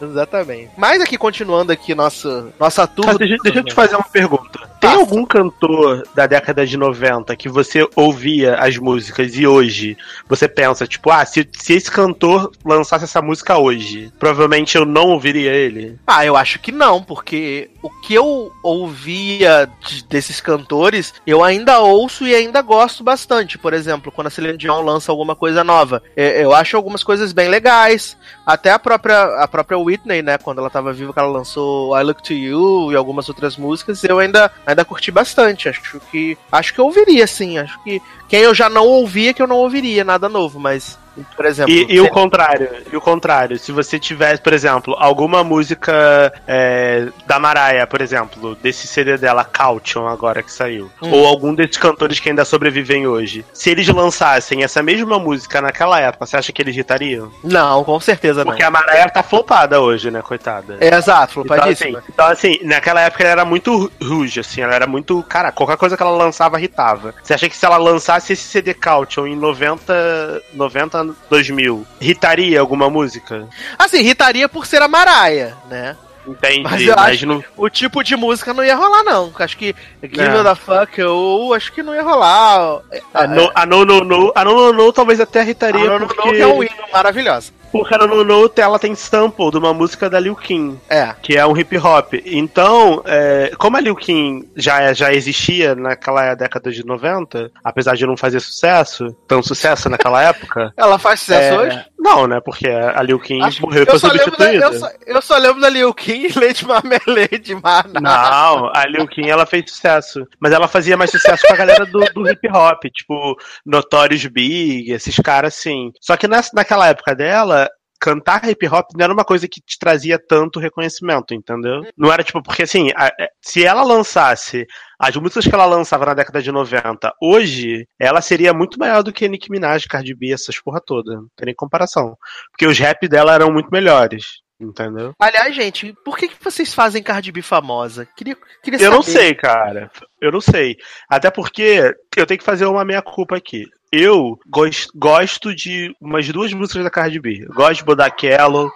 Exatamente. 0.00 0.70
Mas 0.76 1.00
aqui, 1.00 1.16
continuando 1.16 1.72
aqui 1.72 1.94
nossa, 1.94 2.52
nossa 2.58 2.86
tour. 2.86 3.06
Mas 3.06 3.18
deixa, 3.18 3.36
deixa 3.42 3.58
eu 3.60 3.64
te 3.64 3.74
fazer 3.74 3.94
uma 3.94 4.04
pergunta. 4.04 4.71
Tem 4.82 4.90
algum 5.00 5.24
cantor 5.24 6.02
da 6.14 6.26
década 6.26 6.66
de 6.66 6.76
90 6.76 7.34
que 7.36 7.48
você 7.48 7.86
ouvia 7.94 8.56
as 8.56 8.76
músicas 8.76 9.36
e 9.36 9.46
hoje 9.46 9.96
você 10.28 10.48
pensa, 10.48 10.86
tipo, 10.86 11.10
ah, 11.10 11.24
se, 11.24 11.48
se 11.58 11.74
esse 11.74 11.90
cantor 11.90 12.50
lançasse 12.64 13.04
essa 13.04 13.22
música 13.22 13.56
hoje, 13.56 14.12
provavelmente 14.18 14.76
eu 14.76 14.84
não 14.84 15.08
ouviria 15.10 15.52
ele? 15.52 15.98
Ah, 16.06 16.26
eu 16.26 16.36
acho 16.36 16.58
que 16.58 16.72
não, 16.72 17.02
porque 17.02 17.70
o 17.82 17.88
que 18.02 18.14
eu 18.14 18.50
ouvia 18.62 19.68
de- 19.86 20.04
desses 20.04 20.40
cantores, 20.40 21.14
eu 21.26 21.42
ainda 21.44 21.78
ouço 21.80 22.26
e 22.26 22.34
ainda 22.34 22.60
gosto 22.60 23.04
bastante. 23.04 23.56
Por 23.58 23.72
exemplo, 23.72 24.10
quando 24.10 24.26
a 24.26 24.30
Celine 24.30 24.58
Dion 24.58 24.82
lança 24.82 25.10
alguma 25.12 25.34
coisa 25.36 25.62
nova, 25.62 26.02
é, 26.16 26.42
eu 26.44 26.52
acho 26.52 26.76
algumas 26.76 27.04
coisas 27.04 27.32
bem 27.32 27.48
legais. 27.48 28.16
Até 28.44 28.70
a 28.72 28.78
própria, 28.78 29.22
a 29.42 29.46
própria 29.48 29.78
Whitney, 29.78 30.22
né, 30.22 30.38
quando 30.38 30.58
ela 30.58 30.68
tava 30.70 30.92
viva, 30.92 31.12
que 31.12 31.18
ela 31.18 31.28
lançou 31.28 31.96
I 31.98 32.02
Look 32.02 32.22
to 32.22 32.32
You 32.32 32.92
e 32.92 32.96
algumas 32.96 33.28
outras 33.28 33.56
músicas, 33.56 34.02
eu 34.04 34.18
ainda, 34.18 34.50
ainda 34.72 34.84
curti 34.84 35.10
bastante. 35.10 35.68
Acho 35.68 36.00
que 36.10 36.36
acho 36.50 36.74
que 36.74 36.80
eu 36.80 36.86
ouviria, 36.86 37.26
sim. 37.26 37.58
Acho 37.58 37.82
que 37.82 38.00
quem 38.28 38.40
eu 38.40 38.54
já 38.54 38.68
não 38.68 38.86
ouvia, 38.86 39.32
que 39.32 39.42
eu 39.42 39.46
não 39.46 39.56
ouviria 39.56 40.04
nada 40.04 40.28
novo, 40.28 40.58
mas. 40.58 40.98
Por 41.36 41.44
exemplo. 41.46 41.72
E, 41.72 41.86
e 41.94 42.00
o 42.00 42.08
contrário, 42.08 42.68
e 42.92 42.96
o 42.96 43.00
contrário, 43.00 43.58
se 43.58 43.70
você 43.72 43.98
tivesse, 43.98 44.40
por 44.42 44.52
exemplo, 44.52 44.94
alguma 44.98 45.44
música 45.44 46.32
é, 46.46 47.08
da 47.26 47.38
Mariah, 47.38 47.86
por 47.86 48.00
exemplo, 48.00 48.54
desse 48.56 48.86
CD 48.86 49.16
dela, 49.18 49.44
Caution, 49.44 50.06
agora 50.06 50.42
que 50.42 50.50
saiu, 50.50 50.90
Hum. 51.02 51.10
ou 51.10 51.26
algum 51.26 51.54
desses 51.54 51.76
cantores 51.76 52.18
que 52.20 52.28
ainda 52.28 52.44
sobrevivem 52.44 53.06
hoje, 53.06 53.44
se 53.52 53.70
eles 53.70 53.86
lançassem 53.88 54.62
essa 54.62 54.82
mesma 54.82 55.18
música 55.18 55.60
naquela 55.60 56.00
época, 56.00 56.24
você 56.26 56.36
acha 56.36 56.52
que 56.52 56.62
eles 56.62 56.76
hitariam? 56.76 57.30
Não, 57.44 57.84
com 57.84 57.98
certeza 58.00 58.44
não. 58.44 58.52
Porque 58.52 58.62
a 58.62 58.70
Mariah 58.70 59.08
tá 59.10 59.22
flopada 59.22 59.80
hoje, 59.80 60.10
né, 60.10 60.22
coitada? 60.22 60.76
É, 60.80 60.94
exato, 60.94 61.40
Então 61.40 61.44
flopadíssima. 61.56 61.98
assim, 61.98 62.08
então, 62.12 62.26
assim, 62.26 62.58
naquela 62.62 63.00
época 63.02 63.22
ela 63.22 63.32
era 63.32 63.44
muito 63.44 63.90
ruge, 64.02 64.40
assim, 64.40 64.60
ela 64.62 64.74
era 64.74 64.86
muito. 64.86 65.22
Cara, 65.24 65.52
qualquer 65.52 65.76
coisa 65.76 65.96
que 65.96 66.02
ela 66.02 66.12
lançava 66.16 66.58
irritava. 66.58 67.14
Você 67.22 67.34
acha 67.34 67.48
que 67.48 67.56
se 67.56 67.64
ela 67.66 67.76
lançasse 67.76 68.32
esse 68.32 68.42
CD 68.44 68.72
Caution 68.74 69.26
em 69.26 69.36
90, 69.36 70.42
90 70.54 71.01
2000, 71.30 71.86
irritaria 72.00 72.60
alguma 72.60 72.88
música? 72.90 73.48
Assim, 73.78 73.98
irritaria 73.98 74.48
por 74.48 74.66
ser 74.66 74.82
a 74.82 74.88
Mariah, 74.88 75.54
né? 75.68 75.96
Entendi, 76.26 76.62
Mas 76.62 76.80
eu 76.82 76.94
mas 76.94 77.16
acho 77.16 77.26
não. 77.26 77.44
o 77.56 77.68
tipo 77.68 78.02
de 78.04 78.14
música 78.14 78.54
não 78.54 78.62
ia 78.62 78.76
rolar, 78.76 79.02
não. 79.02 79.32
Acho 79.36 79.56
que 79.56 79.74
Give 80.00 80.20
É. 80.20 80.42
The 80.44 80.54
Fuck 80.54 81.02
ou 81.02 81.52
acho 81.52 81.72
que 81.72 81.82
não 81.82 81.92
ia 81.94 82.02
rolar. 82.02 82.80
A 83.12 83.26
no, 83.26 83.50
a 83.52 83.66
no, 83.66 83.84
no, 83.84 84.04
no, 84.04 84.32
a 84.34 84.44
no, 84.44 84.54
no, 84.54 84.72
no 84.72 84.92
talvez 84.92 85.18
até 85.18 85.42
irritaria 85.42 85.80
A 85.80 85.84
No 85.84 85.98
No 85.98 86.06
porque, 86.06 86.28
No, 86.28 86.34
que 86.34 86.40
é 86.40 86.46
um 86.46 86.62
hino 86.62 86.72
maravilhoso. 86.92 87.52
Porque 87.72 87.96
no, 87.96 88.06
no, 88.06 88.24
no 88.24 88.52
ela 88.56 88.78
tem 88.78 88.94
sample 88.94 89.50
de 89.50 89.58
uma 89.58 89.72
música 89.72 90.08
da 90.08 90.20
Liu 90.20 90.36
Kim. 90.36 90.78
É. 90.88 91.14
que 91.22 91.36
é 91.36 91.46
um 91.46 91.56
hip 91.56 91.76
hop. 91.78 92.14
Então, 92.24 93.02
é, 93.06 93.52
como 93.58 93.76
a 93.76 93.80
Liu 93.80 93.96
Kim 93.96 94.48
já, 94.54 94.92
já 94.92 95.12
existia 95.12 95.74
naquela 95.74 96.34
década 96.34 96.70
de 96.70 96.84
90, 96.84 97.50
apesar 97.64 97.96
de 97.96 98.06
não 98.06 98.16
fazer 98.16 98.40
sucesso, 98.40 99.16
tão 99.26 99.42
sucesso 99.42 99.88
naquela 99.88 100.22
época. 100.28 100.72
Ela 100.76 100.98
faz 100.98 101.20
sucesso 101.20 101.54
é, 101.54 101.58
hoje? 101.58 101.84
Não, 101.98 102.26
né? 102.26 102.40
Porque 102.44 102.68
a 102.68 103.00
Liu 103.02 103.18
Kim 103.18 103.40
Acho- 103.42 103.62
morreu 103.62 103.84
e 103.84 103.98
foi 103.98 104.10
lembro 104.10 104.36
da, 104.36 104.46
substituída. 104.46 104.64
eu, 104.66 104.72
só, 104.74 104.90
eu 105.06 105.22
só 105.22 105.36
lembro 105.38 105.60
da 105.60 105.68
Liu 105.68 105.94
Kim 105.94 106.26
e 106.26 106.38
Leite 106.38 106.66
Marmelade, 106.66 107.54
mas 107.62 107.92
nada. 107.92 108.00
Não, 108.00 108.70
a 108.74 108.86
Liu 108.86 109.06
Kim 109.06 109.28
ela 109.28 109.46
fez 109.46 109.70
sucesso. 109.70 110.26
Mas 110.40 110.52
ela 110.52 110.68
fazia 110.68 110.96
mais 110.96 111.10
sucesso 111.10 111.46
com 111.46 111.54
a 111.54 111.56
galera 111.56 111.86
do, 111.86 112.00
do 112.12 112.28
hip 112.28 112.48
hop, 112.48 112.82
tipo 112.92 113.36
Notorious 113.64 114.26
Big, 114.26 114.90
esses 114.92 115.16
caras 115.16 115.54
assim. 115.54 115.92
Só 116.00 116.16
que 116.16 116.26
nessa, 116.26 116.50
naquela 116.54 116.88
época 116.88 117.14
dela, 117.14 117.61
cantar 118.02 118.44
hip 118.50 118.66
hop 118.66 118.88
não 118.96 119.04
era 119.04 119.12
uma 119.14 119.24
coisa 119.24 119.46
que 119.46 119.60
te 119.60 119.78
trazia 119.78 120.18
tanto 120.18 120.58
reconhecimento, 120.58 121.32
entendeu? 121.32 121.82
Não 121.96 122.12
era 122.12 122.24
tipo, 122.24 122.42
porque 122.42 122.64
assim, 122.64 122.90
a- 122.96 123.12
é, 123.20 123.28
se 123.40 123.64
ela 123.64 123.84
lançasse 123.84 124.66
as 124.98 125.14
músicas 125.14 125.46
que 125.46 125.54
ela 125.54 125.64
lançava 125.66 126.06
na 126.06 126.14
década 126.14 126.42
de 126.42 126.50
90, 126.50 127.12
hoje, 127.22 127.86
ela 128.00 128.20
seria 128.20 128.52
muito 128.52 128.76
maior 128.76 129.04
do 129.04 129.12
que 129.12 129.28
Nicki 129.28 129.50
Minaj, 129.52 129.86
Cardi 129.86 130.14
B, 130.16 130.32
essas 130.32 130.60
porra 130.60 130.80
toda. 130.84 131.14
Não 131.14 131.28
tem 131.36 131.46
nem 131.46 131.54
comparação. 131.54 132.16
Porque 132.50 132.66
os 132.66 132.76
rap 132.78 133.06
dela 133.06 133.32
eram 133.34 133.52
muito 133.52 133.68
melhores. 133.70 134.42
Entendeu? 134.60 135.12
Aliás, 135.18 135.52
gente, 135.56 135.92
por 136.04 136.16
que, 136.16 136.28
que 136.28 136.36
vocês 136.42 136.72
fazem 136.72 137.02
Cardi 137.02 137.32
B 137.32 137.42
famosa? 137.42 138.06
Queria, 138.16 138.36
queria 138.62 138.80
Eu 138.80 138.92
não 138.92 139.02
saber. 139.02 139.18
sei, 139.18 139.34
cara. 139.34 139.90
Eu 140.20 140.30
não 140.30 140.40
sei. 140.40 140.76
Até 141.08 141.30
porque 141.32 141.92
eu 142.16 142.26
tenho 142.26 142.38
que 142.38 142.44
fazer 142.44 142.66
uma 142.66 142.84
meia-culpa 142.84 143.36
aqui. 143.36 143.64
Eu 143.92 144.38
gos- 144.46 144.88
gosto 144.94 145.54
de 145.54 145.94
umas 146.00 146.26
duas 146.28 146.52
músicas 146.54 146.82
da 146.82 146.90
Cardi 146.90 147.20
B. 147.20 147.46
Gosto 147.54 147.80
de 147.80 147.84
Bodaquelo, 147.84 148.72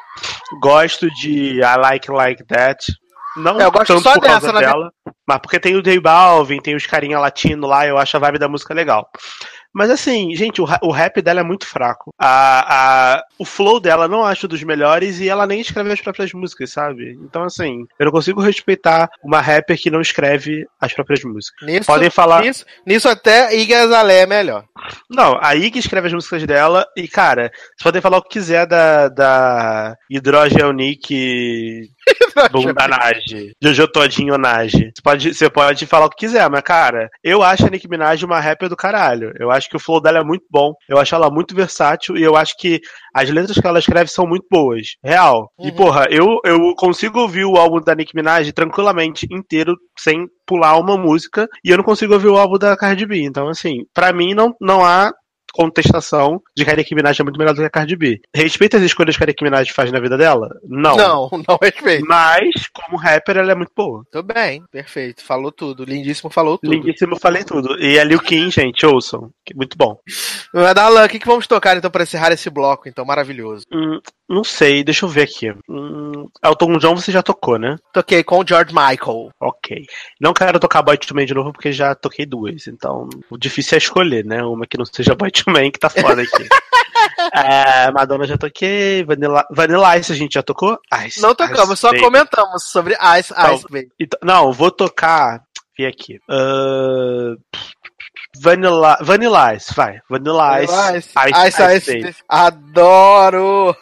gosto 0.60 1.10
de 1.14 1.60
I 1.62 1.76
Like 1.78 2.10
Like 2.10 2.44
That. 2.44 2.84
Não 3.36 3.59
É, 3.60 3.64
eu 3.64 3.70
gosto 3.70 3.86
tanto 3.88 4.02
só 4.02 4.14
por 4.14 4.22
causa 4.22 4.40
dessa, 4.40 4.52
na 4.52 4.60
dela, 4.60 4.93
mas 5.26 5.38
porque 5.38 5.59
tem 5.60 5.74
o 5.76 5.82
J 5.82 5.98
Balvin, 6.01 6.60
tem 6.60 6.74
os 6.74 6.86
carinha 6.86 7.18
latino 7.18 7.66
lá, 7.66 7.86
eu 7.86 7.98
acho 7.98 8.16
a 8.16 8.20
vibe 8.20 8.38
da 8.38 8.48
música 8.48 8.72
legal. 8.74 9.09
Mas 9.76 9.90
assim, 9.90 10.34
gente, 10.34 10.62
o, 10.62 10.64
o 10.80 10.90
rap 10.90 11.20
dela 11.20 11.40
é 11.40 11.42
muito 11.42 11.66
fraco. 11.66 12.10
A, 12.18 13.16
a, 13.18 13.24
o 13.38 13.44
flow 13.44 13.78
dela 13.78 14.08
não 14.08 14.24
acho 14.24 14.48
dos 14.48 14.62
melhores 14.62 15.20
e 15.20 15.28
ela 15.28 15.46
nem 15.46 15.60
escreve 15.60 15.92
as 15.92 16.00
próprias 16.00 16.32
músicas, 16.32 16.70
sabe? 16.72 17.12
Então, 17.22 17.42
assim, 17.42 17.86
eu 17.98 18.06
não 18.06 18.12
consigo 18.12 18.40
respeitar 18.40 19.10
uma 19.22 19.38
rapper 19.38 19.78
que 19.78 19.90
não 19.90 20.00
escreve 20.00 20.66
as 20.80 20.94
próprias 20.94 21.22
músicas. 21.22 21.60
Nisso, 21.68 21.86
Podem 21.86 22.08
falar. 22.08 22.40
Nisso, 22.40 22.64
nisso 22.86 23.06
até 23.06 23.54
Iggy 23.54 23.74
Azalea 23.74 24.22
é 24.22 24.26
melhor. 24.26 24.64
Não, 25.10 25.38
a 25.42 25.54
Iggy 25.54 25.78
escreve 25.78 26.06
as 26.06 26.14
músicas 26.14 26.42
dela 26.44 26.86
e, 26.96 27.06
cara, 27.06 27.52
vocês 27.52 27.82
podem 27.82 28.00
falar 28.00 28.16
o 28.16 28.22
que 28.22 28.30
quiser 28.30 28.66
da, 28.66 29.08
da 29.08 29.94
Hidrogel 30.08 30.72
Nick 30.72 31.90
Bundanage, 32.52 33.52
Jojo 33.60 33.88
Todinho 33.88 34.38
Nage. 34.38 34.92
Você 34.94 35.02
pode, 35.02 35.34
você 35.34 35.50
pode 35.50 35.86
falar 35.86 36.06
o 36.06 36.10
que 36.10 36.26
quiser, 36.26 36.48
mas, 36.50 36.62
cara, 36.62 37.08
eu 37.22 37.42
acho 37.42 37.66
a 37.66 37.70
Nicki 37.70 37.88
Minaj 37.88 38.24
uma 38.24 38.40
rapper 38.40 38.68
do 38.68 38.76
caralho. 38.76 39.32
Eu 39.38 39.50
acho 39.50 39.68
que 39.68 39.76
o 39.76 39.80
flow 39.80 40.00
dela 40.00 40.18
é 40.18 40.24
muito 40.24 40.44
bom, 40.50 40.72
eu 40.88 40.98
acho 40.98 41.14
ela 41.14 41.30
muito 41.30 41.54
versátil 41.54 42.16
e 42.16 42.22
eu 42.22 42.36
acho 42.36 42.56
que 42.58 42.80
as 43.14 43.30
letras 43.30 43.58
que 43.58 43.66
ela 43.66 43.78
escreve 43.78 44.10
são 44.10 44.26
muito 44.26 44.46
boas. 44.50 44.96
Real. 45.02 45.50
E, 45.58 45.72
porra, 45.72 46.06
eu, 46.10 46.38
eu 46.44 46.74
consigo 46.76 47.20
ouvir 47.20 47.44
o 47.44 47.56
álbum 47.56 47.80
da 47.80 47.94
Nicki 47.94 48.14
Minaj 48.14 48.50
tranquilamente 48.52 49.26
inteiro, 49.30 49.76
sem 49.98 50.26
pular 50.46 50.78
uma 50.78 50.96
música, 50.96 51.48
e 51.64 51.70
eu 51.70 51.76
não 51.76 51.84
consigo 51.84 52.14
ouvir 52.14 52.28
o 52.28 52.36
álbum 52.36 52.58
da 52.58 52.76
Cardi 52.76 53.06
B. 53.06 53.22
Então, 53.22 53.48
assim, 53.48 53.84
pra 53.92 54.12
mim 54.12 54.34
não, 54.34 54.54
não 54.60 54.84
há 54.84 55.12
contestação 55.56 56.40
de 56.54 56.64
que 56.64 56.70
a 56.70 56.76
Nicki 56.76 56.94
Minaj 56.94 57.20
é 57.20 57.24
muito 57.24 57.38
melhor 57.38 57.54
do 57.54 57.60
que 57.60 57.66
a 57.66 57.70
Cardi 57.70 57.96
B. 57.96 58.20
Respeita 58.34 58.76
as 58.76 58.82
escolhas 58.82 59.16
que 59.16 59.22
a 59.22 59.26
Nicki 59.26 59.42
Minaj 59.42 59.72
faz 59.72 59.90
na 59.90 59.98
vida 59.98 60.16
dela? 60.18 60.48
Não. 60.64 60.96
Não, 60.96 61.30
não 61.48 61.58
respeito. 61.60 62.06
Mas, 62.06 62.68
como 62.72 62.98
rapper, 62.98 63.38
ela 63.38 63.52
é 63.52 63.54
muito 63.54 63.72
boa. 63.74 64.04
Tudo 64.12 64.34
bem, 64.34 64.62
perfeito. 64.70 65.24
Falou 65.24 65.50
tudo. 65.50 65.84
Lindíssimo 65.84 66.30
falou 66.30 66.58
tudo. 66.58 66.72
Lindíssimo, 66.72 67.18
falei 67.18 67.42
tudo. 67.42 67.80
E 67.80 67.98
a 67.98 68.04
Liu 68.04 68.20
Kim, 68.20 68.50
gente, 68.50 68.84
ouçam. 68.84 69.30
é 69.50 69.54
Muito 69.54 69.76
bom. 69.76 69.98
Mas, 70.52 70.76
Alan, 70.76 71.04
o 71.04 71.08
que, 71.08 71.18
que 71.18 71.26
vamos 71.26 71.46
tocar 71.46 71.76
então 71.76 71.90
pra 71.90 72.02
encerrar 72.02 72.32
esse 72.32 72.50
bloco, 72.50 72.88
então, 72.88 73.04
maravilhoso? 73.04 73.64
Hum, 73.72 73.98
não 74.28 74.42
sei, 74.42 74.82
deixa 74.82 75.04
eu 75.04 75.08
ver 75.08 75.22
aqui. 75.22 75.52
Hum, 75.68 76.28
Elton 76.44 76.78
John 76.78 76.96
você 76.96 77.12
já 77.12 77.22
tocou, 77.22 77.58
né? 77.58 77.76
Toquei 77.92 78.24
com 78.24 78.40
o 78.40 78.46
George 78.46 78.74
Michael. 78.74 79.30
Ok. 79.40 79.86
Não 80.20 80.32
quero 80.32 80.58
tocar 80.58 80.82
Boy 80.82 80.98
to 80.98 81.14
Man 81.14 81.24
de 81.26 81.34
novo 81.34 81.52
porque 81.52 81.72
já 81.72 81.94
toquei 81.94 82.26
duas. 82.26 82.66
Então, 82.66 83.08
o 83.30 83.38
difícil 83.38 83.76
é 83.76 83.78
escolher, 83.78 84.24
né? 84.24 84.42
Uma 84.42 84.66
que 84.66 84.76
não 84.78 84.84
seja 84.84 85.14
Boy 85.14 85.30
to 85.30 85.50
Man, 85.50 85.70
que 85.70 85.78
tá 85.78 85.88
foda 85.88 86.22
aqui. 86.22 86.48
é, 87.32 87.90
Madonna 87.92 88.26
já 88.26 88.36
toquei. 88.36 89.04
Vanilla, 89.04 89.46
Vanilla 89.50 89.96
Ice 89.98 90.12
a 90.12 90.16
gente 90.16 90.34
já 90.34 90.42
tocou? 90.42 90.78
Ice, 91.06 91.20
Não 91.20 91.34
tocamos, 91.34 91.72
Ice 91.72 91.80
só 91.80 91.90
Baby. 91.90 92.02
comentamos 92.02 92.64
sobre 92.64 92.94
Ice 93.18 93.32
Então, 93.32 93.54
Ice 93.54 93.64
Baby. 93.70 93.88
Então, 94.00 94.18
não, 94.22 94.52
vou 94.52 94.70
tocar. 94.70 95.40
Vi 95.78 95.84
aqui. 95.84 96.18
Ahn, 96.28 97.36
Vanilla, 98.40 98.98
Vanilla 99.00 99.54
Ice, 99.54 99.74
vai. 99.74 100.00
Vanilla 100.08 100.62
Ice. 100.62 100.74
Ice, 100.96 101.12
Ice, 101.16 101.48
Ice, 101.48 101.76
Ice, 101.76 101.98
Ice. 102.08 102.24
Adoro! 102.28 103.76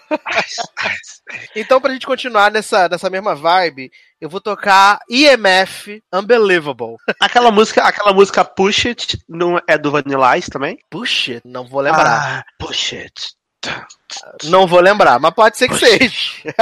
Então, 1.57 1.81
pra 1.81 1.93
gente 1.93 2.07
continuar 2.07 2.51
nessa, 2.51 2.89
nessa 2.89 3.09
mesma 3.09 3.35
vibe, 3.35 3.91
eu 4.21 4.29
vou 4.29 4.41
tocar 4.41 5.01
EMF 5.09 6.03
Unbelievable. 6.13 6.97
Aquela 7.21 7.51
música, 7.51 7.83
aquela 7.83 8.13
música 8.13 8.45
Push 8.45 8.87
It 8.87 9.19
não 9.29 9.61
é 9.69 9.79
do 9.79 9.91
Vanilla 9.91 10.37
Ice 10.37 10.51
também? 10.51 10.79
Puxa, 10.91 11.41
não 11.45 11.67
vou 11.67 11.81
lembrar. 11.81 12.41
Ah, 12.41 12.45
push 12.59 12.93
It. 12.93 13.33
Não 14.45 14.67
vou 14.67 14.81
lembrar, 14.81 15.19
mas 15.19 15.35
pode 15.35 15.57
ser 15.57 15.69
que 15.69 15.77
seja. 15.77 16.55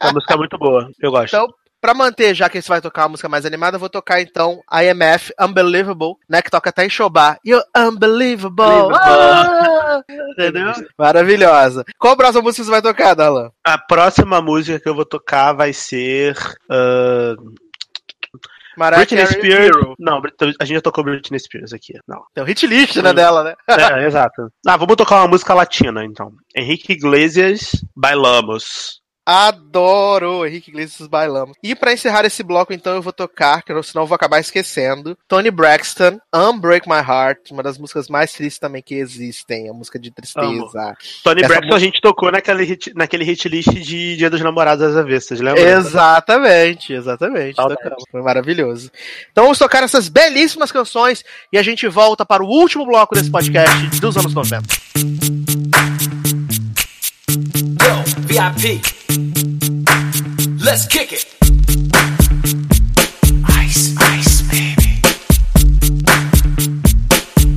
A 0.00 0.12
música 0.12 0.34
é 0.34 0.36
muito 0.36 0.56
boa, 0.56 0.88
eu 1.00 1.10
gosto. 1.10 1.34
Então, 1.34 1.48
pra 1.86 1.94
manter, 1.94 2.34
já 2.34 2.48
que 2.48 2.60
você 2.60 2.68
vai 2.68 2.80
tocar 2.80 3.02
uma 3.02 3.10
música 3.10 3.28
mais 3.28 3.46
animada, 3.46 3.76
eu 3.76 3.80
vou 3.80 3.88
tocar 3.88 4.20
então 4.20 4.60
IMF 4.72 5.32
Unbelievable, 5.40 6.14
né? 6.28 6.42
Que 6.42 6.50
toca 6.50 6.70
até 6.70 6.84
em 6.84 6.90
Shobá. 6.90 7.38
You're 7.46 7.64
unbelievable. 7.76 8.92
Ah! 8.92 10.02
Entendeu? 10.32 10.72
Maravilhosa. 10.98 11.84
Qual 11.96 12.14
a 12.14 12.16
próxima 12.16 12.42
música 12.42 12.64
você 12.64 12.70
vai 12.72 12.82
tocar, 12.82 13.14
Dalan? 13.14 13.50
A 13.64 13.78
próxima 13.78 14.42
música 14.42 14.80
que 14.80 14.88
eu 14.88 14.96
vou 14.96 15.04
tocar 15.04 15.52
vai 15.52 15.72
ser. 15.72 16.36
ah, 16.68 17.36
Mariah 18.76 19.06
Britney 19.06 19.26
Spears. 19.26 19.66
Hero. 19.66 19.94
Não, 19.96 20.20
a 20.60 20.64
gente 20.64 20.74
já 20.74 20.82
tocou 20.82 21.04
Britney 21.04 21.38
Spears 21.38 21.72
aqui. 21.72 21.94
Não. 22.06 22.20
Tem 22.34 22.42
um 22.42 22.46
hit 22.46 22.66
list, 22.66 22.96
né, 22.96 23.12
dela, 23.12 23.44
né? 23.44 23.54
É, 23.68 24.04
exato. 24.06 24.48
Ah, 24.66 24.76
vamos 24.76 24.96
tocar 24.96 25.20
uma 25.20 25.28
música 25.28 25.54
latina, 25.54 26.04
então. 26.04 26.32
Henrique 26.54 26.94
Iglesias, 26.94 27.70
Bailamos. 27.94 29.00
Adoro 29.26 30.46
Henrique 30.46 30.70
Iglesias 30.70 31.08
bailamos. 31.08 31.56
E 31.60 31.74
pra 31.74 31.92
encerrar 31.92 32.24
esse 32.24 32.44
bloco, 32.44 32.72
então, 32.72 32.94
eu 32.94 33.02
vou 33.02 33.12
tocar, 33.12 33.60
que 33.62 33.72
senão 33.82 34.04
eu 34.04 34.06
vou 34.06 34.14
acabar 34.14 34.38
esquecendo. 34.38 35.18
Tony 35.26 35.50
Braxton, 35.50 36.20
Unbreak 36.32 36.88
My 36.88 37.00
Heart, 37.00 37.50
uma 37.50 37.62
das 37.62 37.76
músicas 37.76 38.08
mais 38.08 38.32
tristes 38.32 38.60
também 38.60 38.80
que 38.80 38.94
existem, 38.94 39.68
a 39.68 39.72
música 39.72 39.98
de 39.98 40.12
tristeza. 40.12 40.96
Tony 41.24 41.40
Essa 41.40 41.48
Braxton 41.48 41.74
a 41.74 41.78
gente 41.80 42.00
tocou 42.00 42.30
naquele 42.30 42.62
hit, 42.62 42.92
naquele 42.94 43.24
hit 43.24 43.48
list 43.48 43.70
de 43.70 44.16
Dia 44.16 44.30
dos 44.30 44.40
Namorados 44.40 44.84
às 44.84 44.96
avessas, 44.96 45.40
lembra? 45.40 45.60
Exatamente, 45.60 46.92
exatamente. 46.92 47.56
Tocamos. 47.56 48.04
Foi 48.08 48.22
maravilhoso. 48.22 48.92
Então 49.32 49.44
vamos 49.44 49.58
tocar 49.58 49.82
essas 49.82 50.08
belíssimas 50.08 50.70
canções 50.70 51.24
e 51.52 51.58
a 51.58 51.62
gente 51.62 51.88
volta 51.88 52.24
para 52.24 52.44
o 52.44 52.46
último 52.46 52.86
bloco 52.86 53.16
desse 53.16 53.30
podcast 53.30 54.00
dos 54.00 54.16
anos 54.16 54.32
90. 54.32 54.62
Yo, 57.82 58.04
VIP. 58.26 58.95
Let's 60.66 60.84
kick 60.88 61.12
it. 61.12 61.24
Ice, 63.46 63.94
ice, 63.98 64.42
baby. 64.50 65.00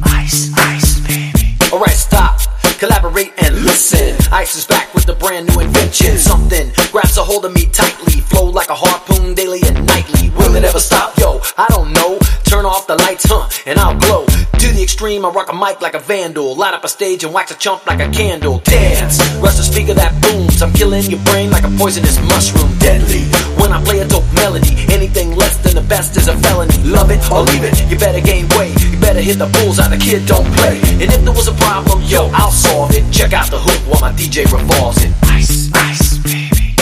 Ice, 0.03 0.53
ice, 0.55 0.99
baby. 1.07 1.55
Alright, 1.73 1.97
stop. 1.97 2.39
Collaborate 2.77 3.33
and 3.41 3.48
listen. 3.63 4.15
Ice 4.31 4.55
is 4.55 4.65
back 4.65 4.93
with 4.93 5.07
a 5.09 5.13
brand 5.15 5.47
new 5.49 5.59
invention. 5.61 6.17
Something 6.17 6.71
grabs 6.91 7.17
a 7.17 7.23
hold 7.23 7.45
of 7.45 7.53
me 7.53 7.65
tightly. 7.65 8.21
Flow 8.21 8.45
like 8.45 8.69
a 8.69 8.75
harpoon 8.75 9.33
daily 9.33 9.61
and 9.65 9.85
nightly. 9.85 10.29
Will 10.31 10.55
it 10.55 10.63
ever 10.63 10.79
stop? 10.79 11.17
Yo, 11.17 11.41
I 11.57 11.67
don't 11.69 11.91
know. 11.93 12.19
Turn 12.45 12.65
off 12.65 12.87
the 12.87 12.95
lights, 12.95 13.25
huh? 13.27 13.49
And 13.65 13.79
I'll 13.79 13.97
glow. 13.97 14.25
To 14.25 14.67
the 14.73 14.81
extreme, 14.83 15.25
I 15.25 15.29
rock 15.29 15.51
a 15.51 15.55
mic 15.55 15.81
like 15.81 15.93
a 15.93 15.99
vandal. 15.99 16.55
Light 16.55 16.73
up 16.73 16.83
a 16.83 16.89
stage 16.89 17.23
and 17.23 17.33
wax 17.33 17.51
a 17.51 17.57
chump 17.57 17.85
like 17.85 17.99
a 17.99 18.09
candle. 18.09 18.59
Dance, 18.59 19.19
rush 19.37 19.55
the 19.55 19.63
speaker 19.63 19.93
that 19.93 20.19
booms. 20.21 20.61
I'm 20.61 20.73
killing 20.73 21.03
your 21.03 21.23
brain 21.25 21.51
like 21.51 21.63
a 21.63 21.71
poisonous 21.77 22.19
mushroom. 22.27 22.69
Deadly. 22.79 23.23
When 23.59 23.71
I 23.71 23.83
play 23.83 23.99
a 23.99 24.07
dope 24.07 24.25
melody, 24.33 24.75
anything 24.89 25.35
less 25.35 25.57
than 25.57 25.75
the 25.75 25.87
best 25.87 26.17
is 26.17 26.27
a 26.27 26.35
felony. 26.37 26.75
Love 26.83 27.11
it 27.11 27.19
or 27.31 27.43
leave 27.43 27.63
it, 27.63 27.75
you 27.89 27.97
better 27.97 28.21
gain 28.21 28.47
weight. 28.57 28.73
You 28.81 28.97
better 28.99 29.21
hit 29.21 29.37
the 29.37 29.47
bullseye, 29.59 29.89
the 29.89 29.97
kid 29.97 30.25
don't 30.25 30.47
play. 30.55 30.79
And 30.97 31.11
if 31.11 31.21
there 31.23 31.33
was 31.33 31.47
a 31.47 31.53
problem, 31.53 32.01
yo, 32.03 32.29
I'll 32.33 32.51
solve 32.51 32.91
it. 32.95 33.03
Check 33.11 33.33
out 33.33 33.48
the 33.49 33.57
hook 33.57 33.81
while 33.89 34.01
my 34.01 34.11
DJ 34.13 34.45
revolves 34.53 35.03
it. 35.03 35.11
Ice, 35.23 35.71
ice, 35.73 36.17
baby. 36.21 36.75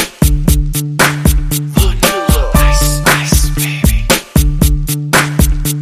Vanilla. 1.72 2.52
Ice, 2.56 3.00
ice, 3.08 3.50
baby. 3.56 4.04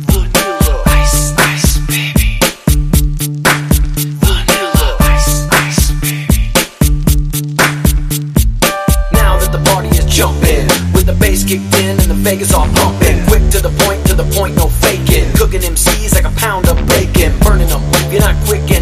Vanilla. 0.06 0.84
Ice, 0.86 1.34
ice, 1.42 1.80
baby. 1.90 2.38
Vanilla. 4.22 4.98
Ice, 5.10 5.50
ice, 5.50 5.90
baby. 6.06 6.54
Now 9.12 9.40
that 9.42 9.50
the 9.52 9.62
party 9.66 9.90
is 9.90 10.06
jumping, 10.06 10.70
with 10.94 11.08
the 11.08 11.18
bass 11.20 11.44
kicked 11.44 11.74
in 11.82 11.98
and 11.98 12.10
the 12.14 12.20
Vegas 12.22 12.54
all 12.54 12.70
pumping, 12.78 13.26
quick 13.26 13.50
to 13.50 13.60
the 13.60 13.74
point, 13.86 14.06
to 14.06 14.14
the 14.14 14.26
point, 14.38 14.56
no 14.56 14.68
faking. 14.70 15.34
Cooking 15.34 15.62
MCs 15.62 16.14
like 16.14 16.26
a 16.26 16.36
pound 16.38 16.70
of 16.70 16.78
bacon, 16.88 17.34
burning 17.40 17.70
them. 17.70 17.82
You're 18.12 18.22
not 18.22 18.36
quick. 18.46 18.75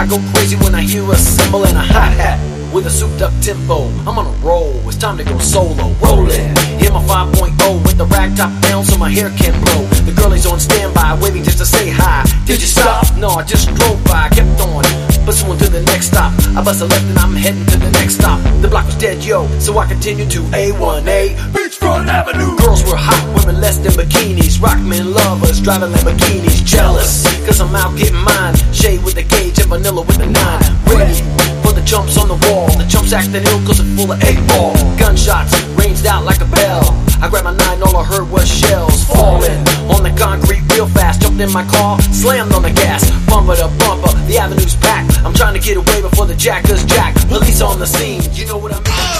I 0.00 0.06
go 0.06 0.16
crazy 0.32 0.56
when 0.56 0.74
I 0.74 0.80
hear 0.80 1.04
a 1.12 1.14
cymbal 1.14 1.66
and 1.66 1.76
a 1.76 1.82
hi 1.82 2.08
hat. 2.16 2.40
With 2.72 2.86
a 2.86 2.90
souped 2.90 3.20
up 3.20 3.34
tempo, 3.42 3.84
I'm 4.08 4.16
on 4.16 4.24
a 4.24 4.36
roll. 4.40 4.72
It's 4.88 4.96
time 4.96 5.18
to 5.18 5.24
go 5.24 5.36
solo. 5.36 5.92
Rolling, 6.00 6.56
hit 6.80 6.90
my 6.90 7.04
5.0 7.04 7.84
with 7.84 7.98
the 7.98 8.06
rag 8.06 8.34
top 8.34 8.48
down 8.62 8.82
so 8.82 8.96
my 8.96 9.10
hair 9.10 9.28
can 9.36 9.52
blow. 9.60 9.84
The 10.08 10.12
girlies 10.16 10.46
on 10.46 10.58
standby, 10.58 11.18
waiting 11.20 11.44
just 11.44 11.58
to 11.58 11.66
say 11.66 11.90
hi. 11.90 12.24
Did 12.46 12.62
you 12.62 12.66
stop? 12.66 13.14
No, 13.18 13.28
I 13.28 13.44
just 13.44 13.68
drove 13.74 14.02
by, 14.04 14.30
kept 14.30 14.58
on. 14.62 14.84
Pursuing 15.26 15.58
to 15.58 15.68
the 15.68 15.82
next 15.82 16.06
stop. 16.06 16.32
I 16.56 16.64
bust 16.64 16.80
a 16.80 16.86
left 16.86 17.04
and 17.04 17.18
I'm 17.18 17.36
heading 17.36 17.66
to 17.66 17.76
the 17.76 17.90
next 17.90 18.14
stop. 18.14 18.40
The 18.62 18.68
block 18.68 18.86
was 18.86 18.96
dead, 18.96 19.22
yo, 19.22 19.46
so 19.58 19.76
I 19.76 19.86
continued 19.86 20.30
to 20.30 20.40
A1A. 20.56 21.36
Beachfront 21.52 22.08
Avenue. 22.08 22.56
Girls 22.56 22.82
were 22.84 22.96
hot, 22.96 23.20
women 23.36 23.60
less 23.60 23.76
than 23.76 23.92
bikinis. 23.92 24.60
Rockmen 24.60 25.12
lovers, 25.12 25.60
driving 25.60 25.90
Lamborghinis. 25.90 26.64
Jealous, 26.64 27.26
cause 27.44 27.60
I'm 27.60 27.74
out 27.76 27.98
getting 27.98 28.16
mine. 28.16 28.54
Shade 28.72 29.04
with 29.04 29.16
the 29.16 29.24
gauge 29.24 29.58
and 29.58 29.68
vanilla 29.90 30.06
with 30.06 30.18
the 30.18 30.26
nine. 30.26 30.62
Ready 30.86 31.14
for 31.62 31.72
the 31.72 31.82
jumps 31.82 32.16
on 32.16 32.28
the 32.28 32.38
wall. 32.48 32.66
The 32.78 32.86
jumps 32.86 33.12
acting 33.12 33.42
ill 33.42 33.60
cause 33.66 33.80
it's 33.80 33.90
full 33.96 34.12
of 34.12 34.22
eight 34.24 34.40
ball. 34.48 34.74
Gunshots 34.98 35.52
ranged 35.74 36.06
out 36.06 36.24
like 36.24 36.40
a 36.40 36.46
bell. 36.46 36.84
I 37.20 37.28
grabbed 37.28 37.44
my 37.44 37.56
nine, 37.56 37.82
all 37.82 37.96
I 37.96 38.04
heard 38.04 38.30
was 38.30 38.48
shells 38.48 39.04
falling 39.04 39.58
on 39.90 40.02
the 40.02 40.14
concrete 40.16 40.62
real 40.72 40.86
fast. 40.88 41.22
Jumped 41.22 41.40
in 41.40 41.52
my 41.52 41.64
car, 41.66 42.00
slammed 42.12 42.52
on 42.52 42.62
the 42.62 42.70
gas, 42.70 43.10
bumper 43.26 43.56
to 43.56 43.68
bumper. 43.78 44.12
The 44.26 44.38
avenue's 44.38 44.76
packed. 44.76 45.18
I'm 45.24 45.34
trying 45.34 45.54
to 45.54 45.60
get 45.60 45.76
away 45.76 46.00
before 46.00 46.26
the 46.26 46.36
jackers 46.36 46.84
jack. 46.84 47.14
Police 47.28 47.60
on 47.60 47.78
the 47.78 47.86
scene, 47.86 48.22
you 48.32 48.46
know 48.46 48.58
what 48.58 48.72
I 48.72 48.80
mean. 48.80 49.19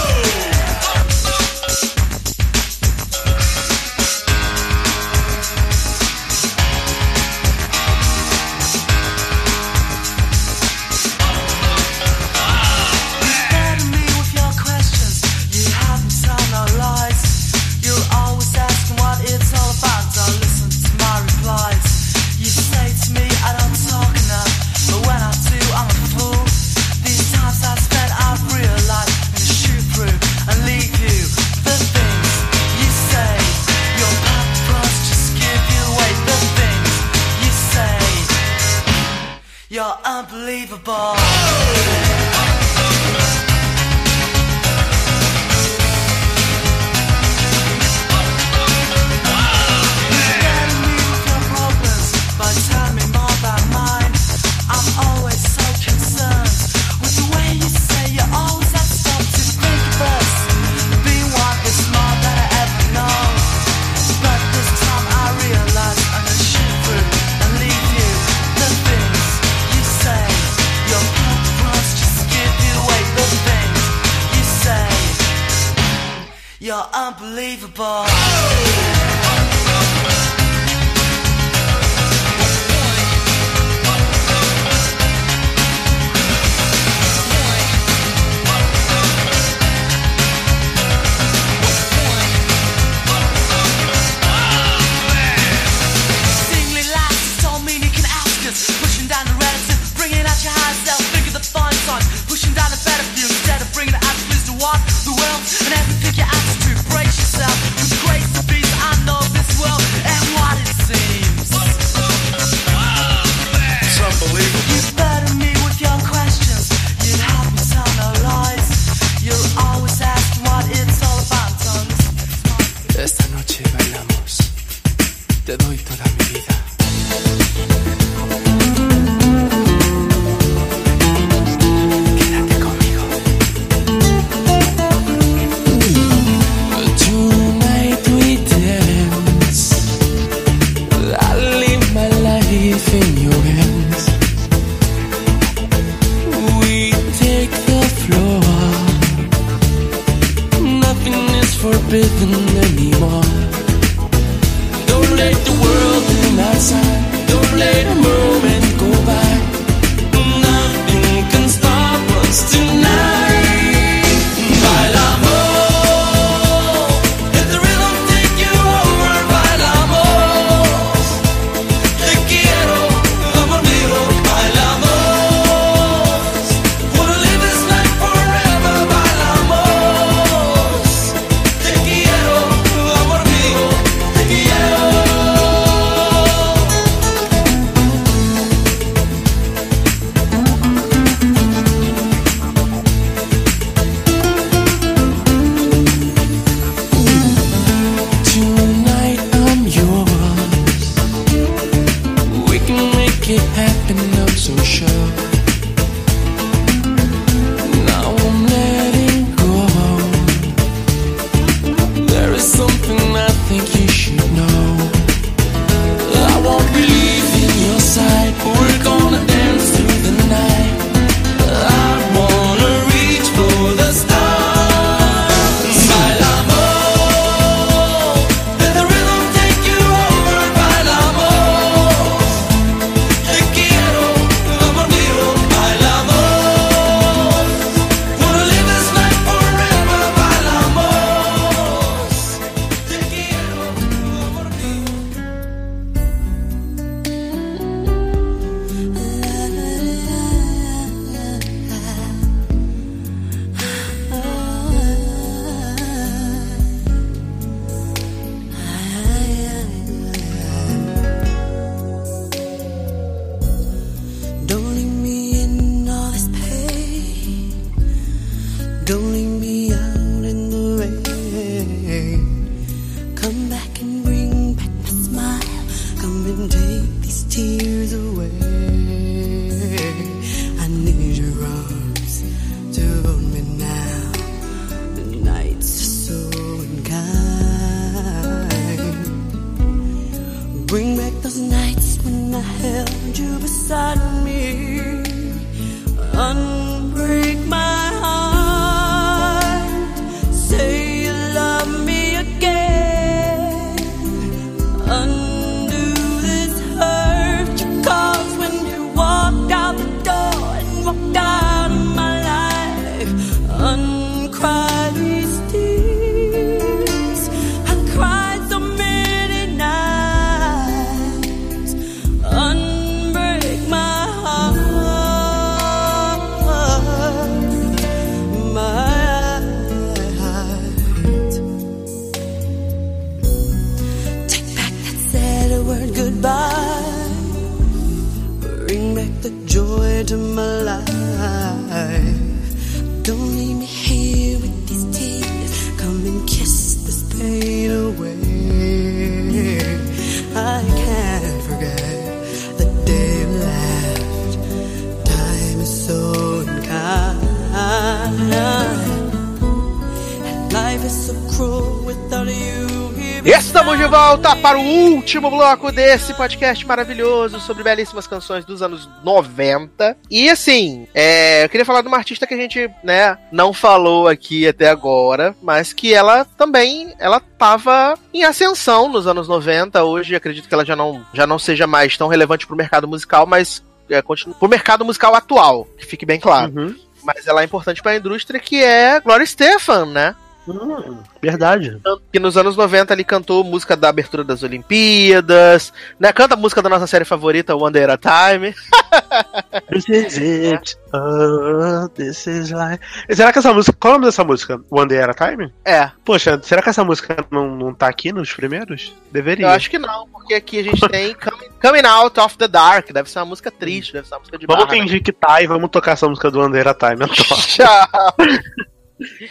último 365.01 365.31
bloco 365.31 365.71
desse 365.71 366.13
podcast 366.13 366.63
maravilhoso 366.63 367.39
sobre 367.39 367.63
belíssimas 367.63 368.05
canções 368.05 368.45
dos 368.45 368.61
anos 368.61 368.87
90. 369.03 369.97
E 370.11 370.29
assim, 370.29 370.87
é, 370.93 371.43
eu 371.43 371.49
queria 371.49 371.65
falar 371.65 371.81
de 371.81 371.87
uma 371.87 371.97
artista 371.97 372.27
que 372.27 372.35
a 372.35 372.37
gente, 372.37 372.69
né, 372.83 373.17
não 373.31 373.51
falou 373.51 374.07
aqui 374.07 374.47
até 374.47 374.69
agora, 374.69 375.35
mas 375.41 375.73
que 375.73 375.91
ela 375.91 376.23
também, 376.23 376.93
ela 376.99 377.19
tava 377.19 377.97
em 378.13 378.23
ascensão 378.23 378.89
nos 378.89 379.07
anos 379.07 379.27
90. 379.27 379.83
Hoje 379.83 380.15
acredito 380.15 380.47
que 380.47 380.53
ela 380.53 380.63
já 380.63 380.75
não, 380.75 381.03
já 381.11 381.25
não 381.25 381.39
seja 381.39 381.65
mais 381.65 381.97
tão 381.97 382.07
relevante 382.07 382.45
pro 382.45 382.55
mercado 382.55 382.87
musical, 382.87 383.25
mas 383.25 383.63
é, 383.89 384.03
continua, 384.03 384.35
pro 384.35 384.47
mercado 384.47 384.85
musical 384.85 385.15
atual, 385.15 385.67
que 385.79 385.85
fique 385.85 386.05
bem 386.05 386.19
claro. 386.19 386.53
Uhum 386.55 386.91
mas 387.03 387.27
ela 387.27 387.41
é 387.41 387.45
importante 387.45 387.81
para 387.81 387.91
a 387.93 387.95
indústria, 387.95 388.39
que 388.39 388.63
é 388.63 388.99
Gloria 388.99 389.25
Stefan, 389.25 389.85
né? 389.87 390.15
Hum, 390.47 390.97
verdade. 391.21 391.79
que 392.11 392.19
nos 392.19 392.35
anos 392.35 392.57
90 392.57 392.93
ele 392.93 393.03
cantou 393.03 393.43
música 393.43 393.77
da 393.77 393.89
abertura 393.89 394.23
das 394.23 394.41
Olimpíadas, 394.41 395.71
né? 395.99 396.11
Canta 396.11 396.33
a 396.33 396.37
música 396.37 396.61
da 396.61 396.69
nossa 396.69 396.87
série 396.87 397.05
favorita, 397.05 397.55
One 397.55 397.71
Day 397.71 397.83
at 397.83 397.91
a 397.91 397.97
Time. 398.37 398.55
This 399.69 399.87
is 399.87 400.17
it. 400.17 400.77
Oh, 400.93 401.87
this 401.89 402.27
is 402.27 402.51
life. 402.51 402.79
Será 403.09 403.31
que 403.31 403.39
essa 403.39 403.53
música. 403.53 403.77
Qual 403.79 403.93
é 403.93 403.95
o 403.95 403.99
nome 403.99 404.07
dessa 404.07 404.23
música? 404.23 404.59
One 404.69 404.87
Day 404.87 404.99
at 404.99 405.09
a 405.09 405.13
Time? 405.13 405.51
É, 405.63 405.91
Poxa, 406.03 406.39
será 406.43 406.61
que 406.61 406.69
essa 406.69 406.83
música 406.83 407.25
não, 407.31 407.55
não 407.55 407.73
tá 407.73 407.87
aqui 407.87 408.11
nos 408.11 408.33
primeiros? 408.33 408.93
Deveria. 409.11 409.45
eu 409.45 409.49
acho 409.49 409.69
que 409.69 409.79
não, 409.79 410.07
porque 410.09 410.33
aqui 410.33 410.59
a 410.59 410.63
gente 410.63 410.87
tem 410.89 411.13
Coming, 411.15 411.49
Coming 411.61 411.87
Out 411.87 412.19
of 412.19 412.37
the 412.37 412.47
Dark, 412.47 412.91
deve 412.91 413.09
ser 413.09 413.19
uma 413.19 413.25
música 413.25 413.49
triste, 413.51 413.93
deve 413.93 414.07
ser 414.07 414.15
uma 414.15 414.19
música 414.19 414.37
de 414.37 414.45
Vamos 414.45 414.65
barra, 414.65 414.75
né? 414.75 414.81
fingir 414.81 415.01
que 415.03 415.11
tá 415.13 415.41
e 415.41 415.47
vamos 415.47 415.69
tocar 415.69 415.91
essa 415.93 416.09
música 416.09 416.29
do 416.31 416.39
One 416.41 416.51
Day 416.51 416.61
at 416.61 416.67
a 416.67 416.89
Time. 416.89 417.01
Eu 417.01 417.07
toco. 417.07 417.35
Tchau. 417.47 417.87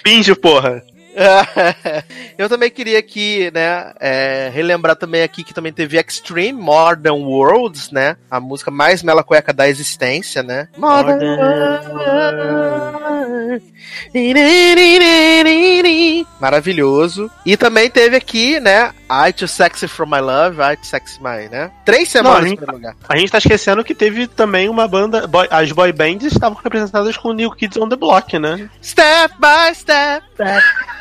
Finge, 0.05 0.35
porra. 0.35 0.82
Eu 2.38 2.48
também 2.48 2.70
queria 2.70 2.98
aqui, 2.98 3.51
né, 3.52 3.92
é, 4.01 4.51
relembrar 4.52 4.97
também 4.97 5.22
aqui 5.22 5.44
que 5.44 5.52
também 5.55 5.72
teve 5.72 5.98
Extreme 5.98 6.60
Modern 6.60 7.22
Worlds, 7.22 7.90
né, 7.90 8.16
a 8.30 8.40
música 8.40 8.70
mais 8.70 9.02
mela 9.02 9.22
cueca 9.22 9.52
da 9.52 9.68
existência, 9.68 10.42
né. 10.42 10.68
Modern 10.76 11.22
World. 11.22 13.19
Maravilhoso. 16.40 17.30
E 17.44 17.56
também 17.56 17.90
teve 17.90 18.16
aqui, 18.16 18.58
né, 18.60 18.92
I 19.10 19.32
Too 19.32 19.48
Sexy 19.48 19.88
For 19.88 20.06
My 20.06 20.20
Love, 20.20 20.58
I 20.60 20.76
Too 20.76 20.84
Sexy 20.84 21.18
My, 21.22 21.48
né. 21.48 21.70
Três 21.84 22.08
semanas 22.08 22.40
Não, 22.44 22.46
em 22.52 22.56
primeiro 22.56 22.72
lugar. 22.76 22.94
A 23.08 23.16
gente 23.16 23.30
tá 23.32 23.38
esquecendo 23.38 23.84
que 23.84 23.94
teve 23.94 24.26
também 24.26 24.68
uma 24.68 24.86
banda. 24.86 25.26
boy- 25.26 25.48
as 25.50 25.70
boy 25.72 25.92
bands 25.92 26.32
estavam 26.32 26.58
representadas 26.62 27.16
com 27.16 27.28
o 27.28 27.32
New 27.32 27.50
Kids 27.52 27.76
on 27.76 27.88
the 27.88 27.96
Block, 27.96 28.38
né? 28.38 28.68
Step 28.82 29.34
by 29.38 29.74
step. 29.74 30.24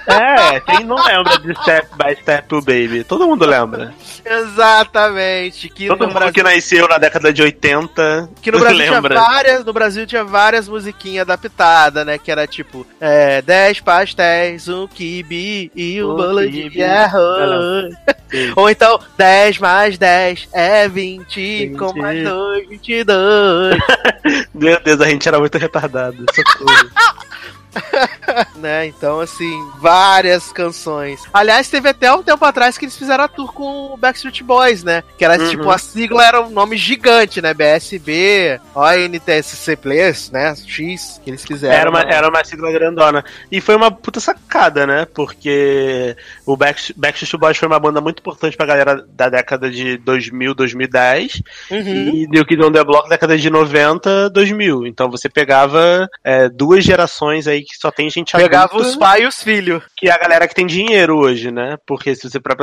É, 0.07 0.59
quem 0.61 0.83
não 0.85 0.95
lembra 1.05 1.37
de 1.37 1.53
Step 1.61 1.87
by 1.95 2.15
Step 2.21 2.49
Baby? 2.61 3.03
Todo 3.03 3.27
mundo 3.27 3.45
lembra. 3.45 3.93
Exatamente. 4.25 5.69
Que 5.69 5.87
Todo 5.87 6.07
mundo 6.07 6.13
Brasil 6.15 6.33
que 6.33 6.43
nasceu 6.43 6.87
na 6.87 6.97
década 6.97 7.31
de 7.31 7.41
80 7.43 8.29
Que 8.41 8.51
no 8.51 8.59
Brasil 8.59 8.77
lembra. 8.91 9.13
tinha 9.15 9.23
várias, 9.23 9.65
no 9.65 9.71
Brasil 9.73 10.07
tinha 10.07 10.23
várias 10.23 10.67
musiquinhas 10.67 11.21
adaptadas, 11.21 12.05
né? 12.05 12.17
Que 12.17 12.28
era 12.31 12.47
tipo, 12.47 12.85
é, 12.99 13.41
10 13.41 13.81
pastéis, 13.81 14.68
um 14.68 14.88
kibe 14.88 15.72
e 15.76 16.03
um 16.03 16.11
Um 16.11 16.15
bolo 16.15 16.49
de 16.49 16.84
arroz. 16.84 17.93
Ou 18.56 18.69
então, 18.69 18.99
10 19.18 19.57
mais 19.60 19.97
10 19.97 20.49
é 20.53 20.88
20, 20.88 21.73
com 21.77 21.93
20. 21.93 22.01
mais 22.01 22.23
2, 22.23 22.69
22. 22.69 23.77
Meu 24.53 24.80
Deus, 24.81 25.01
a 25.01 25.06
gente 25.06 25.27
era 25.27 25.39
muito 25.39 25.57
retardado. 25.57 26.26
Socorro. 26.34 26.89
né? 28.57 28.87
Então, 28.87 29.19
assim, 29.19 29.51
várias 29.79 30.51
canções. 30.51 31.21
Aliás, 31.33 31.69
teve 31.69 31.89
até 31.89 32.11
um 32.13 32.23
tempo 32.23 32.43
atrás 32.45 32.77
que 32.77 32.85
eles 32.85 32.97
fizeram 32.97 33.23
a 33.23 33.27
tour 33.27 33.53
com 33.53 33.93
o 33.93 33.97
Backstreet 33.97 34.41
Boys, 34.43 34.83
né? 34.83 35.03
Que 35.17 35.25
era 35.25 35.37
Uhum. 35.41 35.49
tipo, 35.49 35.69
a 35.69 35.77
sigla 35.77 36.25
era 36.25 36.41
um 36.41 36.49
nome 36.49 36.77
gigante, 36.77 37.41
né? 37.41 37.53
BSB, 37.53 38.59
ONTSC 38.75 39.75
Plus, 39.77 40.31
né? 40.31 40.53
X, 40.55 41.19
que 41.23 41.29
eles 41.29 41.43
fizeram. 41.45 41.75
Era 41.75 41.89
uma, 41.89 42.03
né? 42.03 42.13
era 42.13 42.29
uma 42.29 42.43
sigla 42.43 42.71
grandona. 42.71 43.23
E 43.51 43.61
foi 43.61 43.75
uma 43.75 43.91
puta 43.91 44.19
sacada, 44.19 44.85
né? 44.85 45.05
Porque 45.13 46.15
o 46.45 46.55
Back- 46.57 46.93
Backstreet 46.95 47.39
Boys 47.39 47.57
foi 47.57 47.67
uma 47.67 47.79
banda 47.79 48.01
muito 48.01 48.19
importante 48.19 48.55
pra 48.57 48.65
galera 48.65 49.05
da 49.09 49.29
década 49.29 49.69
de 49.69 49.97
2000, 49.97 50.53
2010. 50.53 51.41
Uhum. 51.71 51.79
E 51.79 52.27
New 52.27 52.45
Kids 52.45 52.65
on 52.65 52.71
the 52.71 52.83
Block 52.83 53.09
década 53.09 53.37
de 53.37 53.49
90, 53.49 54.29
2000. 54.29 54.85
Então 54.87 55.09
você 55.09 55.29
pegava 55.29 56.07
é, 56.23 56.49
duas 56.49 56.83
gerações 56.83 57.47
aí 57.47 57.59
que 57.61 57.76
só 57.76 57.91
tem 57.91 58.10
gente 58.10 58.34
Pegava 58.34 58.65
adulta, 58.65 58.88
os 58.88 58.95
pais 58.95 59.23
e 59.23 59.27
os 59.27 59.44
filhos. 59.44 59.84
que 59.95 60.10
é 60.10 60.11
a 60.11 60.18
galera 60.18 60.48
que 60.48 60.56
tem 60.56 60.65
dinheiro 60.65 61.18
hoje, 61.18 61.52
né? 61.52 61.77
Porque 61.86 62.15
se 62.15 62.30
você 62.30 62.40
para 62.40 62.56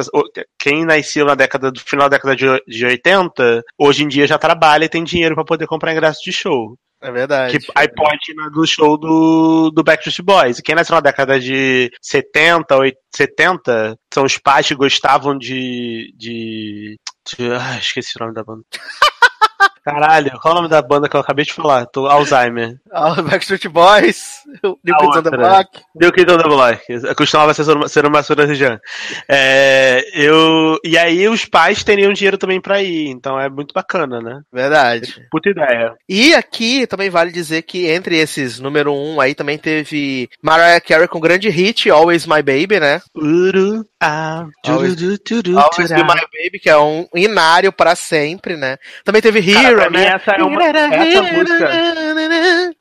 quem 0.59 0.85
nasceu 0.85 1.27
na 1.27 1.35
década 1.35 1.71
do 1.71 1.81
final 1.81 2.09
da 2.09 2.17
década 2.17 2.37
de, 2.37 2.47
de 2.67 2.87
80, 2.87 3.63
hoje 3.79 4.05
em 4.05 4.09
dia 4.09 4.27
já 4.27 4.39
trabalha 4.39 4.85
e 4.85 4.89
tem 4.89 5.05
dinheiro 5.05 5.35
pra 5.35 5.45
poder 5.45 5.67
comprar 5.67 5.93
ingresso 5.93 6.21
de 6.25 6.33
show. 6.33 6.77
É 7.01 7.11
verdade. 7.11 7.59
Que 7.59 7.67
aí 7.75 7.89
pode 7.89 8.33
ir 8.33 8.35
na 8.35 8.49
do 8.49 8.67
show 8.67 8.97
do, 8.97 9.71
do 9.71 9.85
Backstreet 9.85 10.23
Boys. 10.23 10.61
Quem 10.61 10.75
nasceu 10.75 10.95
na 10.95 11.01
década 11.01 11.39
de 11.39 11.91
70, 12.01 12.75
80, 12.75 13.01
70, 13.15 13.99
são 14.13 14.25
os 14.25 14.39
pais 14.39 14.67
que 14.67 14.75
gostavam 14.75 15.37
de. 15.37 16.13
de. 16.17 16.99
de 17.27 17.53
ah, 17.53 17.79
esqueci 17.79 18.15
o 18.17 18.21
nome 18.23 18.35
da 18.35 18.43
banda. 18.43 18.63
Caralho, 19.87 20.33
qual 20.43 20.53
é 20.53 20.59
o 20.59 20.61
nome 20.63 20.69
da 20.69 20.83
banda 20.83 21.09
que 21.09 21.15
eu 21.15 21.21
acabei 21.21 21.45
de 21.45 21.53
falar? 21.53 21.87
Tô 21.87 22.07
Alzheimer. 22.07 22.77
Ah, 22.99 23.21
Backstreet 23.21 23.69
Boys, 23.69 24.39
New 24.65 24.79
Kids 24.99 25.17
on 25.19 25.23
the. 25.23 25.31
Block. 25.31 25.69
New 25.95 26.13
Kids 26.13 26.33
on 26.33 26.39
the 26.39 26.45
Block. 26.45 27.15
Costumava 27.15 27.53
ser 27.53 27.71
uma, 27.71 27.89
ser 27.89 28.07
uma 28.07 28.23
Região. 28.47 28.81
É, 29.29 30.03
eu, 30.15 30.79
e 30.83 30.97
aí 30.97 31.29
os 31.29 31.45
pais 31.45 31.85
teriam 31.85 32.13
dinheiro 32.15 32.39
também 32.39 32.59
pra 32.61 32.83
ir. 32.83 33.09
Então 33.09 33.39
é 33.39 33.51
muito 33.51 33.75
bacana, 33.75 34.19
né? 34.21 34.41
Verdade. 34.51 35.27
Puta 35.31 35.51
ideia. 35.51 35.93
E 36.09 36.33
aqui 36.35 36.87
também 36.87 37.11
vale 37.11 37.31
dizer 37.31 37.63
que 37.63 37.87
entre 37.87 38.17
esses 38.17 38.59
número 38.61 38.95
um 38.95 39.21
aí 39.21 39.35
também 39.35 39.59
teve 39.59 40.31
Mariah 40.43 40.81
Carey 40.81 41.07
com 41.09 41.21
grande 41.21 41.51
hit, 41.51 41.91
Always 41.91 42.27
My 42.27 42.43
Baby, 42.43 42.81
né? 42.81 43.03
Uru, 43.15 43.85
ah, 44.01 44.47
Always- 44.67 44.97
Always 45.55 45.91
Be. 45.91 46.03
My 46.03 46.21
Baby, 46.45 46.59
que 46.63 46.71
é 46.71 46.79
um 46.79 47.07
inário 47.15 47.71
pra 47.73 47.95
sempre, 47.95 48.57
né? 48.57 48.79
Também 49.05 49.21
teve 49.21 49.41
Cara, 49.53 49.76
Hero, 49.81 49.91
pra 49.91 49.91
mim 49.91 50.05
né? 50.07 50.13
essa 50.15 50.31
é 50.33 50.43
uma- 50.43 50.63
essa 50.95 51.23
música- 51.23 51.71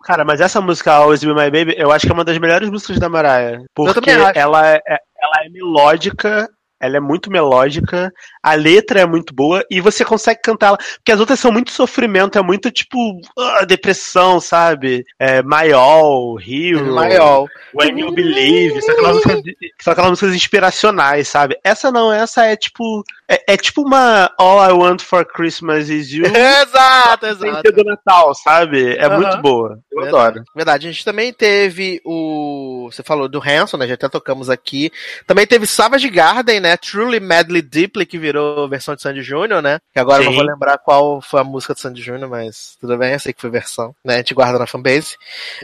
Cara, 0.03 0.25
mas 0.25 0.41
essa 0.41 0.61
música 0.61 0.93
Always 0.93 1.23
Be 1.23 1.33
My 1.33 1.49
Baby, 1.51 1.75
eu 1.77 1.91
acho 1.91 2.05
que 2.05 2.11
é 2.11 2.15
uma 2.15 2.23
das 2.25 2.37
melhores 2.37 2.69
músicas 2.69 2.99
da 2.99 3.09
Mariah. 3.09 3.61
Porque 3.73 4.09
ela 4.39 4.67
é, 4.75 4.79
ela 4.87 5.45
é 5.45 5.49
melódica, 5.49 6.47
ela 6.79 6.97
é 6.97 6.99
muito 6.99 7.31
melódica, 7.31 8.11
a 8.43 8.53
letra 8.53 8.99
é 8.99 9.05
muito 9.05 9.33
boa 9.33 9.63
e 9.71 9.79
você 9.81 10.03
consegue 10.05 10.41
cantar 10.43 10.67
ela. 10.67 10.77
Porque 10.77 11.11
as 11.11 11.19
outras 11.19 11.39
são 11.39 11.51
muito 11.51 11.71
sofrimento, 11.71 12.37
é 12.37 12.43
muito 12.43 12.69
tipo 12.69 12.97
ah, 13.39 13.65
depressão, 13.65 14.39
sabe? 14.39 15.03
É 15.17 15.41
Maiol, 15.41 16.37
Hero, 16.39 16.93
Maior. 16.93 17.47
When 17.73 17.99
You 17.99 18.11
Believe, 18.11 18.81
são 18.81 18.93
aquelas, 18.93 19.15
músicas, 19.15 19.41
são 19.81 19.93
aquelas 19.93 20.09
músicas 20.11 20.35
inspiracionais, 20.35 21.27
sabe? 21.27 21.57
Essa 21.63 21.91
não, 21.91 22.11
essa 22.13 22.45
é 22.45 22.55
tipo. 22.55 23.03
É, 23.27 23.53
é 23.53 23.57
tipo 23.57 23.81
uma 23.81 24.31
All 24.37 24.63
I 24.63 24.71
Want 24.71 25.01
for 25.01 25.25
Christmas 25.25 25.89
Is 25.89 26.11
You. 26.11 26.25
Exato, 26.35 27.25
exato. 27.25 27.71
do 27.71 27.83
Natal, 27.83 28.33
sabe? 28.35 28.95
É 28.95 29.05
Aham. 29.05 29.17
muito 29.19 29.37
boa. 29.41 29.79
Eu 29.91 30.03
Verdade. 30.03 30.27
adoro. 30.39 30.45
Verdade, 30.55 30.87
a 30.87 30.91
gente 30.91 31.03
também 31.05 31.33
teve 31.33 32.01
o. 32.05 32.87
Você 32.91 33.01
falou 33.01 33.27
do 33.27 33.41
Hanson, 33.43 33.77
né? 33.77 33.87
Já 33.87 33.95
até 33.95 34.07
tocamos 34.07 34.49
aqui. 34.49 34.91
Também 35.25 35.47
teve 35.47 35.65
Savage 35.65 36.09
Garden, 36.09 36.59
né? 36.59 36.77
Truly 36.77 37.19
Madly 37.19 37.61
Deeply, 37.61 38.05
que 38.05 38.17
virou 38.19 38.69
versão 38.69 38.95
de 38.95 39.01
Sandy 39.01 39.21
Júnior, 39.23 39.61
né? 39.61 39.79
Que 39.93 39.99
agora 39.99 40.21
eu 40.21 40.25
não 40.25 40.31
Sim. 40.33 40.37
vou 40.37 40.47
lembrar 40.47 40.77
qual 40.77 41.21
foi 41.21 41.41
a 41.41 41.43
música 41.43 41.73
de 41.73 41.81
Sandy 41.81 42.01
Júnior, 42.01 42.29
mas 42.29 42.77
tudo 42.79 42.97
bem, 42.97 43.13
eu 43.13 43.19
sei 43.19 43.33
que 43.33 43.41
foi 43.41 43.49
versão, 43.49 43.95
né? 44.03 44.15
A 44.15 44.17
gente 44.17 44.33
guarda 44.33 44.59
na 44.59 44.67
fanbase. 44.67 45.15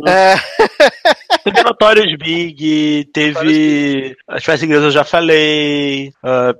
É, 0.08 0.34
Teve 1.44 1.64
Notorious 1.64 2.18
Big, 2.18 3.10
teve. 3.14 4.16
As 4.28 4.44
Fast 4.44 4.66
Girls 4.66 4.86
eu 4.86 4.92
já 4.92 5.04
falei. 5.04 6.12
ah, 6.24 6.54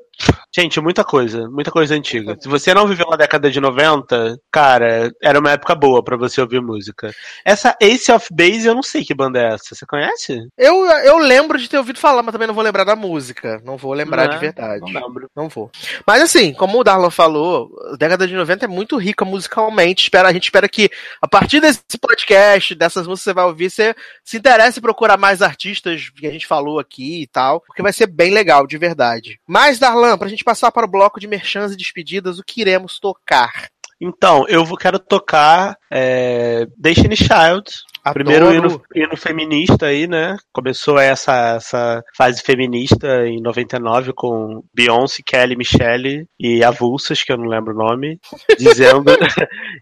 gente, 0.56 0.80
muita 0.80 1.04
coisa. 1.04 1.50
Muita 1.50 1.72
coisa 1.72 1.96
antiga. 1.96 2.38
Se 2.40 2.48
você 2.48 2.74
não 2.74 2.88
viveu 2.88 3.08
na 3.10 3.16
década 3.16 3.50
de 3.50 3.60
90, 3.60 4.40
cara, 4.52 5.12
era 5.22 5.40
uma 5.40 5.52
época 5.52 5.76
boa 5.76 6.04
pra 6.04 6.18
você 6.18 6.42
ouvir 6.42 6.62
música. 6.62 7.14
Essa 7.46 7.76
Ace 7.82 8.12
of 8.12 8.28
Base, 8.32 8.66
eu 8.66 8.76
não 8.76 8.84
sei 8.84 9.04
que 9.04 9.14
banda 9.14 9.40
é 9.40 9.54
essa. 9.54 9.76
Você 9.76 9.86
conhece? 9.86 10.48
eu, 10.58 10.86
eu 10.86 11.18
lembro 11.18 11.58
de 11.58 11.70
ter 11.70 11.78
ouvido 11.78 12.00
falar, 12.00 12.24
mas 12.24 12.32
também 12.32 12.48
não 12.48 12.54
vou 12.54 12.64
lembrar 12.64 12.84
da 12.84 12.96
música. 12.96 13.62
Não 13.64 13.78
vou 13.78 13.94
lembrar 13.94 14.28
Não, 14.28 14.34
de 14.34 14.40
verdade. 14.40 14.94
Não 14.94 15.02
lembro. 15.02 15.30
Não 15.36 15.50
vou. 15.50 15.72
Mas 16.06 16.22
assim, 16.22 16.54
como 16.54 16.80
o 16.80 16.84
Darlan 16.84 17.10
falou, 17.10 17.70
a 17.94 17.98
década 17.98 18.28
de 18.28 18.34
90 18.34 18.66
é 18.66 18.68
muito 18.68 18.98
rica 18.98 19.26
musicalmente. 19.26 20.04
Espera, 20.04 20.30
a 20.30 20.34
gente 20.34 20.46
espera 20.46 20.68
que, 20.68 20.90
a 21.22 21.28
partir 21.28 21.60
desse 21.60 21.82
podcast, 22.00 22.76
dessas 22.76 23.08
músicas 23.08 23.22
que 23.22 23.24
você 23.26 23.34
vai 23.34 23.46
ouvir, 23.46 23.70
você 23.70 23.96
se 24.24 24.38
interesse 24.38 24.80
em 24.80 24.82
procurar 24.82 25.18
mais 25.18 25.42
artistas 25.42 26.10
que 26.10 26.28
a 26.28 26.32
gente 26.32 26.48
falou 26.48 26.80
aqui 26.80 27.22
e 27.22 27.28
tal, 27.28 27.62
porque 27.62 27.82
vai 27.82 27.94
ser 27.94 28.08
bem 28.08 28.32
legal, 28.32 28.66
de 28.68 28.78
verdade. 28.78 29.40
Mas, 29.48 29.80
Darlan, 29.80 30.11
pra 30.18 30.30
gente 30.30 30.44
passar 30.44 30.72
para 30.72 30.86
o 30.86 30.90
bloco 30.90 31.20
de 31.20 31.28
merchans 31.28 31.72
e 31.72 31.78
despedidas, 31.78 32.40
o 32.40 32.44
que 32.44 32.62
iremos 32.62 33.00
tocar? 33.00 33.70
Então, 34.00 34.46
eu 34.48 34.66
quero 34.78 34.98
tocar 34.98 35.78
é, 35.92 36.68
Destiny 36.76 37.16
Child. 37.16 37.72
Adoro. 38.04 38.14
Primeiro 38.26 38.54
hino, 38.54 38.82
hino 38.96 39.18
feminista 39.18 39.86
aí, 39.88 40.08
né? 40.08 40.36
Começou 40.52 40.98
essa, 41.00 41.56
essa 41.58 42.04
fase 42.18 42.42
feminista 42.42 43.28
em 43.28 43.42
99 43.42 44.14
com 44.14 44.64
Beyoncé, 44.74 45.22
Kelly, 45.26 45.56
Michelle 45.56 46.26
e 46.40 46.64
Avulsas, 46.64 47.24
que 47.24 47.32
eu 47.32 47.38
não 47.38 47.46
lembro 47.46 47.74
o 47.74 47.78
nome, 47.78 48.20
dizendo 48.58 49.04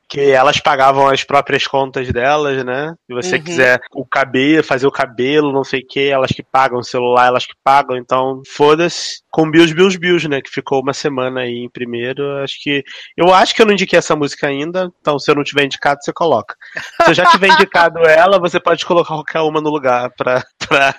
que 0.09 0.19
elas 0.31 0.59
pagavam 0.59 1.07
as 1.07 1.23
próprias 1.23 1.65
contas 1.65 2.11
delas, 2.11 2.63
né? 2.65 2.93
Se 3.07 3.13
você 3.13 3.35
Uhum. 3.37 3.43
quiser 3.43 3.79
o 3.93 4.05
cabelo, 4.05 4.63
fazer 4.63 4.87
o 4.87 4.91
cabelo, 4.91 5.53
não 5.53 5.63
sei 5.63 5.79
o 5.81 5.87
que, 5.87 6.09
elas 6.09 6.31
que 6.31 6.43
pagam 6.43 6.79
o 6.79 6.83
celular, 6.83 7.27
elas 7.27 7.45
que 7.45 7.53
pagam, 7.63 7.95
então 7.95 8.41
foda-se. 8.47 9.21
Com 9.31 9.49
Bills, 9.49 9.73
Bills, 9.75 9.97
Bills, 9.99 10.27
né? 10.27 10.41
Que 10.41 10.49
ficou 10.49 10.81
uma 10.81 10.91
semana 10.93 11.41
aí 11.41 11.59
em 11.59 11.69
primeiro. 11.69 12.23
Acho 12.43 12.55
que. 12.63 12.83
Eu 13.15 13.31
acho 13.33 13.53
que 13.53 13.61
eu 13.61 13.65
não 13.65 13.73
indiquei 13.73 13.99
essa 13.99 14.15
música 14.15 14.47
ainda, 14.47 14.91
então 14.99 15.19
se 15.19 15.29
eu 15.29 15.35
não 15.35 15.43
tiver 15.43 15.65
indicado, 15.65 15.99
você 16.01 16.11
coloca. 16.11 16.55
Se 17.03 17.11
eu 17.11 17.13
já 17.13 17.25
tiver 17.27 17.47
indicado 17.53 17.99
ela, 18.09 18.39
você 18.39 18.59
pode 18.59 18.85
colocar 18.85 19.13
qualquer 19.15 19.41
uma 19.41 19.61
no 19.61 19.69
lugar 19.69 20.11
pra. 20.17 20.43
pra... 20.67 20.95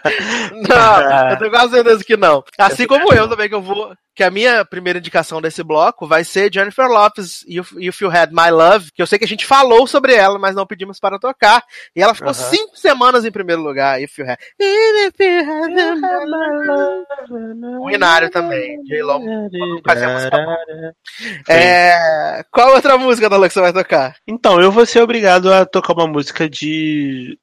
Não, 0.53 1.31
eu 1.31 1.39
tenho 1.39 1.51
quase 1.51 1.73
certeza 1.73 2.05
que 2.05 2.17
não. 2.17 2.43
Assim 2.59 2.87
como 2.87 3.13
eu 3.13 3.29
também, 3.29 3.49
que 3.49 3.55
eu 3.55 3.63
vou. 3.63 3.95
Que 4.13 4.25
a 4.25 4.31
minha 4.31 4.65
primeira 4.65 4.99
indicação 4.99 5.41
desse 5.41 5.63
bloco 5.63 6.07
vai 6.07 6.25
ser 6.25 6.53
Jennifer 6.53 6.87
Lopez, 6.87 7.43
If, 7.49 7.73
If 7.79 8.01
You 8.03 8.11
Had 8.11 8.31
My 8.33 8.51
Love, 8.51 8.91
que 8.93 9.01
eu 9.01 9.07
sei 9.07 9.19
que 9.19 9.25
a 9.25 9.29
gente 9.29 9.47
falou 9.47 9.87
sobre 9.87 10.13
ela, 10.13 10.39
mas 10.39 10.55
não 10.55 10.67
pedimos 10.67 10.99
para 10.99 11.19
tocar. 11.19 11.63
E 11.97 12.03
ela 12.03 12.13
ficou 12.13 12.31
Aham. 12.31 12.51
cinco 12.51 12.77
semanas 12.77 13.25
em 13.25 13.31
primeiro 13.31 13.63
lugar, 13.63 14.03
If 14.03 14.19
You 14.19 14.29
Had. 14.29 14.39
If 14.61 15.15
you 15.19 15.39
had 15.39 15.71
my 15.71 16.67
love. 16.67 17.81
O 17.81 17.91
Inário 17.91 18.29
também, 18.31 18.83
J-Lo. 18.85 19.21
faz 19.87 20.03
a 20.03 20.09
música 20.09 20.37
boa. 20.37 20.59
É, 21.49 22.45
qual 22.51 22.75
outra 22.75 22.99
música 22.99 23.29
da 23.29 23.41
que 23.49 23.55
você 23.55 23.61
vai 23.61 23.73
tocar? 23.73 24.17
Então, 24.27 24.61
eu 24.61 24.71
vou 24.71 24.85
ser 24.85 25.01
obrigado 25.01 25.53
a 25.53 25.65
tocar 25.65 25.93
uma 25.93 26.07
música 26.07 26.49
de 26.49 27.00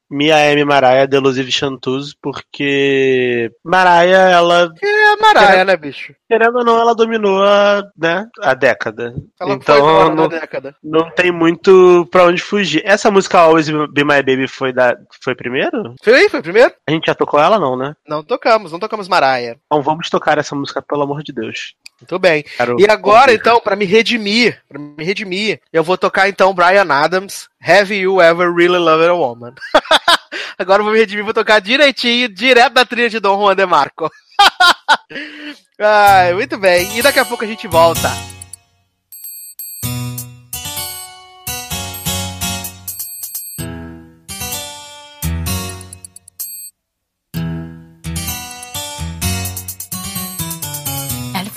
Mia 0.09 0.39
M. 0.51 0.63
Mariah, 0.63 1.05
Delusive 1.05 1.51
Chanteuse, 1.51 2.15
porque 2.21 3.51
Mariah, 3.63 4.29
ela, 4.29 4.71
É 4.81 5.13
a 5.13 5.17
Mariah, 5.17 5.65
né, 5.65 5.75
bicho? 5.77 6.13
querendo 6.29 6.59
ou 6.59 6.65
não, 6.65 6.79
ela 6.79 6.95
dominou 6.95 7.43
a, 7.43 7.83
né, 7.97 8.27
a 8.41 8.53
década. 8.53 9.13
Ela 9.39 9.53
então, 9.53 10.13
não, 10.15 10.27
da 10.27 10.39
década. 10.39 10.75
não 10.83 11.09
tem 11.11 11.31
muito 11.31 12.07
pra 12.11 12.25
onde 12.25 12.41
fugir. 12.41 12.81
Essa 12.85 13.11
música 13.11 13.39
Always 13.39 13.69
Be 13.69 14.03
My 14.03 14.23
Baby 14.23 14.47
foi, 14.47 14.71
da, 14.71 14.97
foi 15.21 15.35
primeiro? 15.35 15.95
Foi, 16.01 16.29
foi 16.29 16.41
primeiro? 16.41 16.73
A 16.87 16.91
gente 16.91 17.07
já 17.07 17.15
tocou 17.15 17.39
ela, 17.39 17.59
não, 17.59 17.75
né? 17.75 17.93
Não 18.07 18.23
tocamos, 18.23 18.71
não 18.71 18.79
tocamos 18.79 19.07
Mariah. 19.07 19.57
Então 19.65 19.81
vamos 19.81 20.09
tocar 20.09 20.37
essa 20.37 20.55
música, 20.55 20.81
pelo 20.81 21.03
amor 21.03 21.21
de 21.23 21.33
Deus. 21.33 21.75
Muito 21.99 22.19
bem. 22.19 22.43
Quero 22.57 22.79
E 22.79 22.85
agora, 22.89 23.31
ouvir. 23.31 23.39
então, 23.39 23.59
pra 23.59 23.75
me 23.75 23.85
redimir, 23.85 24.61
para 24.69 24.77
me 24.79 25.03
redimir, 25.03 25.59
eu 25.73 25.83
vou 25.83 25.97
tocar 25.97 26.29
então 26.29 26.53
Brian 26.53 26.85
Adams, 26.91 27.47
Have 27.61 27.93
You 27.95 28.21
Ever 28.21 28.53
Really 28.53 28.77
Loved 28.77 29.07
a 29.09 29.13
Woman? 29.13 29.53
agora 30.59 30.81
eu 30.81 30.83
vou 30.85 30.93
me 30.93 30.99
redimir, 30.99 31.23
vou 31.23 31.33
tocar 31.33 31.59
direitinho, 31.59 32.29
direto 32.29 32.73
da 32.73 32.85
trilha 32.85 33.09
de 33.09 33.19
Dom 33.19 33.37
Juan 33.39 33.55
de 33.55 33.65
Marco. 33.65 34.09
Ai, 35.79 36.33
muito 36.33 36.57
bem. 36.57 36.97
E 36.97 37.01
daqui 37.01 37.19
a 37.19 37.25
pouco 37.25 37.43
a 37.43 37.47
gente 37.47 37.67
volta. 37.67 38.09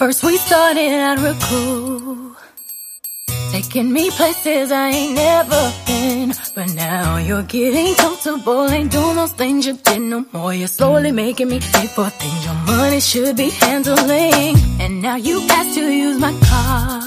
First 0.00 0.24
we 0.24 0.34
started 0.38 0.92
out 1.06 1.18
real 1.18 1.36
cool, 1.48 2.34
taking 3.52 3.92
me 3.92 4.10
places 4.10 4.72
I 4.72 4.88
ain't 4.88 5.14
never 5.14 5.62
been. 5.86 6.32
But 6.54 6.72
now 6.72 7.18
you're 7.18 7.42
getting 7.42 7.94
comfortable, 7.96 8.66
ain't 8.70 8.90
doing 8.90 9.16
those 9.16 9.34
things 9.34 9.66
you 9.66 9.74
did 9.76 10.00
no 10.00 10.24
more. 10.32 10.54
You're 10.54 10.74
slowly 10.78 11.12
making 11.12 11.48
me 11.50 11.60
pay 11.60 11.86
for 11.86 12.08
things 12.08 12.44
your 12.46 12.58
money 12.74 13.00
should 13.00 13.36
be 13.36 13.50
handling. 13.50 14.56
And 14.80 15.02
now 15.02 15.16
you 15.16 15.36
ask 15.50 15.74
to 15.74 15.84
use 16.06 16.18
my 16.18 16.32
car. 16.48 17.00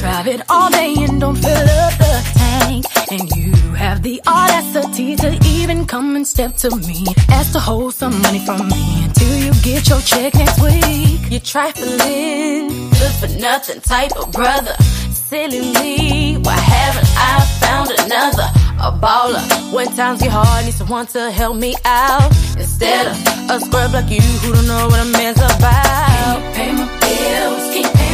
Drive 0.00 0.26
it 0.34 0.42
all 0.50 0.68
day 0.68 0.94
and 0.98 1.18
don't 1.18 1.36
fill 1.36 1.68
up 1.82 1.94
the 2.04 2.37
And 2.68 3.30
you 3.34 3.52
have 3.72 4.02
the 4.02 4.20
audacity 4.26 5.16
to 5.16 5.38
even 5.46 5.86
come 5.86 6.16
and 6.16 6.26
step 6.26 6.54
to 6.56 6.76
me. 6.76 7.06
Ask 7.30 7.52
to 7.52 7.60
hold 7.60 7.94
some 7.94 8.20
money 8.20 8.40
from 8.40 8.68
me 8.68 9.04
until 9.04 9.38
you 9.38 9.52
get 9.62 9.88
your 9.88 10.00
check 10.02 10.34
next 10.34 10.60
week. 10.60 11.20
You're 11.30 11.40
trifling, 11.40 12.68
good 12.90 13.14
for 13.20 13.28
nothing 13.40 13.80
type 13.80 14.14
of 14.16 14.30
brother. 14.32 14.74
Silly 15.12 15.60
me, 15.60 16.36
why 16.36 16.52
haven't 16.52 17.08
I 17.16 17.40
found 17.60 17.90
another? 17.90 18.48
A 18.80 18.92
baller. 18.92 19.72
When 19.72 19.86
times 19.96 20.20
get 20.20 20.30
hard, 20.30 20.66
need 20.66 20.74
someone 20.74 21.06
to 21.08 21.30
help 21.30 21.56
me 21.56 21.74
out. 21.86 22.30
Instead 22.58 23.06
of 23.06 23.16
a 23.50 23.60
scrub 23.60 23.92
like 23.94 24.10
you 24.10 24.20
who 24.20 24.52
don't 24.52 24.66
know 24.66 24.88
what 24.88 25.00
a 25.00 25.10
man's 25.16 25.38
about. 25.38 26.54
Can 26.54 26.76
you 26.76 26.84
pay 26.84 26.84
my 26.84 26.86
bills? 27.00 27.76
You 27.76 28.07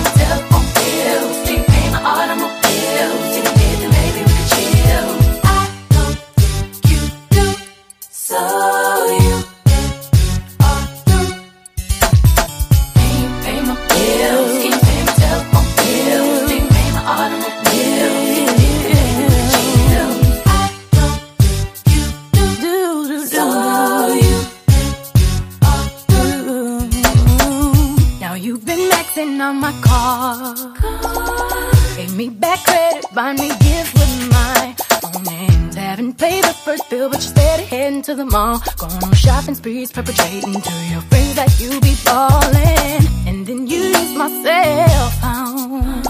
buy 33.15 33.33
me 33.33 33.49
gifts 33.49 33.95
with 33.95 34.31
my 34.31 34.75
own 35.05 35.23
names. 35.23 35.75
Haven't 35.77 36.19
paid 36.19 36.43
the 36.43 36.53
first 36.53 36.91
bill, 36.91 37.09
but 37.09 37.23
you're 37.23 37.35
steady 37.37 37.65
heading 37.65 38.03
to 38.03 38.15
the 38.15 38.25
mall. 38.25 38.61
Going 38.77 39.03
on 39.05 39.15
shopping 39.15 39.55
sprees, 39.55 39.93
perpetrating 39.93 40.61
to 40.61 40.75
your 40.91 41.01
friends 41.03 41.35
that 41.37 41.61
you 41.61 41.81
be 41.81 41.95
ballin'. 42.05 43.07
And 43.29 43.47
then 43.47 43.67
you 43.69 43.79
use 43.79 44.15
my 44.17 44.29
cell 44.43 45.11
phone. 45.23 46.03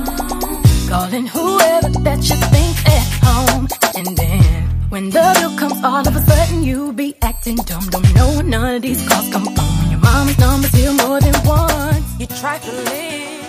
Calling 0.88 1.26
whoever 1.26 1.90
that 2.06 2.20
you 2.28 2.36
think 2.54 2.76
at 2.96 3.08
home. 3.26 3.68
And 3.96 4.16
then 4.16 4.64
when 4.88 5.10
the 5.10 5.24
bill 5.38 5.58
comes, 5.58 5.84
all 5.84 6.08
of 6.08 6.16
a 6.16 6.20
sudden 6.20 6.62
you 6.62 6.92
be 6.94 7.14
acting 7.20 7.56
dumb. 7.56 7.86
Don't 7.90 8.14
know 8.14 8.40
none 8.40 8.76
of 8.76 8.82
these 8.82 9.06
calls 9.06 9.30
come 9.30 9.44
from. 9.44 9.90
Your 9.90 10.00
mama's 10.00 10.38
number's 10.38 10.72
here 10.72 10.92
more 10.92 11.20
than 11.20 11.36
once. 11.44 12.06
You 12.18 12.26
try 12.26 12.58
to 12.58 12.70
If 12.70 13.43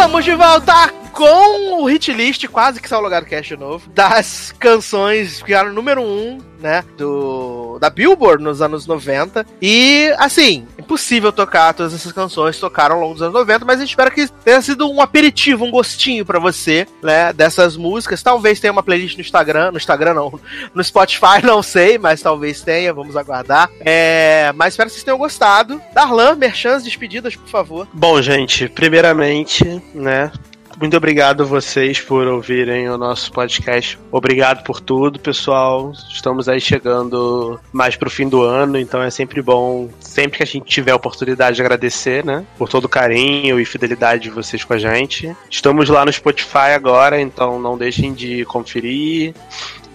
estamos 0.00 0.24
de 0.24 0.34
volta 0.34 0.99
com 1.20 1.82
o 1.82 1.84
hit 1.84 2.10
list, 2.14 2.48
quase 2.48 2.80
que 2.80 2.88
saiu 2.88 3.04
o 3.04 3.10
do 3.10 3.42
de 3.42 3.54
novo, 3.54 3.90
das 3.90 4.54
canções 4.58 5.42
que 5.42 5.52
eram 5.52 5.70
número 5.70 6.00
1, 6.00 6.04
um, 6.04 6.38
né, 6.58 6.82
do, 6.96 7.78
da 7.78 7.90
Billboard 7.90 8.42
nos 8.42 8.62
anos 8.62 8.86
90. 8.86 9.44
E, 9.60 10.14
assim, 10.16 10.66
impossível 10.78 11.30
tocar 11.30 11.74
todas 11.74 11.92
essas 11.92 12.10
canções, 12.12 12.58
tocaram 12.58 12.96
ao 12.96 13.02
longo 13.02 13.12
dos 13.12 13.22
anos 13.22 13.34
90, 13.34 13.66
mas 13.66 13.76
a 13.76 13.80
gente 13.80 13.90
espera 13.90 14.10
que 14.10 14.26
tenha 14.28 14.62
sido 14.62 14.90
um 14.90 15.02
aperitivo, 15.02 15.62
um 15.62 15.70
gostinho 15.70 16.24
pra 16.24 16.38
você, 16.38 16.86
né, 17.02 17.34
dessas 17.34 17.76
músicas. 17.76 18.22
Talvez 18.22 18.58
tenha 18.58 18.72
uma 18.72 18.82
playlist 18.82 19.16
no 19.16 19.20
Instagram, 19.20 19.72
no 19.72 19.76
Instagram 19.76 20.14
não, 20.14 20.40
no 20.74 20.82
Spotify, 20.82 21.40
não 21.44 21.62
sei, 21.62 21.98
mas 21.98 22.22
talvez 22.22 22.62
tenha, 22.62 22.94
vamos 22.94 23.14
aguardar. 23.14 23.70
É, 23.80 24.52
mas 24.54 24.72
espero 24.72 24.88
que 24.88 24.94
vocês 24.94 25.04
tenham 25.04 25.18
gostado. 25.18 25.82
Darlan, 25.92 26.34
merchans, 26.36 26.82
despedidas, 26.82 27.36
por 27.36 27.48
favor. 27.48 27.86
Bom, 27.92 28.22
gente, 28.22 28.70
primeiramente, 28.70 29.82
né? 29.94 30.32
Muito 30.80 30.96
obrigado 30.96 31.42
a 31.42 31.46
vocês 31.46 32.00
por 32.00 32.26
ouvirem 32.26 32.88
o 32.88 32.96
nosso 32.96 33.30
podcast. 33.32 33.98
Obrigado 34.10 34.64
por 34.64 34.80
tudo, 34.80 35.20
pessoal. 35.20 35.92
Estamos 36.08 36.48
aí 36.48 36.58
chegando 36.58 37.60
mais 37.70 37.96
pro 37.96 38.08
fim 38.08 38.26
do 38.26 38.40
ano, 38.40 38.78
então 38.78 39.02
é 39.02 39.10
sempre 39.10 39.42
bom, 39.42 39.90
sempre 40.00 40.38
que 40.38 40.42
a 40.42 40.46
gente 40.46 40.64
tiver 40.64 40.92
a 40.92 40.96
oportunidade 40.96 41.56
de 41.56 41.60
agradecer, 41.60 42.24
né? 42.24 42.46
Por 42.56 42.66
todo 42.66 42.86
o 42.86 42.88
carinho 42.88 43.60
e 43.60 43.64
fidelidade 43.66 44.22
de 44.22 44.30
vocês 44.30 44.64
com 44.64 44.72
a 44.72 44.78
gente. 44.78 45.36
Estamos 45.50 45.90
lá 45.90 46.02
no 46.02 46.10
Spotify 46.10 46.72
agora, 46.74 47.20
então 47.20 47.60
não 47.60 47.76
deixem 47.76 48.14
de 48.14 48.46
conferir 48.46 49.34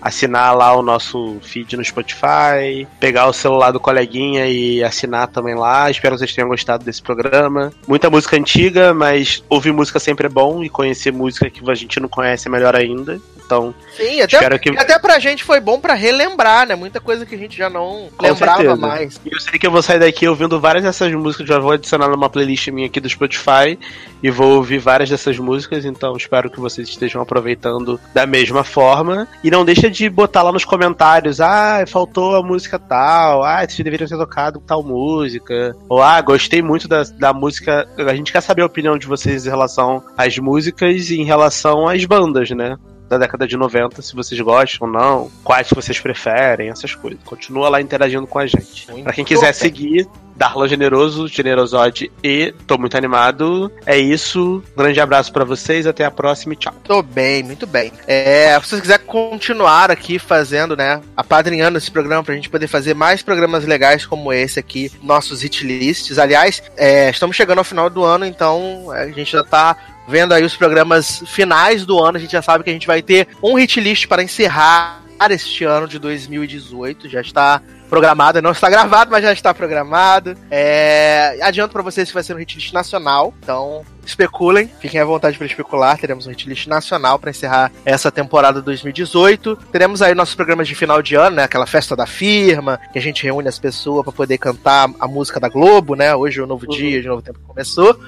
assinar 0.06 0.56
lá 0.56 0.72
o 0.76 0.84
nosso 0.84 1.40
feed 1.41 1.76
no 1.76 1.84
Spotify, 1.84 2.88
pegar 2.99 3.26
o 3.26 3.34
celular 3.34 3.72
do 3.72 3.80
coleguinha 3.80 4.45
e 4.45 4.84
assinar 4.84 5.27
também 5.30 5.56
lá. 5.56 5.90
Espero 5.90 6.14
que 6.14 6.19
vocês 6.19 6.32
tenham 6.32 6.48
gostado 6.48 6.86
desse 6.86 7.02
programa. 7.02 7.73
Muita 7.88 8.07
música 8.07 8.38
antiga, 8.38 8.94
mas 8.94 9.44
ouvir 9.49 9.72
música 9.72 9.98
sempre 9.98 10.27
é 10.27 10.30
bom 10.30 10.64
e 10.64 10.69
conhecer 10.69 11.11
música 11.11 11.49
que 11.49 11.68
a 11.68 11.73
gente 11.73 11.99
não 11.99 12.07
conhece 12.07 12.48
é 12.48 12.52
melhor 12.52 12.76
ainda. 12.76 13.19
Então, 13.45 13.76
Sim, 13.95 14.22
até, 14.22 14.38
espero 14.38 14.60
que 14.60 14.69
até 14.69 14.98
pra 14.98 15.19
gente 15.19 15.44
foi 15.44 15.60
bom 15.60 15.80
pra 15.80 15.94
relembrar, 15.94 16.68
né? 16.68 16.76
Muita 16.76 16.99
coisa 16.99 17.26
que 17.26 17.36
a 17.36 17.38
gente 17.38 17.56
já 17.56 17.69
não 17.69 18.10
Com 18.18 18.26
lembrava 18.26 18.57
certeza. 18.57 18.76
mais. 18.76 19.22
E 19.23 19.32
eu 19.32 19.40
sei 19.40 19.60
que 19.60 19.68
eu 19.68 19.72
vou 19.72 19.84
sair 19.84 19.99
daqui 19.99 20.27
ouvindo 20.27 20.60
várias 20.60 20.84
dessas 20.84 21.14
músicas, 21.14 21.48
já 21.48 21.60
vou 21.60 21.72
adicionar 21.72 22.07
numa 22.07 22.27
playlist 22.27 22.68
minha 22.69 22.88
aqui 22.88 22.99
do 22.99 23.07
Spotify 23.07 23.77
e 24.23 24.32
vou 24.32 24.56
ouvir 24.56 24.80
várias 24.80 25.10
dessas 25.10 25.38
músicas, 25.38 25.86
então 25.86 26.18
espero 26.18 26.49
que 26.49 26.60
vocês 26.60 26.90
estejam 26.90 27.22
aproveitando 27.22 27.99
da 28.14 28.26
mesma 28.26 28.64
forma. 28.64 29.27
E 29.44 29.52
não 29.52 29.64
deixa 29.64 29.91
de 29.91 29.95
botar 30.10 30.44
lá 30.44 30.52
nos 30.52 30.66
comentários, 30.66 31.40
ah, 31.40 31.84
faltou 31.88 32.36
a 32.36 32.44
música 32.44 32.78
tal, 32.78 33.44
ah, 33.44 33.60
vocês 33.60 33.84
deveriam 33.84 34.08
ter 34.08 34.18
tocado 34.18 34.60
tal 34.60 34.84
música, 34.84 35.76
ou 35.90 36.02
ah, 36.02 36.20
gostei 36.22 36.62
muito 36.62 36.88
da, 36.88 37.04
da 37.04 37.34
música. 37.34 37.88
A 37.98 38.16
gente 38.16 38.32
quer 38.32 38.42
saber 38.42 38.62
a 38.62 38.66
opinião 38.66 38.98
de 38.98 39.08
vocês 39.08 39.46
em 39.46 39.50
relação 39.50 40.04
às 40.18 40.38
músicas 40.38 41.10
e 41.10 41.20
em 41.20 41.26
relação 41.26 41.88
às 41.88 42.04
bandas, 42.06 42.50
né? 42.52 42.78
Da 43.07 43.18
década 43.18 43.48
de 43.48 43.56
90, 43.56 44.02
se 44.02 44.15
vocês 44.15 44.40
gostam 44.41 44.88
ou 44.88 44.94
não, 44.94 45.32
quais 45.44 45.69
vocês 45.69 45.99
preferem, 45.99 46.69
essas 46.69 46.95
coisas. 46.95 47.19
Continua 47.23 47.69
lá 47.69 47.82
interagindo 47.82 48.27
com 48.27 48.40
a 48.40 48.48
gente. 48.48 48.88
Pra 49.03 49.14
quem 49.14 49.23
quiser 49.23 49.53
seguir, 49.53 50.07
Darlan 50.36 50.68
Generoso, 50.68 51.27
Generosode 51.27 52.11
e 52.23 52.53
tô 52.68 52.77
muito 52.77 52.98
animado. 52.98 53.72
É 53.86 53.98
isso. 53.98 54.61
Um 54.73 54.77
grande 54.77 54.99
abraço 54.99 55.32
pra 55.32 55.45
vocês, 55.45 55.88
até 55.88 56.03
a 56.03 56.11
próxima 56.11 56.53
e 56.53 56.57
tchau. 56.57 56.73
Tô 56.84 57.02
bem, 57.02 57.41
muito 57.41 57.65
bem. 57.65 57.91
É, 58.06 58.60
se 58.60 58.69
vocês 58.69 58.82
quiserem 58.82 59.06
continuar 59.06 59.90
aqui 59.90 60.19
fazendo, 60.19 60.76
né, 60.76 61.02
apadrinhando 61.15 61.77
esse 61.77 61.90
programa 61.90 62.23
pra 62.23 62.36
gente 62.36 62.49
poder 62.49 62.68
fazer 62.68 62.94
mais 62.94 63.22
programas 63.22 63.65
legais 63.65 64.06
como 64.06 64.34
esse 64.34 64.60
aqui, 64.60 64.91
nossos 65.02 65.41
hit 65.41 65.65
lists. 65.65 66.19
Aliás, 66.19 66.61
é, 66.76 67.10
estamos 67.10 67.36
chegando 67.36 67.60
ao 67.60 67.64
final 67.64 67.90
do 67.90 68.03
ano, 68.03 68.26
então 68.26 68.91
a 68.91 69.07
gente 69.07 69.32
já 69.32 69.44
tá 69.44 69.77
vendo 70.07 70.34
aí 70.34 70.44
os 70.44 70.56
programas 70.56 71.23
finais 71.26 71.86
do 71.86 71.99
ano, 72.03 72.18
a 72.18 72.22
gente 72.22 72.32
já 72.32 72.41
sabe 72.41 72.64
que 72.64 72.69
a 72.69 72.73
gente 72.73 72.88
vai 72.88 73.02
ter 73.02 73.27
um 73.41 73.56
hit 73.56 73.80
list 73.80 74.07
para 74.07 74.23
encerrar 74.23 75.02
este 75.30 75.64
ano 75.64 75.88
de 75.88 75.98
2018, 75.98 77.10
já 77.10 77.22
está 77.22 77.61
programado, 77.90 78.41
não 78.41 78.52
está 78.52 78.70
gravado, 78.70 79.12
mas 79.12 79.24
já 79.24 79.32
está 79.32 79.53
programado. 79.53 80.36
É, 80.49 81.38
adianto 81.41 81.74
para 81.74 81.82
vocês 81.82 82.10
que 82.10 82.14
vai 82.14 82.24
ser 82.24 82.34
um 82.34 82.38
hit 82.38 82.56
list 82.56 82.74
nacional, 82.74 83.34
então 83.41 83.84
especulem, 84.06 84.70
fiquem 84.80 84.99
à 84.99 85.06
vontade 85.06 85.38
para 85.38 85.48
especular. 85.48 85.98
Teremos 85.98 86.28
um 86.28 86.30
hit 86.30 86.48
list 86.48 86.68
nacional 86.68 87.18
para 87.18 87.30
encerrar 87.30 87.72
essa 87.84 88.12
temporada 88.12 88.62
2018. 88.62 89.56
Teremos 89.72 90.02
aí 90.02 90.14
nossos 90.14 90.36
programas 90.36 90.68
de 90.68 90.76
final 90.76 91.02
de 91.02 91.16
ano, 91.16 91.38
né? 91.38 91.44
Aquela 91.44 91.66
festa 91.66 91.95
da 91.95 92.06
firma, 92.06 92.80
que 92.91 92.99
a 92.99 93.02
gente 93.02 93.24
reúne 93.24 93.48
as 93.48 93.60
pessoas 93.60 94.03
para 94.03 94.14
poder 94.14 94.38
cantar 94.38 94.90
a 94.99 95.07
música 95.07 95.40
da 95.40 95.49
Globo, 95.49 95.95
né? 95.95 96.16
Hoje 96.16 96.40
é 96.40 96.44
o 96.44 96.48
novo 96.48 96.68
dia, 96.68 97.02
de 97.02 97.07
novo 97.07 97.22
tempo 97.22 97.40
começou. 97.48 97.99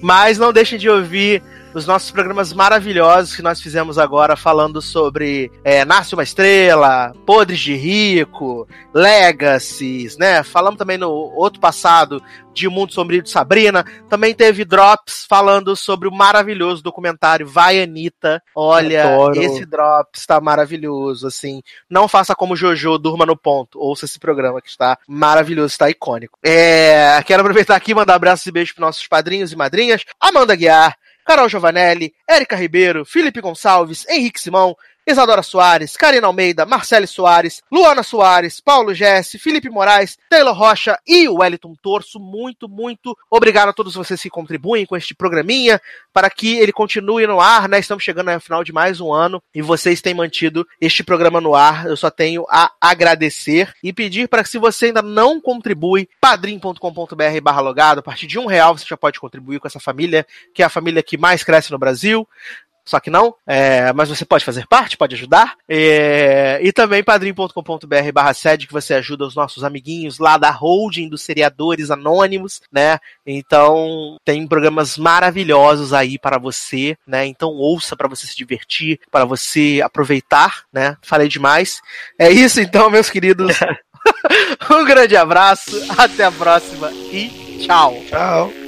Mas 0.00 0.38
não 0.38 0.52
deixem 0.52 0.78
de 0.78 0.88
ouvir 0.88 1.42
os 1.74 1.86
nossos 1.86 2.10
programas 2.10 2.52
maravilhosos 2.52 3.34
que 3.34 3.42
nós 3.42 3.60
fizemos 3.60 3.98
agora 3.98 4.36
falando 4.36 4.80
sobre 4.80 5.50
é, 5.64 5.84
Nasce 5.84 6.14
uma 6.14 6.22
Estrela, 6.22 7.12
Podres 7.26 7.58
de 7.58 7.74
Rico, 7.74 8.68
Legacies, 8.94 10.16
né? 10.16 10.42
Falamos 10.44 10.78
também 10.78 10.96
no 10.96 11.10
outro 11.10 11.60
passado 11.60 12.22
de 12.54 12.68
Mundo 12.68 12.94
Sombrio 12.94 13.20
de 13.20 13.28
Sabrina. 13.28 13.84
Também 14.08 14.32
teve 14.32 14.64
Drops 14.64 15.26
falando 15.28 15.74
sobre 15.74 16.06
o 16.08 16.12
maravilhoso 16.12 16.82
documentário 16.82 17.46
Vai 17.46 17.82
Anitta. 17.82 18.40
Olha, 18.54 19.14
Adoro. 19.14 19.42
esse 19.42 19.66
Drops 19.66 20.24
tá 20.24 20.40
maravilhoso, 20.40 21.26
assim. 21.26 21.60
Não 21.90 22.06
faça 22.06 22.34
como 22.34 22.54
Jojo, 22.54 22.96
durma 22.98 23.26
no 23.26 23.36
ponto. 23.36 23.80
Ouça 23.80 24.04
esse 24.04 24.20
programa 24.20 24.62
que 24.62 24.68
está 24.68 24.96
maravilhoso, 25.08 25.72
está 25.72 25.90
icônico. 25.90 26.38
É, 26.44 27.20
quero 27.26 27.40
aproveitar 27.40 27.74
aqui 27.74 27.90
e 27.90 27.94
mandar 27.94 28.14
abraços 28.14 28.46
e 28.46 28.52
beijos 28.52 28.72
para 28.72 28.86
nossos 28.86 29.06
padrinhos 29.08 29.52
e 29.52 29.56
madrinhas. 29.56 30.04
Amanda 30.20 30.54
Guiar, 30.54 30.96
Carol 31.24 31.48
Giovanelli, 31.48 32.12
Érica 32.28 32.54
Ribeiro, 32.54 33.04
Felipe 33.04 33.40
Gonçalves, 33.40 34.06
Henrique 34.08 34.38
Simão, 34.38 34.76
Isadora 35.06 35.42
Soares, 35.42 35.96
Karina 35.96 36.26
Almeida, 36.26 36.64
Marcele 36.64 37.06
Soares, 37.06 37.62
Luana 37.70 38.02
Soares, 38.02 38.60
Paulo 38.60 38.94
Jesse, 38.94 39.38
Felipe 39.38 39.68
Moraes, 39.68 40.18
Taylor 40.30 40.54
Rocha 40.54 40.98
e 41.06 41.28
o 41.28 41.40
Wellington 41.40 41.74
Torso. 41.82 42.18
Muito, 42.18 42.68
muito 42.68 43.16
obrigado 43.30 43.68
a 43.68 43.72
todos 43.72 43.94
vocês 43.94 44.22
que 44.22 44.30
contribuem 44.30 44.86
com 44.86 44.96
este 44.96 45.14
programinha 45.14 45.80
para 46.12 46.30
que 46.30 46.56
ele 46.56 46.72
continue 46.72 47.26
no 47.26 47.40
ar, 47.40 47.68
né? 47.68 47.78
Estamos 47.78 48.02
chegando 48.02 48.30
ao 48.30 48.40
final 48.40 48.64
de 48.64 48.72
mais 48.72 49.00
um 49.00 49.12
ano 49.12 49.42
e 49.54 49.60
vocês 49.60 50.00
têm 50.00 50.14
mantido 50.14 50.66
este 50.80 51.04
programa 51.04 51.40
no 51.40 51.54
ar. 51.54 51.86
Eu 51.86 51.96
só 51.96 52.10
tenho 52.10 52.46
a 52.48 52.72
agradecer 52.80 53.74
e 53.82 53.92
pedir 53.92 54.28
para 54.28 54.42
que 54.42 54.48
se 54.48 54.58
você 54.58 54.86
ainda 54.86 55.02
não 55.02 55.40
contribui, 55.40 56.08
padrim.com.br 56.20 57.40
barra 57.42 57.60
logado, 57.60 57.98
a 57.98 58.02
partir 58.02 58.26
de 58.26 58.38
um 58.38 58.46
real 58.46 58.76
você 58.76 58.86
já 58.88 58.96
pode 58.96 59.20
contribuir 59.20 59.60
com 59.60 59.68
essa 59.68 59.80
família, 59.80 60.26
que 60.54 60.62
é 60.62 60.66
a 60.66 60.70
família 60.70 61.02
que 61.02 61.18
mais 61.18 61.44
cresce 61.44 61.70
no 61.70 61.78
Brasil. 61.78 62.26
Só 62.84 63.00
que 63.00 63.10
não, 63.10 63.34
é, 63.46 63.92
mas 63.92 64.08
você 64.08 64.24
pode 64.24 64.44
fazer 64.44 64.66
parte, 64.66 64.96
pode 64.96 65.14
ajudar. 65.14 65.54
É, 65.68 66.58
e 66.62 66.72
também 66.72 67.02
padrim.com.br 67.02 68.12
barra 68.12 68.34
sede, 68.34 68.66
que 68.66 68.72
você 68.72 68.94
ajuda 68.94 69.24
os 69.24 69.34
nossos 69.34 69.64
amiguinhos 69.64 70.18
lá 70.18 70.36
da 70.36 70.50
holding 70.50 71.08
dos 71.08 71.22
seriadores 71.22 71.90
anônimos, 71.90 72.60
né? 72.72 72.98
Então 73.26 74.16
tem 74.24 74.46
programas 74.46 74.98
maravilhosos 74.98 75.92
aí 75.92 76.18
para 76.18 76.38
você, 76.38 76.96
né? 77.06 77.26
Então 77.26 77.50
ouça 77.50 77.96
para 77.96 78.08
você 78.08 78.26
se 78.26 78.36
divertir, 78.36 79.00
para 79.10 79.24
você 79.24 79.80
aproveitar, 79.82 80.64
né? 80.72 80.96
Falei 81.02 81.28
demais. 81.28 81.80
É 82.18 82.30
isso 82.30 82.60
então, 82.60 82.90
meus 82.90 83.08
queridos. 83.10 83.58
um 84.70 84.84
grande 84.84 85.16
abraço, 85.16 85.70
até 85.96 86.24
a 86.24 86.32
próxima 86.32 86.90
e 86.92 87.58
tchau. 87.64 87.96
Tchau. 88.08 88.63